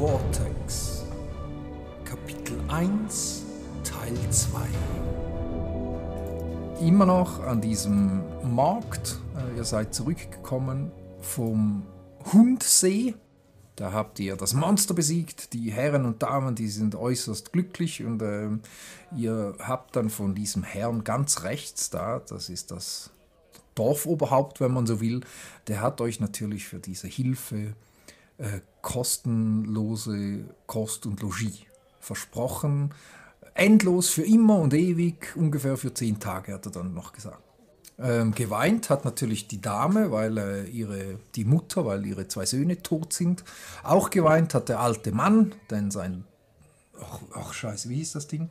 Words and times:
Vortex 0.00 1.04
Kapitel 2.06 2.58
1 2.68 3.44
Teil 3.84 4.16
2 4.30 4.58
Immer 6.80 7.04
noch 7.04 7.40
an 7.42 7.60
diesem 7.60 8.22
Markt. 8.42 9.18
Äh, 9.36 9.58
ihr 9.58 9.64
seid 9.64 9.94
zurückgekommen 9.94 10.90
vom 11.20 11.82
Hundsee. 12.32 13.14
Da 13.76 13.92
habt 13.92 14.18
ihr 14.20 14.36
das 14.36 14.54
Monster 14.54 14.94
besiegt. 14.94 15.52
Die 15.52 15.70
Herren 15.70 16.06
und 16.06 16.22
Damen, 16.22 16.54
die 16.54 16.68
sind 16.68 16.94
äußerst 16.94 17.52
glücklich. 17.52 18.02
Und 18.02 18.22
äh, 18.22 18.48
ihr 19.14 19.54
habt 19.58 19.96
dann 19.96 20.08
von 20.08 20.34
diesem 20.34 20.62
Herrn 20.62 21.04
ganz 21.04 21.42
rechts 21.42 21.90
da, 21.90 22.20
das 22.26 22.48
ist 22.48 22.70
das 22.70 23.10
Dorfoberhaupt, 23.74 24.62
wenn 24.62 24.72
man 24.72 24.86
so 24.86 25.02
will, 25.02 25.20
der 25.68 25.82
hat 25.82 26.00
euch 26.00 26.20
natürlich 26.20 26.66
für 26.66 26.78
diese 26.78 27.06
Hilfe 27.06 27.74
äh, 28.40 28.60
kostenlose 28.80 30.44
Kost 30.66 31.06
und 31.06 31.20
Logis 31.20 31.60
versprochen. 32.00 32.94
Endlos 33.54 34.08
für 34.08 34.22
immer 34.22 34.58
und 34.58 34.72
ewig, 34.72 35.36
ungefähr 35.36 35.76
für 35.76 35.92
zehn 35.92 36.18
Tage, 36.18 36.54
hat 36.54 36.66
er 36.66 36.72
dann 36.72 36.94
noch 36.94 37.12
gesagt. 37.12 37.42
Ähm, 37.98 38.32
geweint 38.32 38.88
hat 38.88 39.04
natürlich 39.04 39.46
die 39.46 39.60
Dame, 39.60 40.10
weil 40.10 40.38
äh, 40.38 40.64
ihre, 40.64 41.18
die 41.34 41.44
Mutter, 41.44 41.84
weil 41.84 42.06
ihre 42.06 42.28
zwei 42.28 42.46
Söhne 42.46 42.82
tot 42.82 43.12
sind. 43.12 43.44
Auch 43.82 44.08
geweint 44.08 44.54
hat 44.54 44.70
der 44.70 44.80
alte 44.80 45.12
Mann, 45.12 45.54
denn 45.68 45.90
sein. 45.90 46.24
Ach, 46.98 47.20
ach 47.34 47.52
scheiße, 47.52 47.90
wie 47.90 47.96
hieß 47.96 48.12
das 48.12 48.26
Ding? 48.26 48.48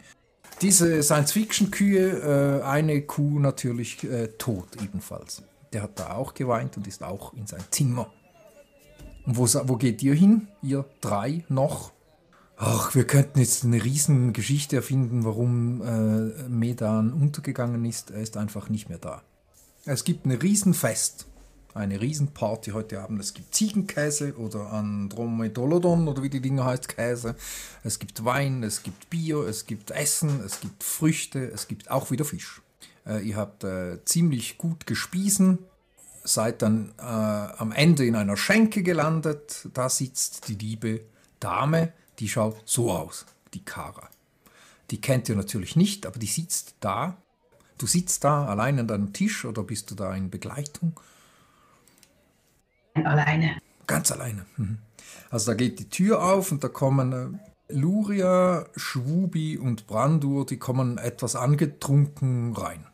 Diese 0.62 1.02
Science-Fiction-Kühe, 1.02 2.60
äh, 2.60 2.64
eine 2.64 3.02
Kuh 3.04 3.40
natürlich 3.40 4.04
äh, 4.04 4.28
tot 4.28 4.68
ebenfalls. 4.84 5.42
Der 5.74 5.84
hat 5.84 5.98
da 5.98 6.14
auch 6.14 6.36
geweint 6.36 6.78
und 6.78 6.86
ist 6.86 7.04
auch 7.04 7.34
in 7.34 7.48
sein 7.48 7.64
Zimmer. 7.72 8.12
Und 9.26 9.38
wo, 9.38 9.46
wo 9.46 9.76
geht 9.76 10.02
ihr 10.04 10.14
hin, 10.14 10.48
ihr 10.62 10.86
drei 11.02 11.44
noch? 11.50 11.92
Ach, 12.58 12.94
wir 12.94 13.06
könnten 13.06 13.40
jetzt 13.40 13.64
eine 13.64 13.82
riesen 13.82 14.34
Geschichte 14.34 14.76
erfinden, 14.76 15.24
warum 15.24 15.82
äh, 15.82 16.50
Medan 16.50 17.14
untergegangen 17.14 17.86
ist. 17.86 18.12
Er 18.12 18.22
ist 18.22 18.36
einfach 18.36 18.68
nicht 18.68 18.90
mehr 18.90 18.98
da. 18.98 19.22
Es 19.86 20.04
gibt 20.04 20.26
ein 20.26 20.32
Riesenfest, 20.32 21.26
eine 21.74 22.02
Riesenparty 22.02 22.72
heute 22.72 23.02
Abend. 23.02 23.22
Es 23.22 23.34
gibt 23.34 23.56
Ziegenkäse 23.56 24.36
oder 24.36 24.74
Andromedolodon 24.74 26.10
oder 26.10 26.22
wie 26.22 26.30
die 26.30 26.42
Dinge 26.42 26.66
heißt, 26.66 26.90
Käse. 26.90 27.36
Es 27.84 27.98
gibt 27.98 28.26
Wein, 28.26 28.62
es 28.64 28.84
gibt 28.84 29.10
Bier, 29.10 29.48
es 29.48 29.66
gibt 29.66 29.92
Essen, 29.92 30.42
es 30.46 30.60
gibt 30.60 30.84
Früchte, 30.84 31.40
es 31.40 31.70
gibt 31.70 31.90
auch 31.90 32.12
wieder 32.12 32.26
Fisch. 32.26 32.62
Äh, 33.06 33.26
ihr 33.26 33.38
habt 33.38 33.64
äh, 33.64 34.04
ziemlich 34.04 34.58
gut 34.58 34.86
gespiesen, 34.86 35.60
seid 36.34 36.62
dann 36.62 36.94
äh, 36.98 37.02
am 37.02 37.72
Ende 37.72 38.06
in 38.06 38.16
einer 38.16 38.38
Schenke 38.38 38.84
gelandet. 38.84 39.68
Da 39.74 39.90
sitzt 39.90 40.48
die 40.48 40.56
liebe 40.56 41.02
Dame, 41.40 41.94
die 42.20 42.30
schaut 42.30 42.62
so 42.66 42.92
aus, 42.92 43.26
die 43.54 43.64
Kara. 43.64 44.10
Die 44.92 45.02
kennt 45.02 45.30
ihr 45.30 45.36
natürlich 45.36 45.76
nicht, 45.76 46.06
aber 46.06 46.20
die 46.20 46.28
sitzt 46.28 46.76
da. 46.80 47.18
Du 47.78 47.88
sitzt 47.88 48.24
da 48.24 48.46
allein 48.46 48.80
an 48.80 48.88
deinem 48.88 49.14
Tisch 49.14 49.46
oder 49.46 49.64
bist 49.64 49.92
du 49.92 49.96
da 49.96 50.14
in 50.14 50.30
Begleitung? 50.30 51.00
Alleine. 52.94 53.58
Ganz 53.88 54.12
alleine. 54.12 54.46
Mhm. 54.58 54.80
Also 55.30 55.52
da 55.52 55.56
geht 55.56 55.80
die 55.80 55.90
Tür 55.90 56.24
auf 56.24 56.52
und 56.52 56.64
da 56.64 56.68
kommen 56.68 57.40
äh, 57.70 57.74
Luria, 57.74 58.66
Schwubi 58.76 59.58
und 59.58 59.88
Brandur, 59.88 60.46
die 60.46 60.58
kommen 60.58 60.98
etwas 60.98 61.36
angetrunken 61.36 62.54
rein. 62.54 62.86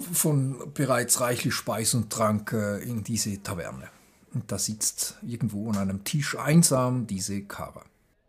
Von 0.00 0.72
bereits 0.74 1.20
reichlich 1.20 1.54
Speis 1.54 1.94
und 1.94 2.10
Trank 2.10 2.52
äh, 2.52 2.82
in 2.82 3.04
diese 3.04 3.42
Taverne. 3.42 3.88
Und 4.34 4.50
da 4.52 4.58
sitzt 4.58 5.16
irgendwo 5.22 5.70
an 5.70 5.78
einem 5.78 6.04
Tisch 6.04 6.36
einsam 6.36 7.06
diese 7.06 7.42
Kara. 7.42 7.84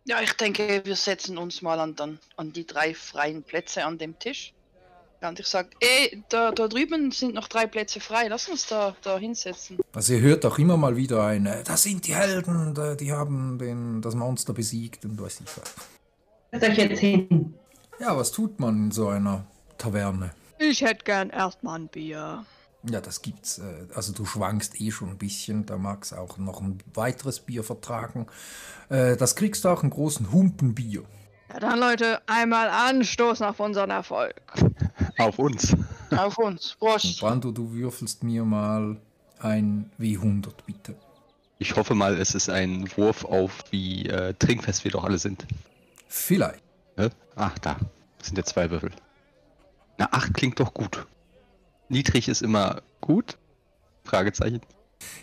Ja, 0.05 0.21
ich 0.21 0.33
denke, 0.33 0.81
wir 0.83 0.95
setzen 0.95 1.37
uns 1.37 1.61
mal 1.61 1.79
an, 1.79 1.95
dann, 1.95 2.19
an 2.35 2.51
die 2.51 2.65
drei 2.65 2.93
freien 2.93 3.43
Plätze 3.43 3.85
an 3.85 3.97
dem 3.97 4.17
Tisch. 4.17 4.53
Und 5.21 5.39
ich 5.39 5.47
sage, 5.47 5.69
ey, 5.81 6.23
da, 6.29 6.51
da 6.51 6.67
drüben 6.67 7.11
sind 7.11 7.33
noch 7.33 7.49
drei 7.49 7.67
Plätze 7.67 7.99
frei, 7.99 8.27
lass 8.29 8.47
uns 8.47 8.67
da, 8.67 8.95
da 9.01 9.17
hinsetzen. 9.17 9.77
Also 9.93 10.13
ihr 10.13 10.21
hört 10.21 10.45
auch 10.45 10.57
immer 10.57 10.77
mal 10.77 10.95
wieder 10.95 11.25
ein, 11.25 11.45
äh, 11.45 11.63
das 11.63 11.83
sind 11.83 12.07
die 12.07 12.15
Helden, 12.15 12.73
die 12.97 13.11
haben 13.11 13.57
den, 13.59 14.01
das 14.01 14.15
Monster 14.15 14.53
besiegt 14.53 15.03
und 15.03 15.21
weiß 15.21 15.41
nicht 15.41 15.53
was. 15.57 16.71
Ich 16.71 16.77
jetzt 16.77 16.99
hin? 16.99 17.53
Ja, 17.99 18.15
was 18.15 18.31
tut 18.31 18.59
man 18.59 18.85
in 18.85 18.91
so 18.91 19.09
einer 19.09 19.45
Taverne? 19.77 20.31
Ich 20.59 20.81
hätte 20.81 21.05
gern 21.05 21.29
erstmal 21.29 21.79
ein 21.79 21.87
Bier. 21.87 22.45
Ja, 22.83 23.01
das 23.01 23.21
gibt's. 23.21 23.59
Äh, 23.59 23.87
also 23.95 24.13
du 24.13 24.25
schwankst 24.25 24.79
eh 24.79 24.91
schon 24.91 25.09
ein 25.09 25.17
bisschen, 25.17 25.65
da 25.65 25.77
magst 25.77 26.13
auch 26.13 26.37
noch 26.37 26.61
ein 26.61 26.79
weiteres 26.93 27.39
Bier 27.39 27.63
vertragen. 27.63 28.27
Äh, 28.89 29.15
das 29.17 29.35
kriegst 29.35 29.63
du 29.63 29.69
auch 29.69 29.81
einen 29.81 29.89
großen 29.89 30.31
Humpen 30.31 30.75
Bier. 30.75 31.03
Ja, 31.51 31.59
dann 31.59 31.79
Leute, 31.79 32.21
einmal 32.27 32.69
anstoßen 32.69 33.45
auf 33.45 33.59
unseren 33.59 33.89
Erfolg. 33.89 34.35
Auf 35.17 35.39
uns. 35.39 35.75
Auf 36.15 36.37
uns. 36.37 36.75
Prost. 36.79 37.19
Brando, 37.19 37.51
du 37.51 37.71
würfelst 37.71 38.23
mir 38.23 38.43
mal 38.43 38.97
ein 39.39 39.91
W100, 39.99 40.51
bitte. 40.65 40.95
Ich 41.59 41.75
hoffe 41.75 41.93
mal, 41.93 42.17
es 42.17 42.33
ist 42.33 42.49
ein 42.49 42.89
Wurf 42.97 43.25
auf, 43.25 43.63
wie 43.69 44.07
äh, 44.07 44.33
trinkfest 44.33 44.83
wir 44.83 44.91
doch 44.91 45.03
alle 45.03 45.17
sind. 45.17 45.45
Vielleicht. 46.07 46.63
Ne? 46.97 47.11
Ach, 47.35 47.57
da. 47.59 47.77
Das 48.17 48.27
sind 48.27 48.37
ja 48.37 48.43
zwei 48.43 48.71
Würfel. 48.71 48.91
Na, 49.99 50.07
acht 50.11 50.33
klingt 50.33 50.59
doch 50.61 50.73
gut. 50.73 51.05
Niedrig 51.89 52.29
ist 52.29 52.41
immer 52.41 52.81
gut? 53.01 53.37
Fragezeichen. 54.05 54.61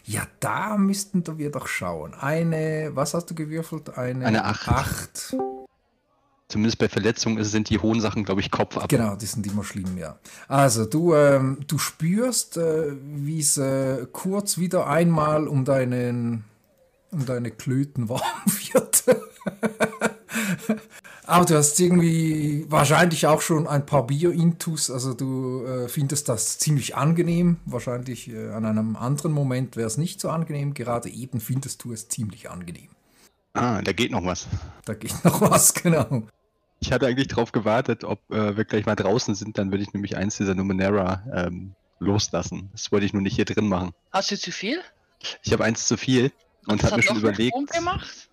Ja, 0.04 0.26
da 0.38 0.76
müssten 0.76 1.24
wir 1.38 1.50
doch 1.50 1.66
schauen. 1.66 2.14
Eine, 2.14 2.90
was 2.92 3.14
hast 3.14 3.30
du 3.30 3.34
gewürfelt? 3.34 3.96
Eine, 3.96 4.26
Eine 4.26 4.44
Acht. 4.44 4.68
Acht. 4.68 5.36
Zumindest 6.48 6.78
bei 6.78 6.88
Verletzungen 6.88 7.42
sind 7.42 7.70
die 7.70 7.78
hohen 7.78 8.00
Sachen, 8.00 8.24
glaube 8.24 8.40
ich, 8.40 8.50
Kopf 8.50 8.76
ab. 8.76 8.88
Genau, 8.88 9.16
die 9.16 9.26
sind 9.26 9.46
immer 9.46 9.64
schlimm, 9.64 9.98
ja. 9.98 10.18
Also, 10.46 10.84
du, 10.84 11.14
ähm, 11.14 11.58
du 11.66 11.78
spürst, 11.78 12.56
äh, 12.56 12.92
wie 13.02 13.40
es 13.40 13.56
äh, 13.58 14.06
kurz 14.12 14.58
wieder 14.58 14.86
einmal 14.86 15.48
um 15.48 15.64
deinen 15.64 16.44
um 17.10 17.24
deine 17.24 17.50
Klöten 17.50 18.08
warm 18.08 18.22
wird. 18.44 19.04
Aber 21.26 21.44
du 21.44 21.56
hast 21.56 21.78
irgendwie 21.80 22.64
wahrscheinlich 22.68 23.26
auch 23.26 23.42
schon 23.42 23.66
ein 23.66 23.84
paar 23.84 24.06
Bier-Intus, 24.06 24.90
also 24.90 25.12
du 25.12 25.64
äh, 25.64 25.88
findest 25.88 26.28
das 26.28 26.58
ziemlich 26.58 26.96
angenehm. 26.96 27.58
Wahrscheinlich 27.64 28.30
äh, 28.30 28.50
an 28.50 28.64
einem 28.64 28.94
anderen 28.96 29.32
Moment 29.32 29.76
wäre 29.76 29.88
es 29.88 29.98
nicht 29.98 30.20
so 30.20 30.30
angenehm. 30.30 30.72
Gerade 30.72 31.08
eben 31.08 31.40
findest 31.40 31.82
du 31.82 31.92
es 31.92 32.08
ziemlich 32.08 32.48
angenehm. 32.48 32.88
Ah, 33.54 33.82
da 33.82 33.92
geht 33.92 34.12
noch 34.12 34.24
was. 34.24 34.46
Da 34.84 34.94
geht 34.94 35.24
noch 35.24 35.40
was, 35.40 35.74
genau. 35.82 36.22
Ich 36.78 36.92
hatte 36.92 37.06
eigentlich 37.06 37.28
darauf 37.28 37.50
gewartet, 37.50 38.04
ob 38.04 38.20
äh, 38.30 38.56
wir 38.56 38.64
gleich 38.64 38.86
mal 38.86 38.94
draußen 38.94 39.34
sind, 39.34 39.58
dann 39.58 39.72
würde 39.72 39.82
ich 39.82 39.92
nämlich 39.92 40.16
eins 40.16 40.36
dieser 40.36 40.54
Numenera 40.54 41.24
ähm, 41.32 41.74
loslassen. 41.98 42.68
Das 42.72 42.92
wollte 42.92 43.06
ich 43.06 43.12
nur 43.12 43.22
nicht 43.22 43.34
hier 43.34 43.46
drin 43.46 43.66
machen. 43.66 43.92
Hast 44.12 44.30
du 44.30 44.38
zu 44.38 44.52
viel? 44.52 44.80
Ich 45.42 45.52
habe 45.52 45.64
eins 45.64 45.86
zu 45.86 45.96
viel 45.96 46.30
und 46.66 46.84
habe 46.84 46.96
mir 46.96 47.02
schon 47.02 47.16
überlegt. 47.16 47.56
Gemacht? 47.72 48.25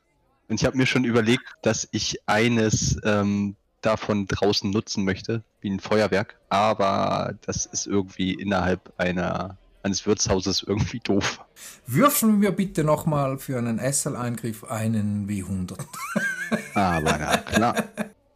Und 0.54 0.62
ich 0.62 0.68
habe 0.68 0.78
mir 0.78 0.86
schon 0.86 1.04
überlegt, 1.04 1.42
dass 1.64 1.88
ich 1.90 2.20
eines 2.28 2.96
ähm, 3.06 3.56
davon 3.82 4.28
draußen 4.28 4.70
nutzen 4.70 5.04
möchte, 5.04 5.42
wie 5.62 5.72
ein 5.72 5.80
Feuerwerk. 5.80 6.38
Aber 6.50 7.34
das 7.42 7.66
ist 7.66 7.88
irgendwie 7.88 8.36
innerhalb 8.36 8.94
einer, 8.98 9.58
eines 9.82 10.06
Wirtshauses 10.06 10.62
irgendwie 10.62 11.00
doof. 11.00 11.44
Würfeln 11.88 12.40
wir 12.40 12.52
bitte 12.52 12.84
nochmal 12.84 13.40
für 13.40 13.58
einen 13.58 13.80
SL-Eingriff 13.80 14.64
einen 14.66 15.28
W100. 15.28 15.76
Aber 16.76 17.18
na 17.18 17.38
klar. 17.38 17.84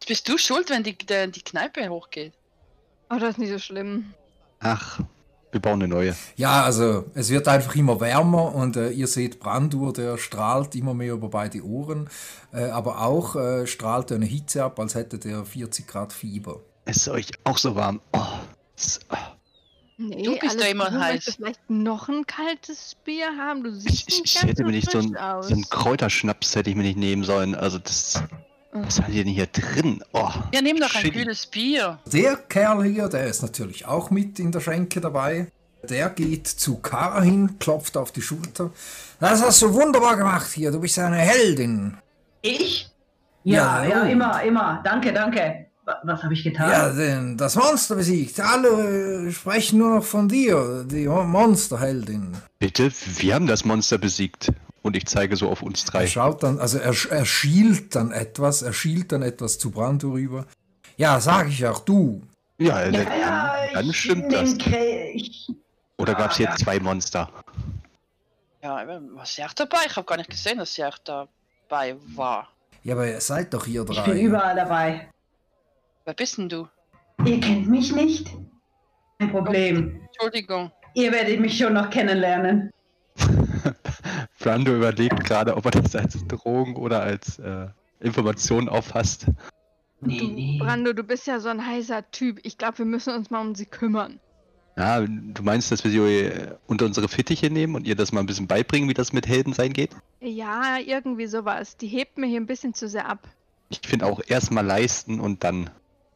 Bist 0.04 0.28
du 0.28 0.38
schuld, 0.38 0.70
wenn 0.70 0.82
die, 0.82 0.98
die, 0.98 1.30
die 1.30 1.42
Kneipe 1.42 1.88
hochgeht? 1.88 2.32
Ach, 3.10 3.20
das 3.20 3.28
ist 3.28 3.38
nicht 3.38 3.52
so 3.52 3.60
schlimm. 3.60 4.12
Ach, 4.58 4.98
wir 5.50 5.60
bauen 5.60 5.82
eine 5.82 5.88
neue. 5.88 6.14
Ja, 6.36 6.62
also 6.62 7.06
es 7.14 7.30
wird 7.30 7.48
einfach 7.48 7.74
immer 7.74 8.00
wärmer 8.00 8.54
und 8.54 8.76
äh, 8.76 8.90
ihr 8.90 9.06
seht 9.06 9.40
Brandur, 9.40 9.92
der 9.92 10.18
strahlt 10.18 10.74
immer 10.74 10.94
mehr 10.94 11.14
über 11.14 11.28
beide 11.28 11.62
Ohren, 11.64 12.08
äh, 12.52 12.64
aber 12.64 13.00
auch 13.02 13.34
äh, 13.36 13.66
strahlt 13.66 14.10
er 14.10 14.16
eine 14.16 14.26
Hitze 14.26 14.62
ab, 14.64 14.78
als 14.78 14.94
hätte 14.94 15.18
der 15.18 15.44
40 15.44 15.86
Grad 15.86 16.12
Fieber. 16.12 16.60
Es 16.84 16.98
ist 16.98 17.08
euch 17.08 17.30
auch 17.44 17.58
so 17.58 17.74
warm. 17.74 18.00
Oh. 18.12 18.20
So. 18.76 19.00
Nee, 20.00 20.22
Du 20.22 20.30
bist 20.38 20.52
alles 20.52 20.64
ja 20.64 20.70
immer 20.70 20.90
heiß. 20.92 21.24
Du 21.24 21.32
vielleicht 21.32 21.68
noch 21.68 22.08
ein 22.08 22.24
kaltes 22.24 22.94
Bier 23.04 23.36
haben? 23.36 23.64
Du 23.64 23.72
siehst 23.72 23.88
Ich, 23.88 24.08
ich, 24.08 24.20
nicht 24.20 24.26
ich 24.26 24.34
ganz 24.34 24.46
hätte 24.46 24.62
so 24.62 24.64
mir 24.66 24.70
nicht 24.70 24.90
so 24.90 24.98
ein, 24.98 25.16
aus. 25.16 25.48
so 25.48 25.54
einen 25.54 25.68
Kräuterschnaps 25.68 26.54
hätte 26.54 26.70
ich 26.70 26.76
mir 26.76 26.84
nicht 26.84 26.98
nehmen 26.98 27.24
sollen. 27.24 27.56
Also 27.56 27.78
das. 27.78 28.22
Was 28.72 29.00
hat 29.00 29.08
ihr 29.08 29.24
denn 29.24 29.32
hier 29.32 29.46
drin? 29.46 30.02
Oh. 30.12 30.28
Ja, 30.52 30.60
nimm 30.60 30.78
doch 30.78 30.94
ein 30.94 31.10
kühles 31.10 31.46
Bier. 31.46 31.98
Der 32.06 32.36
Kerl 32.36 32.84
hier, 32.84 33.08
der 33.08 33.24
ist 33.26 33.42
natürlich 33.42 33.86
auch 33.86 34.10
mit 34.10 34.38
in 34.38 34.52
der 34.52 34.60
Schenke 34.60 35.00
dabei. 35.00 35.48
Der 35.88 36.10
geht 36.10 36.46
zu 36.46 36.78
Kara 36.78 37.22
hin, 37.22 37.58
klopft 37.58 37.96
auf 37.96 38.12
die 38.12 38.20
Schulter. 38.20 38.70
Das 39.20 39.42
hast 39.42 39.62
du 39.62 39.72
wunderbar 39.72 40.16
gemacht 40.16 40.50
hier, 40.52 40.70
du 40.70 40.80
bist 40.80 40.98
eine 40.98 41.16
Heldin. 41.16 41.96
Ich? 42.42 42.90
Ja, 43.44 43.82
Ja, 43.84 43.88
ja, 43.88 44.02
immer, 44.04 44.42
immer. 44.42 44.80
Danke, 44.84 45.12
danke. 45.12 45.66
Wa- 45.84 45.98
Was 46.02 46.22
habe 46.22 46.34
ich 46.34 46.42
getan? 46.44 46.68
Ja, 46.70 46.90
denn 46.90 47.36
das 47.38 47.54
Monster 47.56 47.94
besiegt. 47.96 48.38
Alle 48.40 49.28
äh, 49.28 49.32
sprechen 49.32 49.78
nur 49.78 49.94
noch 49.96 50.04
von 50.04 50.28
dir, 50.28 50.84
die 50.86 51.06
Monsterheldin. 51.06 52.36
Bitte, 52.58 52.90
wir 53.16 53.34
haben 53.34 53.46
das 53.46 53.64
Monster 53.64 53.96
besiegt. 53.98 54.52
Und 54.88 54.96
ich 54.96 55.04
zeige 55.06 55.36
so 55.36 55.50
auf 55.50 55.60
uns 55.60 55.84
Er 55.84 55.90
drei. 55.90 56.06
schaut 56.06 56.42
dann, 56.42 56.58
also 56.58 56.78
er, 56.78 56.94
er 57.10 57.26
schielt 57.26 57.94
dann 57.94 58.10
etwas, 58.10 58.62
er 58.62 58.72
schielt 58.72 59.12
dann 59.12 59.20
etwas 59.20 59.58
zu 59.58 59.70
Brando 59.70 60.12
rüber. 60.12 60.46
Ja, 60.96 61.20
sag 61.20 61.48
ich 61.48 61.66
auch, 61.66 61.80
du. 61.80 62.22
Ja, 62.56 62.86
Ja, 62.86 62.90
dann, 62.90 63.06
ja, 63.20 63.54
dann 63.74 63.92
stimmt 63.92 64.32
das. 64.32 64.54
Ich, 65.12 65.46
Oder 65.98 66.14
gab 66.14 66.30
es 66.30 66.38
Ja, 66.38 66.48
jetzt 66.50 66.60
zwei 66.64 66.80
Monster? 66.80 67.30
Ja, 68.62 68.82
was 69.14 69.30
ist 69.32 69.38
er 69.40 69.50
dabei? 69.54 69.80
Ich 69.86 69.94
habe 69.94 70.06
gar 70.06 70.16
nicht 70.16 70.30
gesehen, 70.30 70.56
dass 70.56 70.78
er 70.78 70.92
dabei 71.04 71.94
war. 72.16 72.48
Ja, 72.82 72.94
aber 72.94 73.06
ihr 73.08 73.20
seid 73.20 73.52
doch 73.52 73.66
hier 73.66 73.82
ich 73.82 73.86
bin 73.88 74.14
drei. 74.14 74.20
überall 74.22 74.56
dabei. 74.56 75.10
Wer 76.06 76.14
bist 76.14 76.38
denn 76.38 76.48
du? 76.48 76.66
Ihr 77.26 77.40
kennt 77.40 77.68
mich 77.68 77.92
nicht? 77.94 78.28
Kein 79.18 79.30
Problem. 79.32 80.00
Entschuldigung. 80.06 80.72
Ihr 80.94 81.12
werdet 81.12 81.40
mich 81.40 81.58
schon 81.58 81.74
noch 81.74 81.90
kennenlernen. 81.90 82.70
Brando 84.38 84.74
überlegt 84.74 85.24
gerade, 85.24 85.56
ob 85.56 85.64
er 85.66 85.70
das 85.72 85.94
als 85.96 86.26
Drohung 86.26 86.76
oder 86.76 87.02
als 87.02 87.38
äh, 87.38 87.66
Information 88.00 88.68
auffasst. 88.68 89.26
Nee, 90.00 90.18
Du, 90.18 90.28
nee. 90.28 90.58
Brando, 90.60 90.92
du 90.92 91.02
bist 91.02 91.26
ja 91.26 91.40
so 91.40 91.48
ein 91.48 91.64
heißer 91.66 92.08
Typ. 92.12 92.38
Ich 92.44 92.56
glaube, 92.56 92.78
wir 92.78 92.84
müssen 92.84 93.14
uns 93.14 93.30
mal 93.30 93.40
um 93.40 93.54
sie 93.54 93.66
kümmern. 93.66 94.20
Ja, 94.76 95.00
du 95.00 95.42
meinst, 95.42 95.72
dass 95.72 95.82
wir 95.82 95.90
sie 95.90 95.98
äh, 95.98 96.54
unter 96.68 96.86
unsere 96.86 97.08
Fittiche 97.08 97.50
nehmen 97.50 97.74
und 97.74 97.84
ihr 97.84 97.96
das 97.96 98.12
mal 98.12 98.20
ein 98.20 98.26
bisschen 98.26 98.46
beibringen, 98.46 98.88
wie 98.88 98.94
das 98.94 99.12
mit 99.12 99.26
Helden 99.26 99.52
sein 99.52 99.72
geht? 99.72 99.90
Ja, 100.20 100.78
irgendwie 100.78 101.26
sowas. 101.26 101.76
Die 101.76 101.88
hebt 101.88 102.16
mir 102.16 102.26
hier 102.28 102.40
ein 102.40 102.46
bisschen 102.46 102.74
zu 102.74 102.88
sehr 102.88 103.08
ab. 103.08 103.26
Ich 103.70 103.80
finde 103.84 104.06
auch 104.06 104.20
erstmal 104.24 104.64
leisten 104.64 105.18
und 105.18 105.42
dann. 105.42 105.68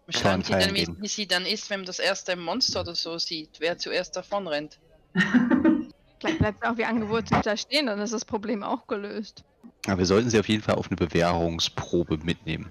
Wie 0.07 0.17
schauen 0.17 0.45
Sie 0.45 0.53
denn, 0.53 0.75
wie, 0.75 0.87
wie 1.01 1.09
sie 1.09 1.27
dann 1.27 1.45
ist, 1.45 1.71
wenn 1.71 1.81
man 1.81 1.87
das 1.87 1.99
erste 1.99 2.37
Monster 2.37 2.83
oder 2.83 2.95
so 2.95 3.19
sieht? 3.19 3.51
Wer 3.59 3.79
zuerst 3.79 4.17
davon 4.17 4.47
rennt? 4.47 4.79
Vielleicht 6.23 6.39
bleibt 6.39 6.63
sie 6.63 6.69
auch 6.71 6.77
wie 6.77 6.85
angewurzelt 6.85 7.45
da 7.45 7.57
stehen, 7.57 7.87
dann 7.87 7.99
ist 7.99 8.13
das 8.13 8.25
Problem 8.25 8.63
auch 8.63 8.87
gelöst. 8.87 9.45
Aber 9.87 9.99
wir 9.99 10.07
sollten 10.07 10.31
sie 10.31 10.39
auf 10.39 10.49
jeden 10.49 10.63
Fall 10.63 10.77
auf 10.77 10.87
eine 10.89 10.97
Bewährungsprobe 10.97 12.19
mitnehmen. 12.19 12.71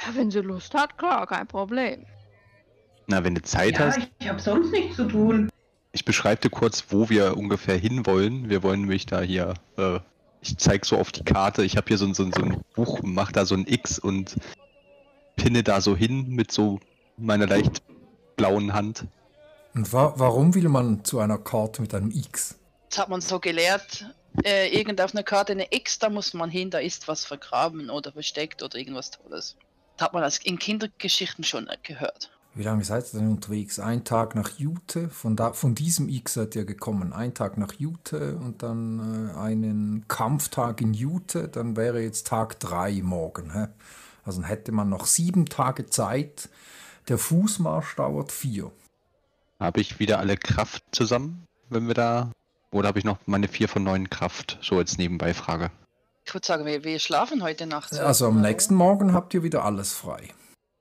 Ja, 0.00 0.14
wenn 0.14 0.30
sie 0.30 0.40
Lust 0.40 0.74
hat, 0.74 0.98
klar, 0.98 1.26
kein 1.26 1.46
Problem. 1.46 2.04
Na, 3.06 3.24
wenn 3.24 3.34
du 3.34 3.42
Zeit 3.42 3.78
ja, 3.78 3.86
hast, 3.86 4.00
ich 4.18 4.28
habe 4.28 4.40
sonst 4.40 4.70
nichts 4.70 4.96
zu 4.96 5.04
tun. 5.08 5.48
ich 5.92 6.04
beschreibe 6.04 6.40
dir 6.42 6.50
kurz, 6.50 6.84
wo 6.90 7.08
wir 7.08 7.36
ungefähr 7.36 7.76
hinwollen. 7.76 8.48
Wir 8.50 8.62
wollen 8.62 8.80
nämlich 8.82 9.06
da 9.06 9.20
hier. 9.22 9.54
Äh, 9.76 10.00
ich 10.42 10.58
zeige 10.58 10.86
so 10.86 10.98
auf 10.98 11.10
die 11.12 11.24
Karte. 11.24 11.64
Ich 11.64 11.76
habe 11.78 11.86
hier 11.88 11.96
so, 11.98 12.04
ein- 12.06 12.14
so, 12.14 12.24
so 12.24 12.42
ein 12.42 12.60
Buch, 12.74 13.00
mach 13.02 13.32
da 13.32 13.46
so 13.46 13.54
ein 13.54 13.66
X 13.66 13.98
und 13.98 14.36
pinne 15.36 15.62
da 15.62 15.80
so 15.80 15.96
hin 15.96 16.28
mit 16.28 16.52
so 16.52 16.80
meiner 17.16 17.46
leicht 17.46 17.82
blauen 18.36 18.72
Hand. 18.74 19.06
Und 19.74 19.92
wa 19.92 20.12
warum 20.16 20.54
will 20.54 20.68
man 20.68 21.04
zu 21.04 21.18
einer 21.20 21.38
Karte 21.38 21.80
mit 21.82 21.94
einem 21.94 22.10
X? 22.10 22.58
Das 22.94 23.00
hat 23.00 23.08
man 23.08 23.20
so 23.20 23.40
gelehrt. 23.40 24.06
Äh, 24.44 24.68
irgend 24.68 25.00
auf 25.00 25.16
einer 25.16 25.24
Karte 25.24 25.50
eine 25.50 25.66
X, 25.72 25.98
da 25.98 26.08
muss 26.08 26.32
man 26.32 26.48
hin, 26.48 26.70
da 26.70 26.78
ist 26.78 27.08
was 27.08 27.24
vergraben 27.24 27.90
oder 27.90 28.12
versteckt 28.12 28.62
oder 28.62 28.78
irgendwas 28.78 29.10
Tolles. 29.10 29.56
Das 29.96 30.06
hat 30.06 30.12
man 30.12 30.22
als 30.22 30.38
in 30.38 30.60
Kindergeschichten 30.60 31.42
schon 31.42 31.68
gehört. 31.82 32.30
Wie 32.54 32.62
lange 32.62 32.84
seid 32.84 33.12
ihr 33.12 33.18
denn 33.18 33.32
unterwegs? 33.32 33.80
Ein 33.80 34.04
Tag 34.04 34.36
nach 34.36 34.48
Jute, 34.58 35.08
von, 35.08 35.34
da, 35.34 35.54
von 35.54 35.74
diesem 35.74 36.08
X 36.08 36.34
seid 36.34 36.54
ihr 36.54 36.64
gekommen. 36.64 37.12
Ein 37.12 37.34
Tag 37.34 37.58
nach 37.58 37.72
Jute 37.72 38.36
und 38.36 38.62
dann 38.62 39.32
äh, 39.34 39.38
einen 39.38 40.06
Kampftag 40.06 40.80
in 40.80 40.94
Jute, 40.94 41.48
dann 41.48 41.76
wäre 41.76 42.00
jetzt 42.00 42.28
Tag 42.28 42.60
3 42.60 43.02
morgen. 43.02 43.52
Hä? 43.52 43.66
Also 44.22 44.40
dann 44.40 44.48
hätte 44.48 44.70
man 44.70 44.88
noch 44.88 45.06
sieben 45.06 45.46
Tage 45.46 45.86
Zeit. 45.86 46.48
Der 47.08 47.18
Fußmarsch 47.18 47.96
dauert 47.96 48.30
vier. 48.30 48.70
Habe 49.58 49.80
ich 49.80 49.98
wieder 49.98 50.20
alle 50.20 50.36
Kraft 50.36 50.84
zusammen, 50.92 51.44
wenn 51.70 51.88
wir 51.88 51.94
da. 51.94 52.30
Oder 52.74 52.88
habe 52.88 52.98
ich 52.98 53.04
noch 53.04 53.18
meine 53.26 53.46
4 53.46 53.68
von 53.68 53.84
9 53.84 54.10
Kraft? 54.10 54.58
So 54.60 54.78
als 54.78 54.98
Nebenbeifrage. 54.98 55.70
Ich 56.24 56.34
würde 56.34 56.44
sagen, 56.44 56.66
wir, 56.66 56.82
wir 56.82 56.98
schlafen 56.98 57.40
heute 57.42 57.66
Nacht. 57.66 57.96
Also 57.96 58.26
am 58.26 58.40
nächsten 58.40 58.74
Morgen 58.74 59.12
habt 59.12 59.32
ihr 59.32 59.44
wieder 59.44 59.64
alles 59.64 59.92
frei. 59.92 60.30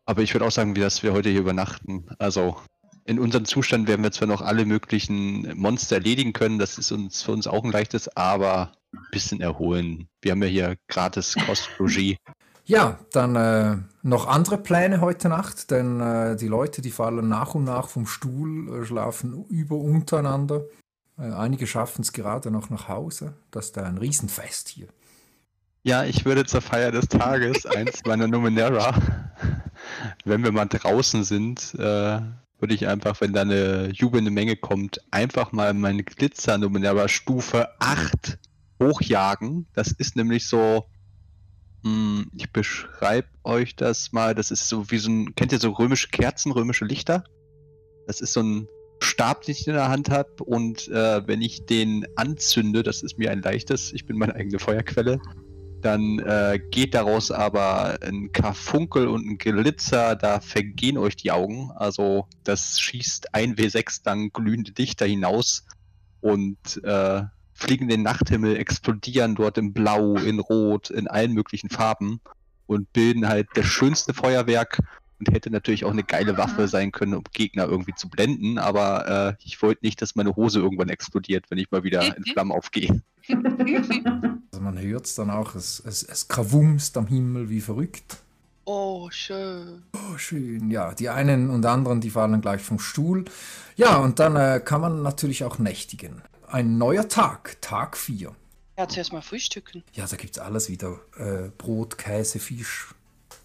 Aber 0.05 0.23
ich 0.23 0.33
würde 0.33 0.45
auch 0.45 0.51
sagen, 0.51 0.75
wie 0.75 0.79
dass 0.79 1.03
wir 1.03 1.13
heute 1.13 1.29
hier 1.29 1.41
übernachten. 1.41 2.07
Also 2.17 2.57
in 3.05 3.19
unserem 3.19 3.45
Zustand 3.45 3.87
werden 3.87 4.01
wir 4.01 4.11
zwar 4.11 4.27
noch 4.27 4.41
alle 4.41 4.65
möglichen 4.65 5.55
Monster 5.55 5.97
erledigen 5.97 6.33
können, 6.33 6.57
das 6.57 6.79
ist 6.79 6.91
uns 6.91 7.21
für 7.21 7.31
uns 7.31 7.45
auch 7.45 7.63
ein 7.63 7.71
leichtes, 7.71 8.15
aber 8.17 8.71
ein 8.91 9.05
bisschen 9.11 9.39
erholen. 9.39 10.07
Wir 10.21 10.31
haben 10.31 10.41
ja 10.41 10.49
hier 10.49 10.75
gratis 10.87 11.35
Kostlogie. 11.45 12.17
Ja, 12.65 12.97
dann 13.11 13.35
äh, 13.35 13.75
noch 14.03 14.25
andere 14.25 14.57
Pläne 14.57 15.01
heute 15.01 15.27
Nacht, 15.27 15.69
denn 15.69 15.99
äh, 15.99 16.37
die 16.37 16.47
Leute, 16.47 16.81
die 16.81 16.91
fallen 16.91 17.27
nach 17.27 17.55
und 17.55 17.65
nach 17.65 17.89
vom 17.89 18.07
Stuhl, 18.07 18.83
äh, 18.83 18.85
schlafen 18.85 19.43
über 19.49 19.75
untereinander. 19.75 20.61
Äh, 21.17 21.31
einige 21.31 21.67
schaffen 21.67 22.01
es 22.01 22.13
gerade 22.13 22.51
noch 22.51 22.69
nach 22.69 22.87
Hause. 22.87 23.33
Das 23.51 23.67
ist 23.67 23.77
ein 23.77 23.97
Riesenfest 23.97 24.69
hier. 24.69 24.87
Ja, 25.83 26.05
ich 26.05 26.23
würde 26.23 26.45
zur 26.45 26.61
Feier 26.61 26.91
des 26.91 27.07
Tages 27.07 27.65
eins 27.65 28.03
meiner 28.05 28.27
Numenera, 28.27 28.95
wenn 30.23 30.43
wir 30.43 30.51
mal 30.51 30.65
draußen 30.65 31.23
sind, 31.23 31.73
äh, 31.75 32.21
würde 32.59 32.73
ich 32.73 32.87
einfach, 32.87 33.19
wenn 33.19 33.33
da 33.33 33.41
eine 33.41 33.89
jubelnde 33.89 34.31
Menge 34.31 34.55
kommt, 34.55 35.01
einfach 35.11 35.51
mal 35.51 35.73
meine 35.73 36.03
Glitzer 36.03 36.57
Numenera 36.57 37.09
Stufe 37.09 37.67
8 37.79 38.39
hochjagen. 38.81 39.67
Das 39.73 39.91
ist 39.91 40.15
nämlich 40.15 40.47
so, 40.47 40.85
hm, 41.83 42.31
ich 42.33 42.53
beschreibe 42.53 43.27
euch 43.43 43.75
das 43.75 44.13
mal, 44.13 44.33
das 44.33 44.51
ist 44.51 44.69
so 44.69 44.89
wie 44.89 44.97
so 44.97 45.11
ein, 45.11 45.35
kennt 45.35 45.51
ihr 45.51 45.59
so 45.59 45.71
römische 45.71 46.07
Kerzen, 46.07 46.53
römische 46.53 46.85
Lichter? 46.85 47.25
Das 48.07 48.21
ist 48.21 48.31
so 48.31 48.41
ein 48.41 48.67
Stab, 49.13 49.43
den 49.43 49.51
ich 49.51 49.67
in 49.67 49.73
der 49.73 49.89
Hand 49.89 50.09
habe 50.09 50.43
und 50.43 50.87
äh, 50.87 51.27
wenn 51.27 51.41
ich 51.41 51.67
den 51.67 52.07
anzünde, 52.15 52.81
das 52.81 53.03
ist 53.03 53.19
mir 53.19 53.29
ein 53.29 53.43
leichtes, 53.43 53.93
ich 53.93 54.07
bin 54.07 54.17
meine 54.17 54.33
eigene 54.33 54.57
Feuerquelle, 54.57 55.21
dann 55.81 56.17
äh, 56.19 56.59
geht 56.71 56.95
daraus 56.95 57.29
aber 57.29 57.99
ein 58.01 58.31
Karfunkel 58.31 59.07
und 59.07 59.23
ein 59.23 59.37
Glitzer, 59.37 60.15
da 60.15 60.39
vergehen 60.39 60.97
euch 60.97 61.15
die 61.15 61.31
Augen. 61.31 61.69
Also 61.75 62.25
das 62.43 62.79
schießt 62.79 63.35
ein 63.35 63.55
W6 63.55 64.01
dann 64.03 64.31
glühende 64.31 64.71
Dichter 64.71 65.05
hinaus 65.05 65.67
und 66.21 66.83
äh, 66.83 67.21
fliegen 67.53 67.89
den 67.89 68.01
Nachthimmel, 68.01 68.57
explodieren 68.57 69.35
dort 69.35 69.59
in 69.59 69.73
Blau, 69.73 70.15
in 70.15 70.39
Rot, 70.39 70.89
in 70.89 71.07
allen 71.07 71.33
möglichen 71.33 71.69
Farben 71.69 72.19
und 72.65 72.91
bilden 72.93 73.27
halt 73.27 73.47
das 73.53 73.65
schönste 73.65 74.15
Feuerwerk 74.15 74.79
und 75.27 75.33
hätte 75.33 75.49
natürlich 75.49 75.85
auch 75.85 75.91
eine 75.91 76.03
geile 76.03 76.37
Waffe 76.37 76.67
sein 76.67 76.91
können, 76.91 77.13
um 77.13 77.23
Gegner 77.31 77.65
irgendwie 77.65 77.93
zu 77.93 78.09
blenden, 78.09 78.57
aber 78.57 79.37
äh, 79.39 79.43
ich 79.45 79.61
wollte 79.61 79.85
nicht, 79.85 80.01
dass 80.01 80.15
meine 80.15 80.35
Hose 80.35 80.59
irgendwann 80.59 80.89
explodiert, 80.89 81.45
wenn 81.49 81.57
ich 81.57 81.71
mal 81.71 81.83
wieder 81.83 82.15
in 82.15 82.25
Flammen 82.25 82.51
aufgehe. 82.51 83.01
Also 84.51 84.63
man 84.63 84.79
hört 84.79 85.05
es 85.05 85.15
dann 85.15 85.31
auch, 85.31 85.55
es, 85.55 85.81
es, 85.83 86.03
es 86.03 86.27
krawumst 86.27 86.95
am 86.97 87.07
Himmel 87.07 87.49
wie 87.49 87.61
verrückt. 87.61 88.17
oh, 88.65 89.09
schön. 89.09 89.81
Oh, 89.93 90.17
schön. 90.17 90.69
Ja, 90.69 90.93
die 90.93 91.09
einen 91.09 91.49
und 91.49 91.65
anderen, 91.65 92.01
die 92.01 92.11
fallen 92.11 92.39
gleich 92.39 92.61
vom 92.61 92.77
Stuhl. 92.77 93.25
Ja, 93.75 93.97
und 93.97 94.19
dann 94.19 94.35
äh, 94.35 94.61
kann 94.63 94.81
man 94.81 95.01
natürlich 95.01 95.43
auch 95.43 95.57
nächtigen. 95.57 96.21
Ein 96.47 96.77
neuer 96.77 97.07
Tag, 97.07 97.57
Tag 97.61 97.97
4. 97.97 98.31
Ja, 98.77 98.87
zuerst 98.87 99.11
mal 99.11 99.21
frühstücken. 99.21 99.83
Ja, 99.93 100.05
da 100.05 100.17
gibt 100.17 100.37
es 100.37 100.39
alles 100.39 100.69
wieder. 100.69 100.99
Äh, 101.17 101.49
Brot, 101.57 101.97
Käse, 101.97 102.37
Fisch, 102.37 102.93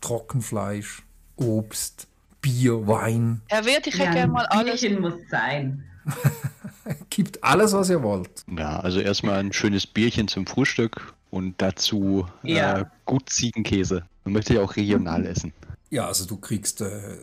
Trockenfleisch, 0.03 1.03
Obst, 1.39 2.07
Bier, 2.41 2.87
Wein. 2.87 3.41
Herr 3.49 3.65
Wert, 3.65 3.87
ich 3.87 3.95
hätte 3.95 4.05
Ja, 4.05 4.13
gerne 4.13 4.33
mal 4.33 4.47
alles. 4.47 4.81
Bierchen 4.81 5.01
muss 5.01 5.15
sein. 5.31 5.85
Gibt 7.11 7.43
alles, 7.45 7.73
was 7.73 7.91
ihr 7.91 8.03
wollt. 8.03 8.31
Ja, 8.57 8.81
also 8.81 9.01
erstmal 9.01 9.39
ein 9.41 9.53
schönes 9.53 9.87
Bierchen 9.87 10.29
zum 10.29 10.47
Frühstück 10.47 11.15
und 11.31 11.55
dazu 11.61 12.27
äh, 12.45 12.55
Ja. 12.57 12.91
gut 13.05 13.29
Ziegenkäse. 13.31 14.05
Man 14.25 14.33
möchte 14.35 14.55
ja 14.55 14.63
auch 14.63 14.77
regional 14.77 15.27
essen. 15.27 15.53
Ja, 15.91 16.07
also 16.07 16.25
du 16.27 16.37
kriegst 16.37 16.81
äh, 16.81 17.17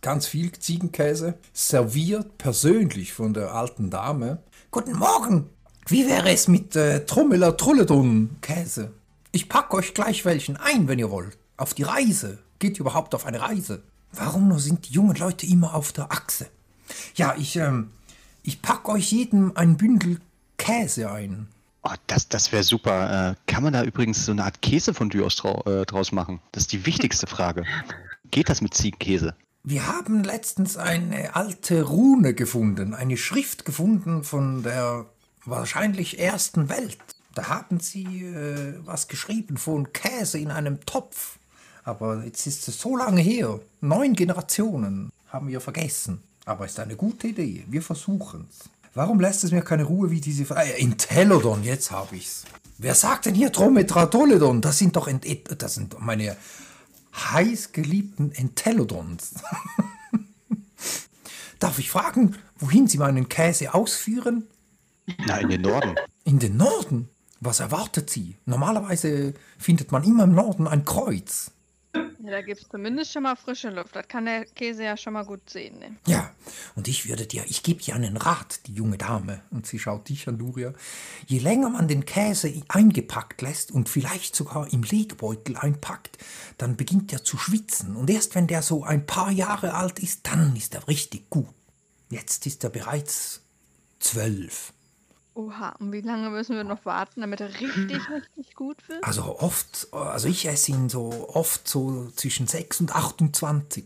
ganz 0.00 0.26
viel 0.26 0.52
Ziegenkäse, 0.52 1.34
serviert 1.52 2.38
persönlich 2.38 3.12
von 3.12 3.34
der 3.34 3.54
alten 3.54 3.90
Dame. 3.90 4.38
Guten 4.70 4.96
Morgen! 4.96 5.46
Wie 5.86 6.06
wäre 6.08 6.30
es 6.30 6.46
mit 6.46 6.76
äh, 6.76 7.04
Trummeler 7.04 7.56
Trulledun 7.56 8.36
Käse? 8.42 8.92
Ich 9.32 9.48
pack 9.48 9.72
euch 9.74 9.94
gleich 9.94 10.24
welchen 10.24 10.56
ein, 10.56 10.86
wenn 10.88 10.98
ihr 11.00 11.10
wollt. 11.10 11.36
Auf 11.56 11.74
die 11.74 11.82
Reise. 11.82 12.38
Geht 12.60 12.76
ihr 12.76 12.82
überhaupt 12.82 13.14
auf 13.16 13.26
eine 13.26 13.40
Reise? 13.40 13.82
Warum 14.12 14.48
nur 14.48 14.60
sind 14.60 14.88
die 14.88 14.92
jungen 14.92 15.16
Leute 15.16 15.46
immer 15.46 15.74
auf 15.74 15.92
der 15.92 16.12
Achse? 16.12 16.48
Ja, 17.14 17.34
ich, 17.36 17.56
ähm, 17.56 17.90
ich 18.42 18.62
pack 18.62 18.88
euch 18.88 19.10
jedem 19.10 19.56
ein 19.56 19.76
Bündel 19.76 20.20
Käse 20.58 21.10
ein. 21.10 21.48
Oh, 21.82 21.94
das 22.06 22.28
das 22.28 22.52
wäre 22.52 22.62
super. 22.62 23.30
Äh, 23.30 23.50
kann 23.50 23.62
man 23.62 23.72
da 23.72 23.82
übrigens 23.82 24.26
so 24.26 24.32
eine 24.32 24.44
Art 24.44 24.60
Käsefondue 24.60 25.24
aus 25.24 25.36
drau 25.36 25.62
äh, 25.64 25.86
draus 25.86 26.12
machen? 26.12 26.40
Das 26.52 26.64
ist 26.64 26.72
die 26.72 26.84
wichtigste 26.84 27.26
Frage. 27.26 27.64
Geht 28.30 28.50
das 28.50 28.60
mit 28.60 28.74
Ziegenkäse? 28.74 29.34
Wir 29.62 29.86
haben 29.86 30.22
letztens 30.22 30.76
eine 30.76 31.34
alte 31.36 31.82
Rune 31.82 32.34
gefunden, 32.34 32.92
eine 32.92 33.16
Schrift 33.16 33.64
gefunden 33.64 34.22
von 34.22 34.62
der 34.62 35.06
wahrscheinlich 35.46 36.18
ersten 36.18 36.68
Welt. 36.68 36.98
Da 37.34 37.48
haben 37.48 37.80
sie 37.80 38.24
äh, 38.24 38.74
was 38.84 39.08
geschrieben 39.08 39.56
von 39.56 39.92
Käse 39.94 40.38
in 40.38 40.50
einem 40.50 40.84
Topf. 40.84 41.38
Aber 41.84 42.24
jetzt 42.24 42.46
ist 42.46 42.68
es 42.68 42.80
so 42.80 42.96
lange 42.96 43.20
her. 43.20 43.60
Neun 43.80 44.14
Generationen 44.14 45.10
haben 45.28 45.48
wir 45.48 45.60
vergessen. 45.60 46.22
Aber 46.44 46.66
ist 46.66 46.80
eine 46.80 46.96
gute 46.96 47.28
Idee. 47.28 47.64
Wir 47.68 47.82
versuchen's. 47.82 48.68
Warum 48.94 49.20
lässt 49.20 49.44
es 49.44 49.52
mir 49.52 49.62
keine 49.62 49.84
Ruhe 49.84 50.10
wie 50.10 50.20
diese... 50.20 50.44
Äh, 50.56 50.80
in 50.80 50.98
Telodon, 50.98 51.62
jetzt 51.62 51.90
habe 51.90 52.16
ich's. 52.16 52.44
Wer 52.78 52.94
sagt 52.94 53.26
denn 53.26 53.34
hier 53.34 53.50
Drometradoledon? 53.50 54.60
Das 54.60 54.78
sind 54.78 54.96
doch 54.96 55.06
Ent 55.06 55.24
das 55.62 55.74
sind 55.74 56.00
meine 56.00 56.36
heiß 57.14 57.72
geliebten 57.72 58.32
Entelodons. 58.32 59.34
Darf 61.58 61.78
ich 61.78 61.90
fragen, 61.90 62.36
wohin 62.58 62.88
Sie 62.88 62.98
meinen 62.98 63.28
Käse 63.28 63.74
ausführen? 63.74 64.46
Na, 65.26 65.38
in 65.38 65.50
den 65.50 65.62
Norden. 65.62 65.94
In 66.24 66.38
den 66.38 66.56
Norden? 66.56 67.08
Was 67.40 67.60
erwartet 67.60 68.10
Sie? 68.10 68.36
Normalerweise 68.46 69.34
findet 69.58 69.92
man 69.92 70.04
immer 70.04 70.24
im 70.24 70.34
Norden 70.34 70.66
ein 70.66 70.84
Kreuz. 70.84 71.50
Ja, 72.30 72.36
da 72.36 72.42
gibt 72.42 72.62
es 72.62 72.68
zumindest 72.68 73.12
schon 73.12 73.24
mal 73.24 73.34
frische 73.34 73.70
Luft. 73.70 73.96
Das 73.96 74.06
kann 74.06 74.24
der 74.24 74.44
Käse 74.44 74.84
ja 74.84 74.96
schon 74.96 75.14
mal 75.14 75.24
gut 75.24 75.50
sehen. 75.50 75.80
Ne? 75.80 75.96
Ja, 76.06 76.32
und 76.76 76.86
ich 76.86 77.08
würde 77.08 77.26
dir, 77.26 77.44
ich 77.48 77.64
gebe 77.64 77.82
dir 77.82 77.96
einen 77.96 78.16
Rat, 78.16 78.66
die 78.68 78.74
junge 78.74 78.98
Dame, 78.98 79.42
und 79.50 79.66
sie 79.66 79.80
schaut 79.80 80.08
dich 80.08 80.28
an, 80.28 80.38
Luria. 80.38 80.72
Je 81.26 81.40
länger 81.40 81.70
man 81.70 81.88
den 81.88 82.04
Käse 82.04 82.62
eingepackt 82.68 83.42
lässt 83.42 83.72
und 83.72 83.88
vielleicht 83.88 84.36
sogar 84.36 84.72
im 84.72 84.84
Legbeutel 84.84 85.56
einpackt, 85.56 86.18
dann 86.56 86.76
beginnt 86.76 87.12
er 87.12 87.24
zu 87.24 87.36
schwitzen. 87.36 87.96
Und 87.96 88.08
erst 88.08 88.36
wenn 88.36 88.46
der 88.46 88.62
so 88.62 88.84
ein 88.84 89.06
paar 89.06 89.32
Jahre 89.32 89.74
alt 89.74 89.98
ist, 89.98 90.28
dann 90.28 90.54
ist 90.54 90.74
er 90.74 90.86
richtig 90.86 91.30
gut. 91.30 91.48
Jetzt 92.10 92.46
ist 92.46 92.62
er 92.62 92.70
bereits 92.70 93.42
zwölf. 93.98 94.72
Oha, 95.34 95.70
und 95.78 95.92
wie 95.92 96.00
lange 96.00 96.28
müssen 96.30 96.56
wir 96.56 96.64
noch 96.64 96.84
warten, 96.84 97.20
damit 97.20 97.40
er 97.40 97.48
richtig, 97.48 97.98
richtig 98.10 98.54
gut 98.54 98.76
wird? 98.88 99.02
Also 99.04 99.38
oft, 99.38 99.88
also 99.92 100.28
ich 100.28 100.46
esse 100.46 100.72
ihn 100.72 100.88
so 100.88 101.28
oft 101.32 101.66
so 101.68 102.10
zwischen 102.16 102.46
6 102.46 102.80
und 102.80 102.94
28. 102.94 103.84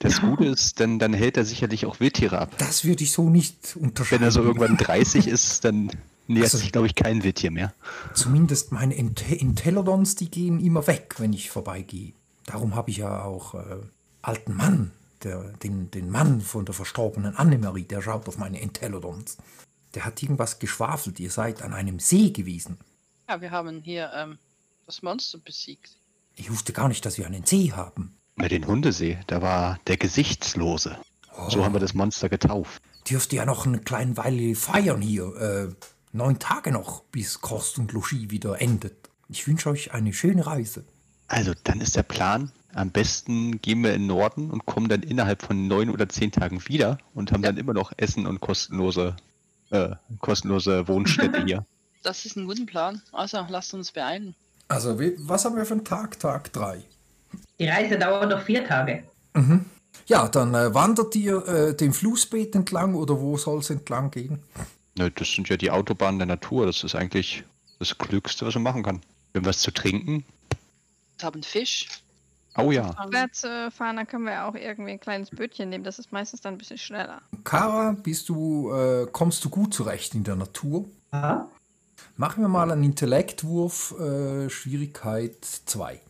Das 0.00 0.20
Gute 0.20 0.44
ist, 0.46 0.78
dann, 0.80 0.98
dann 0.98 1.14
hält 1.14 1.36
er 1.36 1.44
sicherlich 1.44 1.86
auch 1.86 2.00
Wildtiere 2.00 2.38
ab. 2.38 2.50
Das 2.58 2.84
würde 2.84 3.02
ich 3.04 3.12
so 3.12 3.30
nicht 3.30 3.76
unterscheiden. 3.76 4.20
Wenn 4.20 4.28
er 4.28 4.30
so 4.32 4.42
irgendwann 4.42 4.76
30 4.76 5.26
ist, 5.28 5.64
dann 5.64 5.90
nähert 6.26 6.44
Also- 6.46 6.58
sich, 6.58 6.72
glaube 6.72 6.86
ich, 6.86 6.94
kein 6.94 7.22
Wildtier 7.22 7.50
mehr. 7.50 7.72
Zumindest 8.12 8.72
meine 8.72 8.94
Ent 8.96 9.24
Entelodons, 9.30 10.16
die 10.16 10.30
gehen 10.30 10.60
immer 10.60 10.86
weg, 10.86 11.14
wenn 11.18 11.32
ich 11.32 11.50
vorbeigehe. 11.50 12.12
Darum 12.46 12.74
habe 12.74 12.90
ich 12.90 12.98
ja 12.98 13.22
auch 13.22 13.54
äh, 13.54 13.76
alten 14.22 14.54
Mann, 14.54 14.90
der, 15.22 15.44
den, 15.62 15.90
den 15.90 16.10
Mann 16.10 16.40
von 16.40 16.64
der 16.64 16.74
verstorbenen 16.74 17.36
Annemarie, 17.36 17.84
der 17.84 18.02
schaut 18.02 18.28
auf 18.28 18.36
meine 18.38 18.60
Entelodons. 18.60 19.38
Der 19.94 20.04
hat 20.04 20.22
irgendwas 20.22 20.58
geschwafelt, 20.58 21.18
ihr 21.20 21.30
seid 21.30 21.62
an 21.62 21.72
einem 21.72 21.98
See 21.98 22.30
gewesen. 22.30 22.78
Ja, 23.28 23.40
wir 23.40 23.50
haben 23.50 23.80
hier 23.80 24.10
ähm, 24.14 24.38
das 24.86 25.02
Monster 25.02 25.38
besiegt. 25.38 25.90
Ich 26.36 26.50
wusste 26.50 26.72
gar 26.72 26.88
nicht, 26.88 27.04
dass 27.04 27.18
wir 27.18 27.26
einen 27.26 27.44
See 27.44 27.72
haben. 27.72 28.16
Bei 28.36 28.48
den 28.48 28.66
Hundesee, 28.66 29.18
da 29.26 29.42
war 29.42 29.78
der 29.86 29.96
Gesichtslose. 29.96 30.96
Oh. 31.36 31.50
So 31.50 31.64
haben 31.64 31.74
wir 31.74 31.80
das 31.80 31.94
Monster 31.94 32.28
getauft. 32.28 32.82
Dürft 33.08 33.32
ihr 33.32 33.38
ja 33.38 33.46
noch 33.46 33.66
eine 33.66 33.80
kleine 33.80 34.16
Weile 34.16 34.54
feiern 34.54 35.02
hier. 35.02 35.36
Äh, 35.36 35.74
neun 36.12 36.38
Tage 36.38 36.72
noch, 36.72 37.02
bis 37.04 37.40
Kost 37.40 37.78
und 37.78 37.92
Logis 37.92 38.30
wieder 38.30 38.60
endet. 38.60 39.10
Ich 39.28 39.46
wünsche 39.46 39.70
euch 39.70 39.92
eine 39.92 40.12
schöne 40.12 40.46
Reise. 40.46 40.84
Also, 41.28 41.52
dann 41.64 41.80
ist 41.80 41.96
der 41.96 42.02
Plan, 42.02 42.50
am 42.72 42.90
besten 42.90 43.60
gehen 43.60 43.82
wir 43.82 43.94
in 43.94 44.02
den 44.02 44.08
Norden 44.08 44.50
und 44.50 44.66
kommen 44.66 44.88
dann 44.88 45.02
innerhalb 45.02 45.42
von 45.42 45.68
neun 45.68 45.90
oder 45.90 46.08
zehn 46.08 46.32
Tagen 46.32 46.66
wieder 46.66 46.98
und 47.14 47.32
haben 47.32 47.42
dann 47.42 47.56
immer 47.56 47.74
noch 47.74 47.92
Essen 47.96 48.26
und 48.26 48.40
kostenlose, 48.40 49.16
äh, 49.70 49.90
kostenlose 50.20 50.86
Wohnstätte 50.88 51.44
hier. 51.44 51.64
Das 52.02 52.24
ist 52.24 52.34
ein 52.36 52.46
guter 52.46 52.64
Plan. 52.64 53.02
Also 53.12 53.44
lasst 53.50 53.74
uns 53.74 53.92
beeilen. 53.92 54.34
Also, 54.68 54.98
wie- 54.98 55.16
was 55.18 55.44
haben 55.44 55.54
wir 55.56 55.66
für 55.66 55.74
einen 55.74 55.84
Tag? 55.84 56.18
Tag 56.18 56.50
3. 56.54 56.82
Die 57.58 57.66
Reise 57.66 57.98
dauert 57.98 58.30
noch 58.30 58.40
vier 58.40 58.64
Tage. 58.66 59.02
Ja, 60.06 60.26
dann 60.28 60.54
äh, 60.54 60.72
wandert 60.72 61.14
ihr 61.14 61.46
äh, 61.46 61.76
den 61.76 61.92
Flussbeet 61.92 62.54
entlang 62.54 62.94
oder 62.94 63.20
wo 63.20 63.36
soll 63.36 63.58
es 63.58 63.68
entlang 63.68 64.10
gehen? 64.10 64.38
Ne, 64.96 65.10
das 65.10 65.30
sind 65.30 65.50
ja 65.50 65.58
die 65.58 65.70
Autobahnen 65.70 66.18
der 66.18 66.26
Natur. 66.26 66.64
Das 66.64 66.82
ist 66.84 66.94
eigentlich 66.94 67.44
das 67.78 67.98
Klügste, 67.98 68.46
was 68.46 68.54
man 68.54 68.62
machen 68.62 68.82
kann. 68.82 69.02
Wir 69.32 69.40
haben 69.42 69.46
was 69.46 69.58
zu 69.58 69.70
trinken. 69.70 70.24
Wir 71.18 71.26
haben 71.26 71.42
Fisch. 71.42 71.86
Oh 72.56 72.72
ja. 72.72 72.90
Aufwärts 72.98 73.44
äh, 73.44 73.70
fahren, 73.70 73.96
dann 73.96 74.06
können 74.06 74.24
wir 74.24 74.32
ja 74.32 74.48
auch 74.48 74.54
irgendwie 74.54 74.90
ein 74.92 75.00
kleines 75.00 75.30
Bötchen 75.30 75.68
nehmen. 75.70 75.84
Das 75.84 75.98
ist 75.98 76.10
meistens 76.12 76.40
dann 76.40 76.54
ein 76.54 76.58
bisschen 76.58 76.78
schneller. 76.78 77.22
Kara, 77.44 77.92
bist 77.92 78.28
du, 78.28 78.72
äh, 78.72 79.06
kommst 79.10 79.44
du 79.44 79.50
gut 79.50 79.72
zurecht 79.72 80.14
in 80.14 80.24
der 80.24 80.36
Natur? 80.36 80.84
Ja. 81.12 81.48
Machen 82.16 82.42
wir 82.42 82.48
mal 82.48 82.70
einen 82.70 82.82
Intellektwurf, 82.84 83.94
äh, 84.00 84.50
Schwierigkeit 84.50 85.36
2. 85.44 85.94
Äh, 85.94 86.00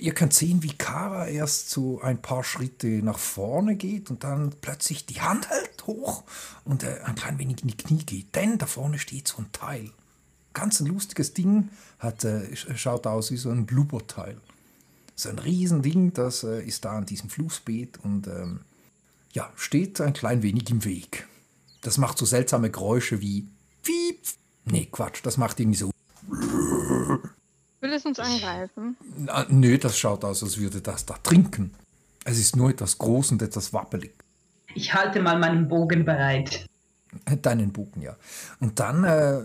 Ihr 0.00 0.12
könnt 0.12 0.34
sehen, 0.34 0.62
wie 0.62 0.72
Kara 0.76 1.28
erst 1.28 1.70
so 1.70 2.00
ein 2.00 2.20
paar 2.20 2.42
Schritte 2.44 2.86
nach 2.88 3.18
vorne 3.18 3.76
geht 3.76 4.10
und 4.10 4.24
dann 4.24 4.52
plötzlich 4.60 5.06
die 5.06 5.20
Hand 5.20 5.48
hält 5.50 5.86
hoch 5.86 6.24
und 6.64 6.82
äh, 6.82 7.00
ein 7.04 7.14
klein 7.14 7.38
wenig 7.38 7.62
in 7.62 7.68
die 7.68 7.76
Knie 7.76 8.04
geht. 8.04 8.34
Denn 8.34 8.58
da 8.58 8.66
vorne 8.66 8.98
steht 8.98 9.28
so 9.28 9.38
ein 9.38 9.52
Teil. 9.52 9.90
Ganz 10.52 10.80
ein 10.80 10.86
lustiges 10.86 11.32
Ding, 11.32 11.68
hat, 12.00 12.24
äh, 12.24 12.48
sch- 12.54 12.76
schaut 12.76 13.06
aus 13.06 13.30
wie 13.30 13.36
so 13.36 13.50
ein 13.50 13.66
Blubberteil. 13.66 14.36
So 15.20 15.28
ein 15.28 15.38
Riesending, 15.38 16.14
das 16.14 16.44
äh, 16.44 16.62
ist 16.62 16.86
da 16.86 16.92
an 16.92 17.04
diesem 17.04 17.28
Flussbeet 17.28 17.98
und 18.02 18.26
ähm, 18.26 18.60
ja, 19.32 19.52
steht 19.54 20.00
ein 20.00 20.14
klein 20.14 20.42
wenig 20.42 20.70
im 20.70 20.82
Weg. 20.86 21.28
Das 21.82 21.98
macht 21.98 22.16
so 22.16 22.24
seltsame 22.24 22.70
Geräusche 22.70 23.20
wie 23.20 23.46
Piep. 23.82 24.20
Nee, 24.64 24.88
Quatsch, 24.90 25.20
das 25.22 25.36
macht 25.36 25.60
irgendwie 25.60 25.76
so. 25.76 25.90
Will 26.26 27.92
es 27.92 28.06
uns 28.06 28.18
angreifen? 28.18 28.96
Na, 29.18 29.44
nö, 29.50 29.76
das 29.76 29.98
schaut 29.98 30.24
aus, 30.24 30.42
als 30.42 30.56
würde 30.56 30.80
das 30.80 31.04
da 31.04 31.14
trinken. 31.22 31.74
Es 32.24 32.38
ist 32.38 32.56
nur 32.56 32.70
etwas 32.70 32.96
groß 32.96 33.32
und 33.32 33.42
etwas 33.42 33.74
wappelig. 33.74 34.14
Ich 34.74 34.94
halte 34.94 35.20
mal 35.20 35.38
meinen 35.38 35.68
Bogen 35.68 36.06
bereit. 36.06 36.64
Deinen 37.42 37.72
Bogen, 37.72 38.02
ja. 38.02 38.16
Und 38.60 38.78
dann 38.78 39.04
äh, 39.04 39.40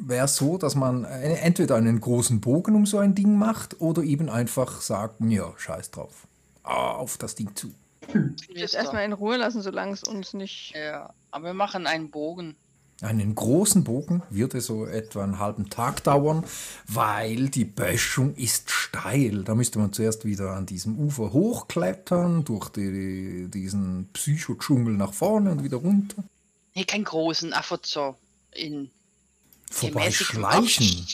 wäre 0.00 0.26
es 0.26 0.36
so, 0.36 0.58
dass 0.58 0.74
man 0.74 1.04
entweder 1.04 1.76
einen 1.76 2.00
großen 2.00 2.40
Bogen 2.40 2.74
um 2.74 2.86
so 2.86 2.98
ein 2.98 3.14
Ding 3.14 3.36
macht 3.36 3.80
oder 3.80 4.02
eben 4.02 4.28
einfach 4.28 4.80
sagt, 4.80 5.16
ja, 5.20 5.52
scheiß 5.56 5.90
drauf. 5.90 6.26
Auf 6.62 7.16
das 7.16 7.34
Ding 7.34 7.54
zu. 7.54 7.72
Ich 8.08 8.48
will 8.54 8.62
es 8.62 8.74
erstmal 8.74 9.04
in 9.04 9.12
Ruhe 9.12 9.36
lassen, 9.36 9.62
solange 9.62 9.92
es 9.92 10.04
uns 10.04 10.34
nicht. 10.34 10.74
Ja, 10.76 11.12
aber 11.30 11.46
wir 11.46 11.54
machen 11.54 11.86
einen 11.86 12.10
Bogen. 12.10 12.56
Einen 13.02 13.34
großen 13.34 13.84
Bogen 13.84 14.22
würde 14.30 14.60
so 14.62 14.86
etwa 14.86 15.22
einen 15.22 15.38
halben 15.38 15.68
Tag 15.68 16.02
dauern, 16.04 16.44
weil 16.86 17.50
die 17.50 17.66
Böschung 17.66 18.34
ist 18.36 18.70
steil. 18.70 19.44
Da 19.44 19.54
müsste 19.54 19.78
man 19.78 19.92
zuerst 19.92 20.24
wieder 20.24 20.52
an 20.52 20.64
diesem 20.64 20.98
Ufer 20.98 21.32
hochklettern, 21.34 22.44
durch 22.44 22.70
die, 22.70 23.48
diesen 23.52 24.08
Psychodschungel 24.14 24.94
nach 24.94 25.12
vorne 25.12 25.50
und 25.50 25.62
wieder 25.62 25.76
runter. 25.76 26.24
Nee, 26.76 26.84
keinen 26.84 27.04
großen, 27.04 27.54
einfach 27.54 27.78
so 27.82 28.16
in 28.52 28.90
Vorbeischleichen. 29.70 31.06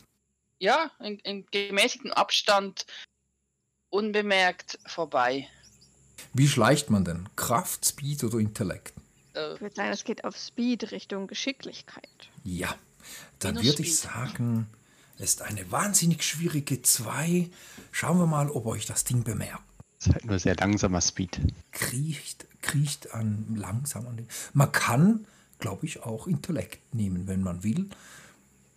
Ja, 0.59 0.91
in, 0.99 1.21
in 1.21 1.47
gemäßigtem 1.53 2.11
Abstand 2.13 2.85
unbemerkt 3.89 4.81
vorbei. 4.87 5.49
Wie 6.33 6.49
schleicht 6.49 6.91
man 6.91 7.05
denn? 7.05 7.29
Kraft, 7.37 7.87
Speed 7.87 8.25
oder 8.25 8.39
Intellekt? 8.39 8.93
Äh, 9.35 9.55
Ich 9.55 9.61
würde 9.61 9.75
sagen, 9.77 9.91
es 9.93 10.03
geht 10.03 10.25
auf 10.25 10.37
Speed 10.37 10.91
Richtung 10.91 11.29
Geschicklichkeit. 11.29 12.09
Ja, 12.43 12.75
dann 13.39 13.55
Minus 13.55 13.67
würde 13.71 13.83
ich 13.83 13.95
Speed. 13.97 14.11
sagen, 14.13 14.67
es 15.19 15.25
ist 15.35 15.43
eine 15.43 15.71
wahnsinnig 15.71 16.25
schwierige 16.25 16.83
2. 16.83 17.49
Schauen 17.93 18.19
wir 18.19 18.27
mal, 18.27 18.51
ob 18.51 18.67
euch 18.67 18.87
das 18.87 19.05
Ding 19.05 19.23
bemerkt. 19.23 19.63
Das 19.99 20.09
ist 20.09 20.15
halt 20.15 20.25
nur 20.25 20.39
sehr 20.41 20.57
langsamer 20.57 21.01
Speed. 21.01 21.41
Kriecht, 21.71 22.47
kriecht 22.63 23.15
an 23.15 23.55
langsam 23.57 24.09
an 24.09 24.17
den. 24.17 24.29
Man 24.55 24.73
kann, 24.73 25.25
glaube 25.63 25.87
ich, 25.87 26.03
auch 26.03 26.27
Intellekt 26.27 26.93
nehmen, 26.93 27.29
wenn 27.29 27.43
man 27.43 27.63
will. 27.63 27.89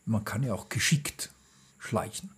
Man 0.06 0.24
kann 0.24 0.44
ja 0.44 0.54
auch 0.54 0.70
geschickt 0.70 1.32
schleichen. 1.80 2.30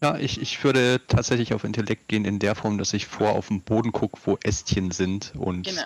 Ja, 0.00 0.16
ich, 0.16 0.40
ich 0.40 0.62
würde 0.64 1.02
tatsächlich 1.08 1.52
auf 1.52 1.64
Intellekt 1.64 2.08
gehen 2.08 2.24
in 2.24 2.38
der 2.38 2.54
Form, 2.54 2.78
dass 2.78 2.94
ich 2.94 3.06
vor 3.06 3.32
auf 3.32 3.48
den 3.48 3.60
Boden 3.60 3.92
gucke, 3.92 4.18
wo 4.24 4.38
Ästchen 4.42 4.92
sind 4.92 5.32
und 5.36 5.66
genau. 5.66 5.82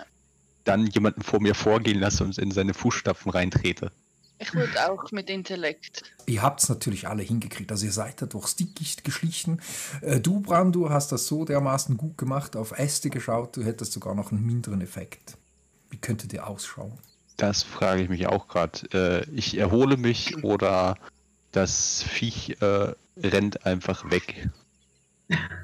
dann 0.63 0.85
jemanden 0.87 1.23
vor 1.23 1.41
mir 1.41 1.55
vorgehen 1.55 1.99
lasse 1.99 2.23
und 2.23 2.37
in 2.37 2.51
seine 2.51 2.73
Fußstapfen 2.73 3.31
reintrete. 3.31 3.91
Ich 4.37 4.53
würde 4.53 4.91
auch 4.91 5.11
mit 5.11 5.29
Intellekt. 5.29 6.03
Ihr 6.27 6.43
habt 6.43 6.61
es 6.61 6.69
natürlich 6.69 7.07
alle 7.07 7.23
hingekriegt. 7.23 7.71
Also 7.71 7.87
ihr 7.87 7.91
seid 7.91 8.21
da 8.21 8.27
durchs 8.27 8.55
Dickicht 8.55 9.03
geschlichen. 9.03 9.61
Äh, 10.01 10.19
du, 10.19 10.41
Brandur, 10.41 10.91
hast 10.91 11.11
das 11.11 11.25
so 11.25 11.43
dermaßen 11.43 11.97
gut 11.97 12.17
gemacht, 12.17 12.55
auf 12.55 12.77
Äste 12.77 13.09
geschaut, 13.09 13.57
du 13.57 13.63
hättest 13.63 13.93
sogar 13.93 14.13
noch 14.13 14.31
einen 14.31 14.45
minderen 14.45 14.81
Effekt. 14.81 15.37
Wie 15.89 15.97
könnte 15.97 16.27
der 16.27 16.47
ausschauen? 16.47 16.99
Das 17.37 17.63
frage 17.63 18.03
ich 18.03 18.09
mich 18.09 18.27
auch 18.27 18.47
gerade. 18.47 19.25
Äh, 19.27 19.29
ich 19.35 19.57
erhole 19.57 19.97
mich 19.97 20.43
oder 20.43 20.97
das 21.51 22.03
Viech 22.03 22.57
äh, 22.61 22.93
rennt 23.17 23.65
einfach 23.65 24.09
weg 24.11 24.49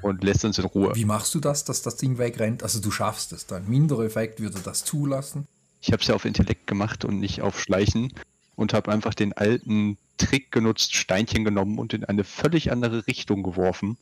und 0.02 0.24
lässt 0.24 0.44
uns 0.44 0.58
in 0.58 0.64
Ruhe. 0.64 0.94
Wie 0.94 1.04
machst 1.04 1.34
du 1.34 1.40
das, 1.40 1.64
dass 1.64 1.82
das 1.82 1.96
Ding 1.96 2.18
wegrennt? 2.18 2.62
Also 2.62 2.80
du 2.80 2.90
schaffst 2.90 3.32
es. 3.32 3.50
Ein 3.52 3.68
minderer 3.68 4.04
Effekt 4.04 4.40
würde 4.40 4.58
das 4.60 4.84
zulassen. 4.84 5.46
Ich 5.80 5.92
habe 5.92 6.02
es 6.02 6.08
ja 6.08 6.14
auf 6.14 6.24
Intellekt 6.24 6.66
gemacht 6.66 7.04
und 7.04 7.18
nicht 7.20 7.42
auf 7.42 7.60
Schleichen 7.60 8.12
und 8.56 8.72
habe 8.72 8.92
einfach 8.92 9.14
den 9.14 9.32
alten 9.32 9.98
Trick 10.18 10.52
genutzt, 10.52 10.94
Steinchen 10.94 11.44
genommen 11.44 11.78
und 11.78 11.94
in 11.94 12.04
eine 12.04 12.24
völlig 12.24 12.70
andere 12.70 13.06
Richtung 13.06 13.42
geworfen. 13.42 13.96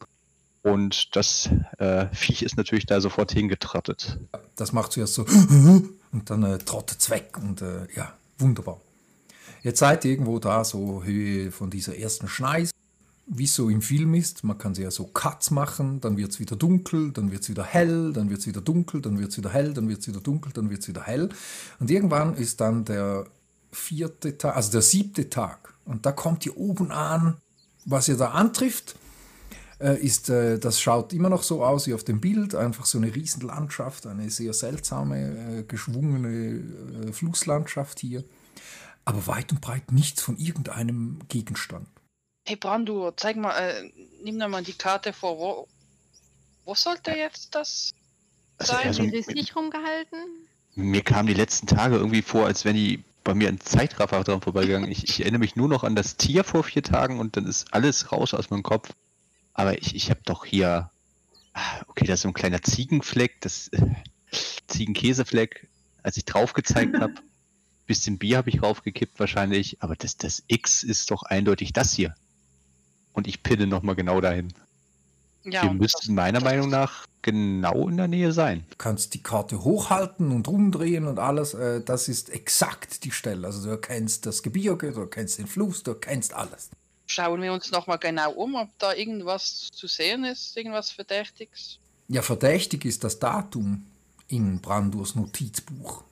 Und 0.63 1.17
das 1.17 1.49
äh, 1.79 2.07
Viech 2.13 2.43
ist 2.43 2.57
natürlich 2.57 2.85
da 2.85 3.01
sofort 3.01 3.33
hingetrottet. 3.33 4.19
Das 4.57 4.73
macht 4.73 4.93
zuerst 4.93 5.15
so 5.15 5.25
und 6.13 6.31
dann 6.31 6.43
äh, 6.43 6.59
trottet 6.59 7.01
es 7.01 7.11
weg 7.11 7.39
und 7.41 7.63
äh, 7.63 7.87
ja, 7.95 8.13
wunderbar. 8.39 8.81
Jetzt 9.63 9.79
seid 9.81 10.05
ihr 10.05 10.13
irgendwo 10.13 10.39
da, 10.39 10.65
so 10.65 11.05
Höhe 11.05 11.51
von 11.53 11.71
dieser 11.71 11.97
ersten 11.97 12.29
Schneise. 12.29 12.73
wie 13.33 13.45
es 13.45 13.55
so 13.55 13.69
im 13.69 13.81
Film 13.81 14.15
ist. 14.15 14.43
Man 14.43 14.59
kann 14.59 14.75
sie 14.75 14.83
ja 14.83 14.91
so 14.91 15.05
Cuts 15.05 15.53
machen, 15.53 16.01
dann 16.01 16.17
wird 16.17 16.33
es 16.33 16.41
wieder 16.41 16.57
dunkel, 16.57 17.13
dann 17.13 17.31
wird 17.31 17.43
es 17.43 17.49
wieder 17.49 17.65
hell, 17.65 18.13
dann 18.13 18.29
wird 18.29 18.41
es 18.41 18.47
wieder 18.49 18.61
dunkel, 18.61 19.01
dann 19.01 19.19
wird 19.21 19.31
es 19.31 19.39
wieder 19.39 19.51
hell, 19.51 19.73
dann 19.73 19.89
wird 19.89 20.01
es 20.01 20.09
wieder 20.09 20.21
dunkel, 20.21 20.53
dann 20.53 20.69
wird 20.69 20.81
es 20.81 20.89
wieder 20.89 21.03
hell. 21.05 21.29
Und 21.79 21.91
irgendwann 21.91 22.35
ist 22.35 22.61
dann 22.61 22.85
der 22.85 23.27
vierte 23.71 24.37
Tag, 24.37 24.57
also 24.57 24.73
der 24.73 24.83
siebte 24.83 25.31
Tag. 25.31 25.75
Und 25.85 26.07
da 26.07 26.13
kommt 26.13 26.45
ihr 26.45 26.57
oben 26.57 26.91
an, 26.91 27.37
was 27.85 28.09
ihr 28.09 28.17
da 28.17 28.31
antrifft. 28.31 28.97
Äh, 29.81 29.99
ist, 29.99 30.29
äh, 30.29 30.59
das 30.59 30.81
schaut 30.81 31.13
immer 31.15 31.31
noch 31.31 31.43
so 31.43 31.65
aus 31.65 31.87
wie 31.87 31.95
auf 31.95 32.05
dem 32.05 32.21
Bild, 32.21 32.55
einfach 32.55 32.85
so 32.85 32.99
eine 32.99 33.15
Riesenlandschaft, 33.15 34.07
eine 34.07 34.29
sehr 34.31 34.53
seltsame, 34.53 35.61
äh, 35.61 35.63
geschwungene 35.63 37.09
äh, 37.09 37.13
Flusslandschaft 37.13 37.99
hier. 37.99 38.23
Aber 39.07 39.27
weit 39.27 39.53
und 39.53 39.63
breit 39.63 39.91
nichts 39.91 40.23
von 40.23 40.37
irgendeinem 40.37 41.21
Gegenstand. 41.29 41.89
Hey 42.47 42.57
Brandur, 42.57 43.15
zeig 43.17 43.37
mal, 43.37 43.53
äh, 43.59 43.91
nimm 44.23 44.39
doch 44.39 44.49
mal 44.49 44.63
die 44.63 44.75
Karte 44.75 45.13
vor. 45.15 45.39
Wo, 45.39 45.69
wo 46.67 46.75
sollte 46.75 47.13
jetzt 47.13 47.55
das 47.55 47.91
Also, 48.59 48.73
sein? 48.75 48.87
also, 48.89 49.03
die 49.03 49.09
richtig 49.17 49.57
rumgehalten? 49.57 50.19
mir 50.75 51.03
kamen 51.03 51.27
die 51.27 51.35
letzten 51.35 51.67
Tage 51.67 51.97
irgendwie 51.97 52.23
vor, 52.23 52.47
als 52.47 52.65
wenn 52.65 52.77
die 52.77 53.03
bei 53.25 53.35
mir 53.35 53.49
ein 53.49 53.61
Zeitraffer 53.61 54.23
dran 54.25 54.41
vorbeigegangen. 54.41 54.91
Ich, 54.91 55.05
ich 55.05 55.21
erinnere 55.21 55.41
mich 55.41 55.57
nur 55.57 55.69
noch 55.69 55.85
an 55.85 55.95
das 55.95 56.17
Tier 56.17 56.45
vor 56.45 56.65
vier 56.65 56.83
Tagen 56.83 57.19
und 57.19 57.37
dann 57.37 57.47
ist 57.47 57.73
alles 57.73 58.13
raus 58.13 58.35
aus 58.35 58.51
meinem 58.51 58.63
Kopf. 58.63 58.91
Aber 59.61 59.79
ich, 59.79 59.95
ich 59.95 60.11
habe 60.11 60.21
doch 60.25 60.45
hier. 60.45 60.91
Ah, 61.53 61.81
Okay, 61.89 62.07
da 62.07 62.15
ist 62.15 62.23
so 62.23 62.29
ein 62.29 62.35
kleiner 62.35 62.63
Ziegenfleck, 62.63 63.41
das 63.41 63.69
äh, 63.69 63.81
Ziegenkäsefleck, 64.69 65.69
als 66.03 66.17
ich 66.17 66.25
drauf 66.25 66.53
gezeigt 66.53 66.99
habe. 66.99 67.15
Bisschen 67.87 68.19
Bier 68.19 68.37
habe 68.39 68.49
ich 68.51 68.63
raufgekippt 68.63 69.19
wahrscheinlich, 69.19 69.83
aber 69.83 69.97
das, 69.97 70.17
das 70.17 70.45
X 70.47 70.83
ist 70.85 71.11
doch 71.11 71.25
eindeutig 71.25 71.73
das 71.73 71.93
hier. 71.93 72.15
Und 73.13 73.27
ich 73.27 73.43
pinne 73.43 73.67
nochmal 73.67 73.97
genau 73.97 74.21
dahin. 74.21 74.53
ja, 75.45 75.65
Wir 75.65 75.73
müssten 75.73 76.07
das- 76.07 76.15
meiner 76.15 76.39
das- 76.39 76.45
Meinung 76.45 76.71
nach 76.71 77.07
genau 77.23 77.89
in 77.89 77.97
der 77.97 78.07
Nähe 78.09 78.33
sein. 78.33 78.65
Du 78.71 78.77
kannst 78.79 79.13
die 79.15 79.23
Karte 79.23 79.63
hochhalten 79.65 80.31
und 80.31 80.47
rumdrehen 80.49 81.07
und 81.07 81.19
alles. 81.19 81.53
Äh, 81.55 81.83
das 81.83 82.09
ist 82.09 82.31
exakt 82.31 83.03
die 83.05 83.11
Stelle. 83.11 83.47
Also 83.47 83.65
du 83.65 83.71
erkennst 83.71 84.25
das 84.25 84.43
Gebirge, 84.45 84.93
du 84.93 85.01
erkennst 85.01 85.39
den 85.39 85.49
Fluss, 85.49 85.83
du 85.83 85.91
erkennst 85.91 86.33
alles. 86.33 86.71
Schauen 87.11 87.43
wir 87.43 87.53
uns 87.53 87.73
nochmal 87.73 87.99
genau 87.99 88.31
um, 88.31 88.55
ob 88.55 88.69
da 88.79 88.95
irgendwas 88.95 89.69
zu 89.73 89.89
sehen 89.89 90.25
ist, 90.25 90.57
irgendwas 90.57 90.93
Verdächtiges. 90.93 91.81
Ja, 92.07 92.23
verdächtig 92.23 92.85
ist 92.85 93.03
das 93.03 93.19
Datum 93.19 93.85
in 94.29 94.61
Brandurs 94.61 95.17
Notizbuch. 95.17 96.05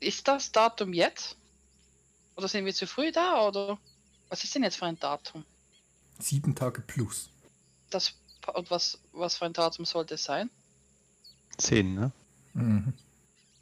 Ist 0.00 0.26
das 0.26 0.50
Datum 0.50 0.92
jetzt? 0.92 1.36
Oder 2.34 2.48
sind 2.48 2.64
wir 2.64 2.74
zu 2.74 2.88
früh 2.88 3.12
da? 3.12 3.46
Oder 3.46 3.78
was 4.28 4.42
ist 4.42 4.52
denn 4.56 4.64
jetzt 4.64 4.74
für 4.74 4.86
ein 4.86 4.98
Datum? 4.98 5.44
Sieben 6.18 6.52
Tage 6.56 6.80
plus. 6.80 7.30
Das 7.88 8.14
und 8.54 8.72
was, 8.72 8.98
was 9.12 9.36
für 9.36 9.44
ein 9.44 9.52
Datum 9.52 9.84
sollte 9.84 10.14
es 10.14 10.24
sein? 10.24 10.50
Zehn, 11.58 11.94
ne? 11.94 12.10
Mhm. 12.54 12.92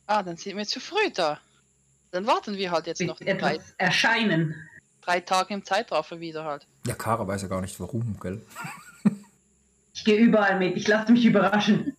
Ah, 0.06 0.22
dann 0.22 0.38
sind 0.38 0.56
wir 0.56 0.66
zu 0.66 0.80
früh 0.80 1.10
da. 1.12 1.38
Dann 2.12 2.26
warten 2.26 2.56
wir 2.56 2.70
halt 2.70 2.86
jetzt 2.86 3.02
noch 3.02 3.20
Wird 3.20 3.42
drei, 3.42 3.56
etwas 3.56 3.74
erscheinen. 3.76 4.54
Drei 5.06 5.20
Tage 5.20 5.54
im 5.54 5.64
Zeitraffer 5.64 6.20
wieder 6.20 6.44
halt. 6.44 6.66
Ja, 6.86 6.94
Kara 6.94 7.26
weiß 7.26 7.42
ja 7.42 7.48
gar 7.48 7.60
nicht 7.60 7.78
warum, 7.80 8.18
gell? 8.20 8.42
Ich 9.94 10.04
gehe 10.04 10.18
überall 10.18 10.58
mit. 10.58 10.76
Ich 10.76 10.86
lasse 10.86 11.10
mich 11.12 11.24
überraschen. 11.24 11.96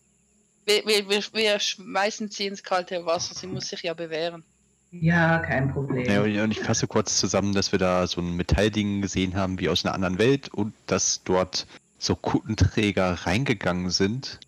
Wir, 0.66 0.86
wir, 0.86 1.10
wir, 1.10 1.24
wir 1.34 1.60
schmeißen 1.60 2.30
sie 2.30 2.46
ins 2.46 2.62
kalte 2.62 3.06
Wasser, 3.06 3.34
sie 3.34 3.48
muss 3.48 3.70
sich 3.70 3.82
ja 3.84 3.94
bewähren. 3.94 4.44
Ja, 4.92 5.40
kein 5.40 5.72
Problem. 5.74 6.06
Ja, 6.06 6.22
und 6.22 6.38
und 6.38 6.52
ich 6.52 6.60
fasse 6.60 6.88
kurz 6.88 7.20
zusammen, 7.20 7.54
dass 7.54 7.72
wir 7.72 7.80
da 7.80 8.06
so 8.08 8.22
ein 8.22 8.36
Metallding 8.36 9.02
gesehen 9.02 9.36
haben 9.36 9.60
wie 9.60 9.70
aus 9.70 9.86
einer 9.86 9.96
anderen 9.96 10.18
Welt 10.18 10.50
und 10.54 10.74
dass 10.86 11.24
dort 11.24 11.66
so 12.00 12.16
Kuttenträger 12.16 13.14
reingegangen 13.26 13.90
sind 13.90 14.40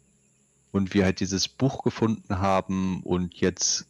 und 0.71 0.93
wir 0.93 1.05
halt 1.05 1.19
dieses 1.19 1.47
Buch 1.47 1.84
gefunden 1.84 2.39
haben 2.39 3.01
und 3.03 3.36
jetzt 3.36 3.88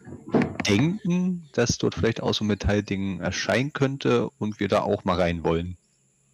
denken, 0.67 1.49
dass 1.53 1.77
dort 1.77 1.95
vielleicht 1.95 2.21
auch 2.21 2.33
so 2.33 2.43
ein 2.43 2.47
Metallding 2.47 3.19
erscheinen 3.19 3.73
könnte 3.73 4.29
und 4.37 4.59
wir 4.59 4.67
da 4.67 4.81
auch 4.81 5.03
mal 5.03 5.19
rein 5.19 5.43
wollen. 5.43 5.77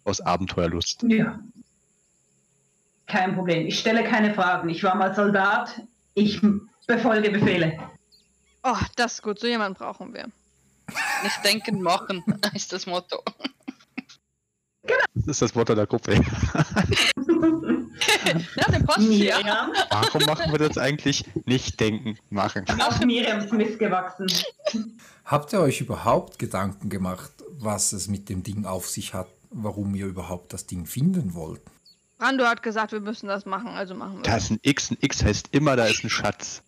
Aus 0.04 0.20
Abenteuerlust. 0.20 1.04
Ja. 1.08 1.40
Kein 3.06 3.34
Problem. 3.34 3.66
Ich 3.66 3.78
stelle 3.78 4.04
keine 4.04 4.34
Fragen. 4.34 4.68
Ich 4.68 4.82
war 4.84 4.94
mal 4.94 5.14
Soldat. 5.14 5.82
Ich 6.14 6.40
befolge 6.86 7.30
Befehle. 7.30 7.78
Oh, 8.62 8.76
das 8.96 9.14
ist 9.14 9.22
gut. 9.22 9.38
So 9.40 9.46
jemanden 9.46 9.78
brauchen 9.78 10.14
wir. 10.14 10.26
Nicht 11.22 11.44
denken, 11.44 11.82
machen 11.82 12.22
ist 12.54 12.72
das 12.72 12.86
Motto. 12.86 13.22
Das 15.14 15.26
ist 15.26 15.42
das 15.42 15.54
Motto 15.54 15.74
der 15.74 15.86
Gruppe. 15.86 16.14
Ja, 18.56 18.70
den 18.70 18.86
sie 18.98 19.26
ja. 19.28 19.70
Warum 19.90 20.24
machen 20.24 20.52
wir 20.52 20.58
das 20.58 20.78
eigentlich? 20.78 21.24
Nicht 21.44 21.78
denken, 21.80 22.18
machen. 22.30 22.64
Auf 22.80 23.00
Miriams 23.00 23.50
Mist 23.52 23.78
gewachsen. 23.78 24.26
Habt 25.24 25.52
ihr 25.52 25.60
euch 25.60 25.80
überhaupt 25.80 26.38
Gedanken 26.38 26.88
gemacht, 26.88 27.32
was 27.58 27.92
es 27.92 28.08
mit 28.08 28.28
dem 28.28 28.42
Ding 28.42 28.64
auf 28.64 28.88
sich 28.88 29.14
hat, 29.14 29.28
warum 29.50 29.94
ihr 29.94 30.06
überhaupt 30.06 30.52
das 30.52 30.66
Ding 30.66 30.86
finden 30.86 31.34
wollt? 31.34 31.60
Brando 32.18 32.44
hat 32.46 32.62
gesagt, 32.62 32.92
wir 32.92 33.00
müssen 33.00 33.26
das 33.26 33.44
machen, 33.44 33.68
also 33.68 33.94
machen 33.94 34.18
wir 34.18 34.22
Da 34.22 34.34
das. 34.34 34.44
ist 34.44 34.50
ein 34.52 34.58
X, 34.62 34.90
ein 34.90 34.98
X 35.00 35.22
heißt 35.22 35.48
immer, 35.52 35.76
da 35.76 35.86
ist 35.86 36.02
ein 36.02 36.10
Schatz. 36.10 36.62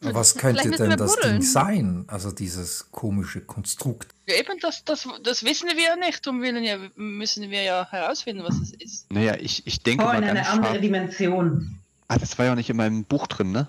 Was 0.00 0.36
könnte 0.36 0.70
denn 0.70 0.96
das 0.96 1.16
buddeln. 1.16 1.34
Ding 1.40 1.42
sein? 1.42 2.04
Also 2.06 2.30
dieses 2.30 2.90
komische 2.92 3.40
Konstrukt. 3.40 4.14
Ja, 4.28 4.34
Eben, 4.34 4.58
das, 4.60 4.84
das, 4.84 5.08
das 5.22 5.42
wissen 5.42 5.68
wir 5.68 5.82
ja 5.82 5.96
nicht. 5.96 6.26
Willen 6.26 6.62
ja, 6.62 6.76
müssen 6.96 7.50
wir 7.50 7.62
ja 7.62 7.86
herausfinden, 7.90 8.44
was 8.44 8.56
es 8.60 8.72
ist. 8.72 9.10
Naja, 9.10 9.36
ich, 9.40 9.66
ich 9.66 9.82
denke 9.82 10.04
Oh, 10.04 10.08
mal 10.08 10.22
in 10.22 10.28
eine 10.28 10.46
andere 10.46 10.80
Dimension. 10.80 11.78
Ah, 12.08 12.18
das 12.18 12.38
war 12.38 12.46
ja 12.46 12.52
auch 12.52 12.56
nicht 12.56 12.68
in 12.68 12.76
meinem 12.76 13.04
Buch 13.04 13.26
drin, 13.26 13.52
ne? 13.52 13.68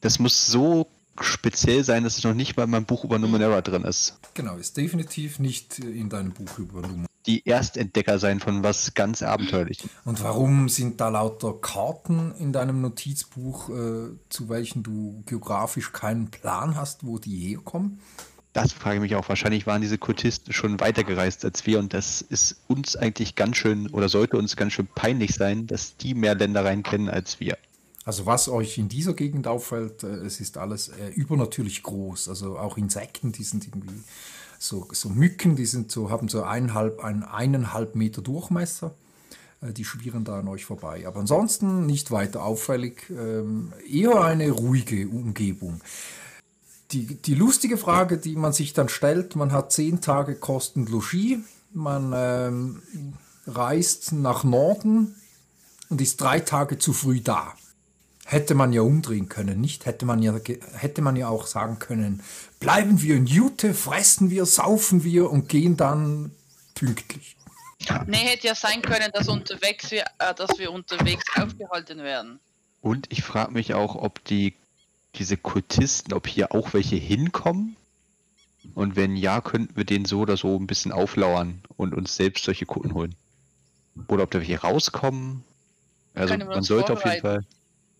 Das 0.00 0.18
muss 0.18 0.46
so 0.46 0.88
speziell 1.20 1.84
sein, 1.84 2.04
dass 2.04 2.16
es 2.16 2.24
noch 2.24 2.32
nicht 2.34 2.56
mal 2.56 2.64
in 2.64 2.70
meinem 2.70 2.84
Buch 2.86 3.04
über 3.04 3.18
Numenera 3.18 3.60
drin 3.60 3.84
ist. 3.84 4.18
Genau, 4.34 4.56
ist 4.56 4.76
definitiv 4.76 5.38
nicht 5.38 5.78
äh, 5.80 5.90
in 5.90 6.08
deinem 6.08 6.32
Buch 6.32 6.58
übernommen. 6.58 7.06
Die 7.26 7.46
Erstentdecker 7.46 8.18
sein 8.18 8.40
von 8.40 8.62
was 8.62 8.94
ganz 8.94 9.22
Abenteuerlichem. 9.22 9.90
Und 10.06 10.22
warum 10.22 10.70
sind 10.70 11.00
da 11.02 11.10
lauter 11.10 11.52
Karten 11.60 12.32
in 12.38 12.54
deinem 12.54 12.80
Notizbuch, 12.80 13.68
äh, 13.68 13.72
zu 14.30 14.48
welchen 14.48 14.82
du 14.82 15.22
geografisch 15.26 15.92
keinen 15.92 16.30
Plan 16.30 16.76
hast, 16.76 17.04
wo 17.04 17.18
die 17.18 17.36
herkommen? 17.36 18.00
Das 18.52 18.72
frage 18.72 18.96
ich 18.96 19.02
mich 19.02 19.14
auch. 19.14 19.28
Wahrscheinlich 19.28 19.66
waren 19.66 19.80
diese 19.80 19.98
Kultisten 19.98 20.52
schon 20.52 20.80
weitergereist 20.80 21.44
als 21.44 21.66
wir 21.66 21.78
und 21.78 21.92
das 21.92 22.22
ist 22.22 22.56
uns 22.66 22.96
eigentlich 22.96 23.34
ganz 23.34 23.56
schön 23.56 23.88
oder 23.88 24.08
sollte 24.08 24.36
uns 24.36 24.56
ganz 24.56 24.72
schön 24.72 24.88
peinlich 24.94 25.34
sein, 25.34 25.66
dass 25.66 25.96
die 25.96 26.14
mehr 26.14 26.34
Ländereien 26.34 26.82
kennen 26.82 27.08
als 27.08 27.40
wir. 27.40 27.56
Also 28.04 28.24
was 28.24 28.48
euch 28.48 28.78
in 28.78 28.88
dieser 28.88 29.12
Gegend 29.12 29.46
auffällt, 29.46 30.02
äh, 30.02 30.06
es 30.06 30.40
ist 30.40 30.56
alles 30.56 30.88
äh, 30.88 31.08
übernatürlich 31.08 31.82
groß. 31.82 32.30
Also 32.30 32.58
auch 32.58 32.78
Insekten, 32.78 33.32
die 33.32 33.44
sind 33.44 33.66
irgendwie 33.66 34.02
so, 34.58 34.88
so 34.92 35.10
Mücken, 35.10 35.56
die 35.56 35.66
sind 35.66 35.92
so, 35.92 36.10
haben 36.10 36.28
so 36.28 36.42
eineinhalb, 36.42 37.04
einen 37.04 37.22
eineinhalb 37.22 37.94
Meter 37.94 38.22
Durchmesser. 38.22 38.94
Äh, 39.60 39.72
Die 39.72 39.84
schwirren 39.84 40.24
da 40.24 40.38
an 40.38 40.48
euch 40.48 40.64
vorbei. 40.64 41.06
Aber 41.06 41.20
ansonsten 41.20 41.84
nicht 41.84 42.10
weiter 42.10 42.44
auffällig. 42.44 43.10
Ähm, 43.10 43.72
eher 43.86 44.22
eine 44.22 44.50
ruhige 44.50 45.06
Umgebung. 45.08 45.80
Die, 46.92 47.16
die 47.16 47.34
lustige 47.34 47.76
Frage, 47.76 48.16
die 48.18 48.34
man 48.36 48.52
sich 48.52 48.72
dann 48.72 48.88
stellt, 48.88 49.36
man 49.36 49.52
hat 49.52 49.72
zehn 49.72 50.00
Tage 50.00 50.34
Kosten 50.36 50.86
Logis, 50.86 51.38
man 51.72 52.12
ähm, 52.14 52.82
reist 53.46 54.12
nach 54.12 54.42
Norden 54.42 55.14
und 55.90 56.00
ist 56.00 56.20
drei 56.20 56.40
Tage 56.40 56.78
zu 56.78 56.92
früh 56.92 57.20
da. 57.20 57.54
Hätte 58.24 58.54
man 58.54 58.72
ja 58.72 58.82
umdrehen 58.82 59.28
können, 59.28 59.60
nicht? 59.60 59.86
Hätte 59.86 60.04
man 60.06 60.22
ja, 60.22 60.38
ge- 60.38 60.60
hätte 60.74 61.00
man 61.02 61.16
ja 61.16 61.28
auch 61.28 61.46
sagen 61.46 61.78
können, 61.78 62.22
bleiben 62.60 63.00
wir 63.02 63.16
in 63.16 63.26
Jute, 63.26 63.72
fressen 63.74 64.30
wir, 64.30 64.44
saufen 64.46 65.02
wir 65.04 65.30
und 65.30 65.48
gehen 65.48 65.76
dann 65.76 66.32
pünktlich. 66.74 67.36
Nee, 68.06 68.16
hätte 68.16 68.48
ja 68.48 68.54
sein 68.54 68.82
können, 68.82 69.10
dass, 69.14 69.28
unterwegs 69.28 69.90
wir, 69.90 70.04
äh, 70.18 70.34
dass 70.34 70.58
wir 70.58 70.72
unterwegs 70.72 71.24
aufgehalten 71.36 71.98
werden. 71.98 72.38
Und 72.80 73.06
ich 73.10 73.22
frage 73.22 73.52
mich 73.52 73.72
auch, 73.74 73.94
ob 73.94 74.22
die 74.24 74.54
diese 75.14 75.36
Kultisten, 75.36 76.12
ob 76.12 76.26
hier 76.26 76.52
auch 76.52 76.74
welche 76.74 76.96
hinkommen. 76.96 77.76
Und 78.74 78.96
wenn 78.96 79.16
ja, 79.16 79.40
könnten 79.40 79.76
wir 79.76 79.84
denen 79.84 80.04
so 80.04 80.20
oder 80.20 80.36
so 80.36 80.56
ein 80.56 80.66
bisschen 80.66 80.92
auflauern 80.92 81.62
und 81.76 81.94
uns 81.94 82.16
selbst 82.16 82.44
solche 82.44 82.66
Kutten 82.66 82.94
holen. 82.94 83.14
Oder 84.08 84.24
ob 84.24 84.30
da 84.30 84.38
welche 84.38 84.60
rauskommen. 84.60 85.42
Also 86.14 86.36
man 86.36 86.62
sollte 86.62 86.92
auf 86.92 87.04
jeden. 87.04 87.20
Fall, 87.20 87.44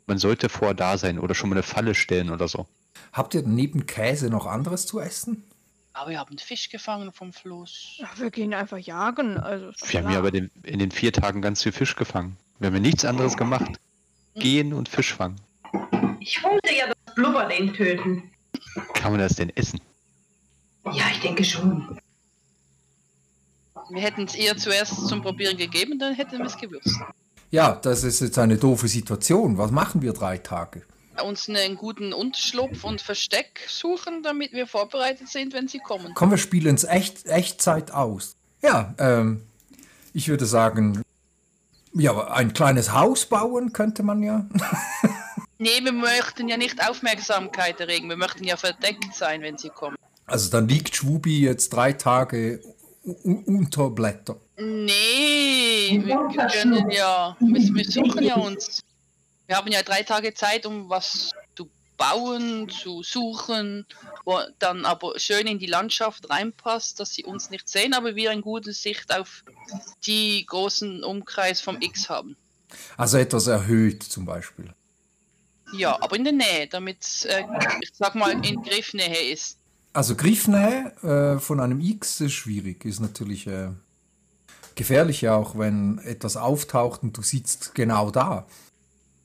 man 0.07 0.18
sollte 0.18 0.49
vor 0.49 0.75
da 0.75 0.99
sein 0.99 1.18
oder 1.18 1.35
schon 1.35 1.51
mal 1.51 1.57
eine 1.57 1.62
Falle 1.62 1.94
stellen 1.94 2.31
oder 2.31 2.49
so. 2.49 2.66
Habt 3.12 3.35
ihr 3.35 3.42
neben 3.42 3.87
Käse 3.87 4.29
noch 4.31 4.47
anderes 4.47 4.87
zu 4.87 5.01
essen? 5.01 5.44
Aber 5.92 6.11
wir 6.11 6.18
haben 6.18 6.38
Fisch 6.38 6.68
gefangen 6.68 7.12
vom 7.12 7.33
Fluss. 7.33 7.97
Ja, 7.99 8.09
wir 8.16 8.31
gehen 8.31 8.55
einfach 8.55 8.79
jagen. 8.79 9.37
Also 9.37 9.73
Wir 9.87 10.03
haben 10.03 10.12
ja 10.12 10.18
aber 10.18 10.31
den, 10.31 10.51
in 10.62 10.79
den 10.79 10.92
vier 10.92 11.12
Tagen 11.12 11.42
ganz 11.42 11.62
viel 11.62 11.73
Fisch 11.73 11.97
gefangen. 11.97 12.37
Wir 12.59 12.68
haben 12.68 12.75
ja 12.75 12.81
nichts 12.81 13.05
anderes 13.05 13.37
gemacht. 13.37 13.81
Gehen 14.35 14.73
und 14.73 14.88
Fisch 14.88 15.14
fangen. 15.14 15.40
Ich 16.20 16.42
wollte 16.42 16.74
ja 16.74 16.87
das 16.87 17.14
Blubberding 17.14 17.72
töten. 17.74 18.31
Kann 18.94 19.12
man 19.12 19.20
das 19.20 19.37
denn 19.37 19.50
essen? 19.57 19.81
Ja, 20.92 21.04
ich 21.12 21.20
denke 21.20 21.44
schon. 21.44 21.98
Wir 23.90 24.02
hätten 24.02 24.24
es 24.24 24.37
ihr 24.37 24.57
zuerst 24.57 25.09
zum 25.09 25.22
Probieren 25.22 25.57
gegeben, 25.57 25.98
dann 25.98 26.14
hätten 26.14 26.38
wir 26.38 26.46
es 26.46 26.57
gewusst. 26.57 27.00
Ja, 27.50 27.72
das 27.74 28.04
ist 28.04 28.20
jetzt 28.20 28.38
eine 28.38 28.57
doofe 28.57 28.88
Situation. 28.88 29.57
Was 29.57 29.70
machen 29.70 30.02
wir 30.02 30.12
drei 30.12 30.38
Tage? 30.38 30.83
Uns 31.22 31.48
einen 31.48 31.76
guten 31.76 32.12
Unterschlupf 32.12 32.85
und 32.85 33.00
Versteck 33.00 33.61
suchen, 33.68 34.22
damit 34.22 34.52
wir 34.52 34.66
vorbereitet 34.66 35.28
sind, 35.28 35.52
wenn 35.52 35.66
sie 35.66 35.78
kommen. 35.78 36.12
Komm, 36.14 36.31
wir 36.31 36.38
spielen 36.38 36.74
es 36.74 36.85
echt, 36.85 37.26
Echtzeit 37.26 37.90
aus. 37.90 38.37
Ja, 38.62 38.94
ähm, 38.98 39.42
ich 40.12 40.28
würde 40.28 40.46
sagen, 40.46 41.02
ja, 41.94 42.28
ein 42.28 42.52
kleines 42.52 42.92
Haus 42.92 43.26
bauen 43.26 43.72
könnte 43.72 44.02
man 44.02 44.22
ja. 44.22 44.46
Nee, 45.59 45.83
wir 45.83 45.92
möchten 45.92 46.49
ja 46.49 46.57
nicht 46.57 46.88
Aufmerksamkeit 46.88 47.81
erregen. 47.81 48.09
Wir 48.09 48.16
möchten 48.16 48.44
ja 48.44 48.57
verdeckt 48.57 49.14
sein, 49.14 49.42
wenn 49.42 49.59
sie 49.59 49.71
kommen. 49.71 49.97
Also 50.27 50.51
dann 50.51 50.68
liegt 50.68 50.94
Schwubi 50.94 51.40
jetzt 51.40 51.71
drei 51.71 51.92
Tage 51.92 52.62
unter 53.03 53.90
Blätter. 53.90 54.37
Nee, 54.57 56.01
wir 56.05 56.29
können 56.53 56.90
ja, 56.90 57.37
wir, 57.40 57.75
wir 57.75 57.85
suchen 57.85 58.23
ja 58.23 58.37
uns. 58.37 58.81
Wir 59.47 59.57
haben 59.57 59.73
ja 59.73 59.83
drei 59.83 60.03
Tage 60.03 60.35
Zeit, 60.35 60.66
um 60.66 60.88
was 60.90 61.31
zu 61.57 61.68
bauen, 61.97 62.68
zu 62.68 63.03
suchen, 63.03 63.87
wo 64.25 64.38
dann 64.59 64.85
aber 64.85 65.18
schön 65.18 65.47
in 65.47 65.59
die 65.59 65.66
Landschaft 65.66 66.31
reinpasst, 66.31 67.01
dass 67.01 67.14
sie 67.14 67.25
uns 67.25 67.51
nicht 67.51 67.68
sehen, 67.68 67.94
aber 67.94 68.14
wir 68.14 68.31
eine 68.31 68.42
gute 68.42 68.73
Sicht 68.73 69.12
auf 69.12 69.42
die 70.07 70.44
großen 70.47 71.03
Umkreis 71.03 71.61
vom 71.61 71.81
X 71.81 72.09
haben. 72.09 72.37
Also 72.97 73.16
etwas 73.18 73.47
erhöht 73.47 74.03
zum 74.03 74.27
Beispiel. 74.27 74.73
Ja, 75.72 76.00
aber 76.00 76.16
in 76.16 76.24
der 76.24 76.33
Nähe, 76.33 76.66
damit 76.68 77.02
es, 77.02 77.24
äh, 77.24 77.44
ich 77.81 77.90
sag 77.92 78.14
mal, 78.14 78.31
in 78.44 78.62
Griffnähe 78.62 79.33
ist. 79.33 79.59
Also 79.92 80.14
Griffnähe 80.14 80.92
äh, 81.02 81.40
von 81.40 81.61
einem 81.61 81.81
X 81.81 82.20
ist 82.20 82.33
schwierig, 82.33 82.85
ist 82.85 83.00
natürlich 83.00 83.46
äh, 83.46 83.70
gefährlich 84.74 85.22
ja 85.22 85.35
auch, 85.35 85.59
wenn 85.59 85.98
etwas 85.98 86.37
auftaucht 86.37 87.02
und 87.02 87.16
du 87.16 87.22
sitzt 87.22 87.74
genau 87.74 88.11
da. 88.11 88.46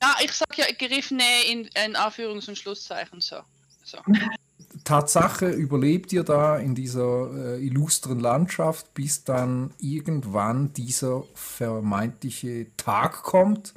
Ja, 0.02 0.16
ich 0.22 0.32
sag 0.32 0.56
ja 0.58 0.66
Griffnähe 0.76 1.44
in, 1.50 1.68
in 1.84 1.96
Anführungs- 1.96 2.48
und 2.48 2.58
Schlusszeichen 2.58 3.20
so. 3.20 3.36
so. 3.84 3.98
Tatsache 4.84 5.48
überlebt 5.48 6.12
ihr 6.12 6.24
da 6.24 6.58
in 6.58 6.74
dieser 6.74 7.30
äh, 7.56 7.64
illustren 7.64 8.20
Landschaft, 8.20 8.92
bis 8.92 9.24
dann 9.24 9.72
irgendwann 9.78 10.72
dieser 10.74 11.24
vermeintliche 11.34 12.66
Tag 12.76 13.22
kommt, 13.22 13.72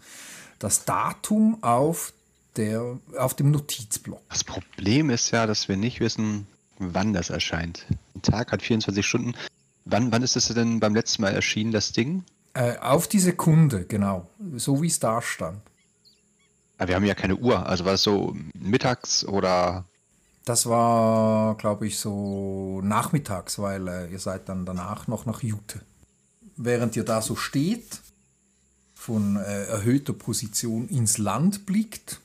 das 0.60 0.86
Datum 0.86 1.64
auf, 1.64 2.14
der, 2.58 3.00
auf 3.18 3.36
dem 3.36 3.52
Notizblock. 3.52 4.22
Das 4.30 4.44
Problem 4.44 5.10
ist 5.10 5.32
ja, 5.32 5.46
dass 5.46 5.68
wir 5.68 5.78
nicht 5.78 6.00
wissen, 6.00 6.48
wann 6.80 7.14
das 7.14 7.30
erscheint. 7.30 7.86
Ein 8.16 8.22
Tag 8.22 8.52
hat 8.52 8.62
24 8.62 9.06
Stunden. 9.06 9.34
Wann, 9.86 10.12
wann 10.12 10.24
ist 10.24 10.36
es 10.36 10.48
denn 10.48 10.80
beim 10.80 10.96
letzten 10.96 11.22
Mal 11.22 11.34
erschienen, 11.34 11.72
das 11.72 11.94
Ding? 11.94 12.24
Äh, 12.54 12.78
auf 12.80 13.08
die 13.08 13.20
Sekunde, 13.20 13.86
genau, 13.86 14.28
so 14.56 14.82
wie 14.82 14.88
es 14.88 15.00
da 15.00 15.22
stand. 15.22 15.62
Aber 16.78 16.86
Ah, 16.86 16.88
wir 16.90 16.96
haben 16.96 17.06
ja 17.06 17.16
keine 17.16 17.36
Uhr. 17.36 17.66
Also 17.66 17.86
war 17.86 17.94
es 17.94 18.04
so 18.04 18.36
mittags 18.54 19.26
oder. 19.26 19.86
Das 20.46 20.68
war, 20.68 21.56
glaube 21.58 21.88
ich, 21.88 21.98
so 21.98 22.82
nachmittags, 22.84 23.60
weil 23.60 23.88
äh, 23.88 24.12
ihr 24.12 24.20
seid 24.20 24.48
dann 24.48 24.66
danach 24.66 25.08
noch 25.08 25.26
nach 25.26 25.42
Jute. 25.42 25.82
Während 26.56 26.96
ihr 26.96 27.04
da 27.04 27.22
so 27.22 27.36
steht, 27.36 28.00
von 28.96 29.38
äh, 29.38 29.66
erhöhter 29.66 30.14
Position 30.14 30.88
ins 30.88 31.18
Land 31.18 31.66
blickt, 31.66 32.20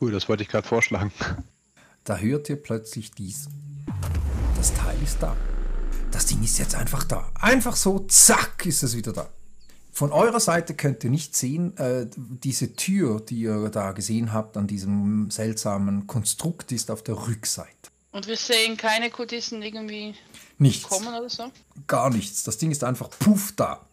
Cool, 0.00 0.12
das 0.12 0.28
wollte 0.28 0.42
ich 0.42 0.48
gerade 0.48 0.66
vorschlagen. 0.66 1.12
da 2.04 2.16
hört 2.16 2.48
ihr 2.48 2.56
plötzlich 2.56 3.10
dies. 3.12 3.48
Das 4.56 4.74
Teil 4.74 4.96
ist 5.02 5.18
da. 5.22 5.36
Das 6.10 6.26
Ding 6.26 6.42
ist 6.42 6.58
jetzt 6.58 6.74
einfach 6.74 7.04
da. 7.04 7.30
Einfach 7.34 7.76
so, 7.76 8.00
zack, 8.00 8.66
ist 8.66 8.82
es 8.82 8.96
wieder 8.96 9.12
da. 9.12 9.28
Von 9.92 10.12
eurer 10.12 10.40
Seite 10.40 10.74
könnt 10.74 11.02
ihr 11.04 11.10
nicht 11.10 11.36
sehen, 11.36 11.76
äh, 11.76 12.06
diese 12.16 12.74
Tür, 12.74 13.20
die 13.20 13.40
ihr 13.40 13.68
da 13.70 13.92
gesehen 13.92 14.32
habt, 14.32 14.56
an 14.56 14.66
diesem 14.66 15.30
seltsamen 15.30 16.06
Konstrukt, 16.06 16.72
ist 16.72 16.90
auf 16.90 17.02
der 17.02 17.16
Rückseite. 17.26 17.68
Und 18.12 18.26
wir 18.26 18.36
sehen 18.36 18.76
keine 18.76 19.10
Kultisten 19.10 19.62
irgendwie 19.62 20.14
Nichts. 20.58 20.88
kommen 20.88 21.08
oder 21.08 21.28
so. 21.28 21.50
Gar 21.86 22.10
nichts. 22.10 22.42
Das 22.44 22.58
Ding 22.58 22.70
ist 22.70 22.82
einfach 22.82 23.10
puff 23.10 23.52
da. 23.56 23.84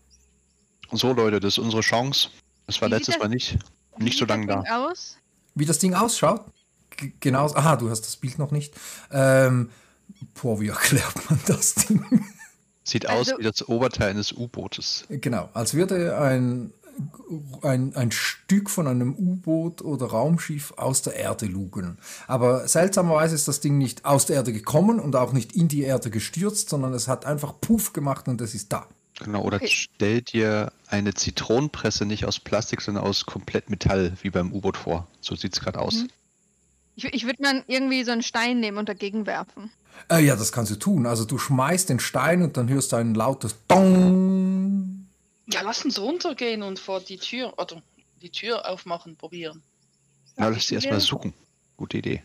So, 0.91 1.13
Leute, 1.13 1.39
das 1.39 1.53
ist 1.55 1.59
unsere 1.59 1.81
Chance. 1.81 2.29
Das 2.67 2.81
war 2.81 2.89
Wie 2.89 2.93
letztes 2.93 3.15
das- 3.15 3.23
Mal 3.23 3.29
nicht. 3.29 3.57
Nicht 3.99 4.17
so 4.17 4.25
lange 4.25 4.45
da. 4.47 4.63
Aus? 4.69 5.17
Wie 5.59 5.65
das 5.65 5.79
Ding 5.79 5.93
ausschaut? 5.93 6.41
G 6.95 7.13
genau. 7.19 7.45
Aha, 7.53 7.75
du 7.75 7.89
hast 7.89 8.01
das 8.01 8.15
Bild 8.15 8.39
noch 8.39 8.51
nicht. 8.51 8.73
Ähm, 9.11 9.69
boah, 10.41 10.59
wie 10.59 10.67
erklärt 10.69 11.29
man 11.29 11.39
das 11.47 11.75
Ding? 11.75 12.03
Sieht 12.83 13.07
Also- 13.07 13.33
aus 13.33 13.39
wie 13.39 13.43
das 13.43 13.67
Oberteil 13.67 14.11
eines 14.11 14.31
U-Bootes. 14.31 15.05
genau, 15.09 15.49
als 15.53 15.73
würde 15.73 16.17
ein, 16.17 16.71
ein, 17.61 17.93
ein 17.95 18.11
Stück 18.11 18.69
von 18.69 18.87
einem 18.87 19.13
U-Boot 19.13 19.81
oder 19.81 20.07
Raumschiff 20.07 20.73
aus 20.77 21.01
der 21.01 21.15
Erde 21.15 21.45
lugen. 21.45 21.97
Aber 22.27 22.67
seltsamerweise 22.67 23.35
ist 23.35 23.47
das 23.47 23.59
Ding 23.59 23.77
nicht 23.77 24.05
aus 24.05 24.25
der 24.25 24.37
Erde 24.37 24.53
gekommen 24.53 24.99
und 24.99 25.15
auch 25.15 25.33
nicht 25.33 25.51
in 25.53 25.67
die 25.67 25.83
Erde 25.83 26.09
gestürzt, 26.09 26.69
sondern 26.69 26.93
es 26.93 27.07
hat 27.09 27.25
einfach 27.25 27.53
Puff 27.59 27.91
gemacht 27.93 28.27
und 28.29 28.39
es 28.41 28.55
ist 28.55 28.71
da. 28.71 28.87
Genau, 29.19 29.43
oder 29.43 29.57
Okay. 29.57 29.67
stell 29.69 30.21
dir 30.21 30.71
eine 30.89 31.13
Zitronenpresse 31.13 32.05
nicht 32.05 32.25
aus 32.25 32.39
Plastik, 32.39 32.81
sondern 32.81 33.03
aus 33.03 33.25
komplett 33.25 33.69
Metall, 33.69 34.17
wie 34.21 34.29
beim 34.29 34.53
U-Boot 34.53 34.77
vor. 34.77 35.07
So 35.21 35.35
sieht 35.35 35.53
es 35.53 35.59
gerade 35.59 35.79
aus. 35.79 35.95
Mhm. 35.95 36.09
Ich, 36.95 37.05
ich 37.05 37.25
würde 37.25 37.43
dann 37.43 37.63
irgendwie 37.67 38.03
so 38.03 38.11
einen 38.11 38.23
Stein 38.23 38.59
nehmen 38.59 38.77
und 38.77 38.89
dagegen 38.89 39.25
werfen. 39.25 39.71
Äh, 40.09 40.23
ja, 40.23 40.35
das 40.35 40.51
kannst 40.51 40.71
du 40.71 40.75
tun. 40.75 41.05
Also 41.05 41.25
du 41.25 41.37
schmeißt 41.37 41.89
den 41.89 41.99
Stein 41.99 42.41
und 42.41 42.57
dann 42.57 42.69
hörst 42.69 42.91
du 42.91 42.95
ein 42.95 43.13
lautes 43.13 43.55
Dong. 43.67 45.07
Ja, 45.47 45.61
lass 45.61 45.85
uns 45.85 45.99
runtergehen 45.99 46.63
und 46.63 46.79
vor 46.79 46.99
die 46.99 47.17
Tür 47.17 47.53
oder 47.57 47.81
die 48.21 48.29
Tür 48.29 48.67
aufmachen, 48.67 49.15
probieren. 49.15 49.61
Na, 50.35 50.49
lass 50.49 50.67
die 50.67 50.75
erstmal 50.75 50.99
suchen. 50.99 51.33
Gute 51.77 51.99
Idee. 51.99 52.23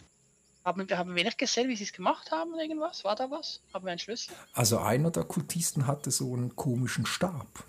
Haben 0.64 0.88
wir, 0.88 0.96
haben 0.96 1.14
wir 1.16 1.24
nicht 1.24 1.38
gesehen, 1.38 1.68
wie 1.68 1.76
sie 1.76 1.84
es 1.84 1.92
gemacht 1.92 2.30
haben, 2.30 2.54
irgendwas? 2.54 3.04
War 3.04 3.16
da 3.16 3.30
was? 3.30 3.60
Haben 3.74 3.84
wir 3.84 3.90
einen 3.90 3.98
Schlüssel? 3.98 4.32
Also 4.52 4.78
einer 4.78 5.10
der 5.10 5.24
Kultisten 5.24 5.86
hatte 5.86 6.10
so 6.10 6.32
einen 6.32 6.54
komischen 6.54 7.04
Stab. 7.04 7.64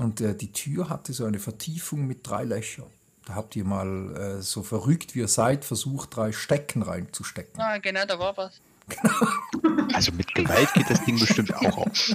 Und 0.00 0.22
äh, 0.22 0.34
die 0.34 0.50
Tür 0.50 0.88
hatte 0.88 1.12
so 1.12 1.26
eine 1.26 1.38
Vertiefung 1.38 2.06
mit 2.06 2.26
drei 2.26 2.44
Löchern. 2.44 2.86
Da 3.26 3.34
habt 3.34 3.54
ihr 3.54 3.64
mal, 3.64 4.16
äh, 4.16 4.40
so 4.40 4.62
verrückt 4.62 5.14
wie 5.14 5.18
ihr 5.18 5.28
seid, 5.28 5.62
versucht, 5.62 6.16
drei 6.16 6.32
Stecken 6.32 6.80
reinzustecken. 6.80 7.60
Ah, 7.60 7.76
genau, 7.76 8.06
da 8.06 8.18
war 8.18 8.34
was. 8.34 8.62
Also 9.92 10.12
mit 10.12 10.34
Gewalt 10.34 10.72
geht 10.72 10.88
das 10.88 11.04
Ding 11.04 11.18
bestimmt 11.18 11.54
auch 11.54 11.76
auf. 11.76 12.14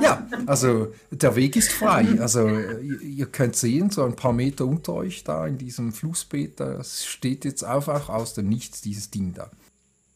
Ja, 0.00 0.26
also 0.46 0.94
der 1.10 1.34
Weg 1.36 1.56
ist 1.56 1.72
frei. 1.72 2.18
Also 2.20 2.46
äh, 2.46 2.80
ihr, 2.80 3.00
ihr 3.02 3.26
könnt 3.26 3.56
sehen, 3.56 3.90
so 3.90 4.04
ein 4.04 4.14
paar 4.14 4.32
Meter 4.32 4.64
unter 4.64 4.94
euch 4.94 5.24
da 5.24 5.46
in 5.46 5.58
diesem 5.58 5.92
Flussbeet, 5.92 6.60
da 6.60 6.82
steht 6.84 7.44
jetzt 7.44 7.64
einfach 7.64 8.08
aus 8.08 8.32
dem 8.32 8.48
Nichts 8.48 8.80
dieses 8.80 9.10
Ding 9.10 9.34
da. 9.34 9.50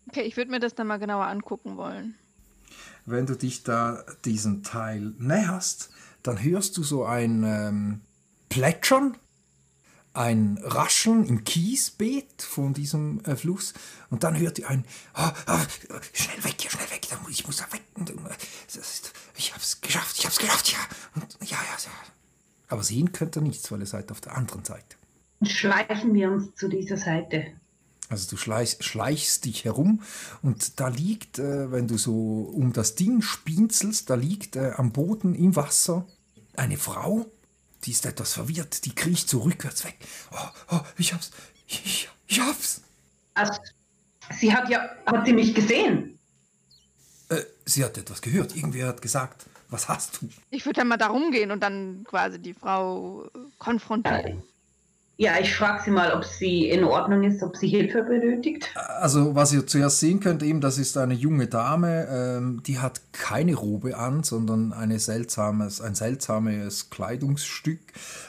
Okay, 0.08 0.22
ich 0.22 0.36
würde 0.36 0.52
mir 0.52 0.60
das 0.60 0.74
dann 0.74 0.86
mal 0.86 0.98
genauer 0.98 1.26
angucken 1.26 1.76
wollen. 1.76 2.14
Wenn 3.04 3.26
du 3.26 3.34
dich 3.34 3.64
da 3.64 4.04
diesen 4.24 4.62
Teil 4.62 5.12
näherst, 5.18 5.90
dann 6.24 6.42
hörst 6.42 6.76
du 6.76 6.82
so 6.82 7.04
ein 7.04 7.44
ähm, 7.44 8.00
Plätschern, 8.48 9.16
ein 10.14 10.58
Rascheln 10.62 11.24
im 11.26 11.44
Kiesbeet 11.44 12.42
von 12.42 12.72
diesem 12.72 13.22
äh, 13.24 13.36
Fluss 13.36 13.74
und 14.10 14.24
dann 14.24 14.36
hört 14.38 14.58
ihr 14.58 14.68
ein 14.68 14.84
ah, 15.12 15.32
ah, 15.46 15.60
schnell 16.12 16.42
weg, 16.44 16.54
hier, 16.58 16.70
schnell 16.70 16.90
weg, 16.90 17.06
ich 17.28 17.46
muss 17.46 17.58
da 17.58 17.72
weg. 17.72 17.82
Und, 17.94 18.10
äh, 18.10 18.14
ist, 18.66 19.12
ich 19.36 19.52
hab's 19.54 19.80
geschafft, 19.80 20.16
ich 20.18 20.24
hab's 20.24 20.38
geschafft, 20.38 20.72
ja. 20.72 20.78
Und, 21.14 21.36
ja, 21.42 21.56
ja, 21.56 21.76
ja. 21.84 21.90
Aber 22.68 22.82
sehen 22.82 23.12
könnt 23.12 23.36
ihr 23.36 23.42
nichts, 23.42 23.70
weil 23.70 23.80
ihr 23.80 23.86
seid 23.86 24.10
auf 24.10 24.20
der 24.20 24.36
anderen 24.36 24.64
Seite. 24.64 24.96
Schleichen 25.42 26.14
wir 26.14 26.30
uns 26.30 26.54
zu 26.54 26.68
dieser 26.68 26.96
Seite. 26.96 27.52
Also 28.08 28.30
du 28.30 28.36
schleichst, 28.36 28.84
schleichst 28.84 29.44
dich 29.44 29.64
herum 29.64 30.02
und 30.42 30.78
da 30.78 30.88
liegt, 30.88 31.38
äh, 31.38 31.72
wenn 31.72 31.88
du 31.88 31.96
so 31.96 32.42
um 32.54 32.72
das 32.72 32.94
Ding 32.94 33.22
spinzelst, 33.22 34.10
da 34.10 34.14
liegt 34.14 34.56
äh, 34.56 34.72
am 34.76 34.92
Boden 34.92 35.34
im 35.34 35.56
Wasser 35.56 36.06
eine 36.56 36.76
Frau, 36.76 37.26
die 37.84 37.90
ist 37.90 38.06
etwas 38.06 38.32
verwirrt, 38.34 38.84
die 38.84 38.94
kriecht 38.94 39.28
so 39.28 39.40
rückwärts 39.40 39.84
weg. 39.84 39.98
Oh, 40.32 40.76
oh, 40.76 40.80
ich 40.96 41.12
hab's, 41.12 41.30
ich, 41.66 42.08
ich 42.26 42.40
hab's. 42.40 42.82
Also, 43.34 43.52
sie 44.38 44.52
hat 44.52 44.68
ja, 44.68 44.88
hat 45.06 45.26
sie 45.26 45.32
mich 45.32 45.54
gesehen? 45.54 46.18
Äh, 47.28 47.42
sie 47.64 47.84
hat 47.84 47.98
etwas 47.98 48.22
gehört, 48.22 48.56
irgendwer 48.56 48.88
hat 48.88 49.02
gesagt, 49.02 49.46
was 49.68 49.88
hast 49.88 50.22
du? 50.22 50.28
Ich 50.50 50.64
würde 50.66 50.80
dann 50.80 50.88
mal 50.88 50.96
da 50.96 51.08
rumgehen 51.08 51.50
und 51.50 51.60
dann 51.60 52.04
quasi 52.04 52.38
die 52.38 52.54
Frau 52.54 53.28
konfrontieren. 53.58 54.42
Ja, 55.16 55.38
ich 55.40 55.54
frage 55.54 55.80
sie 55.84 55.90
mal, 55.92 56.12
ob 56.12 56.24
sie 56.24 56.68
in 56.68 56.82
Ordnung 56.82 57.22
ist, 57.22 57.40
ob 57.42 57.56
sie 57.56 57.68
Hilfe 57.68 58.02
benötigt. 58.02 58.68
Also, 58.74 59.36
was 59.36 59.52
ihr 59.52 59.64
zuerst 59.64 60.00
sehen 60.00 60.18
könnt, 60.18 60.42
eben, 60.42 60.60
das 60.60 60.76
ist 60.76 60.96
eine 60.96 61.14
junge 61.14 61.46
Dame, 61.46 62.08
ähm, 62.10 62.62
die 62.66 62.80
hat 62.80 63.00
keine 63.12 63.54
Robe 63.54 63.96
an, 63.96 64.24
sondern 64.24 64.72
eine 64.72 64.98
seltsames, 64.98 65.80
ein 65.80 65.94
seltsames 65.94 66.90
Kleidungsstück. 66.90 67.80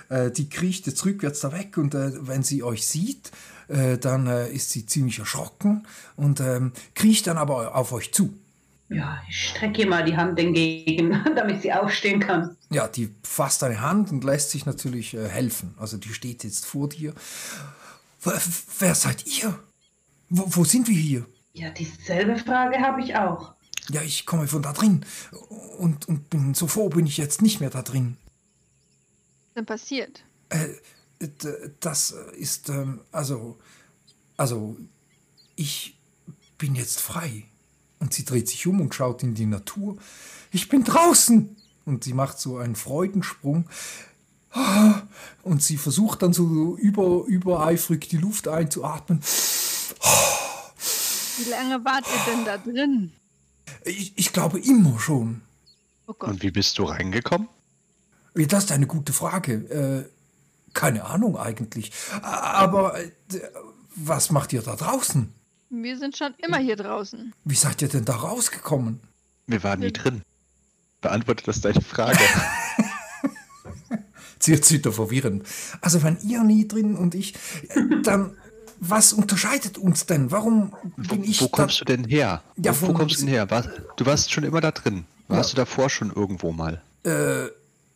Äh, 0.09 0.29
die 0.29 0.47
kriecht 0.47 0.85
jetzt 0.85 1.03
rückwärts 1.05 1.39
da 1.39 1.51
weg 1.51 1.75
und 1.77 1.95
äh, 1.95 2.11
wenn 2.27 2.43
sie 2.43 2.61
euch 2.61 2.85
sieht, 2.85 3.31
äh, 3.67 3.97
dann 3.97 4.27
äh, 4.27 4.51
ist 4.51 4.69
sie 4.69 4.85
ziemlich 4.85 5.17
erschrocken 5.17 5.87
und 6.15 6.39
ähm, 6.39 6.71
kriecht 6.93 7.25
dann 7.25 7.37
aber 7.37 7.75
auf 7.75 7.93
euch 7.93 8.13
zu. 8.13 8.33
Ja, 8.89 9.19
ich 9.27 9.49
strecke 9.49 9.81
ihr 9.81 9.87
mal 9.87 10.03
die 10.03 10.15
Hand 10.15 10.37
entgegen, 10.39 11.23
damit 11.35 11.61
sie 11.61 11.73
aufstehen 11.73 12.19
kann. 12.19 12.55
Ja, 12.69 12.87
die 12.87 13.13
fasst 13.23 13.61
deine 13.61 13.81
Hand 13.81 14.11
und 14.11 14.23
lässt 14.23 14.51
sich 14.51 14.65
natürlich 14.65 15.15
äh, 15.15 15.27
helfen. 15.27 15.73
Also 15.77 15.97
die 15.97 16.13
steht 16.13 16.43
jetzt 16.43 16.65
vor 16.65 16.89
dir. 16.89 17.13
W 18.23 18.31
wer 18.79 18.95
seid 18.95 19.25
ihr? 19.25 19.57
Wo, 20.29 20.45
wo 20.47 20.63
sind 20.63 20.87
wir 20.87 20.95
hier? 20.95 21.25
Ja, 21.53 21.69
dieselbe 21.69 22.37
Frage 22.37 22.79
habe 22.79 23.01
ich 23.01 23.15
auch. 23.15 23.53
Ja, 23.89 24.01
ich 24.01 24.25
komme 24.25 24.47
von 24.47 24.61
da 24.61 24.73
drin. 24.73 25.05
Und, 25.77 26.07
und 26.07 26.29
bin 26.29 26.53
so 26.53 26.67
froh 26.67 26.89
bin 26.89 27.05
ich 27.07 27.17
jetzt 27.17 27.41
nicht 27.41 27.59
mehr 27.59 27.69
da 27.69 27.81
drin. 27.81 28.17
Was 28.17 29.47
ist 29.47 29.55
denn 29.55 29.65
passiert? 29.65 30.23
Äh, 30.49 30.67
das 31.79 32.11
ist, 32.37 32.69
ähm, 32.69 33.01
also, 33.11 33.57
also, 34.37 34.77
ich 35.55 35.97
bin 36.57 36.75
jetzt 36.75 36.99
frei. 36.99 37.45
Und 37.99 38.13
sie 38.13 38.25
dreht 38.25 38.49
sich 38.49 38.65
um 38.67 38.81
und 38.81 38.93
schaut 38.93 39.23
in 39.23 39.33
die 39.33 39.45
Natur. 39.45 39.97
Ich 40.51 40.69
bin 40.69 40.83
draußen! 40.83 41.55
Und 41.85 42.03
sie 42.03 42.13
macht 42.13 42.39
so 42.39 42.57
einen 42.57 42.75
Freudensprung. 42.75 43.69
Ah, 44.51 45.01
Und 45.43 45.61
sie 45.61 45.77
versucht 45.77 46.21
dann 46.21 46.33
so 46.33 46.77
über, 46.77 47.25
übereifrig 47.27 48.07
die 48.09 48.17
Luft 48.17 48.47
einzuatmen. 48.47 49.21
Wie 51.37 51.49
lange 51.49 51.83
wart 51.83 52.05
ihr 52.07 52.33
denn 52.33 52.45
da 52.45 52.57
drin? 52.57 53.11
Ich, 53.83 54.13
ich 54.15 54.33
glaube 54.33 54.59
immer 54.59 54.97
schon. 54.99 55.41
Oh 56.07 56.13
Gott. 56.13 56.29
Und 56.29 56.41
wie 56.43 56.51
bist 56.51 56.77
du 56.77 56.83
reingekommen? 56.83 57.47
Ja, 58.35 58.45
das 58.45 58.65
ist 58.65 58.71
eine 58.71 58.87
gute 58.87 59.13
Frage. 59.13 59.53
Äh, 59.53 60.09
keine 60.73 61.05
Ahnung 61.05 61.37
eigentlich. 61.37 61.91
Aber 62.21 62.99
äh, 62.99 63.11
was 63.95 64.31
macht 64.31 64.53
ihr 64.53 64.61
da 64.61 64.75
draußen? 64.75 65.33
Wir 65.83 65.97
sind 65.97 66.17
schon 66.17 66.33
immer 66.45 66.57
hier 66.57 66.75
draußen. 66.75 67.33
Wie 67.43 67.55
seid 67.55 67.81
ihr 67.81 67.87
denn 67.89 68.05
da 68.05 68.15
rausgekommen? 68.15 68.99
Wir 69.47 69.63
waren 69.63 69.79
nie 69.79 69.91
drin. 69.91 70.21
Beantwortet 71.01 71.47
das 71.47 71.61
deine 71.61 71.81
Frage? 71.81 72.19
Wieder 74.45 74.91
verwirrend. 74.91 75.43
Also 75.81 76.03
wenn 76.03 76.17
ihr 76.21 76.43
nie 76.43 76.67
drin 76.67 76.95
und 76.95 77.15
ich, 77.15 77.33
dann 78.03 78.37
was 78.79 79.13
unterscheidet 79.13 79.77
uns 79.77 80.05
denn? 80.05 80.31
Warum 80.31 80.73
Wo, 80.97 81.15
bin 81.15 81.23
ich 81.23 81.41
wo 81.41 81.45
da? 81.45 81.51
kommst 81.51 81.81
du 81.81 81.85
denn 81.85 82.03
her? 82.03 82.43
Ja, 82.57 82.79
wo, 82.81 82.89
wo 82.89 82.93
kommst 82.93 83.15
du 83.15 83.19
denn 83.21 83.29
her? 83.29 83.49
War, 83.49 83.63
du 83.95 84.05
warst 84.05 84.31
schon 84.31 84.43
immer 84.43 84.61
da 84.61 84.71
drin. 84.71 85.05
Warst 85.27 85.51
Ja. 85.51 85.55
du 85.55 85.61
davor 85.61 85.89
schon 85.89 86.11
irgendwo 86.11 86.51
mal? 86.51 86.81
Äh, 87.03 87.47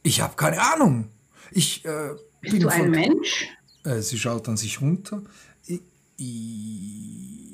ich 0.02 0.22
habe 0.22 0.36
keine 0.36 0.60
Ahnung. 0.74 1.10
Ich 1.52 1.86
äh, 1.86 2.12
Bist 2.42 2.54
bin 2.54 2.62
du 2.62 2.70
ein 2.70 2.82
von, 2.82 2.92
Mensch? 2.92 3.48
Äh, 3.84 4.00
sie 4.02 4.18
schaut 4.18 4.48
an 4.48 4.58
sich 4.58 4.82
runter. 4.82 5.22
I, 5.68 5.82
I, 6.18 7.49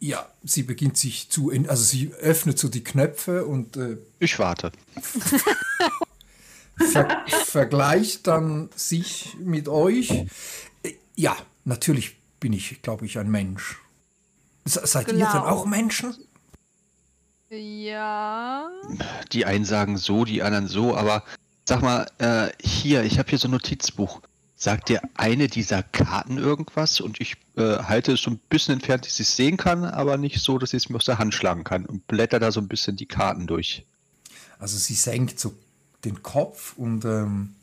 ja, 0.00 0.26
sie 0.44 0.62
beginnt 0.62 0.96
sich 0.96 1.28
zu, 1.30 1.50
also 1.68 1.82
sie 1.82 2.12
öffnet 2.14 2.58
so 2.58 2.68
die 2.68 2.84
Knöpfe 2.84 3.44
und 3.46 3.76
äh, 3.76 3.96
Ich 4.18 4.38
warte. 4.38 4.70
ver 6.92 7.24
vergleicht 7.46 8.26
dann 8.26 8.70
sich 8.76 9.36
mit 9.40 9.68
euch. 9.68 10.10
Äh, 10.82 10.92
Ja, 11.16 11.36
natürlich 11.64 12.16
bin 12.40 12.52
ich, 12.52 12.80
glaube 12.82 13.06
ich, 13.06 13.18
ein 13.18 13.30
Mensch. 13.30 13.78
Se- 14.64 14.86
Seid 14.86 15.08
ihr 15.08 15.14
denn 15.14 15.26
Genau. 15.26 15.44
auch 15.46 15.66
Menschen? 15.66 16.14
Ja. 17.50 18.70
Die 19.32 19.44
einen 19.46 19.64
sagen 19.64 19.96
so, 19.96 20.24
die 20.24 20.42
anderen 20.42 20.68
so, 20.68 20.94
aber 20.96 21.24
sag 21.64 21.82
mal, 21.82 22.06
äh, 22.18 22.50
hier, 22.62 23.02
ich 23.04 23.18
habe 23.18 23.28
hier 23.30 23.38
so 23.38 23.48
ein 23.48 23.52
Notizbuch. 23.52 24.20
Sagt 24.60 24.88
dir 24.88 25.00
eine 25.14 25.46
dieser 25.46 25.84
Karten 25.84 26.36
irgendwas? 26.36 27.00
Und 27.00 27.20
ich 27.20 27.36
äh, 27.56 27.78
halte 27.78 28.12
es 28.12 28.22
so 28.22 28.32
ein 28.32 28.40
bisschen 28.50 28.74
entfernt, 28.74 29.06
dass 29.06 29.20
ich 29.20 29.28
es 29.28 29.36
sehen 29.36 29.56
kann, 29.56 29.84
aber 29.84 30.18
nicht 30.18 30.40
so, 30.40 30.58
dass 30.58 30.74
ich 30.74 30.82
es 30.82 30.88
mir 30.88 30.96
aus 30.96 31.04
der 31.04 31.18
Hand 31.18 31.32
schlagen 31.32 31.62
kann 31.62 31.86
und 31.86 32.08
blätter 32.08 32.40
da 32.40 32.50
so 32.50 32.60
ein 32.60 32.66
bisschen 32.66 32.96
die 32.96 33.06
Karten 33.06 33.46
durch. 33.46 33.86
Also 34.58 34.76
sie 34.76 34.94
senkt 34.94 35.38
so 35.38 35.54
den 36.04 36.24
Kopf 36.24 36.76
und 36.76 37.04
ähm, 37.04 37.54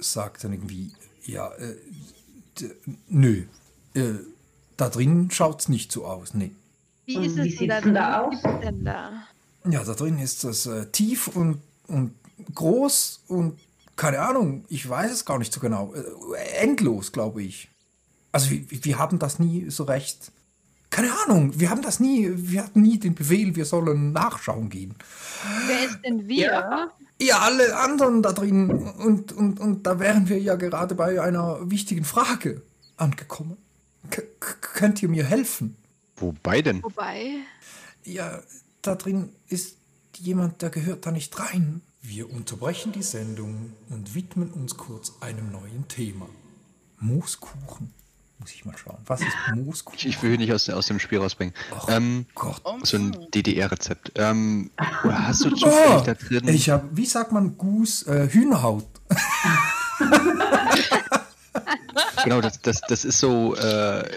sagt 0.00 0.44
dann 0.44 0.54
irgendwie, 0.54 0.90
ja, 1.26 1.52
äh, 1.52 1.76
nö, 3.08 3.44
äh, 3.92 4.14
da 4.78 4.88
drin 4.88 5.30
schaut's 5.30 5.68
nicht 5.68 5.92
so 5.92 6.06
aus, 6.06 6.32
nee. 6.32 6.52
Wie 7.04 7.26
ist 7.26 7.36
wie 7.36 7.48
es 7.48 7.58
denn 7.58 7.68
da 7.68 7.74
sieht's 7.74 7.84
denn 7.84 7.94
da 7.94 8.20
aus? 8.22 8.42
Denn 8.62 8.84
da? 8.86 9.26
Ja, 9.70 9.84
da 9.84 9.92
drin 9.92 10.18
ist 10.18 10.44
das 10.44 10.64
äh, 10.64 10.86
tief 10.86 11.28
und, 11.28 11.60
und 11.88 12.14
groß 12.54 13.20
und 13.28 13.58
keine 13.96 14.20
Ahnung, 14.20 14.64
ich 14.68 14.88
weiß 14.88 15.10
es 15.12 15.24
gar 15.24 15.38
nicht 15.38 15.52
so 15.52 15.60
genau. 15.60 15.94
Äh, 15.94 16.62
endlos, 16.62 17.12
glaube 17.12 17.42
ich. 17.42 17.68
Also 18.32 18.50
wir, 18.50 18.64
wir 18.68 18.98
haben 18.98 19.18
das 19.18 19.38
nie 19.38 19.70
so 19.70 19.84
recht. 19.84 20.32
Keine 20.90 21.10
Ahnung, 21.24 21.58
wir 21.58 21.70
haben 21.70 21.82
das 21.82 21.98
nie, 22.00 22.30
wir 22.34 22.62
hatten 22.64 22.82
nie 22.82 22.98
den 22.98 23.14
Befehl, 23.14 23.56
wir 23.56 23.64
sollen 23.64 24.12
nachschauen 24.12 24.70
gehen. 24.70 24.94
Wer 25.66 25.84
ist 25.86 25.98
denn 26.04 26.28
wir? 26.28 26.46
Ja. 26.46 26.90
Ja, 27.20 27.38
alle 27.40 27.76
anderen 27.78 28.22
da 28.22 28.32
drin. 28.32 28.70
Und, 28.70 29.32
und, 29.32 29.60
und 29.60 29.86
da 29.86 29.98
wären 30.00 30.28
wir 30.28 30.38
ja 30.40 30.56
gerade 30.56 30.94
bei 30.96 31.20
einer 31.22 31.70
wichtigen 31.70 32.04
Frage 32.04 32.62
angekommen. 32.96 33.56
K 34.10 34.22
k- 34.40 34.54
könnt 34.60 35.02
ihr 35.02 35.08
mir 35.08 35.24
helfen? 35.24 35.76
Wobei 36.16 36.60
denn? 36.62 36.82
Wobei, 36.82 37.36
Ja, 38.04 38.40
da 38.82 38.94
drin 38.96 39.30
ist 39.48 39.76
jemand, 40.18 40.60
der 40.62 40.70
gehört 40.70 41.06
da 41.06 41.10
nicht 41.12 41.38
rein. 41.38 41.80
Wir 42.06 42.30
unterbrechen 42.30 42.92
die 42.92 43.02
Sendung 43.02 43.72
und 43.88 44.14
widmen 44.14 44.50
uns 44.50 44.76
kurz 44.76 45.14
einem 45.20 45.50
neuen 45.50 45.88
Thema. 45.88 46.28
Mooskuchen. 46.98 47.94
Muss 48.38 48.50
ich 48.52 48.66
mal 48.66 48.76
schauen. 48.76 48.98
Was 49.06 49.22
ist 49.22 49.28
Mooskuchen? 49.54 49.98
Ich, 50.10 50.22
will 50.22 50.28
hier 50.30 50.38
nicht 50.38 50.52
aus, 50.52 50.68
aus 50.68 50.86
dem 50.86 50.98
Spiel 50.98 51.18
rausbringen. 51.18 51.54
Ach 51.74 51.88
Ähm, 51.88 52.26
Gott. 52.34 52.60
so 52.82 52.98
ein 52.98 53.16
DDR-Rezept. 53.32 54.12
Ähm, 54.16 54.70
oder 55.02 55.28
hast 55.28 55.44
du 55.46 55.48
Oh, 55.48 55.56
zufällig 55.56 56.02
da 56.02 56.12
drin? 56.14 56.48
ich 56.48 56.68
habe, 56.68 56.86
wie 56.94 57.06
sagt 57.06 57.32
man 57.32 57.56
Gus, 57.56 58.02
äh, 58.02 58.28
Hühnerhaut. 58.30 58.86
Genau, 62.24 62.40
das, 62.40 62.60
das, 62.62 62.80
das 62.88 63.04
ist 63.04 63.18
so 63.20 63.54
äh, 63.54 64.08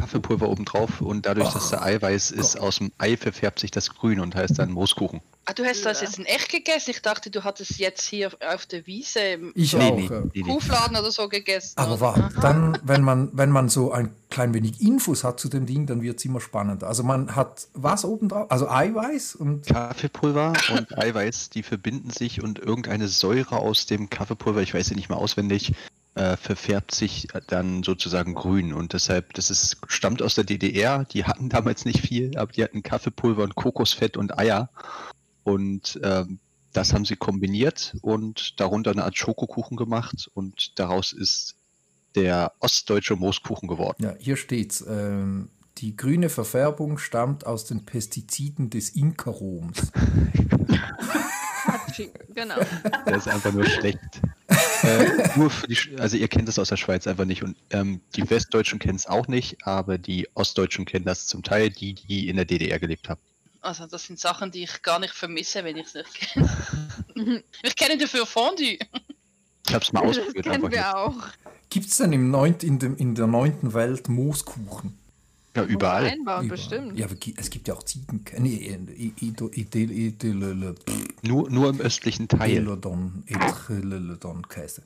Kaffeepulver 0.00 0.48
obendrauf 0.48 1.00
und 1.00 1.26
dadurch, 1.26 1.52
dass 1.52 1.66
Ach 1.66 1.70
der 1.70 1.82
Eiweiß 1.82 2.30
ist, 2.30 2.58
aus 2.58 2.78
dem 2.78 2.90
Ei 2.98 3.16
verfärbt 3.16 3.58
sich 3.60 3.70
das 3.70 3.90
grün 3.94 4.20
und 4.20 4.34
heißt 4.34 4.58
dann 4.58 4.70
Mooskuchen. 4.72 5.20
Ah, 5.46 5.52
du 5.52 5.64
hast 5.64 5.84
das 5.84 6.00
Ja. 6.00 6.06
jetzt 6.06 6.18
in 6.18 6.26
echt 6.26 6.48
gegessen? 6.50 6.90
Ich 6.90 7.02
dachte, 7.02 7.30
du 7.30 7.44
hattest 7.44 7.78
jetzt 7.78 8.02
hier 8.06 8.30
auf 8.52 8.66
der 8.66 8.86
Wiese 8.86 9.20
im 9.20 9.52
Ich 9.54 9.72
Nee, 9.74 9.90
nee, 9.92 10.10
nee. 10.34 10.42
Kuhfladen 10.42 10.96
oder 10.96 11.10
so 11.10 11.28
gegessen. 11.28 11.72
Aber 11.76 12.00
warte, 12.00 12.28
dann, 12.40 12.78
wenn 12.84 13.02
man, 13.02 13.30
wenn 13.32 13.50
man 13.50 13.68
so 13.68 13.90
ein 13.92 14.10
klein 14.30 14.54
wenig 14.54 14.80
Infos 14.80 15.24
hat 15.24 15.40
zu 15.40 15.48
dem 15.48 15.66
Ding, 15.66 15.86
dann 15.86 16.02
wird 16.02 16.18
es 16.18 16.24
immer 16.24 16.40
spannender. 16.40 16.86
Also 16.86 17.02
man 17.02 17.34
hat 17.34 17.66
was 17.74 18.04
oben 18.04 18.28
drauf? 18.28 18.50
Also 18.50 18.68
Eiweiß 18.68 19.34
und 19.34 19.66
Kaffeepulver 19.66 20.52
und 20.72 20.96
Eiweiß, 20.98 21.50
die 21.50 21.62
verbinden 21.62 22.10
sich 22.10 22.42
und 22.42 22.58
irgendeine 22.58 23.08
Säure 23.08 23.56
aus 23.58 23.86
dem 23.86 24.08
Kaffeepulver, 24.08 24.60
ich 24.62 24.72
weiß 24.72 24.86
sie 24.86 24.94
nicht 24.94 25.08
mehr 25.08 25.18
auswendig, 25.18 25.72
äh, 26.14 26.36
verfärbt 26.36 26.94
sich 26.94 27.28
dann 27.46 27.82
sozusagen 27.82 28.34
grün. 28.34 28.72
Und 28.72 28.92
deshalb, 28.92 29.34
das 29.34 29.50
ist, 29.50 29.78
stammt 29.86 30.22
aus 30.22 30.34
der 30.34 30.44
DDR, 30.44 31.04
die 31.04 31.24
hatten 31.24 31.48
damals 31.48 31.84
nicht 31.84 32.00
viel, 32.00 32.36
aber 32.36 32.52
die 32.52 32.64
hatten 32.64 32.82
Kaffeepulver 32.82 33.42
und 33.42 33.54
Kokosfett 33.54 34.16
und 34.16 34.38
Eier. 34.38 34.70
Und 35.44 36.00
ähm, 36.02 36.38
das 36.72 36.92
haben 36.92 37.04
sie 37.04 37.16
kombiniert 37.16 37.96
und 38.02 38.60
darunter 38.60 38.92
eine 38.92 39.04
Art 39.04 39.16
Schokokuchen 39.16 39.76
gemacht 39.76 40.30
und 40.34 40.78
daraus 40.78 41.12
ist 41.12 41.56
der 42.14 42.52
ostdeutsche 42.60 43.16
Mooskuchen 43.16 43.68
geworden. 43.68 44.02
ja, 44.02 44.14
hier 44.18 44.36
steht's. 44.36 44.84
Ähm, 44.86 45.48
die 45.78 45.96
grüne 45.96 46.28
Verfärbung 46.28 46.98
stammt 46.98 47.46
aus 47.46 47.64
den 47.64 47.86
Pestiziden 47.86 48.68
des 48.70 48.90
Inkaroms. 48.90 49.90
Genau. 52.34 52.56
Der 53.06 53.16
ist 53.16 53.28
einfach 53.28 53.52
nur 53.52 53.66
schlecht. 53.66 53.98
Äh, 54.82 55.28
nur 55.36 55.50
für 55.50 55.66
die, 55.66 55.76
Sch- 55.76 55.96
also 56.00 56.16
ihr 56.16 56.28
kennt 56.28 56.48
das 56.48 56.58
aus 56.58 56.68
der 56.68 56.76
Schweiz 56.76 57.06
einfach 57.06 57.24
nicht 57.24 57.42
und 57.42 57.56
ähm, 57.70 58.00
die 58.16 58.28
Westdeutschen 58.28 58.78
kennen 58.78 58.96
es 58.96 59.06
auch 59.06 59.28
nicht, 59.28 59.66
aber 59.66 59.98
die 59.98 60.28
Ostdeutschen 60.34 60.84
kennen 60.84 61.04
das 61.04 61.26
zum 61.26 61.42
Teil, 61.42 61.70
die, 61.70 61.94
die 61.94 62.28
in 62.28 62.36
der 62.36 62.44
DDR 62.44 62.78
gelebt 62.78 63.08
haben. 63.08 63.20
Also 63.62 63.86
das 63.86 64.04
sind 64.04 64.18
Sachen, 64.18 64.50
die 64.50 64.62
ich 64.62 64.82
gar 64.82 64.98
nicht 64.98 65.12
vermisse, 65.12 65.62
wenn 65.64 65.76
ich 65.76 65.86
es 65.88 65.94
nicht 65.94 66.14
kenne. 66.14 66.50
ich 67.62 67.76
kenne 67.76 67.98
dafür 67.98 68.24
Fondue. 68.26 68.78
Ich 69.66 69.74
habe 69.74 69.84
es 69.84 69.92
mal 69.92 70.06
Das 70.06 70.18
ausprobiert, 70.18 70.44
kennen 70.46 70.54
einfach 70.64 70.70
wir 70.70 70.78
nicht. 70.78 70.94
auch. 70.94 71.28
Gibt 71.68 71.86
es 71.86 71.96
denn 71.98 72.12
im 72.12 72.30
neunt, 72.30 72.64
in, 72.64 72.78
dem, 72.78 72.96
in 72.96 73.14
der 73.14 73.26
neunten 73.26 73.74
Welt 73.74 74.08
Mooskuchen? 74.08 74.98
Ja, 75.56 75.64
überall. 75.64 76.04
Einbauen, 76.06 76.44
Überall. 76.44 76.48
bestimmt. 76.48 76.98
Ja, 76.98 77.06
es 77.36 77.50
gibt 77.50 77.66
ja 77.66 77.74
auch 77.74 77.82
Ziegen. 77.82 78.24
Nee, 78.38 78.78
Ido- 79.20 79.50
Idel- 79.52 79.90
Idel- 79.90 80.74
Nur, 81.22 81.50
nur 81.50 81.70
im 81.70 81.80
östlichen 81.80 82.28
Teil. 82.28 82.56
Elodon, 82.58 83.24
Etrelodon 83.26 84.48
Käse. 84.48 84.82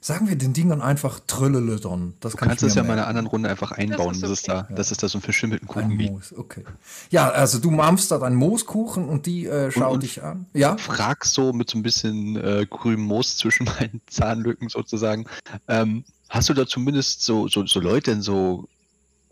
Sagen 0.00 0.28
wir 0.28 0.36
den 0.36 0.52
Dingern 0.52 0.82
einfach 0.82 1.18
Trillelodon. 1.26 2.12
Das 2.20 2.32
Du 2.32 2.38
kann 2.38 2.48
kannst 2.48 2.62
ich 2.62 2.68
es 2.68 2.74
ja 2.74 2.82
mal 2.82 2.92
in 2.92 2.98
einer 2.98 3.06
anderen 3.08 3.26
Runde 3.26 3.48
einfach 3.48 3.72
einbauen, 3.72 4.12
ist 4.14 4.22
dass, 4.22 4.30
es 4.30 4.48
okay. 4.48 4.64
da, 4.68 4.74
dass 4.74 4.90
es 4.90 4.98
da 4.98 5.08
so 5.08 5.16
einen 5.16 5.22
verschimmelten 5.22 5.66
Kuchen 5.66 5.92
Ein 5.92 5.96
gibt. 5.98 6.10
Moos, 6.12 6.34
okay. 6.36 6.62
Ja, 7.10 7.30
also 7.30 7.58
du 7.58 7.70
mampfst 7.70 8.10
da 8.10 8.18
deinen 8.18 8.36
Mooskuchen 8.36 9.08
und 9.08 9.24
die 9.24 9.46
äh, 9.46 9.72
schaut 9.72 9.94
und- 9.94 10.02
dich 10.02 10.22
an. 10.22 10.44
Ja, 10.52 10.76
Frag 10.76 11.24
so 11.24 11.54
mit 11.54 11.70
so 11.70 11.78
ein 11.78 11.82
bisschen 11.82 12.36
äh, 12.36 12.66
grünem 12.68 13.00
Moos 13.00 13.38
zwischen 13.38 13.64
meinen 13.64 14.02
Zahnlücken 14.06 14.68
sozusagen. 14.68 15.24
Ähm, 15.68 16.04
hast 16.28 16.50
du 16.50 16.54
da 16.54 16.66
zumindest 16.66 17.22
so, 17.22 17.48
so, 17.48 17.64
so 17.66 17.80
Leute 17.80 18.10
in 18.10 18.20
so 18.20 18.68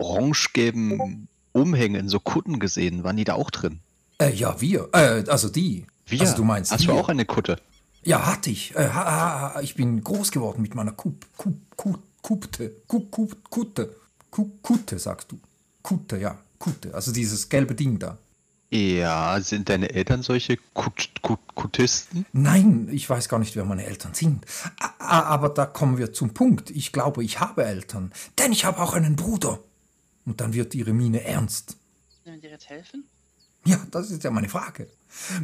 orange-gelben 0.02 1.28
Umhängen, 1.52 2.08
so 2.08 2.18
Kutten 2.20 2.58
gesehen? 2.58 3.04
Waren 3.04 3.16
die 3.16 3.24
da 3.24 3.34
auch 3.34 3.50
drin? 3.50 3.80
Äh, 4.18 4.32
ja, 4.34 4.60
wir. 4.60 4.88
Äh, 4.92 5.24
also 5.28 5.48
die. 5.48 5.86
Wir? 6.06 6.20
Also 6.20 6.36
du 6.36 6.44
meinst 6.44 6.72
Hast 6.72 6.86
wir. 6.86 6.94
du 6.94 7.00
auch 7.00 7.08
eine 7.08 7.24
Kutte? 7.24 7.58
Ja, 8.04 8.26
hatte 8.26 8.50
ich. 8.50 8.74
Äh, 8.74 8.88
ha, 8.88 9.54
ha, 9.54 9.60
ich 9.60 9.74
bin 9.74 10.02
groß 10.02 10.32
geworden 10.32 10.62
mit 10.62 10.74
meiner 10.74 10.92
Kup, 10.92 11.26
Kup, 11.36 11.54
Kup, 11.76 12.00
Kupte. 12.22 12.72
Kup, 12.86 13.10
Kup, 13.10 13.36
Kutte. 13.50 13.94
Kup, 14.30 14.62
Kutte, 14.62 14.98
sagst 14.98 15.30
du. 15.30 15.38
Kutte, 15.82 16.18
ja. 16.18 16.38
Kutte. 16.58 16.94
Also 16.94 17.12
dieses 17.12 17.48
gelbe 17.48 17.74
Ding 17.74 17.98
da. 17.98 18.18
Ja, 18.70 19.38
sind 19.40 19.68
deine 19.68 19.90
Eltern 19.90 20.22
solche 20.22 20.56
Kut 20.72 21.10
Kut 21.20 21.40
Kutisten? 21.54 22.24
Nein, 22.32 22.88
ich 22.90 23.10
weiß 23.10 23.28
gar 23.28 23.38
nicht, 23.38 23.54
wer 23.54 23.66
meine 23.66 23.84
Eltern 23.84 24.14
sind. 24.14 24.46
Aber 24.98 25.50
da 25.50 25.66
kommen 25.66 25.98
wir 25.98 26.14
zum 26.14 26.32
Punkt. 26.32 26.70
Ich 26.70 26.92
glaube, 26.92 27.22
ich 27.22 27.40
habe 27.40 27.64
Eltern. 27.64 28.12
Denn 28.38 28.50
ich 28.50 28.64
habe 28.64 28.80
auch 28.80 28.94
einen 28.94 29.14
Bruder. 29.14 29.58
Und 30.24 30.40
dann 30.40 30.52
wird 30.52 30.74
ihre 30.74 30.92
Miene 30.92 31.24
ernst. 31.24 31.76
Können 32.24 32.36
wir 32.36 32.42
dir 32.42 32.50
jetzt 32.50 32.68
helfen? 32.68 33.04
Ja, 33.64 33.80
das 33.90 34.10
ist 34.10 34.24
ja 34.24 34.30
meine 34.30 34.48
Frage. 34.48 34.88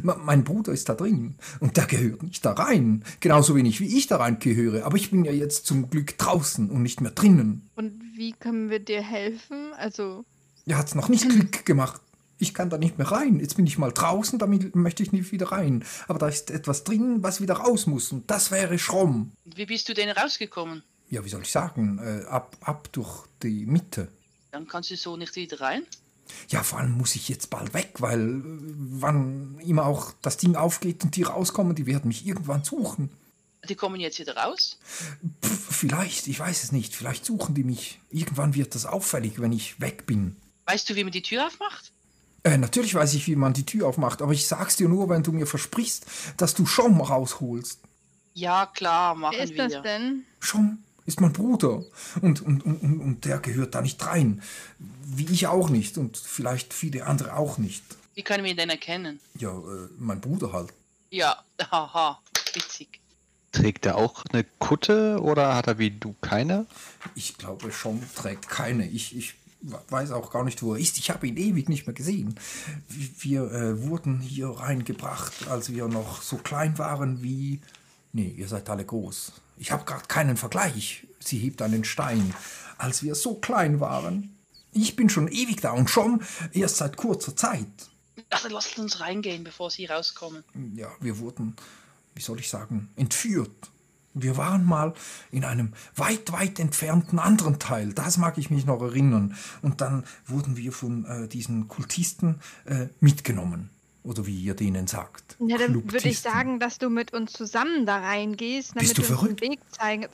M 0.03 0.13
mein 0.23 0.43
Bruder 0.43 0.73
ist 0.73 0.89
da 0.89 0.93
drin 0.95 1.35
und 1.59 1.77
der 1.77 1.85
gehört 1.85 2.23
nicht 2.23 2.43
da 2.43 2.51
rein. 2.51 3.03
Genauso 3.19 3.55
wenig 3.55 3.79
wie 3.79 3.97
ich 3.97 4.07
da 4.07 4.17
rein 4.17 4.39
gehöre. 4.39 4.85
Aber 4.85 4.97
ich 4.97 5.11
bin 5.11 5.23
ja 5.23 5.31
jetzt 5.31 5.65
zum 5.65 5.89
Glück 5.89 6.17
draußen 6.17 6.69
und 6.69 6.81
nicht 6.83 7.01
mehr 7.01 7.11
drinnen. 7.11 7.69
Und 7.75 8.01
wie 8.15 8.33
können 8.33 8.69
wir 8.69 8.79
dir 8.79 9.01
helfen? 9.01 9.73
Also, 9.77 10.25
Er 10.65 10.77
hat's 10.77 10.95
noch 10.95 11.07
nicht 11.07 11.29
Klick 11.29 11.65
gemacht. 11.65 12.01
Ich 12.39 12.53
kann 12.53 12.69
da 12.69 12.77
nicht 12.77 12.97
mehr 12.97 13.11
rein. 13.11 13.39
Jetzt 13.39 13.55
bin 13.57 13.67
ich 13.67 13.77
mal 13.77 13.91
draußen, 13.91 14.39
damit 14.39 14.75
möchte 14.75 15.03
ich 15.03 15.11
nicht 15.11 15.31
wieder 15.31 15.51
rein. 15.51 15.83
Aber 16.07 16.19
da 16.19 16.27
ist 16.27 16.51
etwas 16.51 16.83
drin, 16.85 17.21
was 17.21 17.41
wieder 17.41 17.55
raus 17.55 17.85
muss. 17.85 18.11
Und 18.11 18.29
das 18.31 18.49
wäre 18.49 18.79
Schromm. 18.79 19.31
Und 19.45 19.57
wie 19.57 19.65
bist 19.65 19.87
du 19.89 19.93
denn 19.93 20.09
rausgekommen? 20.09 20.83
Ja, 21.09 21.23
wie 21.25 21.29
soll 21.29 21.41
ich 21.41 21.51
sagen? 21.51 21.99
Äh, 21.99 22.25
ab, 22.25 22.57
ab 22.61 22.89
durch 22.91 23.25
die 23.43 23.65
Mitte. 23.65 24.07
Dann 24.51 24.67
kannst 24.67 24.89
du 24.89 24.95
so 24.95 25.17
nicht 25.17 25.35
wieder 25.35 25.61
rein. 25.61 25.83
Ja, 26.49 26.63
vor 26.63 26.79
allem 26.79 26.91
muss 26.91 27.15
ich 27.15 27.29
jetzt 27.29 27.49
bald 27.49 27.73
weg, 27.73 27.93
weil 27.99 28.39
äh, 28.39 28.43
wann 28.43 29.59
immer 29.59 29.85
auch 29.85 30.13
das 30.21 30.37
Ding 30.37 30.55
aufgeht 30.55 31.03
und 31.03 31.15
die 31.15 31.23
rauskommen, 31.23 31.75
die 31.75 31.85
werden 31.85 32.07
mich 32.07 32.25
irgendwann 32.25 32.63
suchen. 32.63 33.09
Die 33.67 33.75
kommen 33.75 33.99
jetzt 33.99 34.19
wieder 34.19 34.37
raus. 34.37 34.79
Pff, 35.43 35.75
vielleicht, 35.75 36.27
ich 36.27 36.39
weiß 36.39 36.63
es 36.63 36.71
nicht. 36.71 36.95
Vielleicht 36.95 37.25
suchen 37.25 37.55
die 37.55 37.63
mich. 37.63 37.99
Irgendwann 38.09 38.55
wird 38.55 38.73
das 38.73 38.85
auffällig, 38.85 39.41
wenn 39.41 39.51
ich 39.51 39.81
weg 39.81 40.05
bin. 40.05 40.37
Weißt 40.65 40.89
du, 40.89 40.95
wie 40.95 41.03
man 41.03 41.11
die 41.11 41.21
Tür 41.21 41.47
aufmacht? 41.47 41.91
Äh, 42.43 42.57
natürlich 42.57 42.95
weiß 42.95 43.13
ich, 43.15 43.27
wie 43.27 43.35
man 43.35 43.53
die 43.53 43.65
Tür 43.65 43.87
aufmacht, 43.87 44.21
aber 44.21 44.31
ich 44.31 44.47
sag's 44.47 44.77
dir 44.77 44.87
nur, 44.87 45.09
wenn 45.09 45.23
du 45.23 45.33
mir 45.33 45.45
versprichst, 45.45 46.05
dass 46.37 46.53
du 46.53 46.65
Schom 46.65 47.01
rausholst. 47.01 47.79
Ja, 48.33 48.65
klar, 48.65 49.15
machen 49.15 49.35
wer 49.37 49.43
ist 49.43 49.53
wir. 49.55 49.67
das 49.67 49.81
denn? 49.83 50.23
Schom 50.39 50.83
ist 51.09 51.19
mein 51.19 51.33
Bruder. 51.33 51.83
Und, 52.21 52.41
und, 52.41 52.63
und, 52.63 53.01
und 53.01 53.25
der 53.25 53.39
gehört 53.39 53.75
da 53.75 53.81
nicht 53.81 54.05
rein. 54.05 54.41
Wie 54.77 55.25
ich 55.25 55.47
auch 55.47 55.69
nicht. 55.69 55.97
Und 55.97 56.17
vielleicht 56.17 56.73
viele 56.73 57.05
andere 57.05 57.35
auch 57.35 57.57
nicht. 57.57 57.83
Wie 58.13 58.23
können 58.23 58.43
wir 58.43 58.51
ihn 58.51 58.57
denn 58.57 58.69
erkennen? 58.69 59.19
Ja, 59.35 59.49
äh, 59.49 59.89
mein 59.97 60.21
Bruder 60.21 60.53
halt. 60.53 60.71
Ja, 61.09 61.43
haha, 61.71 62.19
witzig. 62.53 62.99
Trägt 63.51 63.87
er 63.87 63.97
auch 63.97 64.23
eine 64.31 64.45
Kutte 64.59 65.19
oder 65.21 65.55
hat 65.55 65.67
er 65.67 65.79
wie 65.79 65.89
du 65.89 66.15
keine? 66.21 66.67
Ich 67.15 67.37
glaube, 67.37 67.71
Schom 67.71 68.01
trägt 68.15 68.47
keine. 68.47 68.87
Ich, 68.87 69.17
ich 69.17 69.33
weiß 69.61 70.11
auch 70.11 70.31
gar 70.31 70.43
nicht, 70.43 70.61
wo 70.61 70.75
er 70.75 70.79
ist. 70.79 70.99
Ich 70.99 71.09
habe 71.09 71.27
ihn 71.27 71.37
ewig 71.37 71.67
nicht 71.67 71.87
mehr 71.87 71.95
gesehen. 71.95 72.35
Wir 72.87 73.51
äh, 73.51 73.81
wurden 73.81 74.19
hier 74.19 74.49
reingebracht, 74.49 75.47
als 75.47 75.73
wir 75.73 75.87
noch 75.87 76.21
so 76.21 76.37
klein 76.37 76.77
waren 76.77 77.23
wie... 77.23 77.61
Nee, 78.11 78.33
ihr 78.37 78.47
seid 78.47 78.69
alle 78.69 78.85
groß. 78.85 79.31
Ich 79.57 79.71
habe 79.71 79.85
gerade 79.85 80.05
keinen 80.07 80.37
Vergleich. 80.37 81.05
Sie 81.19 81.37
hebt 81.37 81.61
einen 81.61 81.83
Stein. 81.83 82.33
Als 82.77 83.03
wir 83.03 83.15
so 83.15 83.35
klein 83.35 83.79
waren. 83.79 84.35
Ich 84.71 84.95
bin 84.95 85.09
schon 85.09 85.27
ewig 85.27 85.61
da 85.61 85.71
und 85.71 85.89
schon 85.89 86.23
erst 86.53 86.77
seit 86.77 86.95
kurzer 86.95 87.35
Zeit. 87.35 87.67
Also 88.29 88.47
lasst 88.49 88.77
uns 88.77 88.99
reingehen, 88.99 89.43
bevor 89.43 89.71
sie 89.71 89.85
rauskommen. 89.85 90.43
Ja, 90.75 90.89
wir 90.99 91.17
wurden, 91.19 91.55
wie 92.15 92.21
soll 92.21 92.39
ich 92.39 92.49
sagen, 92.49 92.89
entführt. 92.95 93.69
Wir 94.13 94.37
waren 94.37 94.65
mal 94.65 94.93
in 95.31 95.45
einem 95.45 95.73
weit, 95.95 96.31
weit 96.31 96.59
entfernten 96.59 97.19
anderen 97.19 97.59
Teil. 97.59 97.93
Das 97.93 98.17
mag 98.17 98.37
ich 98.37 98.49
mich 98.49 98.65
noch 98.65 98.81
erinnern. 98.81 99.35
Und 99.61 99.81
dann 99.81 100.03
wurden 100.25 100.57
wir 100.57 100.71
von 100.71 101.05
äh, 101.05 101.27
diesen 101.27 101.67
Kultisten 101.67 102.39
äh, 102.65 102.87
mitgenommen. 102.99 103.69
Oder 104.09 104.25
wie 104.25 104.35
ihr 104.41 104.55
denen 104.55 104.87
sagt. 104.87 105.35
Ja, 105.39 105.59
dann 105.59 105.75
würde 105.91 106.09
ich 106.09 106.19
sagen, 106.19 106.59
dass 106.59 106.79
du 106.79 106.89
mit 106.89 107.13
uns 107.13 107.31
zusammen 107.31 107.85
da 107.85 107.97
reingehst, 107.99 108.71
damit 108.71 108.81
Bist 108.87 108.97
du 108.97 109.01
du 109.03 109.07
uns 109.07 109.19
verrückt? 109.19 109.41
den 109.41 109.51
Weg 109.51 109.59
zeigen. 109.71 110.07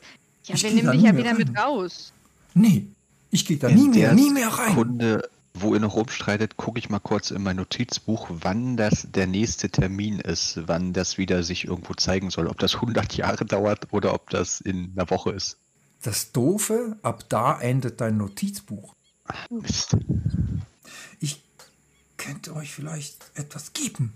Ja, 0.44 0.56
Ich 0.56 0.64
wir 0.64 0.72
nehmen 0.72 0.92
dich 0.92 1.02
ja 1.04 1.16
wieder 1.16 1.34
mit 1.34 1.48
rein. 1.50 1.58
raus. 1.58 2.12
Nee, 2.54 2.88
ich 3.32 3.46
gehe 3.46 3.56
da 3.56 3.70
nie 3.70 3.88
mehr, 3.88 4.14
nie 4.14 4.32
mehr 4.32 4.50
rein. 4.50 4.72
Sekunde, 4.72 5.30
wo 5.54 5.74
ihr 5.74 5.80
noch 5.80 5.96
rumstreitet, 5.96 6.58
gucke 6.58 6.78
ich 6.78 6.90
mal 6.90 7.00
kurz 7.00 7.32
in 7.32 7.42
mein 7.42 7.56
Notizbuch, 7.56 8.28
wann 8.30 8.76
das 8.76 9.08
der 9.14 9.28
nächste 9.28 9.70
Termin 9.70 10.20
ist, 10.20 10.60
wann 10.68 10.92
das 10.92 11.18
wieder 11.18 11.42
sich 11.44 11.64
irgendwo 11.64 11.94
zeigen 11.94 12.32
soll. 12.32 12.48
Ob 12.48 12.60
das 12.60 12.76
100 12.76 13.16
Jahre 13.16 13.46
dauert 13.46 13.94
oder 13.94 14.14
ob 14.14 14.30
das 14.30 14.60
in 14.60 14.92
einer 14.94 15.10
Woche 15.10 15.32
ist. 15.32 15.56
Das 16.04 16.34
Doofe, 16.34 16.98
ab 17.02 17.24
da 17.30 17.58
endet 17.62 18.02
dein 18.02 18.18
Notizbuch. 18.18 18.94
Mist. 19.50 19.96
Ich 21.22 21.42
könnte 22.26 22.56
euch 22.56 22.74
vielleicht 22.74 23.32
etwas 23.36 23.74
geben. 23.74 24.14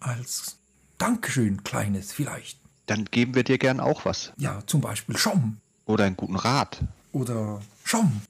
Als 0.00 0.56
Dankeschön, 0.98 1.62
Kleines, 1.64 2.12
vielleicht. 2.12 2.58
Dann 2.86 3.04
geben 3.04 3.34
wir 3.34 3.44
dir 3.44 3.58
gern 3.58 3.78
auch 3.78 4.04
was. 4.04 4.32
Ja, 4.38 4.62
zum 4.66 4.80
Beispiel 4.80 5.16
Schom. 5.16 5.58
Oder 5.84 6.04
einen 6.04 6.16
guten 6.16 6.36
Rat. 6.36 6.82
oder 7.12 7.60
Schom, 7.84 8.22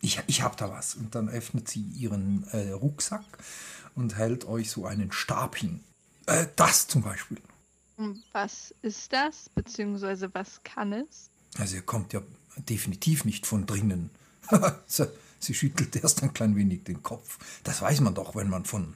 ich, 0.00 0.20
ich 0.26 0.42
hab 0.42 0.56
da 0.56 0.70
was. 0.70 0.94
Und 0.94 1.14
dann 1.14 1.28
öffnet 1.28 1.68
sie 1.68 1.82
ihren 1.82 2.44
äh, 2.52 2.70
Rucksack 2.70 3.24
und 3.94 4.16
hält 4.16 4.46
euch 4.46 4.70
so 4.70 4.86
einen 4.86 5.12
Stab 5.12 5.56
hin. 5.56 5.80
Äh, 6.26 6.46
das 6.56 6.86
zum 6.86 7.02
Beispiel. 7.02 7.38
Was 8.32 8.74
ist 8.80 9.12
das? 9.12 9.50
Beziehungsweise 9.54 10.30
was 10.32 10.62
kann 10.64 10.92
es? 10.94 11.28
Also 11.58 11.76
ihr 11.76 11.82
kommt 11.82 12.14
ja 12.14 12.22
definitiv 12.56 13.26
nicht 13.26 13.46
von 13.46 13.66
drinnen. 13.66 14.10
sie, 15.40 15.54
schüttelt 15.54 15.96
erst 16.02 16.22
ein 16.22 16.32
klein 16.32 16.56
wenig 16.56 16.84
den 16.84 17.02
Kopf. 17.02 17.38
Das 17.64 17.82
weiß 17.82 18.00
man 18.00 18.14
doch, 18.14 18.36
wenn 18.36 18.48
man 18.48 18.64
von... 18.64 18.94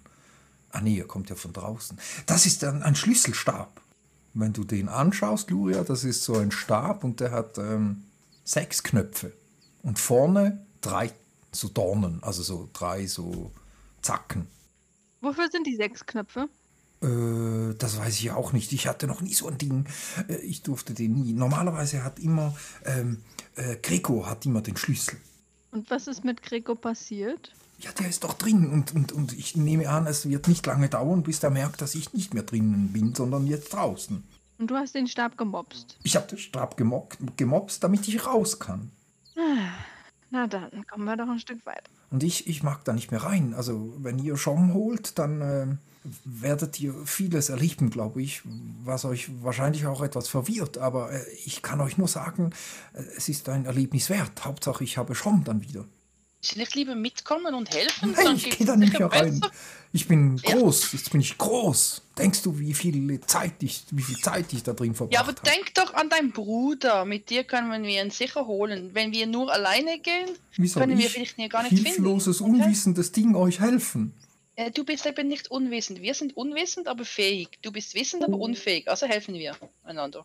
Ah 0.70 0.80
nee, 0.80 0.98
er 0.98 1.06
kommt 1.06 1.30
ja 1.30 1.36
von 1.36 1.52
draußen. 1.52 1.98
Das 2.26 2.46
ist 2.46 2.62
dann 2.62 2.82
ein 2.82 2.96
Schlüsselstab. 2.96 3.80
Wenn 4.34 4.52
du 4.52 4.64
den 4.64 4.88
anschaust, 4.88 5.50
Luria, 5.50 5.84
das 5.84 6.02
ist 6.02 6.24
so 6.24 6.36
ein 6.36 6.50
Stab 6.50 7.04
und 7.04 7.20
der 7.20 7.30
hat 7.30 7.58
ähm, 7.58 8.02
sechs 8.42 8.82
Knöpfe. 8.82 9.32
Und 9.82 10.00
vorne 10.00 10.66
drei 10.80 11.12
so 11.52 11.68
Dornen, 11.68 12.20
also 12.22 12.42
so 12.42 12.68
drei 12.72 13.06
so 13.06 13.52
Zacken. 14.02 14.48
Wofür 15.20 15.48
sind 15.50 15.66
die 15.66 15.76
sechs 15.76 16.04
Knöpfe? 16.04 16.48
Äh, 17.02 17.74
das 17.78 17.98
weiß 17.98 18.18
ich 18.18 18.30
auch 18.32 18.52
nicht. 18.52 18.72
Ich 18.72 18.86
hatte 18.86 19.06
noch 19.06 19.20
nie 19.20 19.34
so 19.34 19.48
ein 19.48 19.58
Ding. 19.58 19.86
Äh, 20.28 20.36
ich 20.36 20.62
durfte 20.62 20.94
den 20.94 21.14
nie. 21.14 21.32
Normalerweise 21.32 22.04
hat 22.04 22.18
immer, 22.18 22.56
ähm, 22.84 23.22
äh, 23.56 23.76
Greco 23.76 24.26
hat 24.26 24.44
immer 24.46 24.60
den 24.60 24.76
Schlüssel. 24.76 25.18
Und 25.74 25.90
was 25.90 26.06
ist 26.06 26.24
mit 26.24 26.40
Greco 26.40 26.76
passiert? 26.76 27.52
Ja, 27.78 27.90
der 27.90 28.08
ist 28.08 28.22
doch 28.22 28.34
drin 28.34 28.70
und, 28.70 28.94
und, 28.94 29.10
und 29.10 29.32
ich 29.32 29.56
nehme 29.56 29.88
an, 29.88 30.06
es 30.06 30.28
wird 30.28 30.46
nicht 30.46 30.64
lange 30.66 30.88
dauern, 30.88 31.24
bis 31.24 31.40
der 31.40 31.50
merkt, 31.50 31.82
dass 31.82 31.96
ich 31.96 32.12
nicht 32.12 32.32
mehr 32.32 32.44
drinnen 32.44 32.92
bin, 32.92 33.12
sondern 33.12 33.48
jetzt 33.48 33.74
draußen. 33.74 34.22
Und 34.58 34.70
du 34.70 34.76
hast 34.76 34.94
den 34.94 35.08
Stab 35.08 35.36
gemobst. 35.36 35.98
Ich 36.04 36.14
habe 36.14 36.28
den 36.28 36.38
Stab 36.38 36.76
gemobst, 36.76 37.18
gemobst, 37.36 37.82
damit 37.82 38.06
ich 38.06 38.24
raus 38.24 38.60
kann. 38.60 38.92
Na 40.30 40.46
dann, 40.46 40.86
kommen 40.86 41.06
wir 41.06 41.16
doch 41.16 41.28
ein 41.28 41.40
Stück 41.40 41.66
weiter. 41.66 41.90
Und 42.12 42.22
ich, 42.22 42.46
ich 42.46 42.62
mag 42.62 42.84
da 42.84 42.92
nicht 42.92 43.10
mehr 43.10 43.24
rein. 43.24 43.52
Also, 43.52 43.94
wenn 43.98 44.20
ihr 44.20 44.36
Schom 44.36 44.74
holt, 44.74 45.18
dann 45.18 45.40
ähm, 45.42 45.78
werdet 46.24 46.78
ihr 46.80 46.94
vieles 47.06 47.48
erleben, 47.48 47.90
glaube 47.90 48.22
ich, 48.22 48.42
was 48.84 49.04
euch 49.04 49.30
wahrscheinlich 49.42 49.86
auch 49.86 50.02
etwas 50.02 50.28
verwirrt. 50.28 50.78
Aber 50.78 51.12
äh, 51.12 51.22
ich 51.46 51.62
kann 51.62 51.80
euch 51.80 51.96
nur 51.98 52.08
sagen, 52.08 52.52
äh, 52.92 53.02
es 53.16 53.28
ist 53.28 53.48
ein 53.48 53.64
Erlebnis 53.64 54.10
wert. 54.10 54.44
Hauptsache, 54.44 54.84
ich 54.84 54.98
habe 54.98 55.14
Schom 55.14 55.44
dann 55.44 55.62
wieder. 55.62 55.84
Sie 56.42 56.58
nicht 56.58 56.74
lieber 56.74 56.94
mitkommen 56.94 57.54
und 57.54 57.74
helfen? 57.74 58.14
Nein, 58.14 58.36
ich 58.36 58.50
gehe 58.50 58.66
da 58.66 58.76
nicht 58.76 59.00
rein. 59.00 59.40
Ich 59.94 60.06
bin 60.08 60.36
Ja. 60.44 60.52
groß, 60.56 60.92
jetzt 60.92 61.10
bin 61.10 61.22
ich 61.22 61.38
groß. 61.38 62.02
Denkst 62.18 62.42
du, 62.42 62.58
wie 62.58 62.74
viel 62.74 63.18
Zeit 63.22 63.62
ich, 63.62 63.84
wie 63.92 64.02
viel 64.02 64.18
Zeit 64.18 64.52
ich 64.52 64.62
da 64.62 64.74
drin 64.74 64.94
verbracht 64.94 65.14
Ja, 65.14 65.20
aber 65.20 65.28
habe? 65.30 65.40
denk 65.42 65.72
doch 65.74 65.94
an 65.94 66.10
deinen 66.10 66.32
Bruder. 66.32 67.06
Mit 67.06 67.30
dir 67.30 67.44
können 67.44 67.72
wir 67.82 68.02
ihn 68.02 68.10
sicher 68.10 68.46
holen. 68.46 68.90
Wenn 68.92 69.12
wir 69.12 69.26
nur 69.26 69.50
alleine 69.50 69.98
gehen, 70.00 70.28
Wie 70.56 70.68
soll 70.68 70.82
können 70.82 70.98
wir 70.98 71.06
ich, 71.06 71.12
vielleicht 71.12 71.50
gar 71.50 71.62
nicht 71.62 71.82
hilfloses, 71.82 72.38
finden. 72.38 72.56
Okay? 72.56 72.62
unwissendes 72.64 73.12
Ding 73.12 73.34
euch 73.36 73.60
helfen? 73.60 74.12
Äh, 74.56 74.70
du 74.70 74.84
bist 74.84 75.06
eben 75.06 75.28
nicht 75.28 75.50
unwissend. 75.50 76.00
Wir 76.00 76.14
sind 76.14 76.36
unwissend, 76.36 76.88
aber 76.88 77.04
fähig. 77.04 77.58
Du 77.62 77.72
bist 77.72 77.94
wissend, 77.94 78.24
aber 78.24 78.38
unfähig. 78.38 78.88
Also 78.88 79.06
helfen 79.06 79.34
wir 79.34 79.56
einander. 79.84 80.24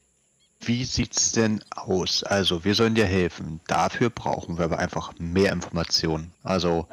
Wie 0.61 0.83
sieht's 0.83 1.31
denn 1.31 1.63
aus? 1.71 2.23
Also, 2.23 2.65
wir 2.65 2.75
sollen 2.75 2.95
dir 2.95 3.05
helfen. 3.05 3.61
Dafür 3.67 4.09
brauchen 4.09 4.57
wir 4.57 4.65
aber 4.65 4.79
einfach 4.79 5.13
mehr 5.17 5.53
Informationen. 5.53 6.33
Also, 6.43 6.87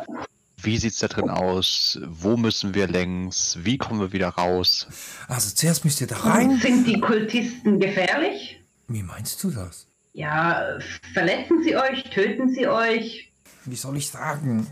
wie 0.62 0.78
sieht's 0.78 0.99
da 0.99 1.09
drin 1.09 1.30
aus? 1.30 1.99
Wo 2.05 2.37
müssen 2.37 2.74
wir 2.74 2.87
längs? 2.87 3.59
Wie 3.62 3.76
kommen 3.76 4.01
wir 4.01 4.12
wieder 4.12 4.28
raus? 4.28 4.87
Also 5.28 5.55
zuerst 5.55 5.84
müsst 5.84 6.01
ihr 6.01 6.07
da 6.07 6.16
rein. 6.16 6.59
Sind 6.61 6.87
die 6.87 7.01
Kultisten 7.01 7.78
gefährlich? 7.78 8.61
Wie 8.89 9.03
meinst 9.03 9.43
du 9.43 9.51
das? 9.51 9.87
Ja, 10.12 10.78
verletzen 11.12 11.62
sie 11.62 11.76
euch, 11.76 12.05
töten 12.05 12.49
sie 12.49 12.68
euch? 12.68 13.30
Wie 13.64 13.76
soll 13.76 13.97
ich 13.97 14.09
sagen? 14.09 14.66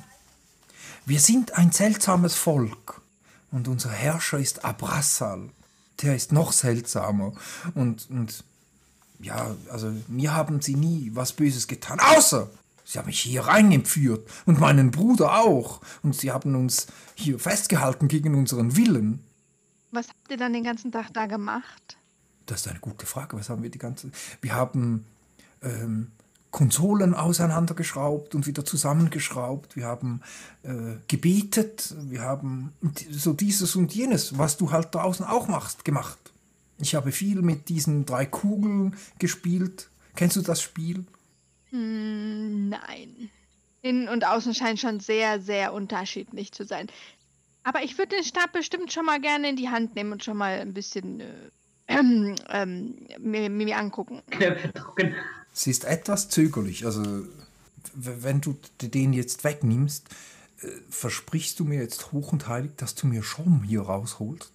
Wir 1.07 1.21
sind 1.21 1.57
ein 1.57 1.73
seltsames 1.73 2.35
Volk. 2.35 3.03
Und 3.51 3.69
unser 3.69 3.91
Herrscher 3.91 4.39
ist 4.39 4.65
Abrassal. 4.65 5.51
Der 6.03 6.17
ist 6.17 6.33
noch 6.33 6.53
seltsamer. 6.53 7.35
Und, 7.75 8.11
und 8.11 8.43
ja, 9.21 9.55
also 9.71 9.93
mir 10.09 10.35
haben 10.35 10.61
sie 10.61 10.75
nie 10.75 11.11
was 11.15 11.33
Böses 11.33 11.69
getan, 11.69 12.01
außer 12.01 12.51
sie 12.85 12.99
haben 12.99 13.07
mich 13.07 13.21
hier 13.21 13.43
reingeführt 13.43 14.29
und 14.45 14.59
meinen 14.59 14.91
Bruder 14.91 15.39
auch. 15.39 15.81
Und 16.03 16.17
sie 16.17 16.33
haben 16.33 16.57
uns 16.57 16.89
hier 17.15 17.39
festgehalten 17.39 18.09
gegen 18.09 18.35
unseren 18.35 18.77
Willen. 18.77 19.23
Was 19.93 20.09
habt 20.09 20.31
ihr 20.31 20.37
dann 20.37 20.53
den 20.53 20.65
ganzen 20.65 20.91
Tag 20.91 21.13
da 21.13 21.27
gemacht? 21.27 21.97
Das 22.47 22.63
ist 22.63 22.69
eine 22.69 22.81
gute 22.81 23.07
Frage. 23.07 23.39
Was 23.39 23.49
haben 23.49 23.63
wir 23.63 23.71
die 23.71 23.79
ganze. 23.79 24.11
Wir 24.41 24.55
haben 24.55 25.07
ähm, 25.63 26.11
Konsolen 26.55 27.15
auseinandergeschraubt 27.15 28.37
und 28.37 28.47
wieder 28.47 28.65
zusammengeschraubt. 28.65 29.75
Wir 29.75 29.87
haben 29.87 30.21
äh, 30.63 30.99
gebetet. 31.09 31.93
Wir 32.05 32.21
haben 32.23 32.73
so 33.11 33.33
dieses 33.33 33.75
und 33.75 33.93
jenes, 33.93 34.39
was 34.39 34.57
du 34.57 34.71
halt 34.71 34.95
draußen 34.95 35.27
auch 35.27 35.49
machst, 35.49 35.85
gemacht. 35.85 36.17
Ich 36.79 36.95
habe 36.95 37.11
viel 37.11 37.43
mit 37.43 37.69
diesen 37.69 38.07
drei 38.07 38.25
Kugeln 38.25 38.95
gespielt. 39.19 39.89
Kennst 40.15 40.37
du 40.37 40.43
das 40.43 40.63
Spiel? 40.63 41.05
Hm, 41.71 42.69
nein. 42.69 43.31
Innen 43.83 44.09
und 44.09 44.25
außen 44.25 44.55
scheint 44.55 44.79
schon 44.79 45.01
sehr, 45.01 45.41
sehr 45.41 45.73
unterschiedlich 45.73 46.53
zu 46.53 46.65
sein. 46.65 46.87
Aber 47.65 47.83
ich 47.83 47.99
würde 47.99 48.15
den 48.15 48.25
Stab 48.25 48.53
bestimmt 48.53 48.93
schon 48.93 49.07
mal 49.07 49.21
gerne 49.21 49.49
in 49.49 49.57
die 49.57 49.71
Hand 49.71 49.97
nehmen 49.97 50.13
und 50.13 50.23
schon 50.23 50.37
mal 50.37 50.61
ein 50.61 50.73
bisschen 50.73 51.19
äh, 51.19 51.25
ähm, 51.89 52.37
ähm, 52.49 53.09
mir, 53.19 53.51
mir 53.51 53.77
angucken. 53.77 54.23
Sie 55.55 55.71
ist 55.71 55.85
etwas 55.85 56.29
zögerlich. 56.29 56.85
Also, 56.85 57.03
wenn 57.95 58.41
du 58.41 58.59
den 58.83 59.13
jetzt 59.13 59.45
wegnimmst, 59.45 60.09
äh, 60.61 60.67
versprichst 60.91 61.61
du 61.61 61.65
mir 61.65 61.81
jetzt 61.81 62.13
hoch 62.13 62.33
und 62.33 62.49
heilig, 62.49 62.73
dass 62.77 62.97
du 62.97 63.07
mir 63.07 63.23
Schaum 63.23 63.63
hier 63.63 63.83
rausholst? 63.83 64.51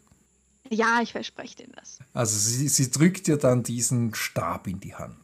Ja, 0.69 0.99
ich 1.01 1.13
verspreche 1.13 1.55
dir 1.55 1.67
das. 1.73 1.99
Also, 2.13 2.37
sie, 2.37 2.67
sie 2.67 2.91
drückt 2.91 3.27
dir 3.27 3.37
dann 3.37 3.63
diesen 3.63 4.13
Stab 4.13 4.67
in 4.67 4.81
die 4.81 4.93
Hand. 4.93 5.15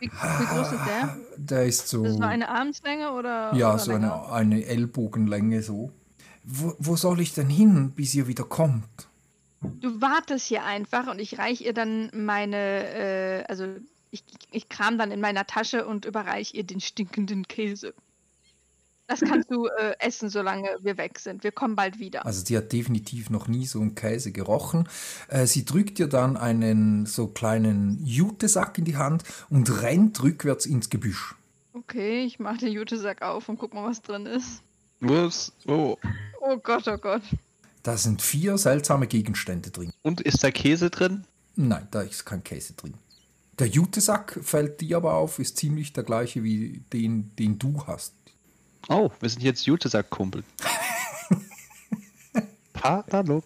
Wie, 0.00 0.10
wie 0.10 0.46
groß 0.46 0.72
ist 0.72 0.86
der? 0.86 1.16
Der 1.36 1.66
ist 1.66 1.88
so. 1.88 2.02
Das 2.02 2.14
ist 2.14 2.18
nur 2.18 2.28
eine 2.28 2.48
Armslänge 2.48 3.12
oder? 3.12 3.54
ja, 3.54 3.74
oder 3.74 3.78
so 3.78 3.92
länger? 3.92 4.26
eine, 4.26 4.32
eine 4.32 4.64
Ellbogenlänge 4.66 5.62
so. 5.62 5.92
Wo, 6.42 6.74
wo 6.80 6.96
soll 6.96 7.20
ich 7.20 7.32
denn 7.34 7.48
hin, 7.48 7.92
bis 7.92 8.12
ihr 8.14 8.26
wieder 8.26 8.42
kommt? 8.42 8.88
Du 9.60 10.00
wartest 10.00 10.46
hier 10.46 10.64
einfach 10.64 11.06
und 11.06 11.20
ich 11.20 11.38
reiche 11.38 11.62
ihr 11.62 11.72
dann 11.72 12.10
meine, 12.12 12.56
äh, 12.56 13.44
also 13.44 13.76
ich, 14.12 14.22
ich 14.52 14.68
kram 14.68 14.98
dann 14.98 15.10
in 15.10 15.20
meiner 15.20 15.46
Tasche 15.46 15.86
und 15.86 16.04
überreiche 16.04 16.56
ihr 16.56 16.64
den 16.64 16.80
stinkenden 16.80 17.48
Käse. 17.48 17.94
Das 19.08 19.20
kannst 19.20 19.50
du 19.50 19.66
äh, 19.66 19.94
essen, 19.98 20.30
solange 20.30 20.68
wir 20.80 20.96
weg 20.96 21.18
sind. 21.18 21.42
Wir 21.42 21.50
kommen 21.52 21.74
bald 21.74 21.98
wieder. 21.98 22.24
Also 22.24 22.44
die 22.44 22.56
hat 22.56 22.72
definitiv 22.72 23.30
noch 23.30 23.48
nie 23.48 23.66
so 23.66 23.80
einen 23.80 23.94
Käse 23.94 24.32
gerochen. 24.32 24.88
Äh, 25.28 25.46
sie 25.46 25.64
drückt 25.64 25.98
dir 25.98 26.06
dann 26.06 26.36
einen 26.36 27.04
so 27.06 27.26
kleinen 27.26 27.98
Jutesack 28.04 28.78
in 28.78 28.84
die 28.84 28.96
Hand 28.96 29.24
und 29.50 29.82
rennt 29.82 30.22
rückwärts 30.22 30.66
ins 30.66 30.88
Gebüsch. 30.88 31.34
Okay, 31.74 32.24
ich 32.24 32.38
mache 32.38 32.58
den 32.58 32.72
Jutesack 32.72 33.22
auf 33.22 33.48
und 33.48 33.58
guck 33.58 33.74
mal, 33.74 33.88
was 33.88 34.02
drin 34.02 34.26
ist. 34.26 34.62
Was? 35.00 35.52
Oh. 35.66 35.96
Oh 36.40 36.56
Gott, 36.58 36.86
oh 36.86 36.98
Gott. 36.98 37.22
Da 37.82 37.96
sind 37.96 38.22
vier 38.22 38.56
seltsame 38.56 39.08
Gegenstände 39.08 39.70
drin. 39.70 39.92
Und 40.02 40.20
ist 40.20 40.44
da 40.44 40.50
Käse 40.50 40.90
drin? 40.90 41.24
Nein, 41.56 41.88
da 41.90 42.02
ist 42.02 42.24
kein 42.24 42.44
Käse 42.44 42.74
drin. 42.74 42.94
Der 43.62 43.70
Jutesack 43.70 44.40
fällt 44.42 44.80
dir 44.80 44.96
aber 44.96 45.14
auf, 45.14 45.38
ist 45.38 45.56
ziemlich 45.56 45.92
der 45.92 46.02
gleiche 46.02 46.42
wie 46.42 46.82
den, 46.92 47.30
den 47.36 47.60
du 47.60 47.86
hast. 47.86 48.12
Oh, 48.88 49.08
wir 49.20 49.28
sind 49.28 49.44
jetzt 49.44 49.66
Jutesack-Kumpel. 49.66 50.42
Paralog. 52.72 53.44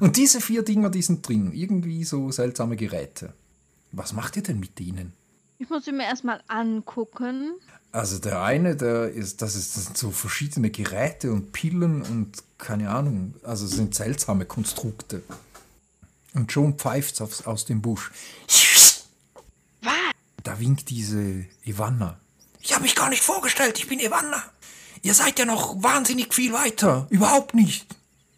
Und 0.00 0.18
diese 0.18 0.42
vier 0.42 0.62
Dinger, 0.62 0.90
die 0.90 1.00
sind 1.00 1.26
drin. 1.26 1.50
Irgendwie 1.54 2.04
so 2.04 2.30
seltsame 2.30 2.76
Geräte. 2.76 3.32
Was 3.90 4.12
macht 4.12 4.36
ihr 4.36 4.42
denn 4.42 4.60
mit 4.60 4.78
denen? 4.78 5.14
Ich 5.58 5.70
muss 5.70 5.86
sie 5.86 5.92
mir 5.92 6.04
erstmal 6.04 6.42
angucken. 6.46 7.54
Also 7.92 8.18
der 8.18 8.42
eine, 8.42 8.76
der 8.76 9.08
ist, 9.08 9.40
das, 9.40 9.56
ist, 9.56 9.78
das 9.78 9.84
sind 9.86 9.96
so 9.96 10.10
verschiedene 10.10 10.68
Geräte 10.68 11.32
und 11.32 11.52
Pillen 11.52 12.02
und 12.02 12.32
keine 12.58 12.90
Ahnung, 12.90 13.34
also 13.44 13.64
es 13.64 13.70
sind 13.70 13.94
seltsame 13.94 14.44
Konstrukte. 14.44 15.22
Und 16.34 16.52
schon 16.52 16.74
pfeift's 16.74 17.22
aus, 17.22 17.46
aus 17.46 17.64
dem 17.64 17.80
Busch. 17.80 18.12
Was? 18.46 18.69
Da 20.42 20.58
winkt 20.58 20.90
diese 20.90 21.44
Ivanna. 21.64 22.18
Ich 22.60 22.72
habe 22.72 22.82
mich 22.82 22.94
gar 22.94 23.08
nicht 23.08 23.22
vorgestellt, 23.22 23.78
ich 23.78 23.88
bin 23.88 24.00
Ivanna. 24.00 24.42
Ihr 25.02 25.14
seid 25.14 25.38
ja 25.38 25.44
noch 25.44 25.82
wahnsinnig 25.82 26.34
viel 26.34 26.52
weiter. 26.52 27.06
Überhaupt 27.10 27.54
nicht. 27.54 27.86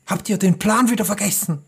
Habt 0.06 0.28
ihr 0.28 0.38
den 0.38 0.58
Plan 0.58 0.90
wieder 0.90 1.04
vergessen? 1.04 1.62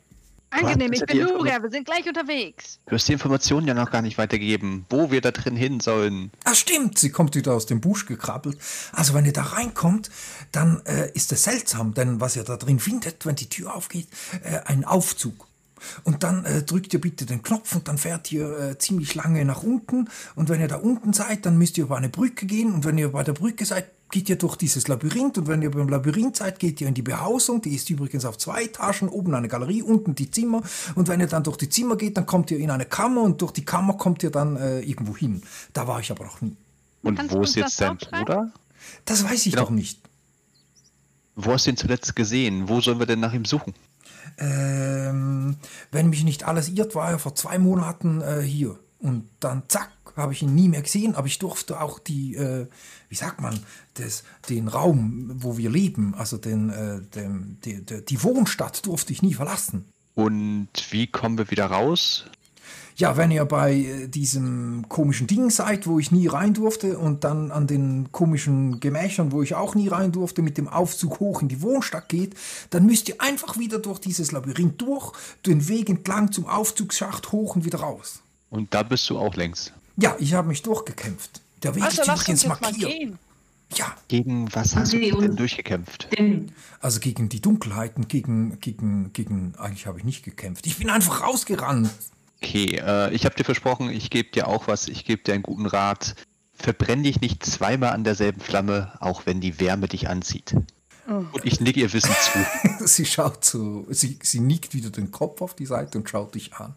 Angenehm, 0.50 0.92
ich 0.92 1.04
bin 1.04 1.18
Luria, 1.18 1.60
wir 1.60 1.70
sind 1.70 1.84
gleich 1.84 2.06
unterwegs. 2.06 2.78
Du 2.86 2.94
hast 2.94 3.08
die 3.08 3.12
Informationen 3.12 3.66
ja 3.66 3.74
noch 3.74 3.90
gar 3.90 4.02
nicht 4.02 4.18
weitergegeben, 4.18 4.86
wo 4.88 5.10
wir 5.10 5.20
da 5.20 5.32
drin 5.32 5.56
hin 5.56 5.80
sollen. 5.80 6.30
Ah, 6.44 6.54
stimmt, 6.54 6.96
sie 6.96 7.10
kommt 7.10 7.34
wieder 7.34 7.54
aus 7.54 7.66
dem 7.66 7.80
Busch 7.80 8.06
gekrabbelt. 8.06 8.58
Also, 8.92 9.14
wenn 9.14 9.24
ihr 9.24 9.32
da 9.32 9.42
reinkommt, 9.42 10.10
dann 10.52 10.80
äh, 10.86 11.10
ist 11.12 11.32
es 11.32 11.42
seltsam, 11.42 11.94
denn 11.94 12.20
was 12.20 12.36
ihr 12.36 12.44
da 12.44 12.56
drin 12.56 12.78
findet, 12.78 13.26
wenn 13.26 13.34
die 13.34 13.48
Tür 13.48 13.74
aufgeht, 13.74 14.06
äh, 14.44 14.60
ein 14.66 14.84
Aufzug. 14.84 15.48
Und 16.04 16.22
dann 16.22 16.44
äh, 16.44 16.62
drückt 16.62 16.92
ihr 16.94 17.00
bitte 17.00 17.26
den 17.26 17.42
Knopf 17.42 17.74
und 17.74 17.88
dann 17.88 17.98
fährt 17.98 18.30
ihr 18.32 18.58
äh, 18.58 18.78
ziemlich 18.78 19.14
lange 19.14 19.44
nach 19.44 19.62
unten. 19.62 20.08
Und 20.34 20.48
wenn 20.48 20.60
ihr 20.60 20.68
da 20.68 20.76
unten 20.76 21.12
seid, 21.12 21.46
dann 21.46 21.56
müsst 21.58 21.78
ihr 21.78 21.84
über 21.84 21.96
eine 21.96 22.08
Brücke 22.08 22.46
gehen. 22.46 22.72
Und 22.72 22.84
wenn 22.84 22.98
ihr 22.98 23.12
bei 23.12 23.22
der 23.22 23.32
Brücke 23.34 23.64
seid, 23.64 23.86
geht 24.10 24.28
ihr 24.28 24.36
durch 24.36 24.56
dieses 24.56 24.86
Labyrinth. 24.86 25.38
Und 25.38 25.48
wenn 25.48 25.62
ihr 25.62 25.70
beim 25.70 25.88
Labyrinth 25.88 26.36
seid, 26.36 26.58
geht 26.58 26.80
ihr 26.80 26.86
in 26.88 26.94
die 26.94 27.02
Behausung. 27.02 27.60
Die 27.62 27.74
ist 27.74 27.90
übrigens 27.90 28.24
auf 28.24 28.38
zwei 28.38 28.64
Etagen. 28.64 29.08
Oben 29.08 29.34
eine 29.34 29.48
Galerie, 29.48 29.82
unten 29.82 30.14
die 30.14 30.30
Zimmer. 30.30 30.62
Und 30.94 31.08
wenn 31.08 31.20
ihr 31.20 31.26
dann 31.26 31.42
durch 31.42 31.56
die 31.56 31.68
Zimmer 31.68 31.96
geht, 31.96 32.16
dann 32.16 32.26
kommt 32.26 32.50
ihr 32.50 32.58
in 32.58 32.70
eine 32.70 32.84
Kammer. 32.84 33.22
Und 33.22 33.42
durch 33.42 33.52
die 33.52 33.64
Kammer 33.64 33.94
kommt 33.94 34.22
ihr 34.22 34.30
dann 34.30 34.56
äh, 34.56 34.80
irgendwo 34.80 35.16
hin. 35.16 35.42
Da 35.72 35.88
war 35.88 36.00
ich 36.00 36.10
aber 36.10 36.24
noch 36.24 36.40
nie. 36.40 36.56
Und 37.02 37.16
Kannst 37.16 37.34
wo 37.34 37.42
ist 37.42 37.56
jetzt 37.56 37.80
dein? 37.80 37.96
Bruder? 37.98 38.52
Das 39.04 39.24
weiß 39.24 39.46
ich 39.46 39.52
Genau. 39.52 39.64
doch 39.64 39.70
nicht. 39.70 39.98
Wo 41.36 41.52
hast 41.52 41.66
du 41.66 41.70
ihn 41.70 41.76
zuletzt 41.76 42.14
gesehen? 42.14 42.68
Wo 42.68 42.80
sollen 42.80 42.98
wir 43.00 43.06
denn 43.06 43.20
nach 43.20 43.32
ihm 43.32 43.44
suchen? 43.44 43.74
Ähm, 44.38 45.56
wenn 45.90 46.10
mich 46.10 46.24
nicht 46.24 46.44
alles 46.44 46.68
irrt, 46.68 46.94
war 46.94 47.10
er 47.10 47.18
vor 47.18 47.34
zwei 47.34 47.58
Monaten 47.58 48.20
äh, 48.20 48.42
hier. 48.42 48.78
Und 48.98 49.28
dann 49.40 49.64
zack, 49.68 49.90
habe 50.16 50.32
ich 50.32 50.42
ihn 50.42 50.54
nie 50.54 50.68
mehr 50.68 50.82
gesehen, 50.82 51.14
aber 51.14 51.26
ich 51.26 51.38
durfte 51.38 51.80
auch 51.80 51.98
die, 51.98 52.36
äh, 52.36 52.66
wie 53.08 53.14
sagt 53.14 53.40
man, 53.40 53.58
das, 53.94 54.24
den 54.48 54.68
Raum, 54.68 55.30
wo 55.34 55.56
wir 55.58 55.70
leben, 55.70 56.14
also 56.14 56.36
den, 56.36 56.70
äh, 56.70 57.00
die, 57.64 57.84
die, 57.84 58.04
die 58.04 58.22
Wohnstadt 58.22 58.86
durfte 58.86 59.12
ich 59.12 59.22
nie 59.22 59.34
verlassen. 59.34 59.86
Und 60.14 60.68
wie 60.90 61.08
kommen 61.08 61.38
wir 61.38 61.50
wieder 61.50 61.66
raus? 61.66 62.26
Ja, 62.96 63.16
wenn 63.16 63.30
ihr 63.32 63.44
bei 63.44 63.74
äh, 63.74 64.08
diesem 64.08 64.86
komischen 64.88 65.26
Ding 65.26 65.50
seid, 65.50 65.86
wo 65.86 65.98
ich 65.98 66.12
nie 66.12 66.28
rein 66.28 66.54
durfte, 66.54 66.96
und 66.98 67.24
dann 67.24 67.50
an 67.50 67.66
den 67.66 68.12
komischen 68.12 68.78
Gemächern, 68.78 69.32
wo 69.32 69.42
ich 69.42 69.54
auch 69.54 69.74
nie 69.74 69.88
rein 69.88 70.12
durfte, 70.12 70.42
mit 70.42 70.58
dem 70.58 70.68
Aufzug 70.68 71.18
hoch 71.18 71.42
in 71.42 71.48
die 71.48 71.60
Wohnstadt 71.60 72.08
geht, 72.08 72.34
dann 72.70 72.86
müsst 72.86 73.08
ihr 73.08 73.20
einfach 73.20 73.58
wieder 73.58 73.78
durch 73.80 73.98
dieses 73.98 74.30
Labyrinth 74.30 74.80
durch, 74.80 75.12
den 75.44 75.68
Weg 75.68 75.90
entlang 75.90 76.30
zum 76.30 76.46
Aufzugsschacht 76.46 77.32
hoch 77.32 77.56
und 77.56 77.64
wieder 77.64 77.80
raus. 77.80 78.20
Und 78.50 78.72
da 78.72 78.84
bist 78.84 79.10
du 79.10 79.18
auch 79.18 79.34
längst. 79.34 79.72
Ja, 79.96 80.14
ich 80.18 80.34
habe 80.34 80.48
mich 80.48 80.62
durchgekämpft. 80.62 81.40
Der 81.64 81.74
Weg 81.74 81.82
Also 81.82 82.02
ist 82.02 82.08
übrigens 82.08 82.46
markiert. 82.46 83.18
Ja, 83.74 83.96
Gegen 84.08 84.54
was 84.54 84.76
hast 84.76 84.92
du 84.92 84.98
denn 84.98 85.34
durchgekämpft? 85.34 86.08
Also 86.80 87.00
gegen 87.00 87.28
die 87.28 87.40
Dunkelheiten, 87.40 88.06
gegen, 88.06 88.60
gegen, 88.60 89.12
gegen, 89.12 89.54
eigentlich 89.58 89.86
habe 89.86 89.98
ich 89.98 90.04
nicht 90.04 90.22
gekämpft. 90.22 90.66
Ich 90.66 90.76
bin 90.78 90.90
einfach 90.90 91.22
rausgerannt. 91.22 91.90
Okay, 92.44 92.76
äh, 92.76 93.10
ich 93.14 93.24
habe 93.24 93.34
dir 93.34 93.44
versprochen, 93.44 93.88
ich 93.90 94.10
gebe 94.10 94.30
dir 94.30 94.48
auch 94.48 94.68
was, 94.68 94.88
ich 94.88 95.06
gebe 95.06 95.22
dir 95.22 95.32
einen 95.32 95.42
guten 95.42 95.64
Rat. 95.64 96.14
Verbrenn 96.52 97.02
dich 97.02 97.20
nicht 97.22 97.44
zweimal 97.44 97.90
an 97.90 98.04
derselben 98.04 98.40
Flamme, 98.40 98.92
auch 99.00 99.24
wenn 99.24 99.40
die 99.40 99.58
Wärme 99.60 99.88
dich 99.88 100.08
anzieht. 100.08 100.54
Und 101.06 101.44
ich 101.44 101.60
nicke 101.60 101.80
ihr 101.80 101.92
Wissen 101.92 102.14
zu. 102.14 102.86
Sie 102.86 103.06
schaut 103.06 103.44
so, 103.44 103.86
sie, 103.90 104.18
sie 104.22 104.40
nickt 104.40 104.74
wieder 104.74 104.90
den 104.90 105.10
Kopf 105.10 105.42
auf 105.42 105.54
die 105.54 105.66
Seite 105.66 105.98
und 105.98 106.08
schaut 106.08 106.34
dich 106.34 106.54
an. 106.54 106.74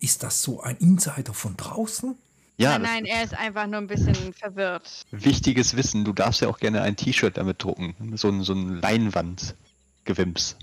Ist 0.00 0.22
das 0.22 0.42
so 0.42 0.60
ein 0.60 0.76
Insider 0.78 1.34
von 1.34 1.56
draußen? 1.56 2.16
Ja, 2.56 2.78
nein, 2.78 2.82
nein, 2.82 3.04
er 3.04 3.24
ist 3.24 3.34
einfach 3.34 3.66
nur 3.66 3.78
ein 3.80 3.86
bisschen 3.86 4.34
verwirrt. 4.34 5.04
wichtiges 5.10 5.76
Wissen. 5.76 6.04
Du 6.04 6.12
darfst 6.12 6.40
ja 6.40 6.48
auch 6.48 6.58
gerne 6.58 6.82
ein 6.82 6.96
T-Shirt 6.96 7.36
damit 7.36 7.62
drucken. 7.62 7.94
So 8.16 8.28
ein, 8.28 8.42
so 8.42 8.52
ein 8.52 8.80
Leinwandgewims. 8.80 10.56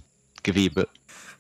Gewebe. 0.43 0.87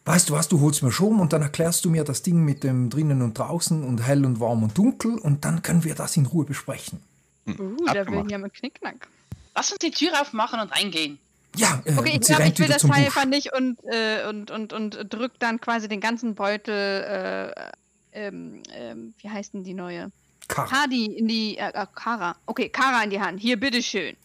Weißt 0.09 0.27
du 0.27 0.33
was, 0.33 0.47
du 0.47 0.59
holst 0.59 0.81
mir 0.81 0.91
Schirm 0.91 1.19
und 1.19 1.33
dann 1.33 1.43
erklärst 1.43 1.85
du 1.85 1.91
mir 1.91 2.03
das 2.03 2.23
Ding 2.23 2.43
mit 2.43 2.63
dem 2.63 2.89
drinnen 2.89 3.21
und 3.21 3.37
draußen 3.37 3.83
und 3.83 3.99
hell 3.99 4.25
und 4.25 4.39
warm 4.39 4.63
und 4.63 4.75
dunkel 4.75 5.19
und 5.19 5.45
dann 5.45 5.61
können 5.61 5.83
wir 5.83 5.93
das 5.93 6.17
in 6.17 6.25
Ruhe 6.25 6.45
besprechen. 6.45 6.99
Uh, 7.47 7.53
der 7.85 7.93
will 7.93 7.99
Abgemacht. 7.99 8.29
hier 8.29 8.37
mit 8.39 8.53
Knickknack. 8.55 9.07
Lass 9.53 9.69
uns 9.69 9.77
die 9.77 9.91
Tür 9.91 10.19
aufmachen 10.19 10.61
und 10.61 10.71
reingehen. 10.71 11.19
Ja, 11.55 11.83
äh, 11.85 11.93
Okay, 11.95 12.09
ich 12.09 12.15
und 12.15 12.25
sie 12.25 12.33
glaube, 12.33 12.43
rennt 12.43 12.53
ich 12.53 12.59
will 12.59 12.65
wieder 12.65 12.79
das 12.79 12.89
Teil 12.89 13.05
einfach 13.05 13.25
nicht 13.25 13.53
und, 13.53 13.77
äh, 13.83 14.27
und, 14.27 14.49
und, 14.49 14.73
und 14.73 15.13
drückt 15.13 15.43
dann 15.43 15.61
quasi 15.61 15.87
den 15.87 16.01
ganzen 16.01 16.33
Beutel, 16.33 17.53
äh, 17.53 17.69
ähm, 18.13 18.63
ähm, 18.73 19.13
wie 19.19 19.29
heißt 19.29 19.53
denn 19.53 19.63
die 19.63 19.75
neue? 19.75 20.11
Kar 20.47 20.71
Hardy 20.71 21.05
in 21.05 21.27
die, 21.27 21.55
äh, 21.59 21.69
äh, 21.69 21.85
Kara. 21.93 22.35
Okay, 22.47 22.69
Kara 22.69 23.03
in 23.03 23.11
die 23.11 23.21
Hand. 23.21 23.39
Hier, 23.39 23.59
bitteschön. 23.59 24.15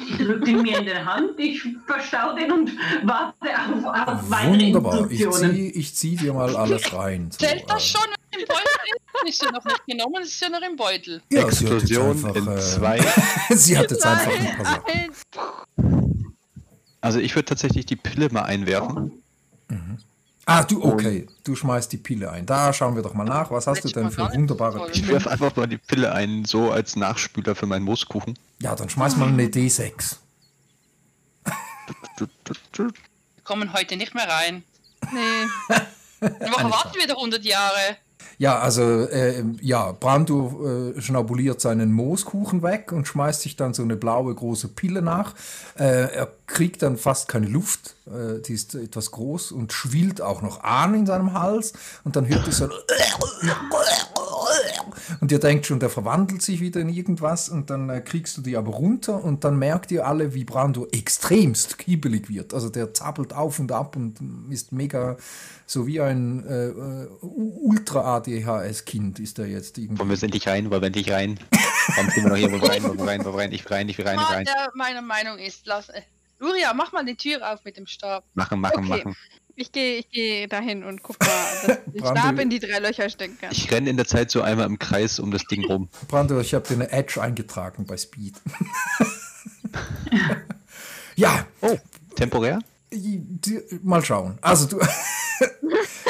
Ich 0.00 0.16
drücke 0.18 0.44
den 0.44 0.62
mir 0.62 0.78
in 0.78 0.84
die 0.84 0.92
Hand, 0.94 1.38
ich 1.38 1.62
verstaue 1.86 2.34
den 2.38 2.52
und 2.52 2.70
warte 3.04 3.34
auf, 3.42 4.08
auf 4.08 4.30
weitere 4.30 4.66
Wunderbar. 4.66 5.10
Ich 5.10 5.20
Instruktionen. 5.20 5.54
zieh, 5.56 5.68
ich 5.70 5.94
zieh 5.94 6.16
dir 6.16 6.32
mal 6.32 6.54
alles 6.56 6.92
rein. 6.92 7.30
So, 7.30 7.38
Zählt 7.38 7.64
das 7.68 7.82
äh, 7.84 7.86
schon 7.98 8.08
im 8.32 8.46
Beutel? 8.46 8.62
ist? 9.24 9.28
Ist 9.28 9.42
ja 9.42 9.50
noch 9.50 9.64
nicht 9.64 9.86
genommen, 9.86 10.22
es 10.22 10.28
ist 10.28 10.40
ja 10.40 10.48
noch 10.50 10.62
im 10.62 10.76
Beutel. 10.76 11.22
Ja, 11.30 11.50
sie 11.50 11.64
Explosion 11.66 12.10
einfach, 12.10 12.34
in 12.36 12.48
äh, 12.48 12.58
zwei. 12.60 13.00
sie 13.50 13.78
hat 13.78 13.90
jetzt 13.90 14.04
einfach 14.06 14.32
ein 14.32 14.56
paar 14.56 14.64
Sachen. 14.66 16.36
Also 17.00 17.18
ich 17.20 17.34
würde 17.34 17.46
tatsächlich 17.46 17.86
die 17.86 17.96
Pille 17.96 18.28
mal 18.30 18.42
einwerfen. 18.42 19.12
Ah, 20.48 20.62
du, 20.62 20.82
okay. 20.84 21.26
Du 21.42 21.56
schmeißt 21.56 21.90
die 21.90 21.96
Pille 21.96 22.30
ein. 22.30 22.46
Da 22.46 22.72
schauen 22.72 22.94
wir 22.94 23.02
doch 23.02 23.14
mal 23.14 23.24
nach. 23.24 23.50
Was 23.50 23.66
hast 23.66 23.82
du 23.82 23.88
denn 23.88 24.12
für 24.12 24.32
wunderbare 24.32 24.78
sollen. 24.78 24.92
Ich 24.94 25.00
Pille? 25.02 25.14
werfe 25.14 25.30
einfach 25.32 25.56
mal 25.56 25.66
die 25.66 25.76
Pille 25.76 26.12
ein, 26.12 26.44
so 26.44 26.70
als 26.70 26.94
Nachspüler 26.94 27.56
für 27.56 27.66
meinen 27.66 27.84
Mooskuchen. 27.84 28.38
Ja, 28.60 28.76
dann 28.76 28.88
schmeiß 28.88 29.16
mal 29.16 29.28
eine 29.28 29.46
D6. 29.46 30.16
Wir 32.76 32.92
kommen 33.42 33.72
heute 33.72 33.96
nicht 33.96 34.14
mehr 34.14 34.28
rein. 34.28 34.62
Nee. 35.12 35.76
Eine 36.20 36.50
Woche 36.52 36.64
warten 36.70 36.98
wir 36.98 37.06
doch 37.06 37.18
100 37.18 37.44
Jahre. 37.44 37.96
Ja, 38.38 38.58
also, 38.58 38.82
äh, 38.82 39.42
ja, 39.62 39.92
Brando 39.92 40.92
äh, 40.96 41.00
schnabuliert 41.00 41.60
seinen 41.60 41.92
Mooskuchen 41.92 42.62
weg 42.62 42.92
und 42.92 43.06
schmeißt 43.08 43.40
sich 43.40 43.56
dann 43.56 43.72
so 43.72 43.82
eine 43.82 43.96
blaue 43.96 44.34
große 44.34 44.68
Pille 44.68 45.00
nach. 45.00 45.34
Äh, 45.78 46.14
er 46.14 46.28
kriegt 46.46 46.82
dann 46.82 46.98
fast 46.98 47.28
keine 47.28 47.46
Luft, 47.46 47.96
äh, 48.06 48.42
die 48.42 48.52
ist 48.52 48.74
etwas 48.74 49.10
groß 49.10 49.52
und 49.52 49.72
schwillt 49.72 50.20
auch 50.20 50.42
noch 50.42 50.62
an 50.62 50.94
in 50.94 51.06
seinem 51.06 51.32
Hals. 51.32 51.72
Und 52.04 52.16
dann 52.16 52.28
hört 52.28 52.46
ihr 52.46 52.52
so 52.52 52.68
und 55.20 55.32
ihr 55.32 55.38
denkt 55.40 55.66
schon, 55.66 55.80
der 55.80 55.90
verwandelt 55.90 56.42
sich 56.42 56.60
wieder 56.60 56.80
in 56.80 56.88
irgendwas 56.88 57.48
und 57.48 57.70
dann 57.70 57.88
äh, 57.90 58.00
kriegst 58.00 58.36
du 58.36 58.42
die 58.42 58.56
aber 58.56 58.72
runter 58.72 59.22
und 59.22 59.44
dann 59.44 59.58
merkt 59.58 59.90
ihr 59.90 60.06
alle, 60.06 60.34
wie 60.34 60.44
Brando 60.44 60.86
extremst 60.92 61.78
kiebelig 61.78 62.28
wird. 62.28 62.54
Also 62.54 62.68
der 62.68 62.92
zappelt 62.94 63.32
auf 63.32 63.58
und 63.58 63.72
ab 63.72 63.96
und 63.96 64.18
ist 64.50 64.72
mega, 64.72 65.16
so 65.66 65.86
wie 65.86 66.00
ein 66.00 66.44
äh, 66.46 66.68
äh, 66.68 67.08
Ultra-ADHS-Kind 67.22 69.18
ist 69.20 69.38
er 69.38 69.46
jetzt 69.46 69.78
irgendwie. 69.78 69.98
Wollen 70.00 70.10
wir 70.10 70.22
endlich 70.22 70.46
rein? 70.48 70.70
Wollen 70.70 70.82
wir 70.82 70.86
endlich 70.86 71.10
rein? 71.10 71.38
Warum 71.94 72.10
sind 72.10 72.24
wir 72.24 72.30
noch 72.30 72.36
hier? 72.36 72.50
Wollen 72.50 72.62
wir 72.62 72.68
rein? 72.70 72.82
Wollen 72.84 72.98
wir 72.98 73.06
rein? 73.06 73.24
Wollen 73.24 73.34
wir 73.34 73.40
rein? 73.40 73.52
Ich 73.52 73.64
will 73.64 73.72
rein, 73.76 73.88
ich 73.88 73.98
will 73.98 74.06
rein, 74.06 74.18
ich 74.18 74.30
rein. 74.30 74.44
der 74.44 74.70
meiner 74.74 75.02
Meinung 75.02 75.38
ist, 75.38 75.66
lass. 75.66 75.88
Äh, 75.88 76.02
Luria, 76.38 76.74
mach 76.74 76.92
mal 76.92 77.04
die 77.04 77.16
Tür 77.16 77.52
auf 77.52 77.64
mit 77.64 77.76
dem 77.76 77.86
Stab. 77.86 78.24
Machen, 78.34 78.60
machen, 78.60 78.84
Okay. 78.84 79.04
machen. 79.04 79.16
Ich 79.58 79.72
gehe 79.72 79.98
ich 80.00 80.10
geh 80.10 80.46
dahin 80.46 80.84
und 80.84 81.02
guck 81.02 81.18
mal, 81.18 81.28
dass 81.66 81.78
ich 81.94 82.00
Stab 82.06 82.38
in 82.38 82.50
die 82.50 82.58
drei 82.60 82.78
Löcher 82.78 83.08
stecken 83.08 83.38
kann. 83.40 83.50
Ich 83.52 83.70
renne 83.72 83.88
in 83.88 83.96
der 83.96 84.06
Zeit 84.06 84.30
so 84.30 84.42
einmal 84.42 84.66
im 84.66 84.78
Kreis 84.78 85.18
um 85.18 85.30
das 85.30 85.44
Ding 85.44 85.64
rum. 85.64 85.88
Brando, 86.08 86.38
ich 86.40 86.52
habe 86.52 86.68
dir 86.68 86.74
eine 86.74 86.92
Edge 86.92 87.20
eingetragen 87.20 87.86
bei 87.86 87.96
Speed. 87.96 88.34
ja, 91.16 91.46
Oh, 91.62 91.76
temporär? 92.16 92.58
mal 93.82 94.04
schauen. 94.04 94.38
Also 94.42 94.66
du, 94.66 94.80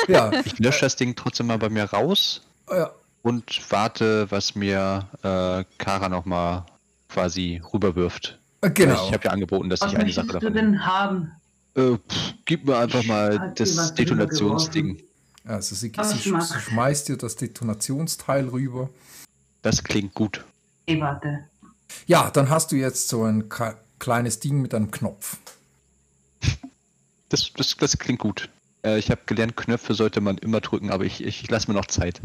ja, 0.09 0.31
Ich 0.45 0.59
lösche 0.59 0.81
das 0.81 0.97
Ding 0.97 1.15
trotzdem 1.15 1.47
mal 1.47 1.59
bei 1.59 1.69
mir 1.69 1.85
raus 1.85 2.43
ja, 2.71 2.91
und 3.23 3.61
warte, 3.71 4.31
was 4.31 4.55
mir 4.57 5.09
äh, 5.23 5.65
Kara 5.79 6.09
nochmal 6.09 6.67
quasi 7.09 7.63
rüberwirft. 7.73 8.39
genau. 8.75 9.07
Ich 9.07 9.13
habe 9.13 9.25
ja 9.25 9.31
angeboten, 9.31 9.71
dass 9.71 9.81
Was 9.81 9.93
ich 9.93 9.99
eine 9.99 10.13
Sache 10.13 10.27
möchtest 10.27 10.43
du 10.43 10.51
davon 10.51 10.55
denn 10.55 10.85
haben? 10.87 11.33
Äh, 11.77 11.97
pff, 11.97 12.35
gib 12.45 12.65
mir 12.67 12.79
einfach 12.79 13.05
mal 13.05 13.53
das 13.57 13.95
Detonationsding. 13.95 15.03
Also 15.45 15.75
sie, 15.75 15.93
sie, 15.95 16.31
machst 16.33 16.53
sie 16.53 16.61
schmeißt 16.61 17.09
dir 17.09 17.17
das 17.17 17.37
Detonationsteil 17.37 18.49
rüber. 18.49 18.91
Das 19.63 19.85
klingt 19.85 20.15
gut. 20.15 20.45
Hey, 20.89 21.01
warte. 21.01 21.45
Ja, 22.07 22.31
dann 22.31 22.51
hast 22.51 22.73
du 22.73 22.77
jetzt 22.77 23.09
so 23.09 23.25
ein 23.25 23.49
kleines 23.99 24.41
Ding 24.41 24.61
mit 24.61 24.75
einem 24.75 24.91
Knopf. 24.91 25.37
Das, 27.29 27.53
das, 27.57 27.77
das 27.77 27.99
klingt 27.99 28.21
gut. 28.21 28.49
Äh, 28.85 28.99
ich 28.99 29.11
habe 29.11 29.21
gelernt, 29.27 29.57
Knöpfe 29.57 29.95
sollte 29.95 30.21
man 30.21 30.39
immer 30.39 30.61
drücken, 30.61 30.91
aber 30.91 31.05
ich, 31.05 31.23
ich 31.25 31.49
lasse 31.51 31.71
mir 31.71 31.77
noch 31.77 31.87
Zeit. 31.87 32.21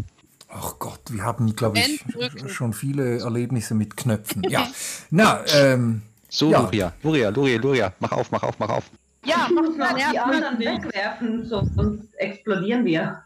Ach 0.49 0.76
Gott, 0.80 1.02
wir 1.10 1.24
haben, 1.24 1.56
glaube 1.56 1.80
ich, 1.80 2.02
Entrücken. 2.02 2.49
schon 2.49 2.74
viele 2.74 3.20
Erlebnisse 3.20 3.74
mit 3.74 3.97
Knöpfen. 3.97 4.43
Ja, 4.49 4.68
na, 5.10 5.43
ähm, 5.54 6.02
So, 6.30 6.52
Ja. 6.52 6.62
Luria, 6.62 6.93
Luria, 7.04 7.30
Luria, 7.30 7.58
Luria, 7.60 7.93
mach 7.99 8.12
auf, 8.12 8.32
mach 8.32 8.43
auf, 8.43 8.60
mach 8.60 8.70
auf. 8.70 8.84
Ja, 9.24 9.47
mach 9.53 9.69
mal 9.78 9.95
Die 10.11 10.19
anderen 10.19 10.57
nerven. 10.57 10.84
wegwerfen, 10.86 11.45
sonst 11.45 12.13
explodieren 12.17 12.86
wir. 12.86 13.22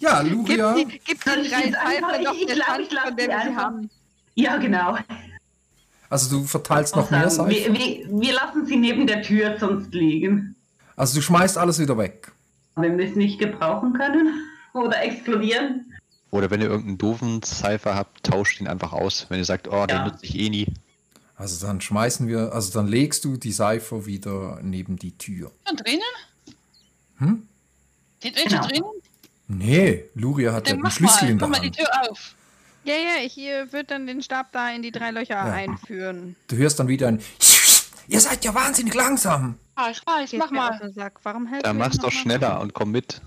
ja, 0.00 0.22
Gib 0.22 0.32
Luria, 0.32 0.74
die, 0.74 0.84
gib 0.84 1.00
die 1.04 1.12
ich 1.12 1.20
drei 1.50 1.64
jetzt 1.64 1.76
einfach- 1.76 2.10
Pfeife 2.10 2.24
doch 2.24 2.34
ich 2.34 2.46
der 2.46 2.54
glaub, 2.56 2.68
lass 2.90 3.04
von 3.08 3.16
wir 3.16 3.38
einfach- 3.38 3.62
haben. 3.62 3.90
Ja, 4.34 4.56
genau. 4.56 4.96
also 6.10 6.38
du 6.38 6.44
verteilst 6.44 6.94
noch 6.96 7.10
mehr 7.10 7.30
Sagen, 7.30 7.50
Seife. 7.50 7.72
wir, 7.72 7.78
wir, 7.78 8.20
wir 8.20 8.34
lassen 8.34 8.66
sie 8.66 8.76
neben 8.76 9.06
der 9.06 9.22
Tür 9.22 9.56
sonst 9.58 9.94
liegen. 9.94 10.56
Also 10.96 11.14
du 11.16 11.22
schmeißt 11.22 11.56
alles 11.56 11.78
wieder 11.78 11.96
weg. 11.98 12.32
Wenn 12.74 12.98
wir 12.98 13.06
es 13.08 13.16
nicht 13.16 13.38
gebrauchen 13.38 13.92
können 13.94 14.28
oder 14.74 15.02
explodieren. 15.02 15.92
Oder 16.30 16.50
wenn 16.50 16.60
ihr 16.60 16.66
irgendeinen 16.68 16.98
doofen 16.98 17.42
Cypher 17.42 17.94
habt, 17.94 18.24
tauscht 18.24 18.60
ihn 18.60 18.66
einfach 18.66 18.92
aus. 18.92 19.26
Wenn 19.30 19.38
ihr 19.38 19.44
sagt, 19.44 19.68
oh, 19.68 19.86
den 19.86 19.96
Ja. 19.96 20.04
nutze 20.06 20.26
ich 20.26 20.38
eh 20.38 20.50
nie. 20.50 20.66
Also 21.36 21.66
dann 21.66 21.80
schmeißen 21.80 22.28
wir, 22.28 22.52
also 22.52 22.72
dann 22.72 22.86
legst 22.88 23.24
du 23.24 23.36
die 23.36 23.52
Seife 23.52 24.06
wieder 24.06 24.58
neben 24.62 24.96
die 24.96 25.16
Tür. 25.18 25.52
Schon 25.68 25.76
drinnen? 25.76 26.00
Hm? 27.18 27.48
Steht 28.18 28.36
welche 28.36 28.48
Genau. 28.48 28.66
drinnen? 28.66 28.84
Nee, 29.48 30.04
Luria 30.14 30.52
hat 30.52 30.66
ja 30.66 30.72
Dann 30.72 30.78
den 30.78 30.82
mach 30.82 30.92
Schlüssel 30.92 31.24
mal, 31.24 31.30
in 31.30 31.36
mach 31.36 31.40
der 31.40 31.48
mal 31.48 31.60
die 31.60 31.66
Hand. 31.66 31.76
Tür 31.76 32.10
auf. 32.10 32.34
Ja, 32.84 32.94
ja, 32.94 33.24
ich 33.24 33.36
würde 33.36 33.84
dann 33.84 34.06
den 34.06 34.22
Stab 34.22 34.50
da 34.52 34.70
in 34.70 34.82
die 34.82 34.90
drei 34.92 35.10
Löcher 35.10 35.42
einführen. 35.42 36.36
Du 36.48 36.56
hörst 36.56 36.78
dann 36.80 36.88
wieder 36.88 37.08
ein 37.08 37.20
Ihr 38.08 38.20
seid 38.20 38.44
ja 38.44 38.54
wahnsinnig 38.54 38.94
langsam. 38.94 39.56
Ah, 39.74 39.90
ich 39.90 40.00
weiß, 40.06 40.30
Geht 40.30 40.38
mach 40.40 40.50
mal. 40.52 40.78
den 40.78 40.92
Sack. 40.92 41.18
Warum 41.24 41.46
hältst 41.46 41.66
Da 41.66 41.72
du 41.72 41.78
mach's 41.78 41.98
doch 41.98 42.12
schneller 42.12 42.60
und 42.60 42.72
komm 42.72 42.92
mit. 42.92 43.20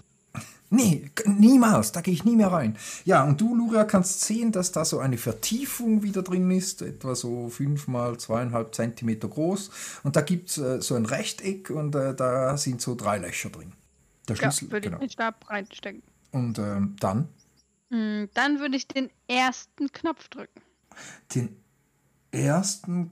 Nee, 0.71 1.09
niemals, 1.25 1.91
da 1.91 2.01
gehe 2.01 2.13
ich 2.13 2.25
nie 2.25 2.35
mehr 2.35 2.51
rein. 2.51 2.77
Ja, 3.05 3.23
und 3.23 3.41
du, 3.41 3.55
Luria, 3.55 3.85
kannst 3.85 4.21
sehen, 4.21 4.51
dass 4.51 4.71
da 4.71 4.85
so 4.85 4.99
eine 4.99 5.17
Vertiefung 5.17 6.03
wieder 6.03 6.21
drin 6.21 6.51
ist, 6.51 6.81
etwa 6.83 7.15
so 7.15 7.49
fünf 7.49 7.87
mal 7.87 8.17
zweieinhalb 8.17 8.75
Zentimeter 8.75 9.27
groß. 9.27 9.71
Und 10.03 10.15
da 10.15 10.21
gibt 10.21 10.49
es 10.49 10.57
äh, 10.59 10.81
so 10.81 10.95
ein 10.95 11.05
Rechteck 11.07 11.71
und 11.71 11.95
äh, 11.95 12.13
da 12.15 12.55
sind 12.57 12.81
so 12.81 12.95
drei 12.95 13.17
Löcher 13.17 13.49
drin. 13.49 13.73
Der 14.27 14.35
Ja, 14.35 14.51
Schlüssel, 14.51 14.71
würde 14.71 14.87
ich 14.87 14.91
genau. 14.91 14.99
den 14.99 15.09
Stab 15.09 15.49
reinstecken. 15.49 16.03
Und 16.31 16.59
ähm, 16.59 16.95
dann 16.99 17.29
Hm, 17.91 18.29
Dann 18.35 18.59
würde 18.59 18.75
ich 18.77 18.87
den 18.87 19.09
ersten 19.27 19.91
Knopf 19.91 20.27
drücken. 20.29 20.61
den 21.33 21.55
ersten 22.31 23.11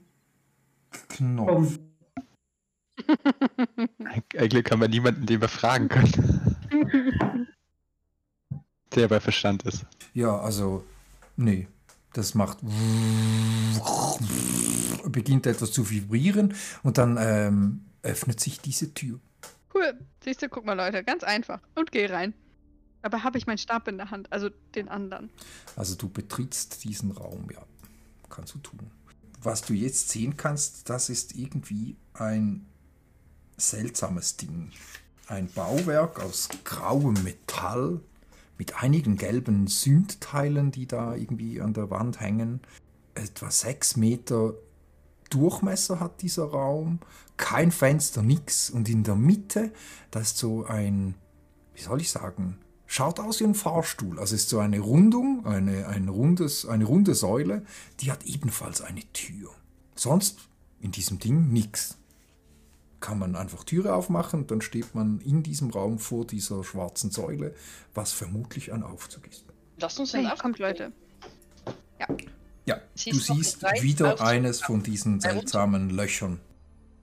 Knopf. 1.08 1.78
Eigentlich 4.36 4.64
kann 4.64 4.78
man 4.78 4.90
niemanden, 4.90 5.26
den 5.26 5.40
wir 5.40 5.48
fragen 5.48 5.88
können. 5.88 6.56
Der 8.94 9.08
bei 9.08 9.20
Verstand 9.20 9.62
ist. 9.64 9.84
Ja, 10.14 10.38
also, 10.38 10.84
nee, 11.36 11.68
das 12.12 12.34
macht. 12.34 12.58
beginnt 15.04 15.46
etwas 15.46 15.72
zu 15.72 15.90
vibrieren 15.90 16.54
und 16.82 16.98
dann 16.98 17.16
ähm, 17.20 17.84
öffnet 18.02 18.40
sich 18.40 18.60
diese 18.60 18.92
Tür. 18.94 19.20
Cool. 19.74 19.98
Siehst 20.24 20.42
du, 20.42 20.48
guck 20.48 20.64
mal, 20.64 20.74
Leute, 20.74 21.04
ganz 21.04 21.22
einfach. 21.22 21.60
Und 21.74 21.92
geh 21.92 22.06
rein. 22.06 22.34
Dabei 23.02 23.18
habe 23.18 23.38
ich 23.38 23.46
meinen 23.46 23.58
Stab 23.58 23.86
in 23.88 23.96
der 23.96 24.10
Hand, 24.10 24.32
also 24.32 24.50
den 24.74 24.88
anderen. 24.88 25.30
Also 25.76 25.94
du 25.94 26.08
betrittst 26.08 26.82
diesen 26.84 27.12
Raum, 27.12 27.48
ja. 27.52 27.62
Kannst 28.28 28.54
du 28.54 28.58
tun. 28.58 28.90
Was 29.40 29.62
du 29.62 29.72
jetzt 29.72 30.08
sehen 30.08 30.36
kannst, 30.36 30.90
das 30.90 31.08
ist 31.08 31.36
irgendwie 31.36 31.96
ein 32.14 32.66
seltsames 33.56 34.36
Ding. 34.36 34.72
Ein 35.28 35.46
Bauwerk 35.48 36.20
aus 36.20 36.48
grauem 36.64 37.14
Metall 37.22 38.00
mit 38.58 38.82
einigen 38.82 39.16
gelben 39.16 39.66
Sündteilen, 39.68 40.72
die 40.72 40.86
da 40.86 41.14
irgendwie 41.14 41.60
an 41.60 41.72
der 41.72 41.90
Wand 41.90 42.20
hängen. 42.20 42.60
Etwa 43.14 43.50
sechs 43.50 43.96
Meter 43.96 44.54
Durchmesser 45.30 46.00
hat 46.00 46.22
dieser 46.22 46.44
Raum. 46.44 47.00
Kein 47.36 47.70
Fenster, 47.70 48.22
nix. 48.22 48.70
Und 48.70 48.88
in 48.88 49.04
der 49.04 49.14
Mitte, 49.14 49.72
da 50.10 50.20
ist 50.20 50.38
so 50.38 50.64
ein, 50.64 51.14
wie 51.74 51.82
soll 51.82 52.00
ich 52.00 52.10
sagen, 52.10 52.58
schaut 52.86 53.20
aus 53.20 53.40
wie 53.40 53.44
ein 53.44 53.54
Fahrstuhl. 53.54 54.18
Also 54.18 54.34
es 54.34 54.42
ist 54.42 54.48
so 54.48 54.58
eine 54.58 54.80
Rundung, 54.80 55.46
eine, 55.46 55.86
ein 55.86 56.08
rundes, 56.08 56.66
eine 56.66 56.84
runde 56.84 57.14
Säule, 57.14 57.64
die 58.00 58.10
hat 58.10 58.24
ebenfalls 58.24 58.80
eine 58.80 59.02
Tür. 59.12 59.50
Sonst 59.94 60.38
in 60.80 60.90
diesem 60.90 61.18
Ding 61.18 61.52
nichts. 61.52 61.98
Kann 63.00 63.18
man 63.18 63.36
einfach 63.36 63.64
Türe 63.64 63.94
aufmachen, 63.94 64.46
dann 64.48 64.60
steht 64.60 64.94
man 64.94 65.20
in 65.20 65.42
diesem 65.42 65.70
Raum 65.70 65.98
vor 65.98 66.26
dieser 66.26 66.64
schwarzen 66.64 67.10
Säule, 67.10 67.54
was 67.94 68.12
vermutlich 68.12 68.72
ein 68.72 68.82
Aufzug 68.82 69.28
ist. 69.28 69.44
Lass 69.80 69.98
uns 69.98 70.12
den 70.12 70.26
Hey, 70.26 70.36
kommt. 70.36 70.58
Leute. 70.58 70.92
Ja, 72.66 72.80
Sie 72.94 73.10
du 73.10 73.16
ist 73.16 73.28
noch 73.28 73.36
siehst 73.36 73.62
wieder 73.82 74.14
Aufzug 74.14 74.26
eines 74.26 74.60
von 74.60 74.82
diesen 74.82 75.20
seltsamen 75.20 75.90
Löchern. 75.90 76.40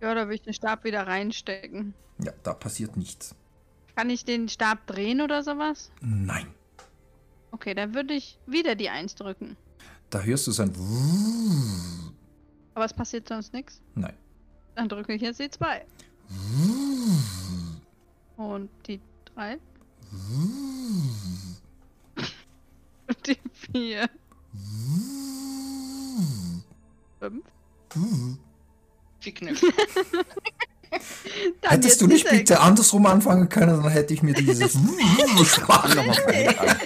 Ja, 0.02 0.14
da 0.14 0.28
will 0.28 0.36
ich 0.36 0.42
den 0.42 0.54
Stab 0.54 0.84
wieder 0.84 1.08
reinstecken. 1.08 1.94
Ja, 2.20 2.34
da 2.44 2.54
passiert 2.54 2.98
nichts. 2.98 3.34
Kann 3.96 4.10
ich 4.10 4.26
den 4.26 4.50
Stab 4.50 4.86
drehen 4.88 5.22
oder 5.22 5.42
sowas? 5.42 5.92
Nein. 6.02 6.48
Okay, 7.52 7.74
dann 7.74 7.96
würde 7.96 8.14
ich 8.14 8.38
wieder 8.46 8.76
die 8.76 8.90
1 8.90 9.16
drücken. 9.16 9.56
Da 10.10 10.20
hörst 10.20 10.46
du 10.48 10.52
so 10.52 10.64
ein 10.64 10.74
Aber 12.74 12.86
es 12.86 12.94
passiert 12.94 13.30
sonst 13.30 13.54
nichts. 13.54 13.82
Nein. 13.96 14.14
Dann 14.76 14.90
drücke 14.90 15.14
ich 15.14 15.22
jetzt 15.22 15.40
die 15.40 15.50
2. 15.50 15.86
Und 18.38 18.70
die 18.88 19.00
3. 19.34 19.58
Und 23.08 23.28
die 23.28 23.38
4. 23.72 24.10
5. 27.20 27.44
Vier 29.20 29.34
Knöpfe. 29.34 29.68
Hättest 31.62 32.02
du 32.02 32.08
nicht 32.08 32.30
bitte 32.30 32.60
andersrum 32.60 33.06
anfangen 33.06 33.50
können, 33.50 33.82
dann 33.82 33.92
hätte 33.92 34.14
ich 34.14 34.22
mir 34.22 34.34
diese 34.34 34.70
Sprache 35.46 35.96
nochmal. 35.96 36.16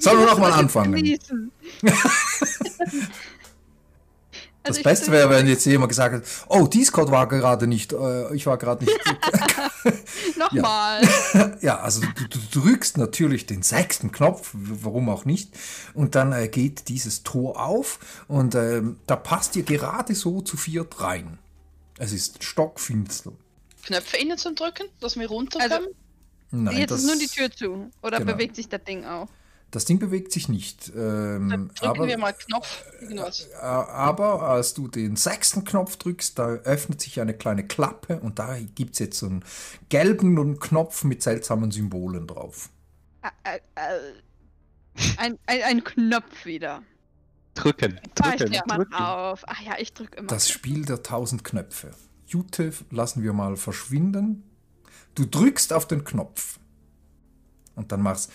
Sollen 0.00 0.18
wir 0.20 0.26
nochmal 0.26 0.52
anfangen? 0.52 1.18
Das 4.66 4.82
Beste 4.82 5.12
wäre, 5.12 5.30
wenn 5.30 5.46
jetzt 5.46 5.64
jemand 5.66 5.90
gesagt 5.90 6.14
hat, 6.14 6.22
oh, 6.48 6.66
Discord 6.66 7.10
war 7.10 7.28
gerade 7.28 7.66
nicht, 7.66 7.92
äh, 7.92 8.34
ich 8.34 8.46
war 8.46 8.58
gerade 8.58 8.84
nicht. 8.84 8.98
Nochmal. 10.38 11.02
ja, 11.60 11.78
also 11.80 12.00
du, 12.00 12.38
du, 12.38 12.60
drückst 12.60 12.98
natürlich 12.98 13.46
den 13.46 13.62
sechsten 13.62 14.12
Knopf, 14.12 14.50
warum 14.52 15.08
auch 15.08 15.24
nicht, 15.24 15.50
und 15.94 16.14
dann 16.14 16.32
äh, 16.32 16.48
geht 16.48 16.88
dieses 16.88 17.22
Tor 17.22 17.64
auf 17.64 17.98
und 18.28 18.54
äh, 18.54 18.82
da 19.06 19.16
passt 19.16 19.56
ihr 19.56 19.62
gerade 19.62 20.14
so 20.14 20.40
zu 20.40 20.56
viert 20.56 21.00
rein. 21.00 21.38
Es 21.98 22.12
ist 22.12 22.42
stockfinster. 22.42 23.32
Knöpfe 23.84 24.16
innen 24.16 24.36
zum 24.36 24.54
Drücken, 24.54 24.84
dass 25.00 25.16
wir 25.18 25.28
runterkommen? 25.28 25.72
Also, 25.72 25.94
Nein, 26.50 26.78
Jetzt 26.78 26.90
das, 26.90 27.00
ist 27.00 27.06
nur 27.06 27.16
die 27.16 27.26
Tür 27.26 27.50
zu. 27.50 27.90
Oder 28.02 28.18
Genau. 28.18 28.32
bewegt 28.32 28.56
sich 28.56 28.68
das 28.68 28.82
Ding 28.84 29.04
auch? 29.04 29.28
Das 29.76 29.84
Ding 29.84 29.98
bewegt 29.98 30.32
sich 30.32 30.48
nicht. 30.48 30.90
Ähm, 30.96 31.50
Dann 31.50 31.68
drücken 31.68 31.84
aber, 31.84 32.06
wir 32.06 32.16
mal 32.16 32.32
Knopf. 32.32 32.82
Irgendwas. 32.98 33.46
Äh, 33.52 33.56
Aber 33.60 34.40
als 34.40 34.72
du 34.72 34.88
den 34.88 35.16
sechsten 35.16 35.64
Knopf 35.64 35.96
drückst, 35.98 36.38
da 36.38 36.46
öffnet 36.46 37.02
sich 37.02 37.20
eine 37.20 37.34
kleine 37.34 37.66
Klappe 37.66 38.18
und 38.20 38.38
da 38.38 38.56
gibt 38.74 38.94
es 38.94 39.00
jetzt 39.00 39.18
so 39.18 39.26
einen 39.26 39.44
gelben 39.90 40.58
Knopf 40.60 41.04
mit 41.04 41.22
seltsamen 41.22 41.72
Symbolen 41.72 42.26
drauf. 42.26 42.70
Äh, 43.20 43.56
äh, 43.56 43.58
äh. 43.74 45.10
Ein, 45.18 45.38
ein, 45.44 45.62
ein 45.62 45.84
Knopf 45.84 46.46
wieder. 46.46 46.82
Drücken, 47.52 48.00
Ah, 48.22 48.32
ich 48.32 48.36
drücken, 48.40 48.68
drücken. 48.68 48.90
drauf. 48.92 49.42
Ach 49.46 49.60
ja, 49.60 49.74
ich 49.78 49.92
drück 49.92 50.14
immer. 50.14 50.28
Das 50.28 50.48
Spiel 50.48 50.86
der 50.86 51.02
tausend 51.02 51.44
Knöpfe. 51.44 51.90
Jute 52.26 52.72
lassen 52.90 53.22
wir 53.22 53.34
mal 53.34 53.58
verschwinden. 53.58 54.42
Du 55.14 55.26
drückst 55.26 55.74
auf 55.74 55.86
den 55.86 56.02
Knopf 56.02 56.58
und 57.74 57.92
dann 57.92 58.00
machst 58.00 58.32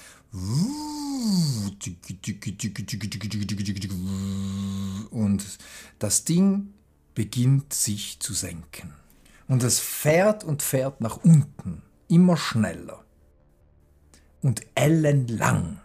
und 5.11 5.57
das 5.99 6.23
Ding 6.23 6.73
beginnt 7.13 7.73
sich 7.73 8.19
zu 8.21 8.33
senken. 8.33 8.93
Und 9.49 9.63
es 9.63 9.79
fährt 9.79 10.45
und 10.45 10.61
fährt 10.61 11.01
nach 11.01 11.17
unten, 11.17 11.81
immer 12.07 12.37
schneller. 12.37 13.03
Und 14.41 14.61
ellenlang, 14.75 15.81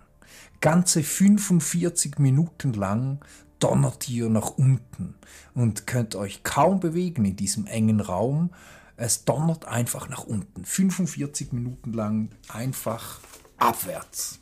ganze 0.60 1.02
45 1.02 2.20
Minuten 2.20 2.72
lang 2.72 3.24
donnert 3.58 4.08
ihr 4.08 4.28
nach 4.28 4.50
unten 4.50 5.16
und 5.54 5.88
könnt 5.88 6.14
euch 6.14 6.44
kaum 6.44 6.78
bewegen 6.78 7.24
in 7.24 7.34
diesem 7.34 7.66
engen 7.66 8.00
Raum. 8.00 8.50
Es 8.96 9.24
donnert 9.24 9.64
einfach 9.64 10.08
nach 10.08 10.24
unten. 10.24 10.64
45 10.64 11.52
Minuten 11.52 11.92
lang 11.92 12.30
einfach 12.48 13.20
abwärts. 13.58 14.38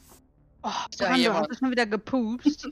oh, 0.62 0.68
Ja, 0.68 0.86
Brando, 0.98 1.16
jemand. 1.16 1.40
hast 1.40 1.50
du 1.52 1.56
schon 1.58 1.70
wieder 1.70 1.86
gepupst? 1.86 2.68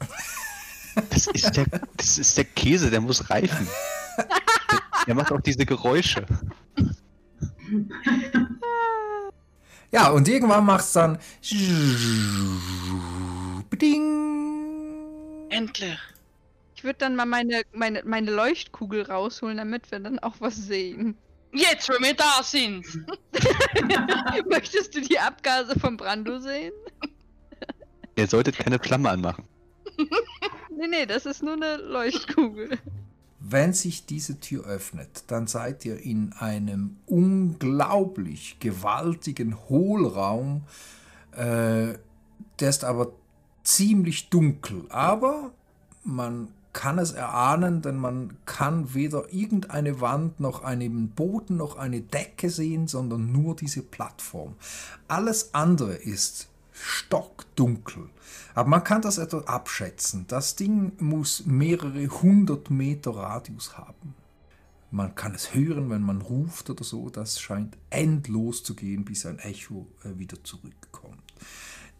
Das 1.10 1.26
ist, 1.26 1.54
der, 1.54 1.66
das 1.98 2.16
ist 2.16 2.38
der 2.38 2.44
Käse, 2.46 2.88
der 2.88 3.02
muss 3.02 3.28
reifen. 3.28 3.68
Der, 4.16 4.26
der 5.06 5.14
macht 5.14 5.30
auch 5.30 5.42
diese 5.42 5.66
Geräusche. 5.66 6.24
Ja, 9.92 10.08
und 10.10 10.26
irgendwann 10.26 10.64
macht 10.64 10.84
es 10.84 10.92
dann. 10.92 11.18
Beding. 13.70 15.46
Endlich. 15.50 15.98
Ich 16.74 16.84
würde 16.84 16.98
dann 16.98 17.16
mal 17.16 17.26
meine, 17.26 17.62
meine, 17.72 18.02
meine 18.04 18.30
Leuchtkugel 18.30 19.02
rausholen, 19.02 19.56
damit 19.58 19.90
wir 19.90 20.00
dann 20.00 20.18
auch 20.18 20.36
was 20.40 20.56
sehen. 20.56 21.16
Jetzt, 21.52 21.88
wenn 21.88 22.02
wir 22.02 22.14
da 22.14 22.42
sind. 22.42 22.84
Möchtest 24.48 24.94
du 24.94 25.00
die 25.00 25.18
Abgase 25.18 25.78
von 25.78 25.96
Brando 25.96 26.38
sehen? 26.38 26.72
Ihr 28.16 28.26
solltet 28.26 28.58
keine 28.58 28.78
Flamme 28.78 29.10
anmachen. 29.10 29.44
Nee, 30.78 30.88
nee, 30.88 31.06
das 31.06 31.24
ist 31.24 31.42
nur 31.42 31.54
eine 31.54 31.76
Leuchtkugel. 31.76 32.78
Wenn 33.40 33.72
sich 33.72 34.04
diese 34.04 34.40
Tür 34.40 34.66
öffnet, 34.66 35.24
dann 35.28 35.46
seid 35.46 35.86
ihr 35.86 35.98
in 35.98 36.34
einem 36.34 36.98
unglaublich 37.06 38.58
gewaltigen 38.60 39.56
Hohlraum. 39.70 40.64
Äh, 41.32 41.94
der 42.60 42.68
ist 42.68 42.84
aber 42.84 43.12
ziemlich 43.62 44.28
dunkel. 44.28 44.84
Aber 44.90 45.52
man 46.04 46.48
kann 46.76 46.98
es 46.98 47.12
erahnen, 47.12 47.80
denn 47.80 47.96
man 47.96 48.36
kann 48.44 48.92
weder 48.92 49.32
irgendeine 49.32 50.02
Wand 50.02 50.40
noch 50.40 50.62
einen 50.62 51.08
Boden 51.08 51.56
noch 51.56 51.76
eine 51.76 52.02
Decke 52.02 52.50
sehen, 52.50 52.86
sondern 52.86 53.32
nur 53.32 53.56
diese 53.56 53.80
Plattform. 53.80 54.56
Alles 55.08 55.54
andere 55.54 55.94
ist 55.94 56.48
stockdunkel. 56.72 58.10
Aber 58.54 58.68
man 58.68 58.84
kann 58.84 59.00
das 59.00 59.16
etwa 59.16 59.38
abschätzen. 59.46 60.26
Das 60.28 60.54
Ding 60.54 60.92
muss 60.98 61.46
mehrere 61.46 62.06
hundert 62.08 62.70
Meter 62.70 63.12
Radius 63.12 63.78
haben. 63.78 64.14
Man 64.90 65.14
kann 65.14 65.34
es 65.34 65.54
hören, 65.54 65.88
wenn 65.88 66.02
man 66.02 66.20
ruft 66.20 66.68
oder 66.68 66.84
so. 66.84 67.08
Das 67.08 67.40
scheint 67.40 67.78
endlos 67.88 68.62
zu 68.62 68.74
gehen, 68.74 69.06
bis 69.06 69.24
ein 69.24 69.38
Echo 69.38 69.86
äh, 70.04 70.18
wieder 70.18 70.44
zurückkommt. 70.44 71.22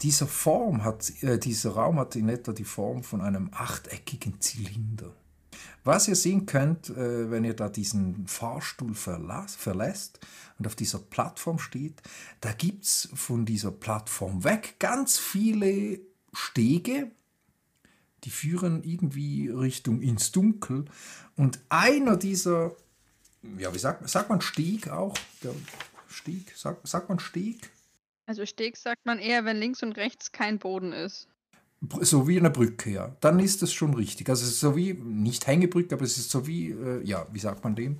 Dieser, 0.02 0.26
Form 0.26 0.84
hat, 0.84 1.10
äh, 1.22 1.38
dieser 1.38 1.72
Raum 1.72 1.98
hat 1.98 2.16
in 2.16 2.28
etwa 2.28 2.52
die 2.52 2.64
Form 2.64 3.02
von 3.02 3.20
einem 3.20 3.50
achteckigen 3.52 4.40
Zylinder. 4.40 5.12
Was 5.84 6.08
ihr 6.08 6.16
sehen 6.16 6.46
könnt, 6.46 6.90
äh, 6.90 7.30
wenn 7.30 7.44
ihr 7.44 7.54
da 7.54 7.68
diesen 7.68 8.26
Fahrstuhl 8.26 8.94
verlässt 8.94 10.18
und 10.58 10.66
auf 10.66 10.74
dieser 10.74 10.98
Plattform 10.98 11.58
steht, 11.58 12.02
da 12.40 12.52
gibt 12.52 12.84
es 12.84 13.08
von 13.14 13.46
dieser 13.46 13.70
Plattform 13.70 14.44
weg 14.44 14.76
ganz 14.78 15.16
viele 15.18 16.00
Stege, 16.32 17.10
die 18.24 18.30
führen 18.30 18.82
irgendwie 18.82 19.48
Richtung 19.48 20.02
ins 20.02 20.32
Dunkel. 20.32 20.86
Und 21.36 21.60
einer 21.68 22.16
dieser, 22.16 22.72
ja, 23.56 23.72
wie 23.72 23.78
sagt, 23.78 24.08
sagt 24.08 24.28
man 24.28 24.40
Steg 24.40 24.88
auch? 24.88 25.16
Der 25.42 25.52
Steg, 26.08 26.52
sagt, 26.56 26.86
sagt 26.88 27.08
man 27.08 27.20
Steg? 27.20 27.70
Also 28.26 28.44
Steg 28.44 28.76
sagt 28.76 29.06
man 29.06 29.18
eher, 29.20 29.44
wenn 29.44 29.56
links 29.56 29.82
und 29.82 29.92
rechts 29.92 30.32
kein 30.32 30.58
Boden 30.58 30.92
ist. 30.92 31.28
So 32.00 32.26
wie 32.26 32.38
eine 32.38 32.50
Brücke, 32.50 32.90
ja. 32.90 33.16
Dann 33.20 33.38
ist 33.38 33.62
es 33.62 33.72
schon 33.72 33.94
richtig. 33.94 34.28
Also 34.28 34.44
es 34.44 34.52
ist 34.52 34.60
so 34.60 34.76
wie, 34.76 34.94
nicht 34.94 35.46
Hängebrücke, 35.46 35.94
aber 35.94 36.04
es 36.04 36.18
ist 36.18 36.30
so 36.30 36.46
wie, 36.46 36.70
äh, 36.70 37.02
ja, 37.04 37.26
wie 37.32 37.38
sagt 37.38 37.62
man 37.62 37.76
dem? 37.76 37.98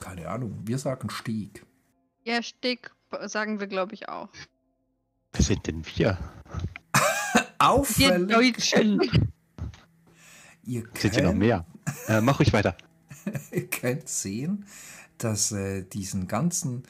Keine 0.00 0.28
Ahnung. 0.28 0.60
Wir 0.64 0.78
sagen 0.78 1.10
Steg. 1.10 1.64
Ja, 2.24 2.42
Steg 2.42 2.90
sagen 3.26 3.60
wir, 3.60 3.66
glaube 3.66 3.94
ich, 3.94 4.08
auch. 4.08 4.30
Wer 5.32 5.42
sind 5.42 5.66
denn 5.66 5.84
wir? 5.84 6.18
Wir 7.34 7.46
Auffällig. 7.58 8.28
Deutschen. 8.28 9.00
Ihr 10.64 10.84
Sind 10.94 11.14
hier 11.14 11.24
noch 11.24 11.30
könnt, 11.30 11.38
mehr? 11.40 11.66
Äh, 12.06 12.20
mach 12.20 12.38
ruhig 12.38 12.52
weiter. 12.52 12.76
ihr 13.50 13.68
könnt 13.68 14.08
sehen, 14.08 14.64
dass 15.18 15.50
äh, 15.50 15.82
diesen 15.82 16.28
ganzen 16.28 16.84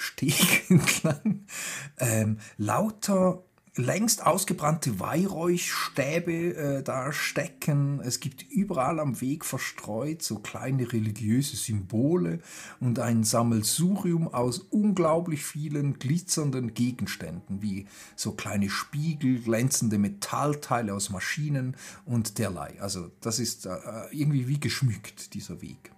Steg 0.00 0.70
entlang 0.70 1.44
ähm, 1.98 2.38
lauter 2.56 3.42
längst 3.74 4.24
ausgebrannte 4.24 5.00
Weihräuchstäbe 5.00 6.32
äh, 6.32 6.82
da 6.84 7.12
stecken. 7.12 8.00
Es 8.00 8.20
gibt 8.20 8.44
überall 8.50 9.00
am 9.00 9.20
Weg 9.20 9.44
verstreut 9.44 10.22
so 10.22 10.38
kleine 10.38 10.92
religiöse 10.92 11.56
Symbole 11.56 12.40
und 12.80 13.00
ein 13.00 13.24
Sammelsurium 13.24 14.32
aus 14.32 14.58
unglaublich 14.58 15.44
vielen 15.44 15.98
glitzernden 15.98 16.74
Gegenständen, 16.74 17.60
wie 17.60 17.86
so 18.14 18.32
kleine 18.32 18.70
Spiegel, 18.70 19.40
glänzende 19.40 19.98
Metallteile 19.98 20.94
aus 20.94 21.10
Maschinen 21.10 21.76
und 22.04 22.38
derlei. 22.38 22.80
Also 22.80 23.10
das 23.20 23.40
ist 23.40 23.66
äh, 23.66 23.78
irgendwie 24.12 24.46
wie 24.46 24.60
geschmückt, 24.60 25.34
dieser 25.34 25.60
Weg. 25.60 25.92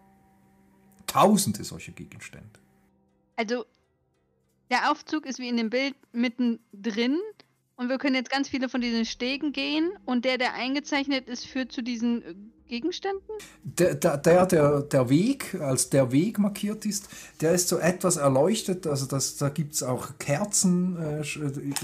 Tausende 1.07 1.65
solcher 1.65 1.93
Gegenstände. 1.93 2.61
Also, 3.37 3.65
der 4.71 4.91
Aufzug 4.91 5.27
ist 5.27 5.39
wie 5.39 5.49
in 5.49 5.57
dem 5.57 5.71
Bild 5.71 5.95
mittendrin 6.13 7.19
und 7.81 7.89
wir 7.89 7.97
können 7.97 8.15
jetzt 8.15 8.31
ganz 8.31 8.49
viele 8.49 8.69
von 8.69 8.83
diesen 8.83 9.07
Stegen 9.07 9.53
gehen 9.53 9.91
und 10.05 10.27
der, 10.27 10.37
der 10.37 10.53
eingezeichnet 10.53 11.29
ist, 11.29 11.47
führt 11.47 11.73
zu 11.73 11.83
diesen 11.83 12.23
äh, 12.23 12.35
Gegenständen? 12.69 13.23
Der, 13.63 13.95
der, 13.95 14.19
der, 14.19 14.83
der, 14.83 15.09
Weg, 15.09 15.55
als 15.59 15.89
der 15.89 16.13
Weg 16.13 16.39
markiert 16.39 16.85
ist, 16.85 17.09
der 17.41 17.53
ist 17.53 17.69
so 17.69 17.79
etwas 17.79 18.17
erleuchtet. 18.17 18.87
Also 18.87 19.07
das, 19.07 19.39
da 19.39 19.49
gibt 19.49 19.73
es 19.73 19.83
auch 19.83 20.19
Kerzen, 20.19 20.99
äh, 20.99 21.25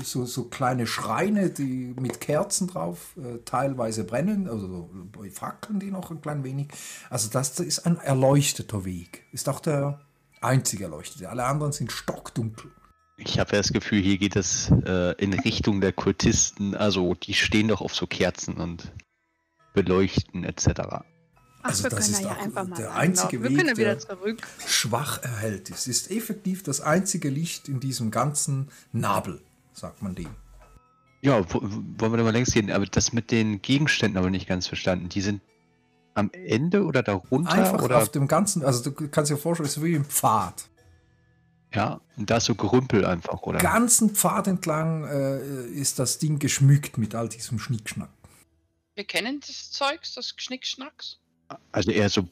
so, 0.05 0.27
so 0.27 0.45
kleine 0.45 0.87
Schreine, 0.87 1.49
die 1.49 1.95
mit 1.99 2.21
Kerzen 2.21 2.69
drauf 2.69 3.17
äh, 3.17 3.39
teilweise 3.47 4.05
brennen, 4.05 4.49
also 4.49 4.69
so 4.69 4.91
fackeln 5.31 5.81
die 5.81 5.91
noch 5.91 6.11
ein 6.11 6.21
klein 6.21 6.45
wenig. 6.45 6.69
Also 7.09 7.31
das 7.31 7.59
ist 7.59 7.87
ein 7.87 7.97
erleuchteter 7.97 8.85
Weg. 8.85 9.25
Ist 9.33 9.49
auch 9.49 9.61
der 9.61 9.99
einzige 10.43 10.85
erleuchtete. 10.85 11.29
Alle 11.29 11.45
anderen 11.45 11.73
sind 11.73 11.91
stockdunkel. 11.91 12.71
Ich 13.19 13.39
habe 13.39 13.53
ja 13.53 13.59
das 13.59 13.73
Gefühl, 13.73 14.03
hier 14.03 14.19
geht 14.19 14.37
es 14.37 14.71
äh, 14.85 15.13
in 15.23 15.33
Richtung 15.33 15.81
der 15.81 15.93
Kultisten. 15.93 16.75
Also 16.75 17.15
die 17.15 17.35
stehen 17.35 17.69
doch 17.69 17.81
auf 17.81 17.95
so 17.95 18.07
Kerzen 18.07 18.55
und 18.57 18.93
beleuchten 19.73 20.45
etc. 20.45 20.69
Ach, 20.79 21.05
also 21.63 21.89
das 21.89 22.09
ist 22.09 22.27
auch 22.27 22.37
der 22.77 22.95
einzige 22.95 23.43
Weg, 23.43 23.75
der 23.75 23.99
schwach 24.67 25.23
erhält 25.23 25.71
ist. 25.71 25.87
Ist 25.87 26.11
effektiv 26.11 26.63
das 26.63 26.81
einzige 26.81 27.31
Licht 27.31 27.69
in 27.69 27.81
diesem 27.81 28.11
ganzen 28.11 28.69
Nabel, 28.93 29.41
sagt 29.73 30.03
man 30.03 30.15
dem. 30.15 30.29
Ja, 31.23 31.43
wo, 31.53 31.63
wollen 31.63 32.13
wir 32.13 32.19
da 32.19 32.23
mal 32.23 32.31
längst 32.31 32.53
gehen. 32.53 32.71
Aber 32.71 32.85
das 32.87 33.13
mit 33.15 33.31
den 33.31 33.63
Gegenständen 33.63 34.19
aber 34.19 34.31
nicht 34.31 34.47
ganz 34.47 34.67
verstanden. 34.67 35.09
Die 35.09 35.23
sind 35.23 35.41
am 36.15 36.31
Ende 36.33 36.85
oder 36.85 37.03
darunter? 37.03 37.53
Einfach 37.53 37.83
oder? 37.83 37.99
auf 37.99 38.11
dem 38.11 38.29
ganzen, 38.29 38.63
also 38.63 38.91
du 38.91 39.09
kannst 39.09 39.31
dir 39.31 39.37
vorstellen, 39.37 39.69
es 39.69 39.77
ist 39.79 39.83
wie 39.83 39.97
ein 39.97 40.05
Pfad. 40.05 40.69
Ja, 41.75 42.01
und 42.17 42.31
da 42.31 42.41
so 42.41 42.55
Gerümpel 42.55 43.05
einfach, 43.05 43.43
oder? 43.43 43.59
Ganzen 43.59 44.11
Pfad 44.15 44.47
entlang 44.47 45.05
äh, 45.05 45.67
ist 45.67 45.99
das 45.99 46.19
Ding 46.19 46.39
geschmückt 46.39 46.97
mit 46.97 47.15
all 47.15 47.29
diesem 47.29 47.59
Schnickschnack. 47.59 48.09
Wir 48.95 49.05
kennen 49.05 49.41
das 49.41 49.71
Zeugs, 49.71 50.15
das 50.15 50.33
Schnickschnacks? 50.37 51.19
Also 51.73 51.91
eher 51.91 52.09
so 52.09 52.29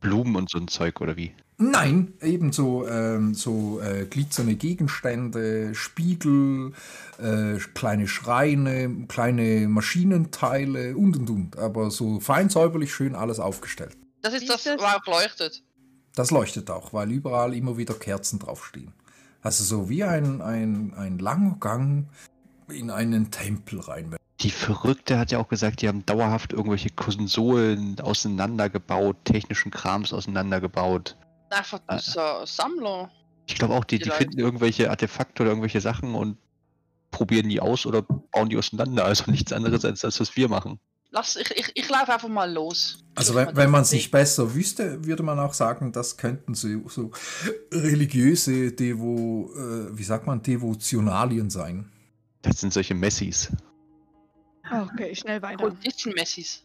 Blumen 0.00 0.36
und 0.36 0.50
so 0.50 0.58
ein 0.58 0.68
Zeug, 0.68 1.00
oder 1.00 1.16
wie? 1.16 1.34
Nein, 1.56 2.14
ebenso 2.20 2.86
ähm, 2.86 3.34
so 3.34 3.80
äh, 3.80 4.06
glitzernde 4.06 4.56
Gegenstände, 4.56 5.74
Spiegel, 5.74 6.72
äh, 7.18 7.58
kleine 7.74 8.08
Schreine, 8.08 9.06
kleine 9.08 9.68
Maschinenteile 9.68 10.96
und 10.96 11.16
und 11.16 11.30
und. 11.30 11.58
Aber 11.58 11.90
so 11.90 12.20
fein 12.20 12.48
säuberlich 12.48 12.92
schön 12.92 13.14
alles 13.14 13.38
aufgestellt. 13.38 13.96
Das 14.22 14.34
ist 14.34 14.48
das, 14.48 14.66
was 14.66 14.80
auch 14.80 15.06
leuchtet. 15.06 15.62
Das 16.14 16.30
leuchtet 16.30 16.70
auch, 16.70 16.92
weil 16.92 17.10
überall 17.10 17.54
immer 17.54 17.76
wieder 17.76 17.94
Kerzen 17.94 18.38
draufstehen. 18.38 18.92
Also 19.42 19.64
so 19.64 19.88
wie 19.88 20.04
ein, 20.04 20.40
ein, 20.40 20.94
ein 20.94 21.18
langer 21.18 21.56
Gang 21.60 22.06
in 22.68 22.90
einen 22.90 23.30
Tempel 23.30 23.80
rein. 23.80 24.16
Die 24.40 24.50
Verrückte 24.50 25.18
hat 25.18 25.32
ja 25.32 25.38
auch 25.38 25.48
gesagt, 25.48 25.82
die 25.82 25.88
haben 25.88 26.04
dauerhaft 26.06 26.52
irgendwelche 26.52 26.90
Konsolen 26.90 28.00
auseinandergebaut, 28.00 29.16
technischen 29.24 29.70
Krams 29.70 30.12
auseinandergebaut. 30.12 31.16
Einfach 31.50 31.80
äh, 31.88 31.98
so 31.98 32.20
Sammler. 32.44 33.10
Ich 33.46 33.56
glaube 33.56 33.74
auch, 33.74 33.84
die, 33.84 33.98
die, 33.98 34.04
die 34.04 34.10
finden 34.10 34.38
irgendwelche 34.38 34.90
Artefakte 34.90 35.42
oder 35.42 35.50
irgendwelche 35.50 35.80
Sachen 35.80 36.14
und 36.14 36.38
probieren 37.10 37.48
die 37.48 37.60
aus 37.60 37.86
oder 37.86 38.02
bauen 38.02 38.48
die 38.48 38.56
auseinander. 38.56 39.04
Also 39.04 39.30
nichts 39.30 39.52
anderes 39.52 39.84
als 39.84 40.00
das, 40.00 40.20
was 40.20 40.36
wir 40.36 40.48
machen. 40.48 40.80
Lass, 41.14 41.36
ich, 41.36 41.48
ich, 41.52 41.70
ich 41.74 41.88
laufe 41.88 42.12
einfach 42.12 42.28
mal 42.28 42.52
los. 42.52 42.98
Also 43.14 43.36
wenn, 43.36 43.54
wenn 43.54 43.70
man 43.70 43.82
es 43.82 43.92
nicht 43.92 44.10
besser 44.10 44.52
wüsste, 44.52 45.06
würde 45.06 45.22
man 45.22 45.38
auch 45.38 45.54
sagen, 45.54 45.92
das 45.92 46.16
könnten 46.16 46.54
so, 46.54 46.88
so 46.88 47.12
religiöse 47.70 48.72
Devo, 48.72 49.48
äh, 49.54 49.96
wie 49.96 50.02
sagt 50.02 50.26
man, 50.26 50.42
Devotionalien 50.42 51.50
sein. 51.50 51.88
Das 52.42 52.58
sind 52.58 52.72
solche 52.72 52.96
Messis. 52.96 53.52
Okay, 54.68 55.14
schnell 55.14 55.40
weiter. 55.40 55.72
Messis. 56.16 56.64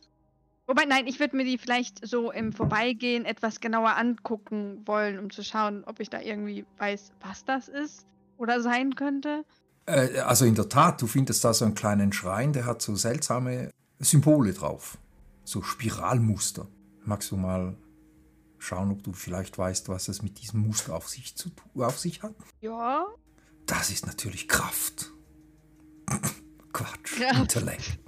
Wobei, 0.65 0.85
nein, 0.85 1.05
ich 1.05 1.19
würde 1.19 1.37
mir 1.37 1.45
die 1.45 1.59
vielleicht 1.59 2.07
so 2.07 2.31
im 2.31 2.51
Vorbeigehen 2.51 3.25
etwas 3.25 3.59
genauer 3.59 3.97
angucken 3.97 4.81
wollen, 4.85 5.19
um 5.19 5.29
zu 5.29 5.43
schauen, 5.43 5.83
ob 5.85 5.99
ich 5.99 6.09
da 6.09 6.21
irgendwie 6.21 6.65
weiß, 6.79 7.11
was 7.21 7.45
das 7.45 7.67
ist 7.67 8.07
oder 8.37 8.61
sein 8.61 8.95
könnte. 8.95 9.45
Äh, 9.85 10.21
also 10.21 10.45
in 10.45 10.55
der 10.55 10.69
Tat, 10.69 10.99
du 11.03 11.05
findest 11.05 11.43
da 11.43 11.53
so 11.53 11.65
einen 11.65 11.75
kleinen 11.75 12.11
Schrein, 12.13 12.51
der 12.51 12.65
hat 12.65 12.81
so 12.81 12.95
seltsame 12.95 13.69
Symbole 13.99 14.53
drauf. 14.53 14.97
So 15.43 15.61
Spiralmuster. 15.61 16.67
Magst 17.05 17.31
du 17.31 17.37
mal 17.37 17.75
schauen, 18.57 18.91
ob 18.91 19.03
du 19.03 19.13
vielleicht 19.13 19.57
weißt, 19.57 19.89
was 19.89 20.07
es 20.07 20.21
mit 20.21 20.41
diesem 20.41 20.61
Muster 20.61 20.95
auf 20.95 21.07
sich, 21.07 21.35
zu, 21.35 21.49
auf 21.75 21.99
sich 21.99 22.23
hat? 22.23 22.35
Ja. 22.61 23.05
Das 23.65 23.89
ist 23.89 24.05
natürlich 24.05 24.47
Kraft. 24.47 25.11
Quatsch. 26.73 27.19
Ja. 27.19 27.37
Intellekt. 27.39 27.99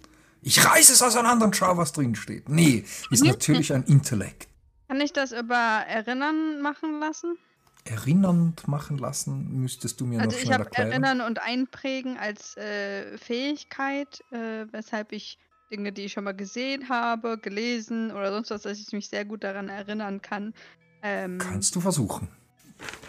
Ich 0.41 0.65
reiße 0.65 0.93
es 0.93 1.01
auseinander 1.01 1.45
und 1.45 1.55
schau, 1.55 1.77
was 1.77 1.91
drin 1.93 2.15
steht. 2.15 2.49
Nee, 2.49 2.83
ist 3.11 3.23
natürlich 3.23 3.73
ein 3.73 3.83
Intellekt. 3.83 4.47
Kann 4.87 4.99
ich 4.99 5.13
das 5.13 5.31
über 5.31 5.55
Erinnern 5.55 6.61
machen 6.61 6.99
lassen? 6.99 7.37
Erinnernd 7.83 8.67
machen 8.67 8.97
lassen, 8.97 9.61
müsstest 9.61 10.01
du 10.01 10.05
mir 10.05 10.19
also 10.19 10.35
noch 10.35 10.43
schnell 10.43 10.59
erklären. 10.59 10.87
Also 10.87 10.89
ich 10.89 10.95
habe 10.95 11.05
Erinnern 11.05 11.27
und 11.27 11.41
Einprägen 11.41 12.17
als 12.17 12.57
äh, 12.57 13.17
Fähigkeit, 13.17 14.23
äh, 14.31 14.65
weshalb 14.71 15.11
ich 15.11 15.39
Dinge, 15.72 15.91
die 15.91 16.03
ich 16.03 16.11
schon 16.11 16.26
mal 16.26 16.36
gesehen 16.36 16.89
habe, 16.89 17.38
gelesen 17.38 18.11
oder 18.11 18.32
sonst 18.32 18.51
was, 18.51 18.63
dass 18.63 18.80
ich 18.80 18.91
mich 18.91 19.09
sehr 19.09 19.26
gut 19.26 19.43
daran 19.43 19.69
erinnern 19.69 20.22
kann. 20.22 20.53
Ähm, 21.01 21.38
Kannst 21.39 21.76
du 21.76 21.82
versuchen. 21.82 22.28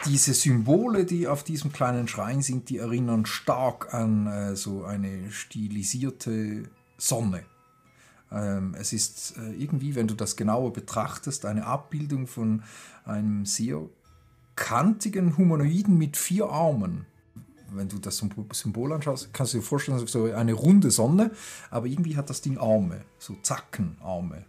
Diese 0.06 0.34
Symbole, 0.34 1.04
die 1.04 1.26
auf 1.26 1.44
diesem 1.44 1.72
kleinen 1.72 2.08
Schrein 2.08 2.42
sind, 2.42 2.68
die 2.68 2.78
erinnern 2.78 3.26
stark 3.26 3.94
an 3.94 4.26
äh, 4.26 4.56
so 4.56 4.84
eine 4.84 5.30
stilisierte 5.30 6.64
Sonne. 6.98 7.44
Ähm, 8.30 8.74
es 8.78 8.92
ist 8.92 9.36
äh, 9.38 9.52
irgendwie, 9.52 9.94
wenn 9.94 10.08
du 10.08 10.14
das 10.14 10.36
genauer 10.36 10.72
betrachtest, 10.72 11.44
eine 11.46 11.66
Abbildung 11.66 12.26
von 12.26 12.62
einem 13.04 13.46
sehr 13.46 13.82
kantigen 14.56 15.36
Humanoiden 15.36 15.96
mit 15.96 16.16
vier 16.16 16.46
Armen 16.46 17.06
wenn 17.74 17.88
du 17.88 17.98
das 17.98 18.18
Symbol 18.18 18.92
anschaust, 18.92 19.32
kannst 19.32 19.54
du 19.54 19.58
dir 19.58 19.64
vorstellen, 19.64 20.06
so 20.06 20.24
eine 20.24 20.52
runde 20.52 20.90
Sonne, 20.90 21.30
aber 21.70 21.86
irgendwie 21.86 22.16
hat 22.16 22.30
das 22.30 22.40
Ding 22.40 22.58
Arme, 22.58 23.04
so 23.18 23.36
Zackenarme. 23.42 24.44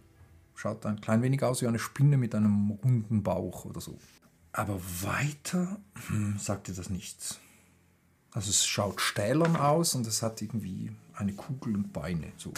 Schaut 0.54 0.86
ein 0.86 1.00
klein 1.00 1.22
wenig 1.22 1.42
aus 1.42 1.62
wie 1.62 1.66
eine 1.66 1.78
Spinne 1.78 2.16
mit 2.16 2.34
einem 2.34 2.70
runden 2.70 3.22
Bauch 3.22 3.64
oder 3.64 3.80
so. 3.80 3.98
Aber 4.52 4.80
weiter 5.02 5.78
hm, 6.06 6.36
sagt 6.38 6.68
dir 6.68 6.74
das 6.74 6.90
nichts. 6.90 7.40
Also 8.30 8.50
es 8.50 8.66
schaut 8.66 9.00
stählern 9.00 9.56
aus 9.56 9.94
und 9.94 10.06
es 10.06 10.22
hat 10.22 10.42
irgendwie 10.42 10.92
eine 11.14 11.34
Kugel 11.34 11.74
und 11.74 11.92
Beine. 11.92 12.32
So. 12.36 12.52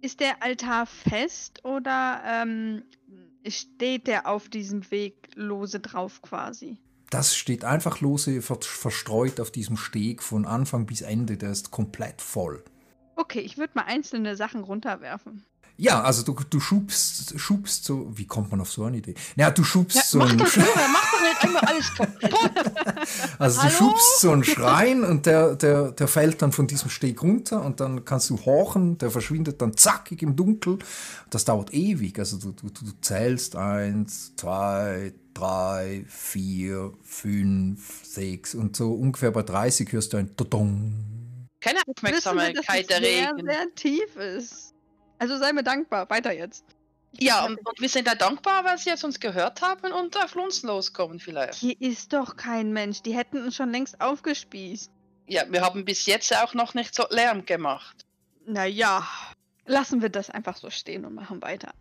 Ist 0.00 0.20
der 0.20 0.42
Altar 0.42 0.86
fest 0.86 1.64
oder 1.64 2.22
ähm, 2.24 2.82
steht 3.46 4.06
der 4.06 4.26
auf 4.26 4.48
diesem 4.48 4.90
Weg 4.90 5.30
lose 5.34 5.80
drauf 5.80 6.22
quasi? 6.22 6.78
Das 7.12 7.36
steht 7.36 7.66
einfach 7.66 8.00
lose 8.00 8.40
verstreut 8.40 9.38
auf 9.38 9.50
diesem 9.50 9.76
Steg 9.76 10.22
von 10.22 10.46
Anfang 10.46 10.86
bis 10.86 11.02
Ende. 11.02 11.36
Der 11.36 11.50
ist 11.50 11.70
komplett 11.70 12.22
voll. 12.22 12.64
Okay, 13.16 13.40
ich 13.40 13.58
würde 13.58 13.74
mal 13.74 13.84
einzelne 13.84 14.34
Sachen 14.34 14.64
runterwerfen. 14.64 15.44
Ja, 15.82 16.00
also 16.00 16.22
du, 16.22 16.36
du 16.48 16.60
schubst, 16.60 17.34
schubst 17.40 17.84
so, 17.84 18.06
wie 18.16 18.24
kommt 18.24 18.52
man 18.52 18.60
auf 18.60 18.70
so 18.70 18.84
eine 18.84 18.98
Idee? 18.98 19.16
Ja, 19.34 19.50
du 19.50 19.64
schubst 19.64 19.96
ja, 19.96 20.02
so 20.04 20.18
mach 20.18 20.30
einen 20.30 20.38
doch 20.38 20.56
nur, 20.56 20.64
mach 20.64 21.10
doch 21.10 21.20
nicht 21.20 21.42
einmal 21.42 21.62
alles 21.64 21.94
kaputt. 21.94 22.30
Also 23.40 23.60
Hallo? 23.60 23.68
du 23.68 23.76
schubst 23.76 24.20
so 24.20 24.30
einen 24.30 24.44
Schrein 24.44 25.02
und 25.02 25.26
der, 25.26 25.56
der, 25.56 25.90
der 25.90 26.06
fällt 26.06 26.40
dann 26.40 26.52
von 26.52 26.68
diesem 26.68 26.88
Steg 26.88 27.20
runter 27.20 27.64
und 27.64 27.80
dann 27.80 28.04
kannst 28.04 28.30
du 28.30 28.38
horchen, 28.44 28.96
der 28.98 29.10
verschwindet 29.10 29.60
dann 29.60 29.76
zackig 29.76 30.22
im 30.22 30.36
Dunkel. 30.36 30.78
Das 31.30 31.44
dauert 31.44 31.74
ewig. 31.74 32.16
Also 32.20 32.36
du, 32.36 32.52
du, 32.52 32.68
du 32.68 32.92
zählst 33.00 33.56
eins, 33.56 34.36
zwei, 34.36 35.12
drei, 35.34 36.04
vier, 36.06 36.92
fünf, 37.02 38.04
sechs 38.04 38.54
und 38.54 38.76
so 38.76 38.94
ungefähr 38.94 39.32
bei 39.32 39.42
30 39.42 39.92
hörst 39.92 40.12
du 40.12 40.18
ein 40.18 40.36
Todong. 40.36 41.48
Keine 41.60 41.80
Aufmerksamkeit 41.88 42.88
der 42.88 43.00
Regen. 43.00 43.44
Sehr, 43.44 43.44
sehr 43.44 43.74
tief 43.74 44.16
ist. 44.16 44.71
Also 45.22 45.38
sei 45.38 45.52
mir 45.52 45.62
dankbar. 45.62 46.10
Weiter 46.10 46.32
jetzt. 46.32 46.64
Ja, 47.12 47.46
und, 47.46 47.56
und, 47.64 47.80
wir 47.80 47.88
sind 47.88 48.08
da 48.08 48.16
dankbar, 48.16 48.64
weil 48.64 48.76
sie 48.76 48.90
jetzt 48.90 49.04
uns 49.04 49.20
gehört 49.20 49.62
haben 49.62 49.92
und 49.92 50.16
auf 50.16 50.34
uns 50.34 50.64
loskommen 50.64 51.20
vielleicht. 51.20 51.54
Hier 51.54 51.80
ist 51.80 52.12
doch 52.12 52.36
kein 52.36 52.72
Mensch. 52.72 53.02
Die 53.02 53.14
hätten 53.14 53.40
uns 53.40 53.54
schon 53.54 53.70
längst 53.70 54.00
aufgespießt. 54.00 54.90
Ja, 55.28 55.44
wir 55.48 55.62
haben 55.62 55.84
bis 55.84 56.06
jetzt 56.06 56.36
auch 56.36 56.54
noch 56.54 56.74
nicht 56.74 56.92
so 56.92 57.04
Lärm 57.08 57.46
gemacht. 57.46 58.04
Naja, 58.46 59.06
lassen 59.64 60.02
wir 60.02 60.08
das 60.08 60.28
einfach 60.28 60.56
so 60.56 60.70
stehen 60.70 61.04
und 61.04 61.14
machen 61.14 61.40
weiter. 61.40 61.72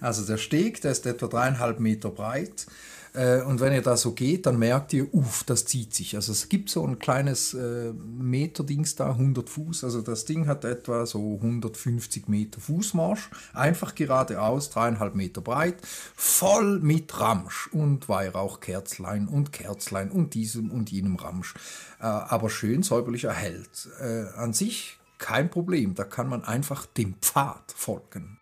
Also 0.00 0.24
der 0.24 0.38
Steg, 0.38 0.80
der 0.82 0.92
ist 0.92 1.04
etwa 1.04 1.26
dreieinhalb 1.26 1.80
Meter 1.80 2.10
breit. 2.10 2.66
Äh, 3.14 3.42
und 3.42 3.60
wenn 3.60 3.72
ihr 3.72 3.82
da 3.82 3.96
so 3.96 4.12
geht, 4.12 4.46
dann 4.46 4.58
merkt 4.58 4.92
ihr, 4.92 5.12
uff, 5.12 5.44
das 5.44 5.64
zieht 5.64 5.94
sich. 5.94 6.14
Also 6.16 6.32
es 6.32 6.48
gibt 6.48 6.70
so 6.70 6.86
ein 6.86 6.98
kleines 6.98 7.54
äh, 7.54 7.92
Meterdings 7.92 8.96
da, 8.96 9.10
100 9.10 9.48
Fuß. 9.48 9.84
Also 9.84 10.02
das 10.02 10.24
Ding 10.24 10.46
hat 10.46 10.64
etwa 10.64 11.06
so 11.06 11.34
150 11.34 12.28
Meter 12.28 12.60
Fußmarsch. 12.60 13.30
Einfach 13.52 13.94
geradeaus, 13.94 14.70
dreieinhalb 14.70 15.14
Meter 15.14 15.40
breit. 15.40 15.76
Voll 16.14 16.80
mit 16.80 17.18
Ramsch 17.18 17.68
und 17.72 18.08
Weihrauchkerzlein 18.08 19.28
und 19.28 19.52
Kerzlein 19.52 20.10
und 20.10 20.34
diesem 20.34 20.70
und 20.70 20.90
jenem 20.90 21.16
Ramsch. 21.16 21.54
Äh, 22.00 22.04
aber 22.04 22.50
schön 22.50 22.82
säuberlich 22.82 23.24
erhellt. 23.24 23.88
Äh, 24.00 24.26
an 24.36 24.52
sich 24.52 24.98
kein 25.18 25.50
Problem. 25.50 25.94
Da 25.94 26.04
kann 26.04 26.28
man 26.28 26.44
einfach 26.44 26.86
dem 26.86 27.14
Pfad 27.20 27.72
folgen. 27.76 28.38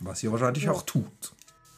Was 0.00 0.22
ihr 0.22 0.32
wahrscheinlich 0.32 0.68
auch 0.68 0.82
tut. 0.82 1.32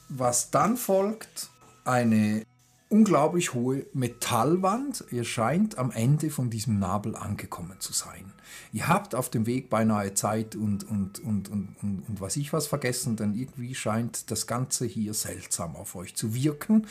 Was 0.09 0.51
dann 0.51 0.77
folgt, 0.77 1.49
eine 1.85 2.45
unglaublich 2.93 3.55
hohe 3.55 3.87
Metallwand. 3.95 5.05
Ihr 5.11 5.25
scheint 5.25 5.79
am 5.79 5.91
Ende 5.91 6.31
von 6.31 6.51
diesem 6.51 6.79
Nabel 6.79 7.17
angekommen 7.17 7.81
zu 7.81 7.93
sein. 7.93 8.33
Ihr 8.73 8.87
habt 8.87 9.15
auf 9.15 9.31
dem 9.31 9.47
Weg 9.47 9.71
beinahe 9.71 10.13
Zeit 10.13 10.55
und, 10.55 10.85
und, 10.89 11.19
und, 11.21 11.49
und, 11.49 11.77
und, 11.83 12.05
und 12.07 12.21
was 12.21 12.37
ich 12.37 12.53
was 12.53 12.67
vergessen, 12.67 13.17
denn 13.17 13.35
irgendwie 13.35 13.75
scheint 13.75 14.31
das 14.31 14.47
Ganze 14.47 14.85
hier 14.85 15.15
seltsam 15.15 15.75
auf 15.75 15.95
euch 15.95 16.15
zu 16.15 16.35
wirken. 16.35 16.87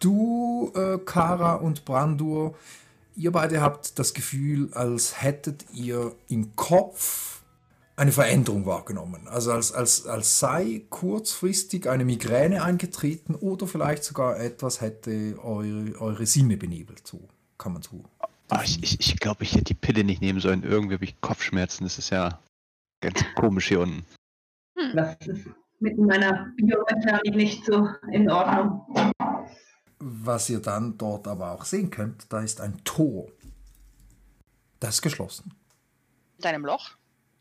Du, 0.00 0.72
äh, 0.74 0.98
Kara 0.98 1.54
und 1.54 1.84
Brandur, 1.84 2.56
ihr 3.14 3.30
beide 3.30 3.60
habt 3.60 3.98
das 3.98 4.14
Gefühl, 4.14 4.72
als 4.74 5.22
hättet 5.22 5.64
ihr 5.72 6.12
im 6.28 6.56
Kopf 6.56 7.35
eine 7.96 8.12
Veränderung 8.12 8.66
wahrgenommen. 8.66 9.26
Also 9.26 9.52
als, 9.52 9.72
als, 9.72 10.06
als 10.06 10.38
sei 10.38 10.82
kurzfristig 10.90 11.88
eine 11.88 12.04
Migräne 12.04 12.62
eingetreten 12.62 13.34
oder 13.34 13.66
vielleicht 13.66 14.04
sogar 14.04 14.38
etwas 14.38 14.82
hätte 14.82 15.38
eure, 15.42 15.98
eure 15.98 16.26
Sinne 16.26 16.58
benebelt. 16.58 17.06
So 17.06 17.26
kann 17.56 17.72
man 17.72 17.82
so. 17.82 18.04
Ah, 18.48 18.62
ich 18.62 18.82
ich, 18.82 19.00
ich 19.00 19.18
glaube, 19.18 19.44
ich 19.44 19.54
hätte 19.54 19.64
die 19.64 19.74
Pille 19.74 20.04
nicht 20.04 20.20
nehmen 20.20 20.40
sollen. 20.40 20.62
Irgendwie 20.62 20.94
habe 20.94 21.04
ich 21.04 21.20
Kopfschmerzen. 21.20 21.84
Das 21.84 21.98
ist 21.98 22.10
ja 22.10 22.38
ganz 23.00 23.24
komisch 23.34 23.68
hier 23.68 23.80
unten. 23.80 24.04
Das 24.94 25.16
ist 25.26 25.46
mit 25.80 25.98
meiner 25.98 26.52
Biomechanik 26.56 27.34
nicht 27.34 27.64
so 27.64 27.88
in 28.12 28.30
Ordnung. 28.30 29.14
Was 29.98 30.50
ihr 30.50 30.60
dann 30.60 30.98
dort 30.98 31.26
aber 31.26 31.52
auch 31.52 31.64
sehen 31.64 31.90
könnt, 31.90 32.30
da 32.30 32.40
ist 32.40 32.60
ein 32.60 32.84
Tor. 32.84 33.26
Das 34.80 34.96
ist 34.96 35.02
geschlossen. 35.02 35.54
In 36.36 36.42
deinem 36.42 36.66
Loch? 36.66 36.96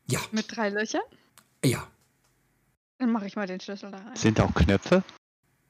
Ja. 0.08 0.20
Mit 0.32 0.56
drei 0.56 0.70
Löchern? 0.70 1.02
Ja. 1.64 1.88
Dann 2.98 3.12
mache 3.12 3.26
ich 3.28 3.36
mal 3.36 3.48
den 3.48 3.60
Schlüssel 3.60 3.92
da 3.92 3.98
rein. 3.98 4.16
Sind 4.16 4.40
da 4.40 4.46
auch 4.46 4.54
Knöpfe? 4.54 5.04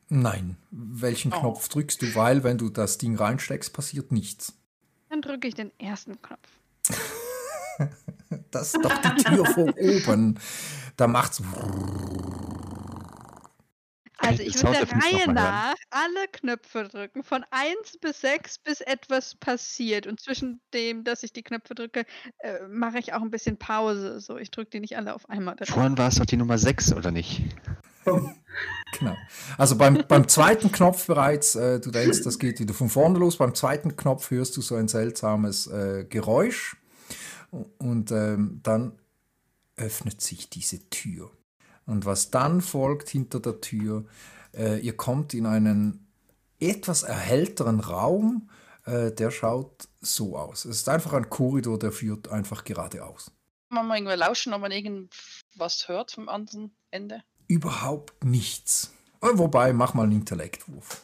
Nein. 0.10 0.58
Welchen 0.72 1.34
Oh. 1.34 1.40
Knopf 1.40 1.68
drückst 1.70 2.02
du? 2.02 2.14
Weil, 2.16 2.44
wenn 2.44 2.58
du 2.58 2.70
das 2.70 2.98
Ding 2.98 3.16
reinsteckst, 3.16 3.74
passiert 3.74 4.12
nichts. 4.12 4.54
Dann 5.10 5.22
drücke 5.22 5.48
ich 5.48 5.56
den 5.56 5.72
ersten 5.80 6.22
Knopf. 6.22 6.50
Das 8.52 8.74
ist 8.74 8.84
doch 8.84 9.02
die 9.02 9.24
Tür 9.24 9.46
von 9.46 9.70
oben. 9.72 10.40
Da 10.96 11.08
macht's. 11.08 11.42
Also 14.40 14.44
ich 14.44 14.64
würde 14.64 14.86
der 14.86 14.92
Reihe 14.92 15.32
nach 15.34 15.76
alle 15.90 16.28
Knöpfe 16.32 16.88
drücken, 16.88 17.24
von 17.24 17.46
1 17.52 17.98
bis 18.02 18.22
6, 18.22 18.60
bis 18.60 18.82
etwas 18.82 19.36
passiert. 19.36 20.08
Und 20.08 20.20
zwischen 20.20 20.62
dem, 20.74 21.04
dass 21.04 21.24
ich 21.24 21.34
die 21.34 21.44
Knöpfe 21.44 21.76
drücke, 21.76 22.06
äh, 22.40 22.68
mache 22.68 23.00
ich 23.00 23.14
auch 23.14 23.22
ein 23.22 23.32
bisschen 23.32 23.58
Pause. 23.58 24.20
So, 24.20 24.38
ich 24.38 24.52
drücke 24.52 24.72
die 24.72 24.80
nicht 24.80 24.98
alle 24.98 25.14
auf 25.14 25.30
einmal. 25.30 25.56
direkt. 25.56 25.74
Vorhin 25.74 25.98
war 25.98 26.10
es 26.10 26.16
doch 26.16 26.26
die 26.26 26.38
Nummer 26.38 26.58
6, 26.58 26.94
oder 26.94 27.12
nicht? 27.12 27.44
Genau. 28.98 29.18
Also 29.58 29.78
beim, 29.78 30.06
beim 30.08 30.28
zweiten 30.30 30.72
Knopf 30.72 31.08
bereits, 31.08 31.56
äh, 31.56 31.80
du 31.82 31.92
denkst, 31.92 32.22
das 32.24 32.40
geht 32.40 32.60
wieder 32.60 32.74
von 32.74 32.88
vorne 32.88 33.20
los. 33.20 33.38
Beim 33.38 33.54
zweiten 33.54 33.98
Knopf 33.98 34.32
hörst 34.32 34.56
du 34.56 34.62
so 34.62 34.76
ein 34.76 34.88
seltsames 34.88 35.68
äh, 35.68 36.06
Geräusch. 36.08 36.78
Und 37.52 38.12
ähm, 38.12 38.62
dann 38.64 38.94
öffnet 39.78 40.22
sich 40.22 40.50
diese 40.50 40.90
Tür. 40.90 41.32
Und 41.86 42.06
was 42.06 42.32
dann 42.32 42.62
folgt 42.62 43.10
hinter 43.10 43.40
der 43.40 43.62
Tür, 43.62 44.06
äh, 44.54 44.80
ihr 44.80 44.96
kommt 44.98 45.34
in 45.34 45.46
einen 45.46 46.08
etwas 46.60 47.04
erhellteren 47.04 47.80
Raum, 47.80 48.50
äh, 48.86 49.12
der 49.12 49.32
schaut 49.32 49.88
so 50.02 50.38
aus. 50.38 50.66
Es 50.66 50.78
ist 50.78 50.90
einfach 50.90 51.14
ein 51.14 51.30
Korridor, 51.30 51.78
der 51.78 51.92
führt 51.92 52.30
einfach 52.30 52.64
geradeaus. 52.64 53.32
Kann 53.70 53.78
man 53.78 53.88
mal 53.88 53.98
irgendwie 53.98 54.16
lauschen, 54.16 54.54
ob 54.54 54.62
man 54.62 54.72
irgendwas 54.72 55.88
hört 55.88 56.12
vom 56.12 56.30
anderen 56.30 56.76
Ende? 56.92 57.24
Überhaupt 57.48 58.24
nichts. 58.24 58.92
Äh, 59.22 59.30
Wobei, 59.34 59.74
mach 59.74 59.94
mal 59.94 60.04
einen 60.04 60.14
Intellektwurf. 60.14 61.02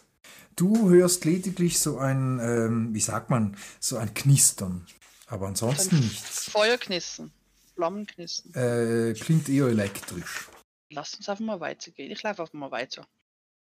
Du 0.55 0.89
hörst 0.89 1.25
lediglich 1.25 1.79
so 1.79 1.97
ein, 1.97 2.39
ähm, 2.39 2.93
wie 2.93 2.99
sagt 2.99 3.29
man, 3.29 3.57
so 3.79 3.97
ein 3.97 4.13
Knistern. 4.13 4.85
Aber 5.27 5.47
ansonsten 5.47 5.99
nichts. 5.99 6.51
Feuerknissen, 6.51 7.31
Flammenknissen. 7.75 8.53
Äh, 8.53 9.13
klingt 9.13 9.47
eher 9.47 9.67
elektrisch. 9.67 10.49
Lass 10.91 11.15
uns 11.15 11.29
einfach 11.29 11.43
mal 11.43 11.59
weitergehen. 11.59 12.11
Ich 12.11 12.21
laufe 12.23 12.41
einfach 12.41 12.53
mal 12.53 12.71
weiter. 12.71 13.07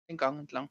Den 0.08 0.16
Gang 0.16 0.38
entlang. 0.38 0.68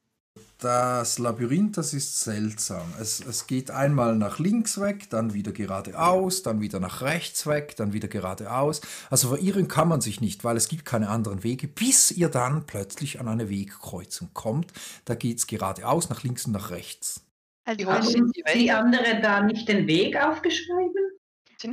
Das 0.59 1.17
Labyrinth, 1.17 1.77
das 1.77 1.93
ist 1.93 2.19
seltsam. 2.19 2.93
Es, 2.99 3.19
es 3.21 3.47
geht 3.47 3.71
einmal 3.71 4.15
nach 4.17 4.39
links 4.39 4.79
weg, 4.79 5.09
dann 5.09 5.33
wieder 5.33 5.51
geradeaus, 5.53 6.43
dann 6.43 6.59
wieder 6.59 6.79
nach 6.79 7.01
rechts 7.01 7.47
weg, 7.47 7.75
dann 7.77 7.93
wieder 7.93 8.07
geradeaus. 8.07 8.81
Also 9.09 9.29
verirren 9.29 9.67
kann 9.67 9.87
man 9.87 10.01
sich 10.01 10.19
nicht, 10.19 10.43
weil 10.43 10.57
es 10.57 10.67
gibt 10.67 10.83
keine 10.83 11.09
anderen 11.09 11.43
Wege, 11.43 11.67
bis 11.67 12.11
ihr 12.11 12.29
dann 12.29 12.65
plötzlich 12.65 13.19
an 13.19 13.27
eine 13.27 13.49
Wegkreuzung 13.49 14.29
kommt. 14.33 14.73
Da 15.05 15.15
geht 15.15 15.37
es 15.37 15.47
geradeaus, 15.47 16.09
nach 16.09 16.23
links 16.23 16.45
und 16.45 16.51
nach 16.53 16.69
rechts. 16.69 17.21
Also, 17.65 17.85
Haben 17.85 18.31
die 18.31 18.43
die 18.43 18.67
Wände? 18.67 18.77
andere 18.77 19.21
da 19.21 19.41
nicht 19.41 19.67
den 19.67 19.87
Weg 19.87 20.17
aufgeschrieben? 20.17 20.93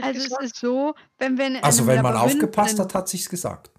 Also 0.00 0.20
es 0.20 0.52
ist 0.52 0.56
so, 0.56 0.94
wenn 1.18 1.36
wir 1.36 1.48
in 1.48 1.56
Also 1.56 1.86
wenn 1.86 2.02
man 2.02 2.16
aufgepasst 2.16 2.78
hat, 2.78 2.94
hat 2.94 3.08
sich's 3.08 3.28
gesagt. 3.28 3.70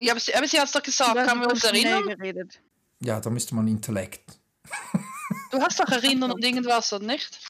Ja, 0.00 0.12
aber 0.12 0.20
sie, 0.20 0.34
aber 0.34 0.46
sie 0.46 0.58
hat 0.58 0.66
es 0.66 0.72
doch 0.72 0.82
gesagt. 0.82 1.14
Kann 1.14 1.38
man 1.38 1.48
so 1.48 1.54
uns 1.54 1.64
erinnern? 1.64 2.04
Geredet. 2.06 2.60
Ja, 3.00 3.20
da 3.20 3.30
müsste 3.30 3.54
man 3.54 3.66
Intellekt. 3.68 4.38
Du 5.50 5.60
hast 5.60 5.80
doch 5.80 5.88
erinnern 5.88 6.30
und 6.32 6.44
irgendwas, 6.44 6.92
oder 6.92 7.04
nicht? 7.04 7.40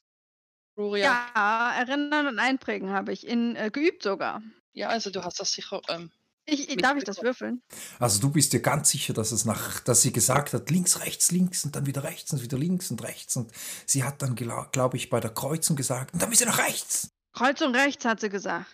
Gloria. 0.75 1.27
Ja, 1.35 1.73
erinnern 1.77 2.27
und 2.27 2.39
einprägen 2.39 2.89
habe 2.91 3.11
ich. 3.11 3.27
In, 3.27 3.55
äh, 3.55 3.69
geübt 3.71 4.03
sogar. 4.03 4.41
Ja, 4.73 4.89
also 4.89 5.09
du 5.09 5.23
hast 5.23 5.39
das 5.39 5.51
sicher. 5.51 5.81
Ähm, 5.89 6.11
Ich, 6.45 6.69
ich, 6.69 6.77
darf 6.77 6.95
ich 6.97 7.03
das 7.03 7.21
würfeln? 7.21 7.61
Also 7.99 8.21
du 8.21 8.29
bist 8.29 8.53
dir 8.53 8.61
ganz 8.61 8.89
sicher, 8.89 9.13
dass 9.13 9.31
es 9.31 9.45
nach, 9.45 9.79
dass 9.81 10.01
sie 10.01 10.13
gesagt 10.13 10.53
hat, 10.53 10.69
links, 10.69 10.99
rechts, 11.01 11.31
links 11.31 11.65
und 11.65 11.75
dann 11.75 11.85
wieder 11.85 12.03
rechts 12.03 12.31
und 12.33 12.41
wieder 12.41 12.57
links 12.57 12.89
und 12.89 13.03
rechts. 13.03 13.35
Und 13.35 13.51
sie 13.85 14.03
hat 14.03 14.21
dann, 14.21 14.35
glaube 14.35 14.95
ich, 14.97 15.09
bei 15.09 15.19
der 15.19 15.31
Kreuzung 15.33 15.75
gesagt, 15.75 16.13
und 16.13 16.21
dann 16.21 16.29
bist 16.29 16.41
du 16.41 16.45
nach 16.45 16.59
rechts. 16.59 17.09
Kreuzung 17.33 17.75
rechts, 17.75 18.05
hat 18.05 18.21
sie 18.21 18.29
gesagt. 18.29 18.67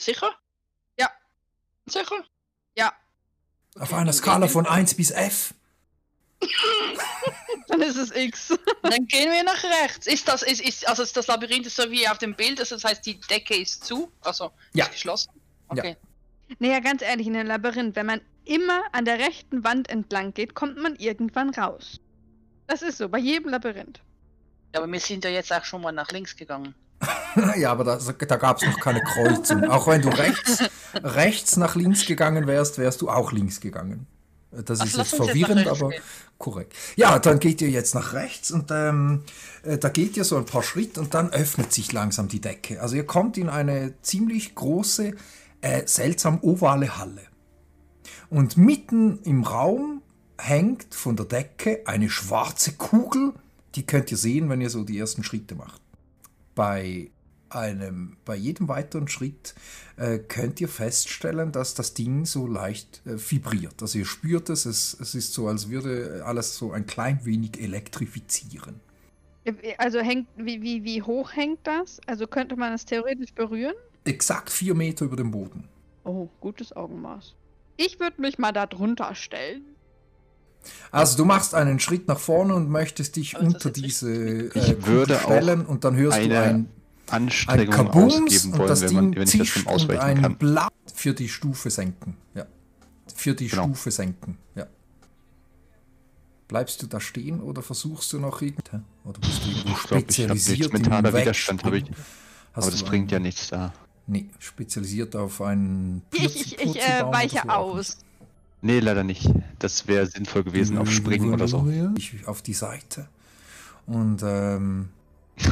sicher? 0.00 0.30
Ja. 0.98 1.10
Sicher? 1.86 2.24
Ja. 2.76 2.92
Auf 3.78 3.92
einer 3.92 4.12
Skala 4.12 4.48
von 4.48 4.66
1 4.66 4.94
bis 4.94 5.10
F. 5.10 5.54
Dann 7.68 7.80
ist 7.80 7.96
es 7.96 8.14
X. 8.14 8.48
Dann 8.82 9.06
gehen 9.06 9.30
wir 9.32 9.42
nach 9.42 9.62
rechts. 9.82 10.06
Ist 10.06 10.28
das, 10.28 10.42
ist, 10.42 10.60
ist, 10.60 10.86
also 10.86 11.02
ist 11.02 11.16
das 11.16 11.26
Labyrinth 11.26 11.66
ist 11.66 11.76
so 11.76 11.90
wie 11.90 12.06
auf 12.08 12.18
dem 12.18 12.34
Bild, 12.34 12.60
also 12.60 12.76
das 12.76 12.84
heißt, 12.84 13.06
die 13.06 13.18
Decke 13.20 13.56
ist 13.56 13.84
zu, 13.84 14.12
also 14.20 14.52
Ja. 14.74 14.84
ist 14.84 14.92
geschlossen. 14.92 15.30
Ja. 15.74 15.78
Okay. 15.82 15.96
Naja, 16.58 16.80
ganz 16.80 17.02
ehrlich, 17.02 17.26
in 17.26 17.36
einem 17.36 17.48
Labyrinth, 17.48 17.96
wenn 17.96 18.06
man 18.06 18.20
immer 18.44 18.82
an 18.92 19.04
der 19.06 19.18
rechten 19.18 19.64
Wand 19.64 19.88
entlang 19.88 20.34
geht, 20.34 20.54
kommt 20.54 20.76
man 20.76 20.94
irgendwann 20.96 21.50
raus. 21.50 22.00
Das 22.66 22.82
ist 22.82 22.98
so, 22.98 23.08
bei 23.08 23.18
jedem 23.18 23.50
Labyrinth. 23.50 24.00
Ja, 24.74 24.80
aber 24.82 24.92
wir 24.92 25.00
sind 25.00 25.24
ja 25.24 25.30
jetzt 25.30 25.52
auch 25.52 25.64
schon 25.64 25.80
mal 25.82 25.92
nach 25.92 26.10
links 26.10 26.36
gegangen. 26.36 26.74
ja, 27.56 27.70
aber 27.70 27.84
da, 27.84 27.96
da 27.96 28.36
gab 28.36 28.58
es 28.58 28.66
noch 28.66 28.78
keine 28.80 29.02
Kreuzung. 29.02 29.64
Auch 29.64 29.86
wenn 29.86 30.02
du 30.02 30.08
rechts, 30.08 30.64
rechts 30.94 31.56
nach 31.56 31.74
links 31.74 32.06
gegangen 32.06 32.46
wärst, 32.46 32.78
wärst 32.78 33.00
du 33.00 33.10
auch 33.10 33.32
links 33.32 33.60
gegangen. 33.60 34.06
Das 34.50 34.80
Ach, 34.80 34.86
ist 34.86 34.96
jetzt 34.96 35.12
jetzt 35.12 35.24
verwirrend, 35.24 35.66
rechts 35.66 35.80
aber 35.80 35.90
gehen. 35.90 36.02
korrekt. 36.38 36.74
Ja, 36.96 37.18
dann 37.18 37.40
geht 37.40 37.60
ihr 37.60 37.70
jetzt 37.70 37.94
nach 37.94 38.12
rechts 38.12 38.50
und 38.50 38.70
ähm, 38.70 39.22
äh, 39.64 39.78
da 39.78 39.88
geht 39.88 40.16
ihr 40.16 40.24
so 40.24 40.36
ein 40.36 40.44
paar 40.44 40.62
Schritte 40.62 41.00
und 41.00 41.14
dann 41.14 41.30
öffnet 41.30 41.72
sich 41.72 41.92
langsam 41.92 42.28
die 42.28 42.40
Decke. 42.40 42.80
Also 42.80 42.96
ihr 42.96 43.06
kommt 43.06 43.36
in 43.36 43.48
eine 43.48 43.94
ziemlich 44.02 44.54
große, 44.54 45.14
äh, 45.60 45.82
seltsam 45.86 46.38
ovale 46.42 46.98
Halle. 46.98 47.22
Und 48.30 48.56
mitten 48.56 49.20
im 49.24 49.42
Raum 49.42 50.02
hängt 50.38 50.94
von 50.94 51.16
der 51.16 51.26
Decke 51.26 51.82
eine 51.86 52.10
schwarze 52.10 52.72
Kugel. 52.72 53.32
Die 53.74 53.86
könnt 53.86 54.10
ihr 54.10 54.16
sehen, 54.16 54.48
wenn 54.48 54.60
ihr 54.60 54.70
so 54.70 54.84
die 54.84 54.98
ersten 54.98 55.24
Schritte 55.24 55.54
macht. 55.54 55.80
Bei 56.54 57.10
einem, 57.54 58.16
bei 58.24 58.36
jedem 58.36 58.68
weiteren 58.68 59.08
Schritt 59.08 59.54
äh, 59.96 60.18
könnt 60.18 60.60
ihr 60.60 60.68
feststellen, 60.68 61.52
dass 61.52 61.74
das 61.74 61.94
Ding 61.94 62.26
so 62.26 62.46
leicht 62.46 63.02
äh, 63.06 63.16
vibriert. 63.16 63.80
Also 63.80 63.98
ihr 63.98 64.06
spürt 64.06 64.50
es, 64.50 64.66
es, 64.66 64.98
es 65.00 65.14
ist 65.14 65.32
so, 65.32 65.48
als 65.48 65.68
würde 65.68 66.22
alles 66.24 66.56
so 66.56 66.72
ein 66.72 66.86
klein 66.86 67.24
wenig 67.24 67.60
elektrifizieren. 67.60 68.80
Also 69.78 70.00
hängt, 70.00 70.26
wie, 70.36 70.62
wie, 70.62 70.84
wie 70.84 71.02
hoch 71.02 71.32
hängt 71.32 71.60
das? 71.64 72.00
Also 72.06 72.26
könnte 72.26 72.56
man 72.56 72.72
es 72.72 72.86
theoretisch 72.86 73.34
berühren? 73.34 73.74
Exakt 74.04 74.50
vier 74.50 74.74
Meter 74.74 75.04
über 75.04 75.16
dem 75.16 75.30
Boden. 75.30 75.68
Oh, 76.04 76.28
gutes 76.40 76.74
Augenmaß. 76.74 77.34
Ich 77.76 78.00
würde 78.00 78.20
mich 78.20 78.38
mal 78.38 78.52
da 78.52 78.66
drunter 78.66 79.14
stellen. 79.14 79.64
Also 80.90 81.16
du 81.16 81.24
machst 81.24 81.54
einen 81.54 81.80
Schritt 81.80 82.08
nach 82.08 82.18
vorne 82.18 82.54
und 82.54 82.70
möchtest 82.70 83.16
dich 83.16 83.32
das 83.32 83.42
unter 83.42 83.70
diese 83.70 84.12
Ich 84.54 84.70
äh, 84.70 84.74
Kugel 84.74 85.18
stellen 85.18 85.66
und 85.66 85.84
dann 85.84 85.96
hörst 85.96 86.18
du 86.18 86.22
eine 86.22 86.38
ein, 86.40 86.54
ein 86.54 86.68
Anstrengung 87.08 87.74
Kabums 87.74 88.14
ausgeben 88.14 88.52
und 88.52 88.58
wollen, 88.58 88.68
das 88.68 88.80
wenn, 88.82 88.92
man, 88.94 89.12
Ding 89.12 89.20
wenn 89.20 89.28
ich 89.28 89.38
das 89.38 89.48
zischt 89.48 89.68
schon 89.68 89.72
und 89.72 89.90
ein 89.98 90.22
kann. 90.22 90.36
Blatt 90.36 90.72
für 90.94 91.12
die 91.14 91.28
Stufe 91.28 91.70
senken. 91.70 92.16
Ja. 92.34 92.46
Für 93.14 93.34
die 93.34 93.48
Genau. 93.48 93.64
Stufe 93.64 93.90
senken. 93.90 94.38
Ja. 94.54 94.66
Bleibst 96.48 96.82
du 96.82 96.86
da 96.86 97.00
stehen 97.00 97.40
oder 97.40 97.62
versuchst 97.62 98.12
du 98.12 98.18
noch 98.18 98.40
irgend? 98.42 98.70
Oder 99.04 99.18
bist 99.20 99.44
du 99.44 99.48
irgendwo 99.48 99.70
Ich 99.70 99.82
glaube, 99.82 100.04
ich 100.08 100.14
spezialisiert 100.14 100.58
nichts 100.58 100.72
mentaler 100.72 101.14
Widerstand, 101.14 101.64
habe 101.64 101.78
ich. 101.78 101.84
Aber 102.52 102.70
das 102.70 102.82
bringt 102.82 103.10
ja 103.10 103.18
nichts 103.18 103.48
da. 103.48 103.72
Nee, 104.06 104.26
spezialisiert 104.38 105.16
auf 105.16 105.40
einen 105.40 106.02
Ich, 106.12 106.52
ich, 106.52 106.58
ich 106.60 106.76
äh, 106.76 107.02
weiche 107.04 107.48
aus. 107.48 107.98
Nee, 108.64 108.80
leider 108.80 109.04
nicht. 109.04 109.30
Das 109.58 109.88
wäre 109.88 110.06
sinnvoll 110.06 110.42
gewesen 110.42 110.78
auf 110.78 110.90
Springen 110.90 111.34
oder 111.34 111.46
so. 111.46 111.70
Ich 111.98 112.26
auf 112.26 112.40
die 112.40 112.54
Seite. 112.54 113.06
Und 113.86 114.22
ähm, 114.24 114.88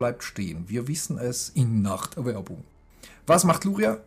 bleibt 0.00 0.24
stehen. 0.24 0.68
Wir 0.68 0.88
wissen 0.88 1.18
es 1.18 1.50
in 1.50 1.82
Nachterwerbung. 1.82 2.64
Was 3.28 3.44
macht 3.44 3.62
Luria? 3.62 3.98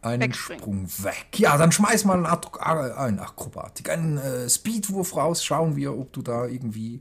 Einen. 0.00 0.32
Sprung 0.32 0.86
weg. 0.98 1.26
Ja, 1.38 1.58
dann 1.58 1.72
schmeiß 1.72 2.04
mal 2.04 2.14
einen, 2.14 2.26
Ak 2.26 2.60
äh, 2.60 2.92
einen 2.92 3.18
Akrobatik, 3.18 3.90
einen 3.90 4.18
äh, 4.18 4.48
Speedwurf 4.48 5.16
raus. 5.16 5.44
Schauen 5.44 5.74
wir, 5.74 5.98
ob 5.98 6.12
du 6.12 6.22
da 6.22 6.46
irgendwie. 6.46 7.00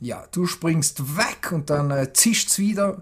Ja, 0.00 0.26
du 0.32 0.44
springst 0.46 1.16
weg 1.16 1.52
und 1.52 1.70
dann 1.70 1.92
äh, 1.92 2.12
zischt's 2.12 2.58
wieder. 2.58 3.00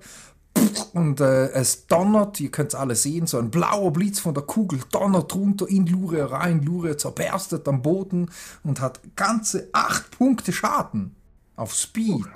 Und 0.93 1.21
äh, 1.21 1.51
es 1.51 1.87
donnert, 1.87 2.41
ihr 2.41 2.51
könnt 2.51 2.71
es 2.71 2.75
alle 2.75 2.95
sehen, 2.95 3.27
so 3.27 3.39
ein 3.39 3.51
blauer 3.51 3.93
Blitz 3.93 4.19
von 4.19 4.35
der 4.35 4.43
Kugel 4.43 4.81
donnert 4.91 5.35
runter 5.35 5.69
in 5.69 5.87
Luria 5.87 6.27
rein. 6.27 6.63
Luria 6.63 6.97
zerberstet 6.97 7.67
am 7.69 7.83
Boden 7.83 8.31
und 8.65 8.81
hat 8.81 9.01
ganze 9.17 9.69
acht 9.73 10.11
Punkte 10.11 10.53
Schaden 10.53 11.15
auf 11.57 11.75
Speed. 11.75 12.27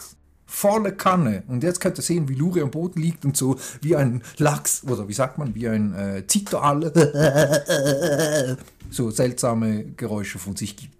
Volle 0.46 0.92
Kanne. 0.92 1.42
Und 1.48 1.64
jetzt 1.64 1.80
könnt 1.80 1.98
ihr 1.98 2.02
sehen, 2.02 2.28
wie 2.28 2.34
Luria 2.34 2.62
am 2.62 2.70
Boden 2.70 3.00
liegt 3.00 3.24
und 3.24 3.36
so 3.36 3.56
wie 3.80 3.96
ein 3.96 4.22
Lachs, 4.36 4.84
oder 4.84 5.08
wie 5.08 5.12
sagt 5.12 5.36
man, 5.38 5.54
wie 5.54 5.68
ein 5.68 5.94
äh, 5.94 6.26
Zitterall 6.26 6.92
so 8.90 9.10
seltsame 9.10 9.84
Geräusche 9.96 10.38
von 10.38 10.54
sich 10.54 10.76
gibt. 10.76 10.94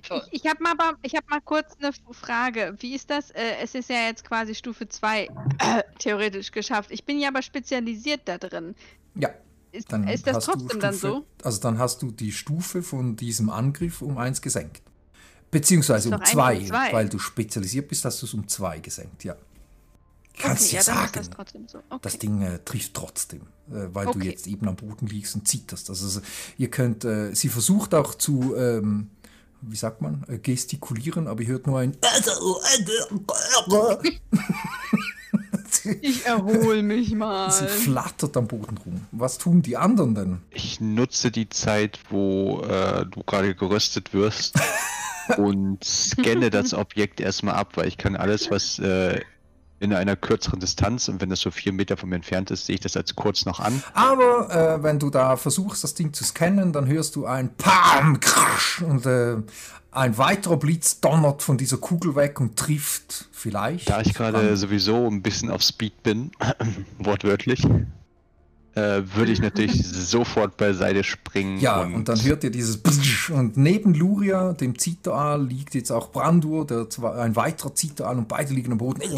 Toll. 0.00 0.22
Ich 0.30 0.46
habe 0.46 0.62
mal, 0.62 0.74
ich 1.02 1.14
hab 1.14 1.28
mal 1.28 1.40
kurz 1.40 1.76
eine 1.80 1.92
Frage. 2.12 2.74
Wie 2.80 2.94
ist 2.94 3.10
das? 3.10 3.30
Äh, 3.30 3.56
es 3.62 3.74
ist 3.74 3.90
ja 3.90 4.06
jetzt 4.06 4.24
quasi 4.24 4.54
Stufe 4.54 4.88
2 4.88 5.24
äh, 5.24 5.28
theoretisch 5.98 6.50
geschafft. 6.50 6.90
Ich 6.90 7.04
bin 7.04 7.18
ja 7.20 7.28
aber 7.28 7.42
spezialisiert 7.42 8.22
da 8.24 8.38
drin. 8.38 8.74
Ja, 9.14 9.28
Ist, 9.70 9.92
dann 9.92 10.08
ist 10.08 10.26
das 10.26 10.44
du 10.46 10.52
trotzdem 10.52 10.80
dann 10.80 10.94
Stufe- 10.94 11.08
so? 11.08 11.26
Also 11.44 11.60
dann 11.60 11.78
hast 11.78 12.00
du 12.02 12.10
die 12.10 12.32
Stufe 12.32 12.82
von 12.82 13.16
diesem 13.16 13.50
Angriff 13.50 14.00
um 14.02 14.16
eins 14.18 14.40
gesenkt. 14.40 14.82
Beziehungsweise 15.50 16.08
um 16.08 16.18
doch 16.18 16.24
zwei, 16.24 16.52
eigentlich 16.54 16.68
zwei. 16.68 16.92
weil 16.92 17.08
du 17.10 17.18
spezialisiert 17.18 17.88
bist, 17.88 18.04
hast 18.06 18.22
du 18.22 18.26
es 18.26 18.32
um 18.34 18.48
zwei 18.48 18.78
gesenkt, 18.78 19.24
ja. 19.24 19.36
Kannst 20.38 20.68
okay, 20.68 20.76
ja, 20.76 20.80
ja, 20.80 20.84
dann 20.86 20.94
ist 21.04 21.12
sagen. 21.12 21.12
das 21.14 21.30
trotzdem 21.30 21.68
so. 21.68 21.78
Okay. 21.90 21.98
Das 22.00 22.18
Ding 22.18 22.40
äh, 22.40 22.58
trifft 22.64 22.94
trotzdem, 22.94 23.42
äh, 23.70 23.88
weil 23.92 24.06
du 24.06 24.12
Okay. 24.12 24.30
jetzt 24.30 24.46
eben 24.46 24.66
am 24.66 24.76
Boden 24.76 25.06
liegst 25.06 25.34
und 25.34 25.46
zitterst. 25.46 25.90
Also 25.90 26.08
so- 26.08 26.20
ihr 26.56 26.70
könnt, 26.70 27.04
äh, 27.04 27.34
sie 27.34 27.50
versucht 27.50 27.94
auch 27.94 28.14
zu, 28.14 28.56
ähm, 28.56 29.10
wie 29.62 29.76
sagt 29.76 30.02
man, 30.02 30.24
äh, 30.28 30.38
gestikulieren, 30.38 31.28
aber 31.28 31.42
ihr 31.42 31.48
hört 31.48 31.66
nur 31.66 31.78
ein 31.78 31.96
Ich 36.00 36.26
erhole 36.26 36.82
mich 36.82 37.12
mal. 37.14 37.50
Sie 37.50 37.66
flattert 37.66 38.36
am 38.36 38.46
Boden 38.46 38.78
rum. 38.78 39.06
Was 39.10 39.38
tun 39.38 39.62
die 39.62 39.76
anderen 39.76 40.14
denn? 40.14 40.38
Ich 40.50 40.80
nutze 40.80 41.30
die 41.30 41.48
Zeit, 41.48 41.98
wo 42.10 42.60
äh, 42.60 43.04
du 43.06 43.22
gerade 43.24 43.54
geröstet 43.54 44.14
wirst 44.14 44.60
und 45.38 45.82
scanne 45.84 46.50
das 46.50 46.74
Objekt 46.74 47.20
erstmal 47.20 47.54
ab, 47.54 47.76
weil 47.76 47.88
ich 47.88 47.98
kann 47.98 48.16
alles, 48.16 48.50
was 48.50 48.78
äh, 48.78 49.20
in 49.82 49.92
einer 49.92 50.14
kürzeren 50.14 50.60
Distanz 50.60 51.08
und 51.08 51.20
wenn 51.20 51.28
das 51.28 51.40
so 51.40 51.50
vier 51.50 51.72
Meter 51.72 51.96
von 51.96 52.08
mir 52.08 52.16
entfernt 52.16 52.50
ist, 52.52 52.66
sehe 52.66 52.76
ich 52.76 52.80
das 52.80 52.96
als 52.96 53.16
kurz 53.16 53.44
noch 53.44 53.58
an. 53.58 53.82
Aber 53.94 54.48
äh, 54.50 54.82
wenn 54.82 55.00
du 55.00 55.10
da 55.10 55.36
versuchst, 55.36 55.82
das 55.82 55.94
Ding 55.94 56.12
zu 56.12 56.22
scannen, 56.24 56.72
dann 56.72 56.86
hörst 56.86 57.16
du 57.16 57.26
ein 57.26 57.54
Pam, 57.56 58.20
Krasch 58.20 58.80
und 58.82 59.04
äh, 59.06 59.38
ein 59.90 60.16
weiterer 60.18 60.56
Blitz 60.56 61.00
donnert 61.00 61.42
von 61.42 61.58
dieser 61.58 61.78
Kugel 61.78 62.14
weg 62.14 62.40
und 62.40 62.56
trifft 62.56 63.28
vielleicht. 63.32 63.90
Da 63.90 64.00
ich 64.00 64.14
gerade 64.14 64.56
sowieso 64.56 65.06
ein 65.08 65.20
bisschen 65.20 65.50
auf 65.50 65.62
Speed 65.62 66.02
bin, 66.02 66.30
wortwörtlich, 66.98 67.66
äh, 68.74 69.02
würde 69.14 69.32
ich 69.32 69.40
natürlich 69.40 69.86
sofort 69.86 70.56
beiseite 70.56 71.04
springen. 71.04 71.58
Ja, 71.60 71.82
und, 71.82 72.08
dann 72.08 72.22
hört 72.22 72.42
ihr 72.44 72.50
dieses 72.50 72.78
Psch 72.78 73.30
und 73.30 73.56
neben 73.56 73.94
Luria, 73.94 74.52
dem 74.54 74.78
Zitteral, 74.78 75.46
liegt 75.46 75.74
jetzt 75.74 75.90
auch 75.90 76.10
Brandur, 76.10 76.66
der 76.66 76.88
zwei, 76.88 77.12
ein 77.12 77.36
weiterer 77.36 77.74
Zitteral 77.74 78.16
und 78.16 78.28
beide 78.28 78.54
liegen 78.54 78.72
am 78.72 78.78
Boden. 78.78 79.02
Echt 79.02 79.12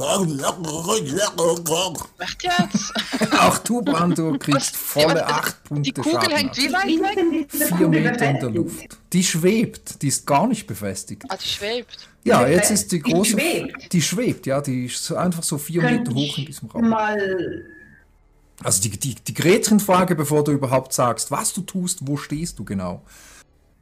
jetzt? 2.43 2.93
Auch 3.39 3.59
du, 3.59 3.83
Brandur, 3.83 4.39
kriegst 4.39 4.77
volle 4.77 5.17
Ja, 5.17 5.27
acht 5.27 5.65
Punkte 5.65 5.83
Die 5.83 5.93
Kugel 5.93 6.13
Schaden 6.13 6.37
hängt 6.37 6.57
wie 6.57 6.73
weit 6.73 6.87
weg? 6.87 7.77
Vier 7.77 7.89
Meter 7.89 8.31
in 8.31 8.41
der? 8.41 8.51
Luft. 8.51 8.99
Die 9.13 9.23
schwebt, 9.23 10.03
die 10.03 10.09
ist 10.09 10.27
gar 10.27 10.47
nicht 10.47 10.67
befestigt. 10.67 11.25
Ah, 11.29 11.37
die 11.37 11.47
schwebt. 11.47 12.09
Ja, 12.25 12.45
Die 12.45 12.53
jetzt 12.53 12.71
ist 12.71 12.91
die 12.91 13.03
die 13.03 13.13
große. 13.13 13.33
schwebt. 13.33 13.93
Die 13.93 14.03
schwebt, 14.03 14.47
ja, 14.47 14.61
die 14.61 14.87
ist 14.87 15.05
so 15.05 15.17
einfach 15.17 15.43
so 15.43 15.59
vier 15.59 15.83
Könnte 15.83 16.11
Meter 16.11 16.15
hoch 16.15 16.39
in 16.39 16.47
diesem 16.47 16.71
Raum. 16.71 16.89
Mal 16.89 17.65
Also 18.63 18.83
die, 18.83 18.91
die, 18.91 19.15
die 19.17 19.35
Gretchenfrage, 19.35 20.15
bevor 20.15 20.45
du 20.45 20.53
überhaupt 20.53 20.93
sagst, 20.93 21.31
was 21.31 21.53
du 21.53 21.63
tust, 21.63 22.01
wo 22.03 22.17
stehst 22.17 22.59
du 22.59 22.65
genau? 22.65 23.03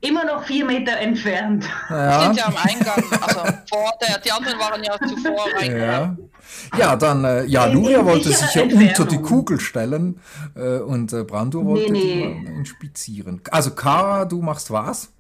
immer 0.05 0.25
noch 0.25 0.43
vier 0.45 0.65
Meter 0.65 0.97
entfernt. 0.99 1.65
Wir 1.89 1.97
Ja, 1.97 2.23
sind 2.35 2.37
ja 2.37 2.47
am 2.47 2.57
Eingang. 2.57 3.05
Also 3.21 3.41
vor 3.71 3.93
der, 4.03 4.19
die 4.19 4.33
anderen 4.33 4.59
waren 4.59 4.83
ja 4.83 4.99
zuvor 4.99 5.47
ja. 5.49 5.57
reingegangen. 5.59 6.31
ja 6.77 6.97
dann, 6.97 7.25
äh, 7.25 7.45
ja, 7.45 7.67
In- 7.67 7.75
Luria 7.75 8.01
in 8.01 8.07
wollte 8.07 8.33
sich 8.33 8.53
ja 8.53 8.63
unter 8.65 9.05
die. 9.05 9.19
Kugel 9.19 9.61
stellen 9.61 10.19
äh, 10.57 10.79
und 10.79 11.13
äh, 11.13 11.23
Brandur 11.23 11.65
wollte 11.67 11.93
Nee, 11.93 12.01
die 12.01 12.15
nee. 12.17 12.35
mal 12.51 12.53
inspizieren. 12.59 13.43
Also 13.53 13.71
Kara, 13.77 14.25
du 14.25 14.43
machst 14.43 14.73
was? 14.73 15.13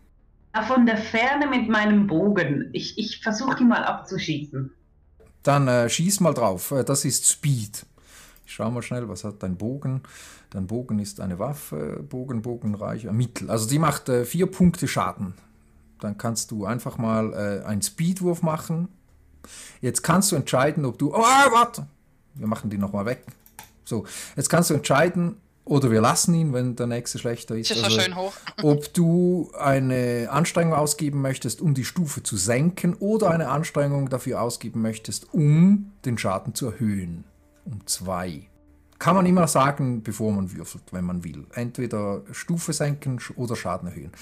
Von 0.66 0.84
der 0.84 0.96
Ferne 0.98 1.46
mit 1.46 1.68
meinem 1.68 2.09
Bogen. 2.09 2.68
Ich, 2.72 2.98
ich 2.98 3.22
versuche 3.22 3.55
die 3.59 3.64
mal 3.64 3.84
abzuschießen. 3.84 4.72
Dann 5.44 5.68
äh, 5.68 5.88
schieß 5.88 6.18
mal 6.18 6.34
drauf. 6.34 6.72
Äh, 6.72 6.82
das 6.82 7.05
ist 7.05 7.30
Speed. 7.30 7.86
Schau 8.53 8.70
mal 8.70 8.82
schnell, 8.82 9.09
was 9.09 9.24
hat 9.24 9.42
dein 9.42 9.57
Bogen? 9.57 10.03
Dein 10.50 10.66
Bogen 10.66 10.98
ist 10.98 11.20
eine 11.20 11.38
Waffe. 11.38 12.05
Bogen, 12.07 12.42
Bogenreich, 12.42 13.07
äh, 13.07 13.12
Mittel. 13.12 13.50
Also 13.50 13.66
die 13.66 13.78
macht 13.78 14.11
äh, 14.11 14.26
vier 14.26 14.46
Punkte 14.46 14.86
Schaden. 14.88 15.32
Dann 16.00 16.18
kannst 16.18 16.50
du 16.50 16.66
einfach 16.66 16.98
mal 16.98 17.32
äh, 17.32 17.66
einen 17.66 17.80
Speedwurf 17.80 18.42
machen. 18.42 18.88
Jetzt 19.80 20.03
kannst 20.03 20.32
du 20.32 20.36
entscheiden, 20.36 20.84
ob 20.84 20.98
du. 20.98 21.14
Oh, 21.14 21.18
warte! 21.18 21.86
Wir 22.34 22.46
machen 22.46 22.68
die 22.68 22.76
nochmal 22.76 23.07
weg. 23.07 23.24
So, 23.84 24.05
jetzt 24.36 24.50
kannst 24.50 24.68
du 24.68 24.74
entscheiden, 24.74 25.36
oder 25.64 25.90
wir 25.90 26.03
lassen 26.03 26.34
ihn, 26.34 26.53
wenn 26.53 26.76
der 26.76 26.86
nächste 26.86 27.18
schlechter 27.18 27.57
ist. 27.57 27.70
Das 27.70 27.78
ist 27.78 27.84
so 27.84 27.88
Also, 27.88 28.00
schön 28.00 28.16
hoch. 28.16 28.32
ob 28.62 28.92
du 28.92 29.50
eine 29.59 30.28
Anstrengung 30.30 30.74
ausgeben 30.74 31.22
möchtest, 31.22 31.62
um 31.62 31.72
die 31.72 31.84
Stufe 31.84 32.22
zu 32.22 32.36
senken 32.36 32.94
oder 32.94 33.30
eine 33.30 33.48
Anstrengung 33.48 34.11
dafür 34.11 34.42
ausgeben 34.42 34.82
möchtest, 34.82 35.32
um 35.32 35.92
den 36.05 36.18
Schaden 36.18 36.55
zu 36.55 36.66
erhöhen. 36.66 37.24
Um 37.64 37.86
zwei. 37.86 38.48
Kann 38.98 39.16
man 39.16 39.26
immer 39.26 39.48
sagen, 39.48 40.02
bevor 40.02 40.32
man 40.32 40.52
würfelt, 40.52 40.84
wenn 40.92 41.04
man 41.04 41.24
will. 41.24 41.46
Entweder 41.54 42.22
Stufe 42.30 42.72
senken 42.72 43.20
oder 43.36 43.56
Schaden 43.56 43.88
erhöhen. 43.88 44.12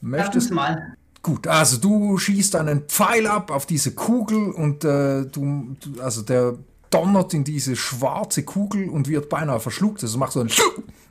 Möchtest 0.00 0.50
uns 0.50 0.50
mal. 0.50 0.96
Gut, 1.22 1.46
also 1.46 1.78
du 1.78 2.18
schießt 2.18 2.56
einen 2.56 2.82
Pfeil 2.82 3.26
ab 3.26 3.50
auf 3.50 3.64
diese 3.64 3.94
Kugel 3.94 4.50
und 4.50 4.84
äh, 4.84 5.24
du, 5.24 5.76
du, 5.80 6.02
also 6.02 6.20
der 6.22 6.58
donnert 6.90 7.34
in 7.34 7.44
diese 7.44 7.76
schwarze 7.76 8.42
Kugel 8.42 8.88
und 8.88 9.08
wird 9.08 9.28
beinahe 9.28 9.58
verschluckt. 9.58 10.02
Also 10.02 10.18
macht 10.18 10.32
so 10.32 10.40
ein 10.40 10.50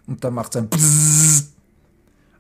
und 0.08 0.24
dann 0.24 0.34
macht 0.34 0.56
es 0.56 0.62
ein 0.62 0.70
Bzzz. 0.70 1.53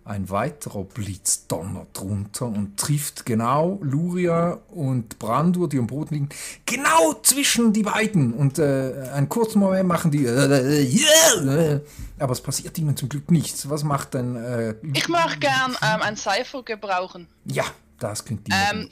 Ein 0.05 0.29
weiterer 0.29 0.83
Blitz 0.83 1.47
donnert 1.47 2.01
runter 2.01 2.45
und 2.47 2.77
trifft 2.77 3.25
genau 3.25 3.79
Luria 3.81 4.59
und 4.69 5.17
Brandur, 5.17 5.69
die 5.69 5.79
am 5.79 5.87
Boden 5.87 6.13
liegen, 6.15 6.29
genau 6.65 7.13
zwischen 7.23 7.71
die 7.71 7.83
beiden. 7.83 8.33
Und 8.33 8.59
äh, 8.59 9.09
einen 9.13 9.29
kurzen 9.29 9.59
Moment 9.59 9.87
machen 9.87 10.11
die, 10.11 10.25
äh, 10.25 11.79
aber 12.19 12.33
es 12.33 12.41
passiert 12.41 12.77
ihnen 12.77 12.97
zum 12.97 13.07
Glück 13.07 13.31
nichts. 13.31 13.69
Was 13.69 13.85
macht 13.85 14.13
denn? 14.13 14.35
Äh, 14.35 14.75
Ich 14.93 15.07
möchte 15.07 15.39
gern 15.39 15.71
ähm, 15.81 16.01
ein 16.01 16.17
Cypher 16.17 16.63
gebrauchen. 16.63 17.27
ja, 17.45 17.63
das 17.97 18.25
klingt 18.25 18.45
immer 18.49 18.57
Ähm, 18.73 18.89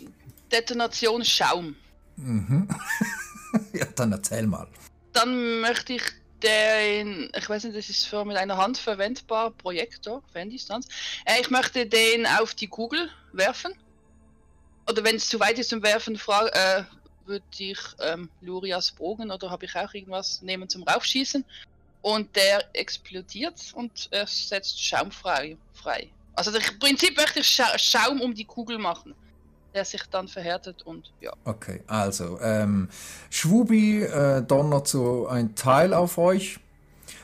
Detonation 0.51 1.25
Schaum. 1.25 1.75
Ja, 3.73 3.85
dann 3.95 4.13
erzähl 4.13 4.47
mal. 4.47 4.67
Dann 5.11 5.59
möchte 5.59 5.91
ich 5.93 6.03
den, 6.43 7.31
ich 7.35 7.49
weiß 7.49 7.63
nicht, 7.63 7.77
das 7.77 7.89
ist 7.89 8.05
für 8.05 8.25
mit 8.25 8.37
einer 8.37 8.57
Hand 8.57 8.77
verwendbar, 8.77 9.51
Projektor, 9.51 10.23
Ferndistanz. 10.31 10.87
Äh, 11.25 11.41
ich 11.41 11.49
möchte 11.49 11.85
den 11.85 12.25
auf 12.25 12.53
die 12.53 12.67
Kugel 12.67 13.09
werfen. 13.31 13.73
Oder 14.89 15.03
wenn 15.03 15.15
es 15.15 15.29
zu 15.29 15.39
weit 15.39 15.59
ist 15.59 15.69
zum 15.69 15.83
Werfen, 15.83 16.15
äh, 16.15 16.83
würde 17.25 17.45
ich 17.57 17.79
ähm, 17.99 18.29
Lurias 18.41 18.91
Bogen 18.91 19.31
oder 19.31 19.49
habe 19.49 19.65
ich 19.65 19.75
auch 19.75 19.93
irgendwas 19.93 20.41
nehmen 20.41 20.67
zum 20.67 20.83
Raufschießen. 20.83 21.45
Und 22.01 22.35
der 22.35 22.67
explodiert 22.73 23.61
und 23.75 24.07
er 24.11 24.25
setzt 24.25 24.83
Schaum 24.83 25.11
frei. 25.11 25.55
frei. 25.73 26.09
Also 26.33 26.51
im 26.51 26.79
Prinzip 26.79 27.15
möchte 27.15 27.41
ich 27.41 27.47
Scha 27.47 27.77
Schaum 27.77 28.21
um 28.21 28.33
die 28.33 28.45
Kugel 28.45 28.77
machen, 28.79 29.13
der 29.73 29.85
sich 29.85 30.03
dann 30.09 30.27
verhärtet 30.27 30.83
und 30.83 31.11
ja. 31.19 31.33
Okay, 31.45 31.83
also, 31.87 32.39
ähm, 32.41 32.89
Schwubi 33.29 34.03
äh, 34.03 34.41
donnert 34.41 34.87
so 34.87 35.27
ein 35.27 35.55
Teil 35.55 35.93
auf 35.93 36.17
euch 36.17 36.59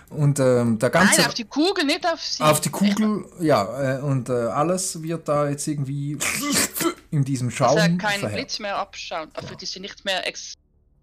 und 0.10 0.39
ähm, 0.39 0.80
der 0.80 0.89
ganze... 0.89 1.22
Nein, 1.22 1.28
auf 1.28 1.34
die 1.34 1.43
Kugel, 1.43 1.84
nicht 1.86 2.06
auf 2.08 2.22
sie. 2.22 2.43
auf 2.43 2.62
die 2.62 2.70
Kugel, 2.70 3.26
ja, 3.39 3.98
äh, 3.98 4.02
und 4.02 4.30
äh, 4.30 4.34
alles 4.34 5.02
wird 5.04 5.28
da 5.28 5.50
jetzt 5.50 5.68
irgendwie 5.68 6.18
in 7.12 7.24
diesem 7.26 7.52
Schaum 7.52 7.76
Dass 7.76 7.88
er 7.88 7.98
keinen 7.98 8.20
verhärtet. 8.20 8.34
Blitz 8.34 8.60
mehr 8.60 8.78
abschauen. 8.78 9.30
Also 9.34 9.56
die 9.56 9.66
sind 9.66 9.82
nicht 9.82 10.06
mehr 10.06 10.26
ex 10.28 10.54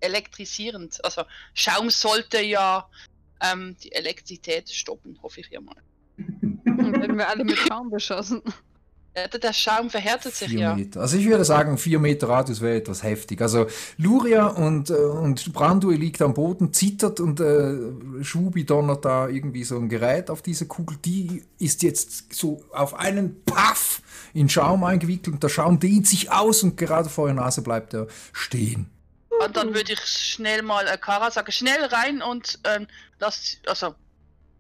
elektrisierend. 0.01 1.03
Also 1.03 1.23
Schaum 1.55 1.89
sollte 1.89 2.41
ja 2.43 2.87
ähm, 3.41 3.77
die 3.83 3.93
Elektrizität 3.93 4.71
stoppen, 4.71 5.19
hoffe 5.23 5.41
ich 5.41 5.49
ja 5.51 5.61
mal. 5.61 5.77
Dann 6.17 7.01
werden 7.01 7.17
wir 7.17 7.29
alle 7.29 7.45
mit 7.45 7.59
Schaum 7.59 7.91
beschossen. 7.91 8.43
Ja, 9.17 9.29
der 9.29 9.53
Schaum 9.53 9.91
verhärtet 9.91 10.35
sich 10.35 10.49
Vier 10.49 10.59
ja. 10.59 10.75
Meter. 10.75 11.01
Also 11.01 11.17
ich 11.17 11.27
würde 11.27 11.45
sagen, 11.45 11.79
vier 11.79 12.01
Meter 12.01 12.29
Radius 12.29 12.61
wäre 12.61 12.77
etwas 12.77 13.05
heftig. 13.05 13.41
Also 13.41 13.67
Luria 13.97 14.47
und, 14.47 14.91
äh, 14.91 14.95
und 14.95 15.53
Branduil 15.53 15.99
liegt 15.99 16.21
am 16.21 16.35
Boden, 16.35 16.73
zittert 16.73 17.21
und 17.21 17.39
äh, 17.39 18.25
Schubi 18.25 18.65
donnert 18.65 19.05
da 19.05 19.29
irgendwie 19.29 19.63
so 19.63 19.79
ein 19.79 19.89
Gerät 19.89 20.31
auf 20.31 20.43
diese 20.43 20.67
Kugel. 20.67 20.97
Die 21.05 21.45
ist 21.59 21.85
jetzt 21.85 22.35
so 22.35 22.65
auf 22.73 22.95
einen 22.95 23.45
Paff 23.45 24.03
in 24.33 24.49
Schaum 24.49 24.83
eingewickelt 24.83 25.35
und 25.35 25.43
der 25.43 25.49
Schaum 25.49 25.79
dehnt 25.79 26.09
sich 26.09 26.33
aus 26.33 26.65
und 26.65 26.77
gerade 26.77 27.09
vor 27.09 27.27
der 27.27 27.37
Nase 27.37 27.63
bleibt 27.63 27.95
er 27.95 28.09
stehen. 28.33 28.91
Und 29.45 29.57
dann 29.57 29.75
würde 29.75 29.93
ich 29.93 30.01
schnell 30.01 30.63
mal 30.63 30.87
äh, 30.89 30.99
Kara 30.99 31.31
sagen, 31.31 31.53
schnell 31.53 31.85
rein 31.85 32.21
und 32.21 32.59
ähm, 32.65 32.87
das, 33.19 33.59
also 33.67 33.95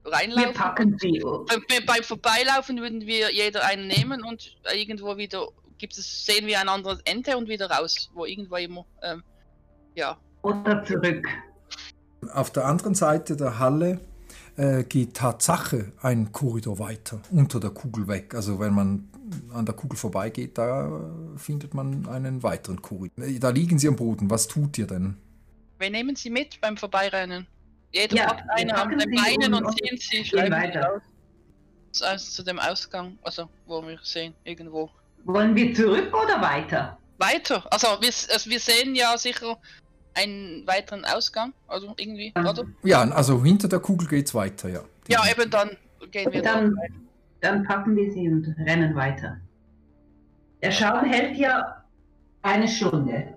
Wir 0.04 0.12
reinlaufen. 0.12 0.52
packen 0.54 0.96
sie. 0.98 1.20
Beim, 1.22 1.62
beim- 1.68 1.86
beim 1.86 2.02
Vorbeilaufen 2.02 2.78
würden 2.80 3.00
wir 3.06 3.32
jeder 3.32 3.64
einen 3.64 3.86
nehmen 3.86 4.22
und 4.24 4.56
irgendwo 4.74 5.16
wieder 5.16 5.48
gibt 5.78 5.96
es, 5.98 6.24
sehen 6.26 6.46
wir 6.46 6.60
ein 6.60 6.68
anderes 6.68 7.00
Ende 7.04 7.36
und 7.36 7.48
wieder 7.48 7.70
raus, 7.70 8.10
wo 8.14 8.24
irgendwo 8.26 8.56
immer, 8.56 8.84
ähm, 9.02 9.22
ja. 9.94 10.18
Oder 10.42 10.84
zurück. 10.84 11.26
Auf 12.32 12.50
der 12.52 12.64
anderen 12.66 12.94
Seite 12.94 13.36
der 13.36 13.58
Halle 13.58 14.00
äh, 14.56 14.84
geht 14.84 15.14
Tatsache 15.14 15.92
ein 16.00 16.32
Korridor 16.32 16.78
weiter, 16.78 17.20
unter 17.30 17.58
der 17.60 17.70
Kugel 17.70 18.06
weg. 18.08 18.34
Also 18.34 18.60
wenn 18.60 18.72
man 18.74 19.08
an 19.52 19.66
der 19.66 19.74
Kugel 19.74 19.96
vorbeigeht, 19.98 20.56
da 20.58 21.00
findet 21.36 21.74
man 21.74 22.06
einen 22.08 22.42
weiteren 22.42 22.80
Korridor. 22.82 23.24
Äh, 23.24 23.38
Da 23.38 23.48
liegen 23.50 23.78
sie 23.78 23.88
am 23.88 23.96
Boden. 23.96 24.30
Was 24.30 24.46
tut 24.48 24.78
ihr 24.78 24.86
denn? 24.86 25.16
Wir 25.78 25.90
nehmen 25.90 26.14
sie 26.14 26.30
mit 26.30 26.60
beim 26.60 26.76
Vorbeirennen. 26.76 27.46
Jeder 27.94 28.16
Ja, 28.16 28.26
hat 28.26 28.44
wir 28.44 28.54
eine 28.56 28.74
an 28.76 28.98
den 28.98 29.10
Beinen 29.14 29.54
und- 29.54 29.78
ziehen 29.78 29.96
sie, 29.98 30.24
schleifen 30.24 30.52
weiter. 30.52 30.80
raus. 30.86 31.02
Also 32.02 32.30
zu 32.32 32.42
dem 32.42 32.58
Ausgang, 32.58 33.16
also 33.22 33.48
wo 33.66 33.80
wir 33.86 33.98
sehen, 34.02 34.34
irgendwo. 34.42 34.90
Wollen 35.24 35.54
wir 35.54 35.72
zurück 35.74 36.12
oder 36.12 36.42
weiter? 36.42 36.98
Weiter, 37.18 37.64
also 37.72 37.86
wir, 38.00 38.08
also 38.32 38.50
wir 38.50 38.58
sehen 38.58 38.96
ja 38.96 39.16
sicher 39.16 39.56
einen 40.14 40.66
weiteren 40.66 41.04
Ausgang, 41.04 41.52
also 41.68 41.94
irgendwie, 41.96 42.32
Mhm. 42.36 42.46
oder? 42.46 42.64
Ja, 42.82 43.02
also 43.02 43.42
hinter 43.44 43.68
der 43.68 43.78
Kugel 43.78 44.08
geht's 44.08 44.34
weiter, 44.34 44.68
ja. 44.68 44.80
Ja, 45.06 45.22
eben 45.30 45.48
dann 45.50 45.76
gehen 46.10 46.32
wir 46.32 46.42
Dann, 46.42 46.74
dann. 46.74 47.06
dann 47.40 47.62
packen 47.62 47.94
wir 47.94 48.12
sie 48.12 48.28
und 48.28 48.54
rennen 48.66 48.94
weiter. 48.96 49.38
Der 50.62 50.72
Schaum 50.72 51.04
hält 51.04 51.36
ja 51.36 51.84
eine 52.42 52.66
Stunde. 52.66 53.34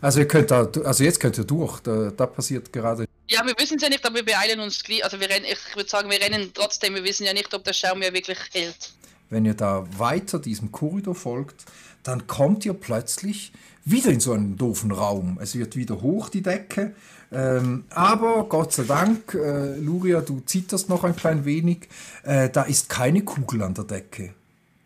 Also 0.00 0.20
ihr 0.20 0.26
könnt 0.28 0.50
da, 0.50 0.68
also 0.84 1.04
jetzt 1.04 1.20
könnt 1.20 1.38
ihr 1.38 1.44
durch. 1.44 1.78
Da, 1.80 2.10
da 2.10 2.26
passiert 2.26 2.72
gerade. 2.72 3.06
Ja, 3.30 3.46
wir 3.46 3.54
wissen 3.58 3.76
es 3.76 3.82
ja 3.82 3.88
nicht, 3.88 4.04
aber 4.04 4.16
wir 4.16 4.24
beeilen 4.24 4.58
uns 4.58 4.82
gleich. 4.82 5.04
Also 5.04 5.20
wir 5.20 5.30
rennen, 5.30 5.46
ich 5.48 5.76
würde 5.76 5.88
sagen, 5.88 6.10
wir 6.10 6.20
rennen 6.20 6.50
trotzdem. 6.52 6.96
Wir 6.96 7.04
wissen 7.04 7.24
ja 7.24 7.32
nicht, 7.32 7.54
ob 7.54 7.62
der 7.62 7.72
Schaum 7.72 8.02
ja 8.02 8.12
wirklich 8.12 8.38
hält. 8.52 8.92
Wenn 9.28 9.44
ihr 9.44 9.54
da 9.54 9.86
weiter 9.96 10.40
diesem 10.40 10.72
Korridor 10.72 11.14
folgt, 11.14 11.64
dann 12.02 12.26
kommt 12.26 12.64
ihr 12.64 12.74
plötzlich 12.74 13.52
wieder 13.84 14.10
in 14.10 14.18
so 14.18 14.32
einen 14.32 14.56
doofen 14.56 14.90
Raum. 14.90 15.38
Es 15.40 15.54
wird 15.54 15.76
wieder 15.76 16.02
hoch 16.02 16.28
die 16.28 16.42
Decke. 16.42 16.92
Ähm, 17.30 17.84
aber 17.90 18.48
Gott 18.48 18.72
sei 18.72 18.82
Dank, 18.82 19.34
äh, 19.34 19.76
Luria, 19.76 20.22
du 20.22 20.40
zitterst 20.40 20.88
noch 20.88 21.04
ein 21.04 21.14
klein 21.14 21.44
wenig. 21.44 21.88
Äh, 22.24 22.50
da 22.50 22.62
ist 22.64 22.88
keine 22.88 23.22
Kugel 23.22 23.62
an 23.62 23.74
der 23.74 23.84
Decke. 23.84 24.34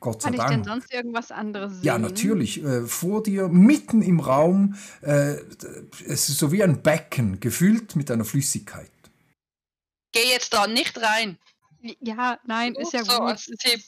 Gott 0.05 0.21
sei 0.21 0.33
Kann 0.33 0.35
ich 0.39 0.45
denn 0.45 0.63
Dank. 0.63 0.83
sonst 0.83 0.93
irgendwas 0.93 1.31
anderes 1.33 1.73
sehen? 1.77 1.83
Ja, 1.85 1.97
natürlich. 1.99 2.63
Äh, 2.63 2.83
vor 2.83 3.23
dir, 3.23 3.49
mitten 3.49 4.03
im 4.03 4.21
Raum, 4.21 4.75
äh, 5.01 5.37
es 6.07 6.29
ist 6.29 6.37
so 6.37 6.53
wie 6.53 6.63
ein 6.63 6.83
Becken, 6.83 7.41
gefüllt 7.41 7.97
mit 7.97 8.11
einer 8.11 8.27
Flüssigkeit. 8.27 8.91
Geh 10.13 10.29
jetzt 10.31 10.53
da 10.53 10.67
nicht 10.67 11.01
rein. 11.01 11.39
Ja, 12.01 12.39
nein, 12.47 12.75
ist 12.75 12.93
ja 12.93 13.03
so, 13.03 13.13
gut. 13.13 13.29
als 13.31 13.47
Tipp. 13.47 13.81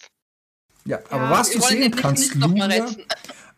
Ja, 0.86 1.00
aber 1.10 1.24
Ja, 1.24 1.30
was 1.32 1.50
du 1.50 1.60
sehen 1.60 1.94
kannst, 1.94 2.34
retten. 2.34 3.04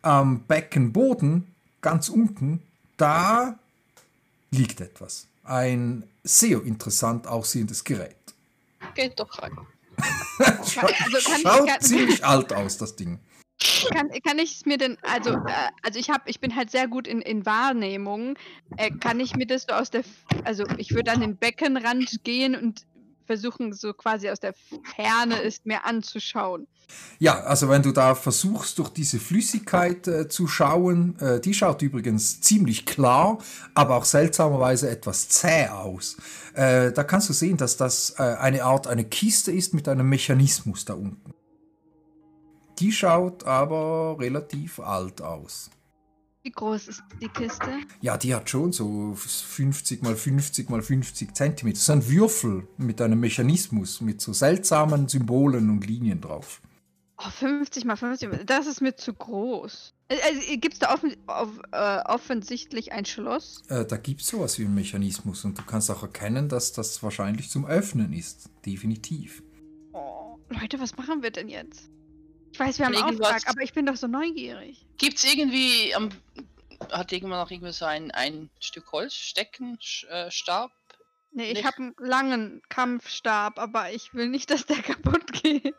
am 0.02 0.40
Beckenboden, 0.40 1.54
ganz 1.80 2.08
unten, 2.08 2.60
da 2.96 3.56
liegt 4.50 4.80
etwas. 4.80 5.28
Ein 5.44 6.02
sehr 6.24 6.64
interessant 6.64 7.28
aussehendes 7.28 7.84
Gerät. 7.84 8.16
Geht 8.96 9.20
doch 9.20 9.40
rein. 9.40 9.56
Scha 10.64 10.86
also 10.86 11.30
kann- 11.30 11.40
schaut 11.42 11.68
kann- 11.68 11.80
ziemlich 11.80 12.24
alt 12.24 12.52
aus, 12.52 12.78
das 12.78 12.96
Ding. 12.96 13.20
Kann, 13.92 14.10
kann 14.24 14.38
ich 14.38 14.56
es 14.56 14.66
mir 14.66 14.78
denn, 14.78 14.96
also, 15.02 15.30
äh, 15.30 15.70
also 15.82 15.98
ich 15.98 16.10
habe, 16.10 16.22
ich 16.26 16.38
bin 16.40 16.54
halt 16.54 16.70
sehr 16.70 16.86
gut 16.86 17.08
in, 17.08 17.20
in 17.20 17.44
Wahrnehmung. 17.44 18.36
Äh, 18.76 18.90
kann 18.90 19.18
ich 19.18 19.34
mir 19.34 19.46
das 19.46 19.66
so 19.68 19.74
aus 19.74 19.90
der, 19.90 20.04
also 20.44 20.64
ich 20.76 20.94
würde 20.94 21.10
an 21.10 21.20
den 21.20 21.36
Beckenrand 21.36 22.22
gehen 22.22 22.54
und 22.54 22.86
versuchen, 23.28 23.72
so 23.74 23.92
quasi 23.92 24.28
aus 24.30 24.40
der 24.40 24.54
Ferne 24.96 25.42
es 25.42 25.60
mir 25.64 25.84
anzuschauen. 25.84 26.66
Ja, 27.18 27.40
also 27.40 27.68
wenn 27.68 27.82
du 27.82 27.92
da 27.92 28.14
versuchst, 28.14 28.78
durch 28.78 28.88
diese 28.88 29.20
Flüssigkeit 29.20 30.08
äh, 30.08 30.28
zu 30.28 30.48
schauen, 30.48 31.18
äh, 31.20 31.38
die 31.38 31.52
schaut 31.52 31.82
übrigens 31.82 32.40
ziemlich 32.40 32.86
klar, 32.86 33.38
aber 33.74 33.96
auch 33.96 34.06
seltsamerweise 34.06 34.88
etwas 34.88 35.28
zäh 35.28 35.68
aus. 35.68 36.16
Äh, 36.54 36.90
da 36.92 37.04
kannst 37.04 37.28
du 37.28 37.34
sehen, 37.34 37.58
dass 37.58 37.76
das 37.76 38.14
äh, 38.18 38.22
eine 38.22 38.64
Art, 38.64 38.86
eine 38.86 39.04
Kiste 39.04 39.52
ist 39.52 39.74
mit 39.74 39.86
einem 39.86 40.08
Mechanismus 40.08 40.86
da 40.86 40.94
unten. 40.94 41.34
Die 42.78 42.92
schaut 42.92 43.44
aber 43.44 44.16
relativ 44.18 44.80
alt 44.80 45.20
aus. 45.20 45.70
Wie 46.48 46.52
groß 46.52 46.88
ist 46.88 47.02
die 47.20 47.28
Kiste? 47.28 47.68
Ja, 48.00 48.16
die 48.16 48.34
hat 48.34 48.48
schon 48.48 48.72
so 48.72 49.12
50 49.14 50.00
mal 50.00 50.16
50 50.16 50.70
mal 50.70 50.80
50 50.80 51.34
Zentimeter. 51.34 51.74
Das 51.74 51.82
ist 51.82 51.90
ein 51.90 52.08
Würfel 52.08 52.66
mit 52.78 53.02
einem 53.02 53.20
Mechanismus, 53.20 54.00
mit 54.00 54.22
so 54.22 54.32
seltsamen 54.32 55.08
Symbolen 55.08 55.68
und 55.68 55.86
Linien 55.86 56.22
drauf. 56.22 56.62
Oh, 57.18 57.28
50 57.28 57.84
mal 57.84 57.96
50, 57.96 58.46
das 58.46 58.66
ist 58.66 58.80
mir 58.80 58.96
zu 58.96 59.12
groß. 59.12 59.92
Also, 60.08 60.40
Gibt 60.58 60.72
es 60.72 60.78
da 60.78 60.94
offen, 60.94 61.14
auf, 61.26 61.50
äh, 61.70 61.98
offensichtlich 62.06 62.92
ein 62.92 63.04
Schloss? 63.04 63.60
Äh, 63.68 63.84
da 63.84 63.98
gibt 63.98 64.22
es 64.22 64.28
sowas 64.28 64.58
wie 64.58 64.64
einen 64.64 64.74
Mechanismus 64.74 65.44
und 65.44 65.58
du 65.58 65.62
kannst 65.64 65.90
auch 65.90 66.02
erkennen, 66.02 66.48
dass 66.48 66.72
das 66.72 67.02
wahrscheinlich 67.02 67.50
zum 67.50 67.66
Öffnen 67.66 68.14
ist. 68.14 68.48
Definitiv. 68.64 69.42
Oh, 69.92 70.38
Leute, 70.48 70.80
was 70.80 70.96
machen 70.96 71.22
wir 71.22 71.30
denn 71.30 71.50
jetzt? 71.50 71.90
Ich 72.52 72.58
weiß, 72.58 72.78
wir 72.78 72.86
haben 72.86 72.96
einen 72.96 73.20
Auftrag, 73.20 73.42
aber 73.46 73.62
ich 73.62 73.72
bin 73.72 73.86
doch 73.86 73.96
so 73.96 74.06
neugierig. 74.06 74.84
Gibt's 74.96 75.24
irgendwie 75.24 75.94
am 75.94 76.10
hat 76.92 77.12
irgendwann 77.12 77.40
noch 77.40 77.50
irgendwie 77.50 77.72
so 77.72 77.84
ein, 77.84 78.10
ein 78.12 78.50
Stück 78.60 78.92
Holz, 78.92 79.12
Stecken, 79.14 79.78
Sch- 79.78 80.06
äh, 80.06 80.30
Stab? 80.30 80.70
Nee, 81.32 81.50
ich 81.52 81.64
habe 81.64 81.76
einen 81.78 81.94
langen 81.98 82.62
Kampfstab, 82.68 83.58
aber 83.58 83.90
ich 83.92 84.14
will 84.14 84.28
nicht, 84.28 84.50
dass 84.50 84.64
der 84.66 84.82
kaputt 84.82 85.32
geht. 85.32 85.74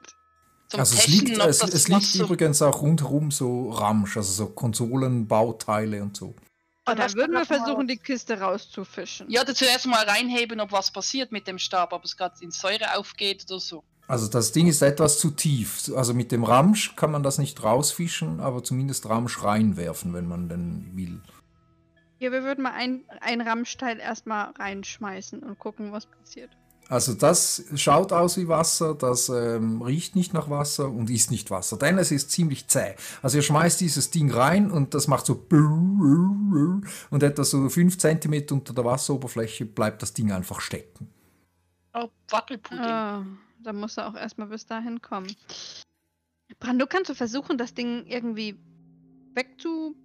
Zum 0.67 0.81
also 0.81 0.95
es 0.95 1.05
Testen, 1.05 1.25
liegt, 1.27 1.37
es, 1.39 1.63
es 1.63 1.87
liegt 1.87 2.03
so- 2.03 2.23
übrigens 2.25 2.61
auch 2.61 2.81
rundherum 2.81 3.31
so 3.31 3.71
Ramsch, 3.71 4.17
also 4.17 4.31
so 4.31 4.49
Konsolen, 4.51 5.27
Bauteile 5.27 6.03
und 6.03 6.15
so. 6.15 6.35
Was 6.85 6.95
dann 6.95 7.13
würden 7.15 7.31
wir 7.33 7.45
versuchen, 7.45 7.87
die 7.87 7.97
Kiste 7.97 8.39
rauszufischen. 8.39 9.29
Ja, 9.29 9.43
da 9.43 9.53
zuerst 9.53 9.85
mal 9.85 10.03
reinheben, 10.05 10.59
ob 10.59 10.71
was 10.71 10.91
passiert 10.91 11.31
mit 11.31 11.47
dem 11.47 11.59
Stab, 11.59 11.93
ob 11.93 12.03
es 12.03 12.17
gerade 12.17 12.35
in 12.41 12.51
Säure 12.51 12.97
aufgeht 12.97 13.45
oder 13.49 13.59
so. 13.59 13.83
Also 14.09 14.27
das 14.27 14.51
Ding 14.51 14.65
ist 14.65 14.81
etwas 14.81 15.19
zu 15.19 15.29
tief. 15.29 15.91
Also 15.95 16.15
mit 16.15 16.31
dem 16.31 16.43
Ramsch 16.43 16.95
kann 16.95 17.11
man 17.11 17.21
das 17.21 17.37
nicht 17.37 17.61
rausfischen, 17.61 18.39
aber 18.39 18.63
zumindest 18.63 19.07
Ramsch 19.07 19.43
reinwerfen, 19.43 20.15
wenn 20.15 20.27
man 20.27 20.49
denn 20.49 20.89
will. 20.95 21.21
Ja, 22.17 22.31
wir 22.31 22.41
würden 22.41 22.63
mal 22.63 22.73
ein, 22.73 23.03
ein 23.21 23.39
Rammsteil 23.39 23.99
erstmal 23.99 24.49
reinschmeißen 24.57 25.43
und 25.43 25.59
gucken, 25.59 25.91
was 25.91 26.07
passiert. 26.07 26.49
Also 26.87 27.13
das 27.13 27.63
schaut 27.75 28.11
aus 28.11 28.35
wie 28.37 28.47
Wasser, 28.47 28.95
das 28.95 29.29
ähm, 29.29 29.83
riecht 29.83 30.15
nicht 30.15 30.33
nach 30.33 30.49
Wasser 30.49 30.89
und 30.89 31.11
ist 31.11 31.29
nicht 31.29 31.51
Wasser, 31.51 31.77
denn 31.77 31.99
es 31.99 32.11
ist 32.11 32.31
ziemlich 32.31 32.67
zäh. 32.67 32.95
Also 33.21 33.37
ihr 33.37 33.43
schmeißt 33.43 33.79
dieses 33.79 34.09
Ding 34.09 34.31
rein 34.31 34.71
und 34.71 34.95
das 34.95 35.07
macht 35.07 35.27
so 35.27 35.35
und 35.51 37.21
etwa 37.21 37.43
so 37.43 37.69
5 37.69 37.95
cm 37.95 38.45
unter 38.49 38.73
der 38.73 38.85
Wasseroberfläche 38.85 39.65
bleibt 39.67 40.01
das 40.01 40.15
Ding 40.15 40.31
einfach 40.31 40.61
stecken. 40.61 41.13
Oh, 41.93 42.07
Wackelpudding. 42.31 42.79
Ah, 42.83 43.23
dann 43.59 43.75
muss 43.77 43.97
er 43.97 44.07
auch 44.07 44.15
erstmal 44.15 44.47
bis 44.47 44.65
dahin 44.65 45.01
kommen. 45.01 45.27
Brando, 46.59 46.87
kannst 46.87 47.09
du 47.09 47.15
versuchen, 47.15 47.57
das 47.57 47.73
Ding 47.73 48.05
irgendwie 48.07 48.57
wegzu... 49.33 49.95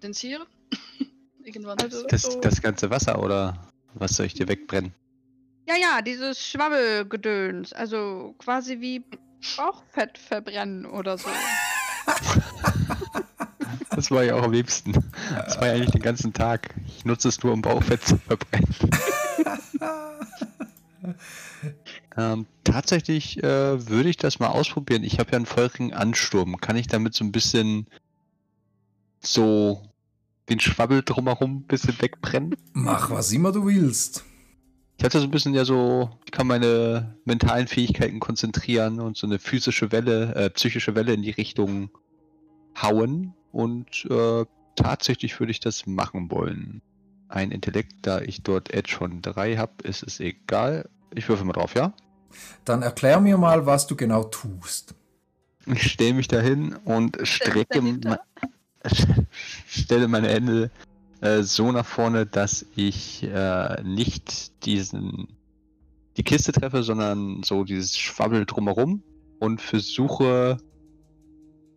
Kondensieren? 0.00 0.46
Irgendwann. 1.44 1.78
Also- 1.80 2.06
Das, 2.06 2.22
So. 2.22 2.40
das 2.40 2.60
ganze 2.62 2.90
Wasser 2.90 3.22
oder 3.22 3.70
was 3.94 4.12
soll 4.16 4.26
ich 4.26 4.34
dir 4.34 4.48
wegbrennen? 4.48 4.92
Ja, 5.68 5.76
ja, 5.76 6.02
dieses 6.02 6.44
Schwabbelgedöns. 6.46 7.72
Also 7.72 8.34
quasi 8.38 8.80
wie 8.80 9.04
Bauchfett 9.56 10.16
verbrennen 10.18 10.86
oder 10.86 11.18
so. 11.18 11.28
Das 13.90 14.10
war 14.10 14.22
ja 14.24 14.34
auch 14.34 14.42
am 14.42 14.52
liebsten. 14.52 14.92
Das 15.34 15.56
war 15.58 15.68
ja 15.68 15.72
eigentlich 15.72 15.92
den 15.92 16.02
ganzen 16.02 16.34
Tag. 16.34 16.74
Ich 16.86 17.06
nutze 17.06 17.28
es 17.28 17.42
nur, 17.42 17.54
um 17.54 17.62
Bauchfett 17.62 18.02
zu 18.02 18.18
verbrennen. 18.18 18.74
ähm, 22.16 22.46
tatsächlich 22.64 23.42
äh, 23.42 23.88
würde 23.88 24.08
ich 24.08 24.16
das 24.16 24.38
mal 24.38 24.48
ausprobieren. 24.48 25.04
Ich 25.04 25.18
habe 25.18 25.32
ja 25.32 25.36
einen 25.36 25.46
feurigen 25.46 25.92
Ansturm. 25.92 26.56
Kann 26.58 26.76
ich 26.76 26.86
damit 26.86 27.14
so 27.14 27.24
ein 27.24 27.32
bisschen 27.32 27.86
so 29.20 29.82
den 30.48 30.60
Schwabbel 30.60 31.02
drumherum 31.02 31.56
ein 31.56 31.62
bisschen 31.62 32.00
wegbrennen? 32.00 32.56
Mach 32.72 33.10
was 33.10 33.32
immer 33.32 33.52
du 33.52 33.66
willst. 33.66 34.24
Ich 34.98 35.04
hatte 35.04 35.18
so 35.18 35.24
ein 35.24 35.30
bisschen 35.30 35.54
ja 35.54 35.64
so, 35.64 36.10
ich 36.24 36.32
kann 36.32 36.46
meine 36.46 37.16
mentalen 37.26 37.66
Fähigkeiten 37.66 38.18
konzentrieren 38.18 39.00
und 39.00 39.16
so 39.16 39.26
eine 39.26 39.38
physische 39.38 39.92
Welle, 39.92 40.34
äh, 40.34 40.50
psychische 40.50 40.94
Welle 40.94 41.12
in 41.12 41.22
die 41.22 41.32
Richtung 41.32 41.90
hauen. 42.80 43.34
Und 43.52 44.06
äh, 44.08 44.44
tatsächlich 44.74 45.38
würde 45.38 45.50
ich 45.50 45.60
das 45.60 45.86
machen 45.86 46.30
wollen. 46.30 46.80
Ein 47.28 47.50
Intellekt, 47.50 47.94
da 48.02 48.20
ich 48.20 48.42
dort 48.42 48.72
Edge 48.72 48.94
von 48.96 49.20
3 49.20 49.56
habe, 49.56 49.72
ist 49.82 50.02
es 50.02 50.20
egal. 50.20 50.88
Ich 51.14 51.28
würfel 51.28 51.44
mal 51.44 51.52
drauf, 51.52 51.74
ja? 51.74 51.92
Dann 52.64 52.82
erklär 52.82 53.20
mir 53.20 53.38
mal, 53.38 53.66
was 53.66 53.86
du 53.86 53.96
genau 53.96 54.24
tust. 54.24 54.94
Ich 55.66 55.90
stelle 55.92 56.14
mich 56.14 56.28
dahin 56.28 56.74
und 56.84 57.18
strecke, 57.22 57.82
me 57.82 58.20
stelle 59.66 60.06
meine 60.06 60.28
Hände 60.28 60.70
äh, 61.20 61.42
so 61.42 61.72
nach 61.72 61.86
vorne, 61.86 62.24
dass 62.26 62.64
ich 62.76 63.24
äh, 63.24 63.82
nicht 63.82 64.64
diesen 64.64 65.28
die 66.16 66.22
Kiste 66.22 66.52
treffe, 66.52 66.82
sondern 66.82 67.42
so 67.42 67.64
dieses 67.64 67.98
Schwabbel 67.98 68.46
drumherum 68.46 69.02
und 69.38 69.60
versuche 69.60 70.56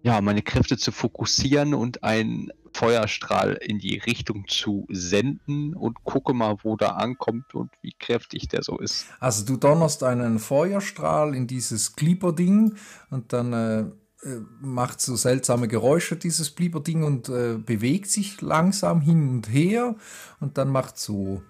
ja 0.02 0.22
meine 0.22 0.42
Kräfte 0.42 0.78
zu 0.78 0.92
fokussieren 0.92 1.74
und 1.74 2.04
einen 2.04 2.52
Feuerstrahl 2.74 3.54
in 3.54 3.80
die 3.80 3.98
Richtung 3.98 4.46
zu 4.48 4.86
senden 4.90 5.74
und 5.74 6.04
gucke 6.04 6.34
mal, 6.34 6.58
wo 6.64 6.76
der 6.76 6.98
ankommt 6.98 7.56
und 7.56 7.72
wie 7.82 7.94
kräftig 7.98 8.48
der 8.48 8.64
so 8.64 8.78
ist. 8.78 9.06
Also 9.20 9.46
du 9.46 9.58
donnerst 9.58 10.04
einen 10.04 10.40
Feuerstrahl 10.40 11.36
in 11.36 11.48
dieses 11.48 11.96
Glieberding 11.96 12.76
und 13.10 13.34
dann 13.34 13.54
äh, 13.54 13.80
äh, 14.28 14.42
macht 14.60 15.00
so 15.00 15.16
seltsame 15.16 15.68
Geräusche, 15.68 16.18
dieses 16.18 16.56
Glieberding 16.56 17.04
und 17.04 17.30
äh, 17.30 17.56
bewegt 17.58 18.10
sich 18.10 18.42
langsam 18.42 19.00
hin 19.00 19.30
und 19.30 19.52
her 19.52 19.96
und 20.42 20.58
dann 20.58 20.70
macht 20.70 20.98
so 20.98 21.42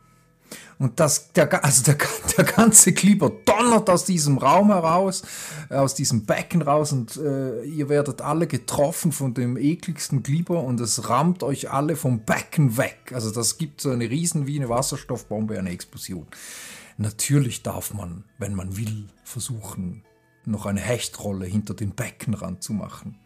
und 0.77 0.99
das, 0.99 1.33
der, 1.33 1.63
also 1.63 1.83
der, 1.83 1.97
der 2.37 2.45
ganze 2.45 2.93
Kleber 2.93 3.29
donnert 3.29 3.89
aus 3.89 4.05
diesem 4.05 4.37
Raum 4.37 4.67
heraus, 4.67 5.23
aus 5.69 5.93
diesem 5.93 6.25
Becken 6.25 6.61
raus 6.61 6.93
und 6.93 7.17
äh, 7.17 7.63
ihr 7.63 7.89
werdet 7.89 8.21
alle 8.21 8.47
getroffen 8.47 9.11
von 9.11 9.33
dem 9.33 9.57
ekligsten 9.57 10.23
Kleber 10.23 10.63
und 10.63 10.79
es 10.79 11.09
rammt 11.09 11.43
euch 11.43 11.71
alle 11.71 11.95
vom 11.95 12.23
Becken 12.25 12.77
weg. 12.77 13.11
Also 13.13 13.31
das 13.31 13.57
gibt 13.57 13.81
so 13.81 13.91
eine 13.91 14.09
riesen 14.09 14.47
wie 14.47 14.57
eine 14.57 14.69
Wasserstoffbombe, 14.69 15.59
eine 15.59 15.71
Explosion. 15.71 16.27
Natürlich 16.97 17.63
darf 17.63 17.93
man, 17.93 18.25
wenn 18.37 18.55
man 18.55 18.77
will, 18.77 19.07
versuchen, 19.23 20.03
noch 20.45 20.65
eine 20.65 20.81
Hechtrolle 20.81 21.45
hinter 21.45 21.73
den 21.73 21.91
Beckenrand 21.95 22.63
zu 22.63 22.73
machen. 22.73 23.17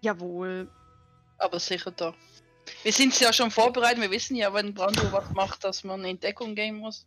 Jawohl. 0.00 0.68
Aber 1.38 1.58
sicher 1.58 1.90
da. 1.90 2.14
Wir 2.82 2.92
sind 2.92 3.18
ja 3.20 3.32
schon 3.32 3.50
vorbereitet, 3.50 4.00
wir 4.00 4.10
wissen 4.10 4.34
ja, 4.34 4.52
wenn 4.54 4.74
Brando 4.74 5.12
was 5.12 5.30
macht, 5.30 5.64
dass 5.64 5.84
man 5.84 6.04
in 6.04 6.18
Deckung 6.18 6.54
gehen 6.54 6.76
muss. 6.76 7.06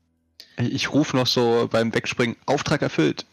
Ich 0.57 0.91
rufe 0.91 1.15
noch 1.17 1.27
so 1.27 1.67
beim 1.69 1.93
Wegspringen, 1.93 2.35
Auftrag 2.45 2.81
erfüllt. 2.81 3.25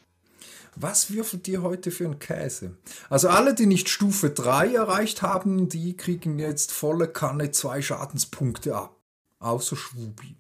Was 0.75 1.11
würfelt 1.11 1.47
ihr 1.49 1.63
heute 1.63 1.91
für 1.91 2.07
einen 2.07 2.19
Käse? 2.19 2.77
Also 3.11 3.29
alle, 3.29 3.55
die 3.55 3.67
nicht 3.67 3.89
Stufe 3.89 4.31
3 4.31 4.75
erreicht 4.75 5.21
haben, 5.21 5.69
die 5.69 5.97
kriegen 5.97 6.39
jetzt 6.39 6.73
volle 6.73 7.09
Kanne 7.09 7.51
zwei 7.51 7.83
Schadenspunkte 7.83 8.75
ab. 8.75 8.97
Außer 9.39 9.77
Schwubi. 9.77 10.37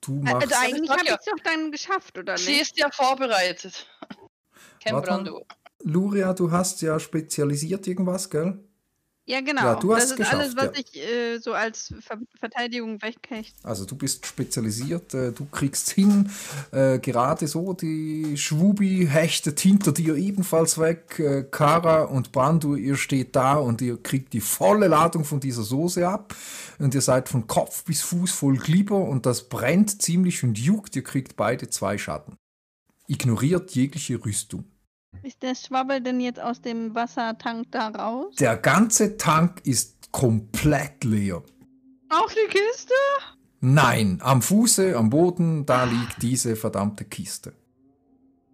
Du 0.00 0.14
machst... 0.14 0.52
Also 0.52 0.54
eigentlich 0.56 0.90
habe 0.90 1.02
ich 1.02 1.08
ja. 1.08 1.16
es 1.16 1.24
doch 1.24 1.44
dann 1.44 1.70
geschafft, 1.70 2.18
oder 2.18 2.36
Sie 2.36 2.50
nicht? 2.50 2.62
ist 2.62 2.78
ja 2.78 2.90
vorbereitet. 2.90 3.86
Kein 4.82 4.94
Warte 4.94 5.10
mal. 5.10 5.16
Brando. 5.22 5.46
Luria, 5.82 6.32
du 6.34 6.50
hast 6.50 6.82
ja 6.82 6.98
spezialisiert 6.98 7.86
irgendwas, 7.86 8.30
gell? 8.30 8.58
Ja, 9.28 9.42
genau. 9.42 9.60
Ja, 9.60 9.74
du 9.74 9.94
hast 9.94 10.12
das 10.12 10.18
ist 10.18 10.32
alles, 10.32 10.56
was 10.56 10.70
ich 10.78 10.96
äh, 10.96 11.36
so 11.36 11.52
als 11.52 11.92
Ver 12.00 12.18
Verteidigung 12.40 13.02
wegkriege. 13.02 13.48
Also 13.62 13.84
du 13.84 13.94
bist 13.94 14.24
spezialisiert, 14.24 15.12
äh, 15.12 15.32
du 15.32 15.44
kriegst 15.44 15.90
hin, 15.90 16.30
äh, 16.72 16.98
gerade 16.98 17.46
so, 17.46 17.74
die 17.74 18.38
Schwubi 18.38 19.06
hechtet 19.06 19.60
hinter 19.60 19.92
dir 19.92 20.16
ebenfalls 20.16 20.78
weg, 20.78 21.18
äh, 21.18 21.42
Kara 21.42 22.04
und 22.04 22.32
Brandu, 22.32 22.74
ihr 22.74 22.96
steht 22.96 23.36
da 23.36 23.56
und 23.56 23.82
ihr 23.82 24.02
kriegt 24.02 24.32
die 24.32 24.40
volle 24.40 24.88
Ladung 24.88 25.26
von 25.26 25.40
dieser 25.40 25.62
Soße 25.62 26.08
ab 26.08 26.34
und 26.78 26.94
ihr 26.94 27.02
seid 27.02 27.28
von 27.28 27.46
Kopf 27.46 27.84
bis 27.84 28.00
Fuß 28.00 28.32
voll 28.32 28.56
Glibber 28.56 28.96
und 28.96 29.26
das 29.26 29.50
brennt 29.50 30.00
ziemlich 30.00 30.42
und 30.42 30.58
juckt, 30.58 30.96
ihr 30.96 31.04
kriegt 31.04 31.36
beide 31.36 31.68
zwei 31.68 31.98
Schatten. 31.98 32.38
Ignoriert 33.06 33.72
jegliche 33.72 34.24
Rüstung. 34.24 34.64
Ist 35.22 35.42
der 35.42 35.54
Schwabbel 35.54 36.00
denn 36.00 36.20
jetzt 36.20 36.40
aus 36.40 36.60
dem 36.60 36.94
Wassertank 36.94 37.66
da 37.70 37.88
raus? 37.88 38.34
Der 38.36 38.56
ganze 38.56 39.16
Tank 39.16 39.60
ist 39.64 40.12
komplett 40.12 41.04
leer. 41.04 41.42
Auch 42.10 42.30
die 42.30 42.48
Kiste? 42.48 42.94
Nein, 43.60 44.20
am 44.22 44.40
Fuße, 44.40 44.96
am 44.96 45.10
Boden, 45.10 45.66
da 45.66 45.84
liegt 45.84 46.22
diese 46.22 46.54
verdammte 46.56 47.04
Kiste. 47.04 47.52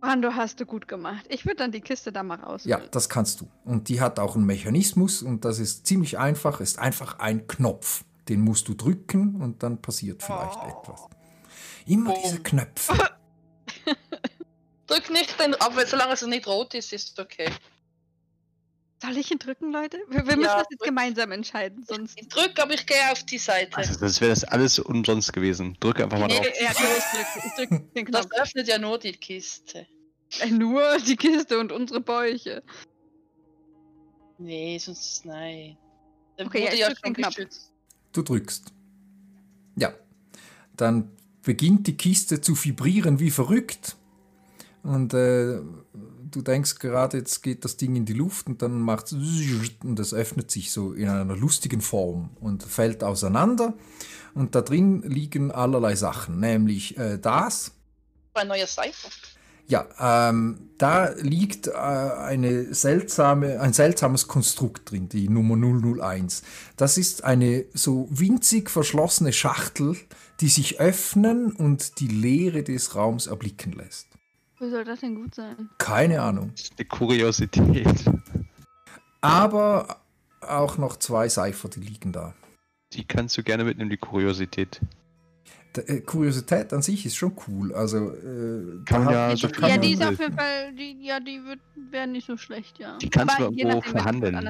Brando, 0.00 0.34
hast 0.34 0.60
du 0.60 0.66
gut 0.66 0.88
gemacht. 0.88 1.24
Ich 1.28 1.46
würde 1.46 1.56
dann 1.56 1.72
die 1.72 1.80
Kiste 1.80 2.12
da 2.12 2.22
mal 2.22 2.38
raus. 2.38 2.64
Ja, 2.64 2.78
das 2.90 3.08
kannst 3.08 3.40
du. 3.40 3.48
Und 3.64 3.88
die 3.88 4.00
hat 4.00 4.18
auch 4.18 4.36
einen 4.36 4.44
Mechanismus 4.44 5.22
und 5.22 5.44
das 5.44 5.58
ist 5.58 5.86
ziemlich 5.86 6.18
einfach. 6.18 6.60
Ist 6.60 6.78
einfach 6.78 7.18
ein 7.18 7.46
Knopf. 7.46 8.04
Den 8.28 8.40
musst 8.40 8.68
du 8.68 8.74
drücken 8.74 9.40
und 9.40 9.62
dann 9.62 9.80
passiert 9.80 10.22
vielleicht 10.22 10.58
etwas. 10.62 11.08
Immer 11.86 12.12
Boom. 12.12 12.22
diese 12.22 12.42
Knöpfe. 12.42 12.94
Drück 14.86 15.10
nicht 15.10 15.38
den, 15.40 15.54
aber 15.56 15.86
solange 15.86 16.12
es 16.12 16.22
nicht 16.26 16.46
rot 16.46 16.74
ist, 16.74 16.92
ist 16.92 17.12
es 17.12 17.18
okay. 17.18 17.50
Soll 19.02 19.16
ich 19.18 19.30
ihn 19.30 19.38
drücken, 19.38 19.70
Leute? 19.72 19.98
Wir, 20.08 20.26
wir 20.26 20.36
müssen 20.36 20.42
Ja, 20.42 20.58
das 20.58 20.66
jetzt 20.70 20.80
drück. 20.80 20.88
gemeinsam 20.88 21.32
entscheiden, 21.32 21.84
sonst. 21.86 22.18
Ich 22.18 22.28
drück, 22.28 22.58
aber 22.58 22.72
ich 22.74 22.86
gehe 22.86 23.10
auf 23.12 23.22
die 23.24 23.38
Seite. 23.38 23.76
Also, 23.76 23.98
das 24.00 24.20
wäre 24.20 24.30
das 24.30 24.44
alles 24.44 24.78
umsonst 24.78 25.32
gewesen. 25.32 25.76
Drück 25.80 26.00
einfach 26.00 26.18
mal 26.18 26.26
Nee, 26.28 26.36
drauf. 26.38 26.46
Ja, 26.60 26.70
ich 27.44 27.52
drück, 27.68 27.92
den 27.94 28.06
Das 28.06 28.28
Knopf. 28.28 28.40
öffnet 28.40 28.68
ja 28.68 28.78
nur 28.78 28.98
die 28.98 29.12
Kiste. 29.12 29.86
Äh, 30.40 30.50
Nur 30.50 30.98
die 31.06 31.16
Kiste 31.16 31.58
und 31.58 31.70
unsere 31.70 32.00
Bäuche. 32.00 32.62
Nee, 34.38 34.78
sonst 34.78 35.24
nein. 35.24 35.76
Der 36.38 36.46
Okay, 36.46 36.64
ja, 36.64 36.72
ich 36.72 36.78
ja 36.80 36.86
drück 36.88 36.98
schon 37.04 37.14
den 37.14 37.22
Knopf. 37.24 37.36
Du 38.12 38.22
drückst. 38.22 38.72
Ja. 39.76 39.92
Dann 40.76 41.10
beginnt 41.42 41.86
die 41.86 41.96
Kiste 41.96 42.40
zu 42.40 42.56
vibrieren 42.56 43.20
wie 43.20 43.30
verrückt. 43.30 43.96
Und 44.84 45.14
äh, 45.14 45.60
du 46.30 46.42
denkst 46.42 46.78
gerade, 46.78 47.16
jetzt 47.18 47.42
geht 47.42 47.64
das 47.64 47.76
Ding 47.76 47.96
in 47.96 48.04
die 48.04 48.12
Luft 48.12 48.46
und 48.46 48.62
dann 48.62 48.80
macht 48.80 49.06
es 49.06 49.12
und 49.82 49.98
es 49.98 50.14
öffnet 50.14 50.50
sich 50.50 50.70
so 50.70 50.92
in 50.92 51.08
einer 51.08 51.36
lustigen 51.36 51.80
Form 51.80 52.30
und 52.40 52.62
fällt 52.62 53.02
auseinander. 53.02 53.74
Und 54.34 54.54
da 54.54 54.60
drin 54.60 55.02
liegen 55.02 55.50
allerlei 55.50 55.96
Sachen, 55.96 56.38
nämlich 56.38 56.98
äh, 56.98 57.18
das, 57.18 57.72
Ein 58.34 58.48
neuer 58.48 58.66
Cypher. 58.66 59.10
Ja, 59.66 59.86
ähm, 59.98 60.68
da 60.76 61.08
liegt 61.12 61.68
äh, 61.68 61.72
eine 61.72 62.74
seltsame, 62.74 63.60
ein 63.60 63.72
seltsames 63.72 64.28
Konstrukt 64.28 64.90
drin, 64.90 65.08
die 65.08 65.30
Nummer 65.30 65.56
001. 65.56 66.42
Das 66.76 66.98
ist 66.98 67.24
eine 67.24 67.64
so 67.72 68.06
winzig 68.10 68.68
verschlossene 68.68 69.32
Schachtel, 69.32 69.96
die 70.40 70.48
sich 70.48 70.80
öffnen 70.80 71.52
und 71.52 72.00
die 72.00 72.08
Leere 72.08 72.62
des 72.62 72.94
Raums 72.94 73.26
erblicken 73.26 73.72
lässt. 73.72 74.08
Wo 74.58 74.68
soll 74.68 74.84
das 74.84 75.00
denn 75.00 75.14
gut 75.16 75.34
sein? 75.34 75.68
Keine 75.78 76.22
Ahnung. 76.22 76.50
Das 76.54 76.64
ist 76.66 76.74
eine 76.78 76.86
Kuriosität. 76.86 78.04
Aber 79.20 80.00
auch 80.40 80.78
noch 80.78 80.96
zwei 80.96 81.28
Cypher, 81.28 81.68
die 81.68 81.80
liegen 81.80 82.12
da. 82.12 82.34
Die 82.92 83.04
kannst 83.04 83.36
du 83.36 83.42
gerne 83.42 83.64
mitnehmen, 83.64 83.90
die 83.90 83.96
Kuriosität. 83.96 84.80
D 85.76 85.80
äh, 85.80 86.00
Kuriosität 86.02 86.72
an 86.72 86.82
sich 86.82 87.04
ist 87.04 87.16
schon 87.16 87.32
cool. 87.48 87.74
Also, 87.74 88.12
äh, 88.12 88.84
Kann 88.84 89.08
ja 89.10 89.28
hab- 89.30 89.38
so 89.38 89.48
da 89.48 89.52
viel 89.54 89.60
kann 89.60 89.70
ja, 89.70 89.76
die 89.78 89.92
ist 89.94 90.04
auf 90.04 90.20
jeden 90.20 90.36
Fall, 90.36 90.72
die, 90.74 91.04
ja, 91.04 91.18
die 91.18 91.42
wird, 91.44 91.58
wäre 91.90 92.06
nicht 92.06 92.26
so 92.26 92.36
schlecht, 92.36 92.78
ja. 92.78 92.96
Die 92.98 93.10
kannst 93.10 93.40
Aber 93.40 93.50
du 93.50 93.56
irgendwo 93.56 93.80
verhandeln. 93.80 94.48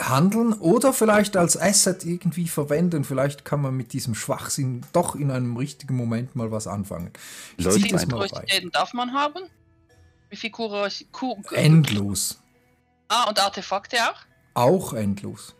Handeln 0.00 0.52
oder 0.54 0.92
vielleicht 0.92 1.36
als 1.36 1.56
Asset 1.60 2.04
irgendwie 2.04 2.48
verwenden. 2.48 3.04
Vielleicht 3.04 3.44
kann 3.44 3.60
man 3.60 3.76
mit 3.76 3.92
diesem 3.92 4.14
Schwachsinn 4.14 4.82
doch 4.92 5.14
in 5.14 5.30
einem 5.30 5.56
richtigen 5.56 5.96
Moment 5.96 6.36
mal 6.36 6.50
was 6.50 6.66
anfangen. 6.66 7.10
Wie 7.56 7.64
das 7.64 7.76
viele. 7.76 7.98
Kuriositäten 8.06 8.70
darf 8.70 8.92
man 8.94 9.12
haben? 9.12 9.44
Wie 10.30 10.36
viel 10.36 10.50
Kurios 10.50 11.04
Kur 11.12 11.36
Endlos. 11.52 12.40
Ah, 13.08 13.28
und 13.28 13.40
Artefakte 13.40 13.96
auch? 13.96 14.18
Auch 14.54 14.92
endlos. 14.92 15.54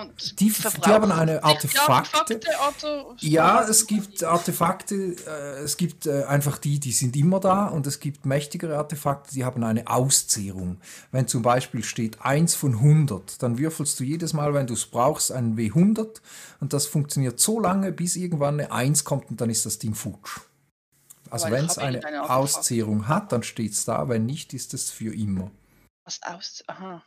Und 0.00 0.40
Die, 0.40 0.50
die 0.50 0.90
haben 0.90 1.12
eine 1.12 1.42
Artefakte. 1.42 2.36
oder 2.36 3.16
Ja, 3.18 3.62
es 3.62 3.86
gibt 3.86 4.22
Artefakte, 4.24 5.16
äh, 5.26 5.62
es 5.62 5.76
gibt 5.76 6.06
äh, 6.06 6.24
einfach 6.24 6.58
die, 6.58 6.78
die 6.78 6.92
sind 6.92 7.16
immer 7.16 7.40
da 7.40 7.66
und 7.66 7.86
es 7.86 8.00
gibt 8.00 8.26
mächtigere 8.26 8.76
Artefakte, 8.76 9.34
die 9.34 9.44
haben 9.44 9.62
eine 9.64 9.88
Auszehrung. 9.88 10.80
Wenn 11.10 11.28
zum 11.28 11.42
Beispiel 11.42 11.82
steht 11.82 12.22
1 12.22 12.54
von 12.54 12.74
100, 12.74 13.42
dann 13.42 13.58
würfelst 13.58 13.98
du 14.00 14.04
jedes 14.04 14.32
Mal, 14.32 14.54
wenn 14.54 14.66
du 14.66 14.74
es 14.74 14.86
brauchst, 14.86 15.32
einen 15.32 15.56
W100 15.56 16.20
und 16.60 16.72
das 16.72 16.86
funktioniert 16.86 17.40
so 17.40 17.60
lange, 17.60 17.92
bis 17.92 18.16
irgendwann 18.16 18.60
eine 18.60 18.72
1 18.72 19.04
kommt 19.04 19.30
und 19.30 19.40
dann 19.40 19.50
ist 19.50 19.66
das 19.66 19.78
Ding 19.78 19.94
futsch. 19.94 20.40
Also 21.30 21.50
wenn 21.50 21.64
es 21.64 21.76
habe 21.76 21.86
eine 21.86 21.98
Artefakte. 21.98 22.30
Auszehrung 22.30 23.08
hat, 23.08 23.32
dann 23.32 23.42
steht 23.42 23.72
es 23.72 23.84
da, 23.84 24.08
wenn 24.08 24.26
nicht, 24.26 24.52
ist 24.52 24.74
es 24.74 24.90
für 24.90 25.14
immer. 25.14 25.50
Was 26.04 26.20
aus. 26.22 26.62
Aha. 26.66 27.02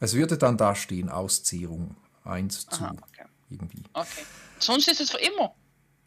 Es 0.00 0.14
würde 0.14 0.38
dann 0.38 0.56
da 0.56 0.74
stehen, 0.74 1.08
Auszehrung 1.08 1.96
1 2.24 2.66
zu. 2.66 2.84
Aha, 2.84 2.94
okay. 3.02 3.24
irgendwie. 3.50 3.82
Okay. 3.92 4.24
Sonst 4.58 4.88
ist 4.88 5.00
es 5.00 5.10
für 5.10 5.18
immer. 5.18 5.54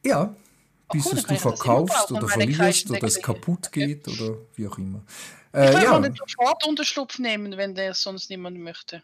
Ja, 0.05 0.35
Oh, 0.89 0.93
bis 0.93 1.05
cool, 1.05 1.17
es 1.17 1.23
du 1.25 1.33
ich 1.33 1.41
verkaufst 1.41 2.11
oder 2.11 2.27
verlierst 2.29 2.89
oder 2.89 3.03
es 3.03 3.21
kaputt 3.21 3.71
geht 3.73 4.07
oder 4.07 4.37
wie 4.55 4.67
auch 4.67 4.77
immer. 4.77 5.03
Ich 5.51 5.59
Äh, 5.59 5.71
kann 5.73 5.83
ja, 5.83 5.91
ja. 5.91 5.99
den 5.99 6.15
Sofortunterschlupf 6.15 7.19
nehmen, 7.19 7.57
wenn 7.57 7.75
der 7.75 7.93
sonst 7.93 8.29
niemand 8.29 8.57
möchte. 8.59 9.03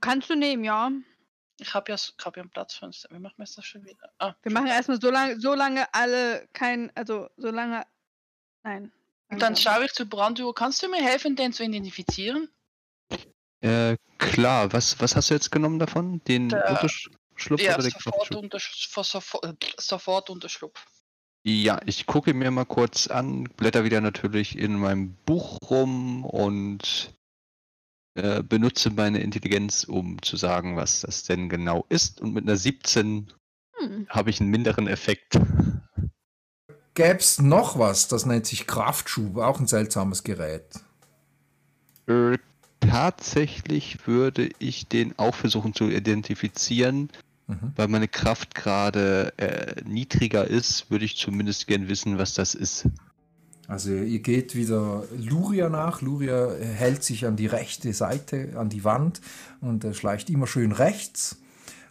Kannst 0.00 0.30
du 0.30 0.36
nehmen, 0.36 0.62
ja. 0.64 0.90
Ich 1.58 1.74
habe 1.74 1.90
ja, 1.90 1.96
ich 1.96 2.14
hab 2.24 2.36
ja 2.36 2.42
einen 2.42 2.50
Platz 2.50 2.74
für 2.74 2.84
uns. 2.84 3.04
Wie 3.10 3.18
machen 3.18 3.34
wir 3.38 3.46
das 3.46 3.64
schon 3.64 3.84
wieder? 3.84 4.12
Ah, 4.18 4.34
Wir 4.42 4.52
machen 4.52 4.68
erstmal 4.68 5.00
so 5.00 5.10
lange, 5.10 5.40
so 5.40 5.54
lange 5.54 5.92
alle 5.92 6.48
kein, 6.52 6.92
also 6.94 7.28
so 7.36 7.50
lange. 7.50 7.84
Nein. 8.62 8.92
Und 9.28 9.42
dann 9.42 9.56
schaue 9.56 9.86
ich 9.86 9.92
zur 9.92 10.06
Branduhr. 10.06 10.54
Kannst 10.54 10.82
du 10.82 10.88
mir 10.88 11.02
helfen, 11.02 11.34
den 11.34 11.52
zu 11.52 11.64
identifizieren? 11.64 12.48
Äh, 13.60 13.96
klar, 14.18 14.72
was, 14.72 15.00
was 15.00 15.16
hast 15.16 15.30
du 15.30 15.34
jetzt 15.34 15.50
genommen 15.50 15.78
davon? 15.78 16.22
Den 16.24 16.48
Der- 16.50 16.68
Unterschlupf 16.70 17.60
Ja, 17.60 17.74
oder 17.74 17.82
den 17.82 17.90
sofort, 17.92 18.30
unter, 18.34 18.58
sofort, 18.60 19.44
äh, 19.44 19.54
sofort 19.78 20.30
Unterschlupf. 20.30 20.84
Ja, 21.44 21.80
ich 21.86 22.06
gucke 22.06 22.34
mir 22.34 22.50
mal 22.50 22.64
kurz 22.64 23.06
an, 23.06 23.44
blätter 23.44 23.84
wieder 23.84 24.00
natürlich 24.00 24.58
in 24.58 24.76
meinem 24.78 25.14
Buch 25.26 25.58
rum 25.70 26.24
und 26.24 27.14
äh, 28.16 28.42
benutze 28.42 28.90
meine 28.90 29.20
Intelligenz, 29.20 29.84
um 29.84 30.20
zu 30.22 30.36
sagen, 30.36 30.76
was 30.76 31.02
das 31.02 31.22
denn 31.22 31.48
genau 31.48 31.86
ist. 31.88 32.20
Und 32.20 32.34
mit 32.34 32.44
einer 32.44 32.56
17 32.56 33.32
Hm. 33.78 34.06
habe 34.08 34.30
ich 34.30 34.40
einen 34.40 34.50
minderen 34.50 34.88
Effekt. 34.88 35.38
gäbe 36.94 37.18
es 37.18 37.38
noch 37.38 37.78
was, 37.78 38.08
das 38.08 38.24
nennt 38.26 38.46
sich 38.46 38.66
Kraftschub, 38.66 39.36
auch 39.36 39.60
ein 39.60 39.66
seltsames 39.66 40.24
Gerät. 40.24 40.80
Äh, 42.08 42.38
tatsächlich 42.88 44.06
würde 44.06 44.50
ich 44.58 44.86
den 44.86 45.18
auch 45.18 45.34
versuchen 45.34 45.74
zu 45.74 45.88
identifizieren. 45.88 47.10
Mhm. 47.46 47.72
Weil 47.76 47.88
meine 47.88 48.08
Kraft 48.08 48.54
gerade 48.54 49.32
äh, 49.36 49.82
niedriger 49.84 50.46
ist, 50.46 50.90
würde 50.90 51.04
ich 51.04 51.16
zumindest 51.16 51.66
gern 51.66 51.88
wissen, 51.88 52.18
was 52.18 52.34
das 52.34 52.54
ist. 52.54 52.88
Also 53.68 53.92
ihr 53.92 54.20
geht 54.20 54.54
wieder 54.54 55.04
Luria 55.16 55.68
nach. 55.68 56.00
Luria 56.00 56.52
hält 56.54 57.02
sich 57.02 57.26
an 57.26 57.36
die 57.36 57.46
rechte 57.46 57.92
Seite, 57.92 58.52
an 58.56 58.68
die 58.68 58.84
Wand 58.84 59.20
und 59.60 59.84
äh, 59.84 59.94
schleicht 59.94 60.30
immer 60.30 60.46
schön 60.46 60.72
rechts. 60.72 61.38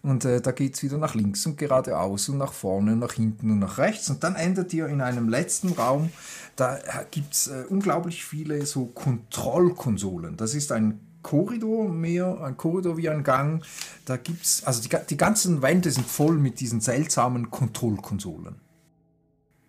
Und 0.06 0.24
äh, 0.24 0.40
da 0.40 0.52
geht 0.52 0.76
es 0.76 0.84
wieder 0.84 1.00
nach 1.00 1.16
links 1.16 1.48
und 1.48 1.58
geradeaus 1.58 2.30
und 2.30 2.38
nach 2.38 2.54
vorne 2.54 2.94
und 2.94 3.00
nach 3.00 3.14
hinten 3.14 3.50
und 3.50 3.58
nach 3.58 3.80
rechts. 3.80 4.08
Und 4.12 4.24
dann 4.24 4.36
endet 4.36 4.72
ihr 4.72 4.88
in 4.88 5.02
einem 5.02 5.30
letzten 5.30 5.70
Raum. 5.74 6.12
Da 6.56 6.78
gibt 7.10 7.34
es 7.34 7.48
äh, 7.48 7.66
unglaublich 7.70 8.24
viele 8.24 8.64
so 8.68 8.86
Kontrollkonsolen. 8.86 10.38
Das 10.38 10.54
ist 10.54 10.72
ein 10.72 11.00
Korridor 11.24 11.90
mehr, 11.90 12.40
ein 12.44 12.56
Korridor 12.56 12.98
wie 12.98 13.10
ein 13.10 13.24
Gang. 13.24 13.66
Da 14.06 14.18
gibt's, 14.18 14.64
also 14.64 14.80
die, 14.88 14.96
die 15.10 15.18
ganzen 15.18 15.64
Wände 15.64 15.90
sind 15.90 16.06
voll 16.06 16.38
mit 16.38 16.60
diesen 16.60 16.82
seltsamen 16.82 17.50
Kontrollkonsolen. 17.50 18.58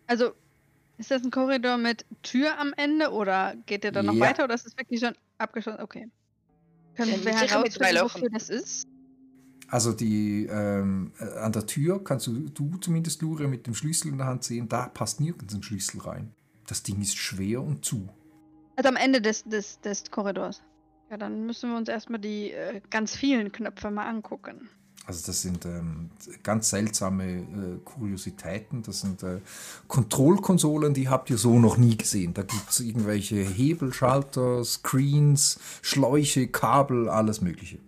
Also, 0.06 0.32
ist 0.98 1.10
das 1.10 1.22
ein 1.24 1.30
Korridor 1.30 1.78
mit 1.78 2.04
Tür 2.22 2.58
am 2.58 2.74
Ende 2.76 3.10
oder 3.10 3.54
geht 3.64 3.84
der 3.84 3.92
dann 3.92 4.04
noch 4.04 4.12
Ja. 4.12 4.20
weiter 4.20 4.44
oder 4.44 4.54
ist 4.54 4.66
es 4.66 4.76
wirklich 4.76 5.00
schon 5.00 5.14
abgeschlossen? 5.38 5.80
Okay. 5.80 6.10
Können 6.94 7.12
Ja, 7.12 7.24
wir 7.24 7.32
herausfinden, 7.32 8.02
wofür 8.02 8.28
das 8.30 8.50
ist? 8.50 8.86
Also 9.68 9.92
die 9.92 10.46
ähm, 10.46 11.12
äh, 11.18 11.38
an 11.38 11.52
der 11.52 11.66
Tür 11.66 12.02
kannst 12.02 12.26
du, 12.28 12.48
du 12.50 12.76
zumindest 12.78 13.22
Lure 13.22 13.48
mit 13.48 13.66
dem 13.66 13.74
Schlüssel 13.74 14.08
in 14.08 14.18
der 14.18 14.26
Hand 14.26 14.44
sehen, 14.44 14.68
da 14.68 14.86
passt 14.86 15.20
nirgends 15.20 15.54
ein 15.54 15.62
Schlüssel 15.62 16.00
rein. 16.00 16.32
Das 16.66 16.82
Ding 16.82 17.00
ist 17.00 17.16
schwer 17.16 17.62
und 17.62 17.84
zu. 17.84 18.08
Also 18.76 18.88
am 18.88 18.96
Ende 18.96 19.20
des, 19.20 19.44
des, 19.44 19.80
des 19.80 20.10
Korridors. 20.10 20.62
Ja, 21.10 21.16
dann 21.16 21.46
müssen 21.46 21.70
wir 21.70 21.76
uns 21.76 21.88
erstmal 21.88 22.20
die 22.20 22.50
äh, 22.50 22.80
ganz 22.90 23.14
vielen 23.14 23.52
Knöpfe 23.52 23.90
mal 23.90 24.08
angucken. 24.08 24.68
Also 25.06 25.24
das 25.24 25.40
sind 25.42 25.64
ähm, 25.64 26.10
ganz 26.42 26.70
seltsame 26.70 27.24
äh, 27.24 27.44
Kuriositäten. 27.84 28.82
Das 28.82 29.02
sind 29.02 29.22
äh, 29.22 29.40
Kontrollkonsolen, 29.86 30.94
die 30.94 31.08
habt 31.08 31.30
ihr 31.30 31.38
so 31.38 31.60
noch 31.60 31.76
nie 31.76 31.96
gesehen. 31.96 32.34
Da 32.34 32.42
gibt 32.42 32.68
es 32.68 32.80
irgendwelche 32.80 33.36
Hebelschalter, 33.36 34.64
Screens, 34.64 35.60
Schläuche, 35.80 36.48
Kabel, 36.48 37.08
alles 37.08 37.40
Mögliche. 37.40 37.78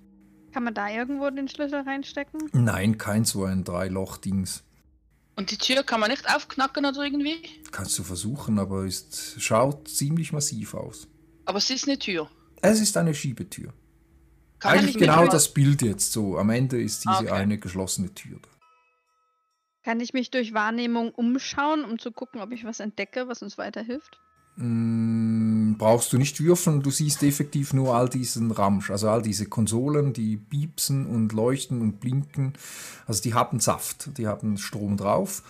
Kann 0.53 0.65
man 0.65 0.75
da 0.75 0.89
irgendwo 0.89 1.29
den 1.31 1.49
Schlüssel 1.49 1.81
reinstecken? 1.81 2.49
Nein, 2.53 2.99
kein 2.99 3.25
so 3.25 3.45
ein 3.45 3.65
Drei-Loch-Dings. 3.65 4.65
Und 5.37 5.51
die 5.51 5.59
Tür 5.59 5.83
kann 5.85 6.01
man 6.01 6.11
nicht 6.11 6.29
aufknacken 6.35 6.85
oder 6.85 7.03
irgendwie? 7.05 7.37
Kannst 7.71 7.99
du 7.99 8.03
versuchen, 8.03 8.59
aber 8.59 8.85
es 8.85 9.37
schaut 9.39 9.87
ziemlich 9.89 10.33
massiv 10.33 10.75
aus. 10.75 11.07
Aber 11.45 11.59
es 11.59 11.71
ist 11.71 11.87
eine 11.87 11.99
Tür. 11.99 12.29
Es 12.61 12.81
ist 12.81 12.97
eine 12.97 13.15
Schiebetür. 13.15 13.73
Kann 14.59 14.79
Eigentlich 14.79 14.99
genau 14.99 15.17
mal- 15.17 15.29
das 15.29 15.55
Bild 15.55 15.83
jetzt 15.83 16.13
so. 16.13 16.37
Am 16.39 16.51
Ende 16.51 16.81
ist 16.83 17.05
diese 17.05 17.15
Okay. 17.27 17.31
eine 17.31 17.59
geschlossene 17.59 18.13
Tür. 18.15 18.41
da. 18.43 18.49
Kann 19.85 20.01
ich 20.01 20.13
mich 20.13 20.31
durch 20.33 20.53
Wahrnehmung 20.55 21.11
umschauen, 21.13 21.85
um 21.85 21.99
zu 22.01 22.11
gucken, 22.11 22.41
ob 22.41 22.51
ich 22.51 22.65
was 22.65 22.81
entdecke, 22.81 23.29
was 23.29 23.43
uns 23.43 23.57
weiterhilft? 23.59 24.19
Mm, 24.61 25.75
brauchst 25.79 26.13
du 26.13 26.19
nicht 26.19 26.41
würfeln, 26.41 26.83
du 26.83 26.91
siehst 26.91 27.23
effektiv 27.23 27.73
nur 27.73 27.95
all 27.95 28.09
diesen 28.09 28.51
Ramsch, 28.51 28.91
also 28.91 29.09
all 29.09 29.23
diese 29.23 29.47
Konsolen, 29.47 30.13
die 30.13 30.37
piepsen 30.37 31.07
und 31.07 31.33
leuchten 31.33 31.81
und 31.81 32.01
blinken. 32.01 32.55
Also 33.07 33.23
die 33.23 33.35
haben 33.35 33.61
Saft, 33.61 34.19
die 34.19 34.27
haben 34.27 34.59
Strom 34.59 34.97
drauf. 34.97 35.45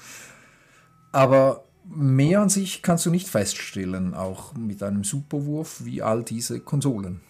Aber 1.10 1.64
mehr 1.86 2.42
an 2.42 2.50
sich 2.50 2.82
kannst 2.82 3.06
du 3.06 3.10
nicht 3.10 3.28
feststellen, 3.28 4.12
auch 4.12 4.52
mit 4.52 4.82
einem 4.82 5.04
Superwurf 5.04 5.86
wie 5.86 6.02
all 6.02 6.22
diese 6.22 6.60
Konsolen. 6.60 7.22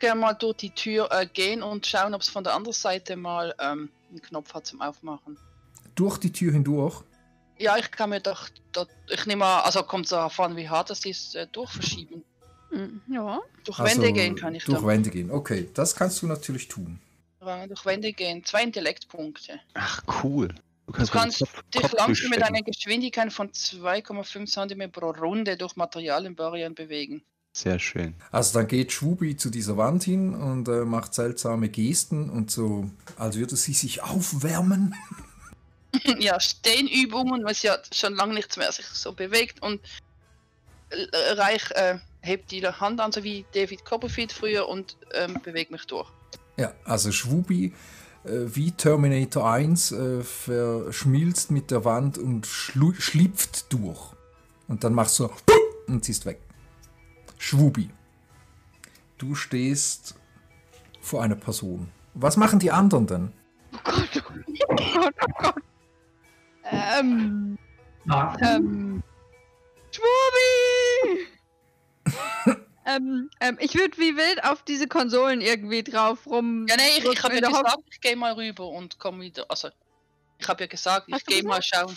gerne 0.00 0.20
mal 0.20 0.34
durch 0.34 0.58
die 0.58 0.74
Tür 0.74 1.08
äh, 1.12 1.26
gehen 1.26 1.62
und 1.62 1.86
schauen, 1.86 2.12
ob 2.12 2.20
es 2.20 2.28
von 2.28 2.44
der 2.44 2.54
anderen 2.54 2.74
Seite 2.74 3.16
mal 3.16 3.54
ähm, 3.58 3.88
einen 4.10 4.20
Knopf 4.20 4.52
hat 4.52 4.66
zum 4.66 4.82
Aufmachen. 4.82 5.38
Durch 5.94 6.18
die 6.18 6.32
Tür 6.32 6.52
hindurch. 6.52 7.04
Ja, 7.58 7.76
ich 7.78 7.90
kann 7.90 8.10
mir 8.10 8.20
doch, 8.20 8.48
dort, 8.72 8.88
ich 9.08 9.26
nehme 9.26 9.40
mal, 9.40 9.60
also 9.60 9.82
kommt 9.82 10.10
darauf 10.10 10.38
an, 10.40 10.56
wie 10.56 10.68
hart 10.68 10.90
das 10.90 11.04
ist, 11.04 11.34
äh, 11.36 11.46
durchverschieben. 11.46 12.24
Hm, 12.70 13.02
ja. 13.12 13.40
Durch 13.64 13.78
Also 13.78 13.96
Wände 14.02 14.12
gehen 14.12 14.34
kann 14.34 14.54
ich 14.54 14.64
Durch 14.64 14.78
dann. 14.78 14.86
Wände 14.86 15.10
gehen, 15.10 15.30
okay, 15.30 15.68
das 15.74 15.94
kannst 15.94 16.22
du 16.22 16.26
natürlich 16.26 16.68
tun. 16.68 16.98
Ja, 17.44 17.66
Durch 17.66 17.84
Wände 17.84 18.12
gehen. 18.12 18.44
Zwei 18.44 18.62
Intellektpunkte. 18.62 19.60
Ach, 19.74 20.02
cool. 20.22 20.48
Du 20.48 20.54
Du 20.86 20.92
kannst, 20.92 21.12
kannst 21.12 21.40
meinen 21.40 21.48
Kopf- 21.52 21.62
dich 21.74 21.82
Kopf 21.82 21.92
langsam 21.98 22.30
mit 22.30 22.42
einer 22.42 22.62
Geschwindigkeit 22.62 23.32
von 23.32 23.50
2,5 23.52 24.46
cm 24.68 24.90
pro 24.90 25.10
Runde 25.10 25.56
durch 25.56 25.76
Materialienbarrieren 25.76 26.74
bewegen. 26.74 27.22
Sehr 27.54 27.78
schön. 27.78 28.14
Also 28.30 28.58
dann 28.58 28.66
geht 28.66 28.92
Schwubi 28.92 29.36
zu 29.36 29.50
dieser 29.50 29.76
Wand 29.76 30.02
hin 30.04 30.34
und 30.34 30.68
äh, 30.68 30.84
macht 30.84 31.14
seltsame 31.14 31.68
Gesten 31.68 32.30
und 32.30 32.50
so, 32.50 32.90
als 33.16 33.36
würde 33.36 33.56
sie 33.56 33.74
sich 33.74 34.02
aufwärmen. 34.02 34.94
ja, 36.18 36.40
Stehenübungen, 36.40 37.44
weil 37.44 37.54
sie 37.54 37.68
ja 37.68 37.78
schon 37.92 38.14
lange 38.14 38.34
nichts 38.34 38.56
mehr 38.56 38.70
sich 38.72 38.86
so 38.86 39.12
bewegt 39.12 39.62
und 39.62 39.80
äh, 40.90 41.32
Reich 41.32 41.70
äh, 41.72 41.98
hebt 42.20 42.50
die 42.50 42.66
Hand 42.66 43.00
an, 43.00 43.12
so 43.12 43.22
wie 43.24 43.44
David 43.54 43.84
Copperfield 43.84 44.32
früher 44.32 44.68
und 44.68 44.96
ähm, 45.14 45.38
bewegt 45.42 45.70
mich 45.70 45.86
durch. 45.86 46.08
Ja, 46.56 46.72
also 46.84 47.12
Schwubi 47.12 47.72
äh, 48.24 48.30
wie 48.54 48.70
Terminator 48.72 49.50
1 49.50 49.92
äh, 49.92 50.22
verschmilzt 50.22 51.50
mit 51.50 51.70
der 51.70 51.84
Wand 51.84 52.18
und 52.18 52.46
schlu- 52.46 53.00
schlüpft 53.00 53.72
durch. 53.72 54.12
Und 54.68 54.84
dann 54.84 54.94
machst 54.94 55.18
du 55.18 55.24
so 55.24 55.32
und 55.88 56.04
sie 56.04 56.12
ist 56.12 56.24
weg. 56.24 56.40
Schwubi. 57.38 57.90
Du 59.18 59.34
stehst 59.34 60.14
vor 61.00 61.22
einer 61.22 61.34
Person. 61.34 61.88
Was 62.14 62.36
machen 62.36 62.58
die 62.58 62.70
anderen 62.70 63.06
denn? 63.06 63.32
Oh 63.72 63.78
Gott, 63.84 64.08
oh 64.16 64.20
Gott, 64.20 65.14
oh 65.18 65.32
Gott. 65.38 65.54
Ähm, 66.64 67.58
Warten. 68.04 68.44
ähm. 68.44 69.02
Schwubi! 69.90 71.26
ähm, 72.86 73.30
ähm, 73.40 73.58
ich 73.60 73.74
würde 73.74 73.96
wie 73.98 74.16
wild 74.16 74.42
auf 74.44 74.62
diese 74.62 74.86
Konsolen 74.88 75.40
irgendwie 75.40 75.82
drauf 75.82 76.26
rum. 76.26 76.66
Ja, 76.68 76.76
nee, 76.76 76.82
ich, 76.98 77.04
ich 77.04 77.22
habe 77.22 77.34
ja 77.34 77.40
der 77.40 77.50
Hoff- 77.50 77.62
gesagt, 77.64 77.82
ich 77.90 78.00
gehe 78.00 78.16
mal 78.16 78.32
rüber 78.32 78.68
und 78.68 78.98
komme 78.98 79.20
wieder. 79.24 79.44
Also, 79.50 79.68
ich 80.38 80.48
habe 80.48 80.64
ja 80.64 80.66
gesagt, 80.66 81.08
ich 81.08 81.24
gehe 81.26 81.42
mal 81.42 81.62
schauen. 81.62 81.96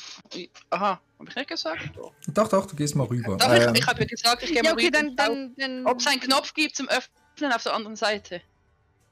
Aha, 0.70 1.00
habe 1.20 1.30
ich 1.30 1.36
nicht 1.36 1.48
gesagt? 1.50 1.80
Doch, 1.96 2.12
Doch, 2.28 2.48
doch, 2.50 2.66
du 2.66 2.76
gehst 2.76 2.96
mal 2.96 3.06
rüber. 3.08 3.38
Doch 3.38 3.50
Ähm, 3.52 3.74
ich, 3.74 3.82
ich 3.82 3.88
habe 3.88 4.02
ja 4.02 4.06
gesagt, 4.08 4.44
ich 4.44 4.50
gehe 4.50 4.58
Ja, 4.58 4.64
mal 4.64 4.74
okay, 4.74 4.88
rüber. 4.88 4.98
dann, 5.00 5.16
dann, 5.16 5.56
dann. 5.56 5.86
ob 5.88 6.00
es 6.00 6.08
einen 6.08 6.20
Knopf 6.22 6.54
gibt 6.54 6.76
zum 6.76 6.88
Öffnen 6.90 7.52
auf 7.54 7.64
der 7.64 7.74
anderen 7.74 7.96
Seite. 7.96 8.42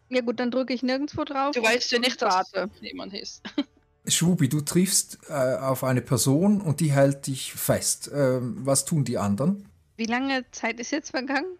Ja, 0.09 0.21
gut, 0.21 0.39
dann 0.39 0.51
drücke 0.51 0.73
ich 0.73 0.83
nirgendwo 0.83 1.23
drauf. 1.23 1.55
Du 1.55 1.63
weißt 1.63 1.91
ja 1.91 1.99
nicht, 1.99 2.21
dass 2.21 2.51
jemand 2.81 3.13
ist. 3.13 3.41
Schwubi, 4.07 4.49
du 4.49 4.61
triffst 4.61 5.19
äh, 5.29 5.33
auf 5.57 5.83
eine 5.83 6.01
Person 6.01 6.59
und 6.61 6.79
die 6.81 6.91
hält 6.91 7.27
dich 7.27 7.53
fest. 7.53 8.11
Ähm, 8.13 8.57
was 8.65 8.85
tun 8.85 9.05
die 9.05 9.17
anderen? 9.17 9.67
Wie 9.95 10.05
lange 10.05 10.43
Zeit 10.51 10.79
ist 10.79 10.91
jetzt 10.91 11.11
vergangen? 11.11 11.57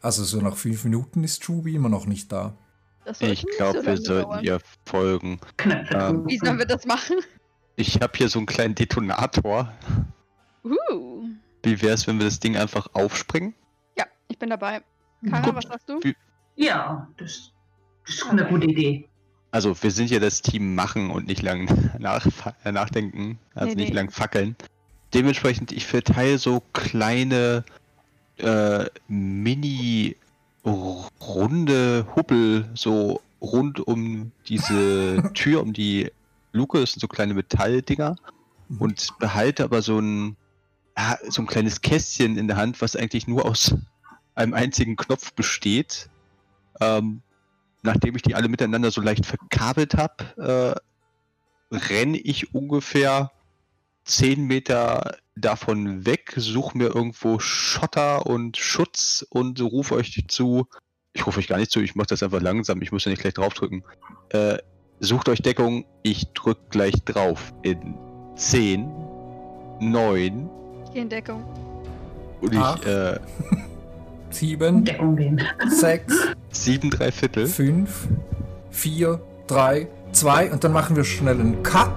Also 0.00 0.24
so 0.24 0.40
nach 0.40 0.56
fünf 0.56 0.84
Minuten 0.84 1.22
ist 1.22 1.44
Schubi 1.44 1.74
immer 1.74 1.88
noch 1.88 2.06
nicht 2.06 2.32
da. 2.32 2.56
Ich 3.20 3.44
glaube, 3.56 3.80
so 3.80 3.86
wir 3.86 3.96
sollten 3.96 4.30
dauern. 4.30 4.44
ihr 4.44 4.58
folgen. 4.86 5.40
Ähm. 5.64 6.24
Wie 6.26 6.38
sollen 6.38 6.58
wir 6.58 6.66
das 6.66 6.86
machen? 6.86 7.16
Ich 7.76 8.00
habe 8.00 8.12
hier 8.16 8.28
so 8.28 8.38
einen 8.38 8.46
kleinen 8.46 8.74
Detonator. 8.74 9.72
Uh. 10.64 11.24
Wie 11.64 11.80
wäre 11.82 11.94
es, 11.94 12.06
wenn 12.06 12.18
wir 12.18 12.26
das 12.26 12.38
Ding 12.40 12.56
einfach 12.56 12.88
aufspringen? 12.92 13.54
Ja, 13.98 14.04
ich 14.28 14.38
bin 14.38 14.50
dabei. 14.50 14.82
Kara, 15.28 15.42
Gut. 15.46 15.54
was 15.56 15.64
sagst 15.64 15.88
du? 15.88 16.00
Wie- 16.02 16.16
Ja, 16.56 17.08
das, 17.16 17.52
das 18.06 18.14
ist 18.16 18.26
eine 18.26 18.44
gute 18.46 18.66
Idee. 18.66 19.08
Also 19.52 19.80
wir 19.82 19.90
sind 19.90 20.10
ja 20.10 20.18
das 20.18 20.40
Team 20.40 20.74
machen 20.74 21.10
und 21.10 21.26
nicht 21.26 21.42
lang 21.42 21.92
nach, 21.98 22.26
nachdenken, 22.64 23.38
also 23.54 23.68
Nee, 23.68 23.74
nicht 23.76 23.90
nee. 23.90 23.94
lang 23.94 24.10
fackeln. 24.10 24.56
Dementsprechend, 25.14 25.72
ich 25.72 25.86
verteile 25.86 26.38
so 26.38 26.62
kleine 26.72 27.64
äh, 28.38 28.86
mini 29.08 30.16
runde 30.64 32.06
Hubbel 32.16 32.68
so 32.74 33.20
rund 33.42 33.86
um 33.86 34.32
diese 34.48 35.30
Tür, 35.34 35.60
um 35.60 35.72
die 35.74 36.10
Luke, 36.52 36.80
das 36.80 36.92
sind 36.92 37.00
so 37.00 37.08
kleine 37.08 37.34
Metalldinger 37.34 38.16
und 38.78 39.08
behalte 39.18 39.64
aber 39.64 39.82
so 39.82 39.98
ein 39.98 40.36
ja, 40.96 41.18
so 41.28 41.42
ein 41.42 41.46
kleines 41.46 41.80
Kästchen 41.80 42.36
in 42.38 42.48
der 42.48 42.56
Hand, 42.56 42.80
was 42.80 42.96
eigentlich 42.96 43.26
nur 43.26 43.44
aus 43.44 43.74
einem 44.34 44.54
einzigen 44.54 44.96
Knopf 44.96 45.32
besteht. 45.32 46.08
Ähm, 46.80 47.22
nachdem 47.82 48.16
ich 48.16 48.22
die 48.22 48.34
alle 48.34 48.48
miteinander 48.48 48.90
so 48.90 49.00
leicht 49.00 49.26
verkabelt 49.26 49.94
habe, 49.96 50.80
äh, 51.70 51.76
renne 51.76 52.18
ich 52.18 52.54
ungefähr 52.54 53.30
10 54.04 54.46
Meter 54.46 55.16
davon 55.36 56.04
weg, 56.06 56.32
suche 56.36 56.76
mir 56.76 56.94
irgendwo 56.94 57.38
Schotter 57.38 58.26
und 58.26 58.56
Schutz 58.56 59.24
und 59.30 59.60
rufe 59.60 59.94
euch 59.94 60.24
zu. 60.28 60.66
Ich 61.14 61.26
rufe 61.26 61.38
euch 61.40 61.48
gar 61.48 61.58
nicht 61.58 61.70
zu, 61.70 61.80
ich 61.80 61.94
mache 61.94 62.08
das 62.08 62.22
einfach 62.22 62.40
langsam, 62.40 62.80
ich 62.82 62.92
muss 62.92 63.04
ja 63.04 63.10
nicht 63.10 63.20
gleich 63.20 63.34
draufdrücken. 63.34 63.84
Äh, 64.30 64.58
sucht 65.00 65.28
euch 65.28 65.42
Deckung, 65.42 65.84
ich 66.02 66.32
drück 66.32 66.58
gleich 66.70 66.94
drauf. 67.04 67.52
In 67.62 67.94
10, 68.36 68.90
9. 69.80 70.50
In 70.94 71.08
Deckung. 71.08 71.44
Und 72.40 72.52
ich, 72.52 72.58
Acht, 72.58 72.84
äh. 72.86 73.18
7, 74.30 74.84
Deckung 74.84 75.16
gehen. 75.16 75.42
6, 75.68 76.31
Sieben, 76.52 76.90
drei 76.90 77.10
Viertel. 77.10 77.46
Fünf, 77.46 78.06
vier, 78.70 79.20
drei, 79.46 79.88
zwei 80.12 80.52
und 80.52 80.62
dann 80.62 80.72
machen 80.72 80.96
wir 80.96 81.04
schnell 81.04 81.40
einen 81.40 81.62
Cut. 81.62 81.90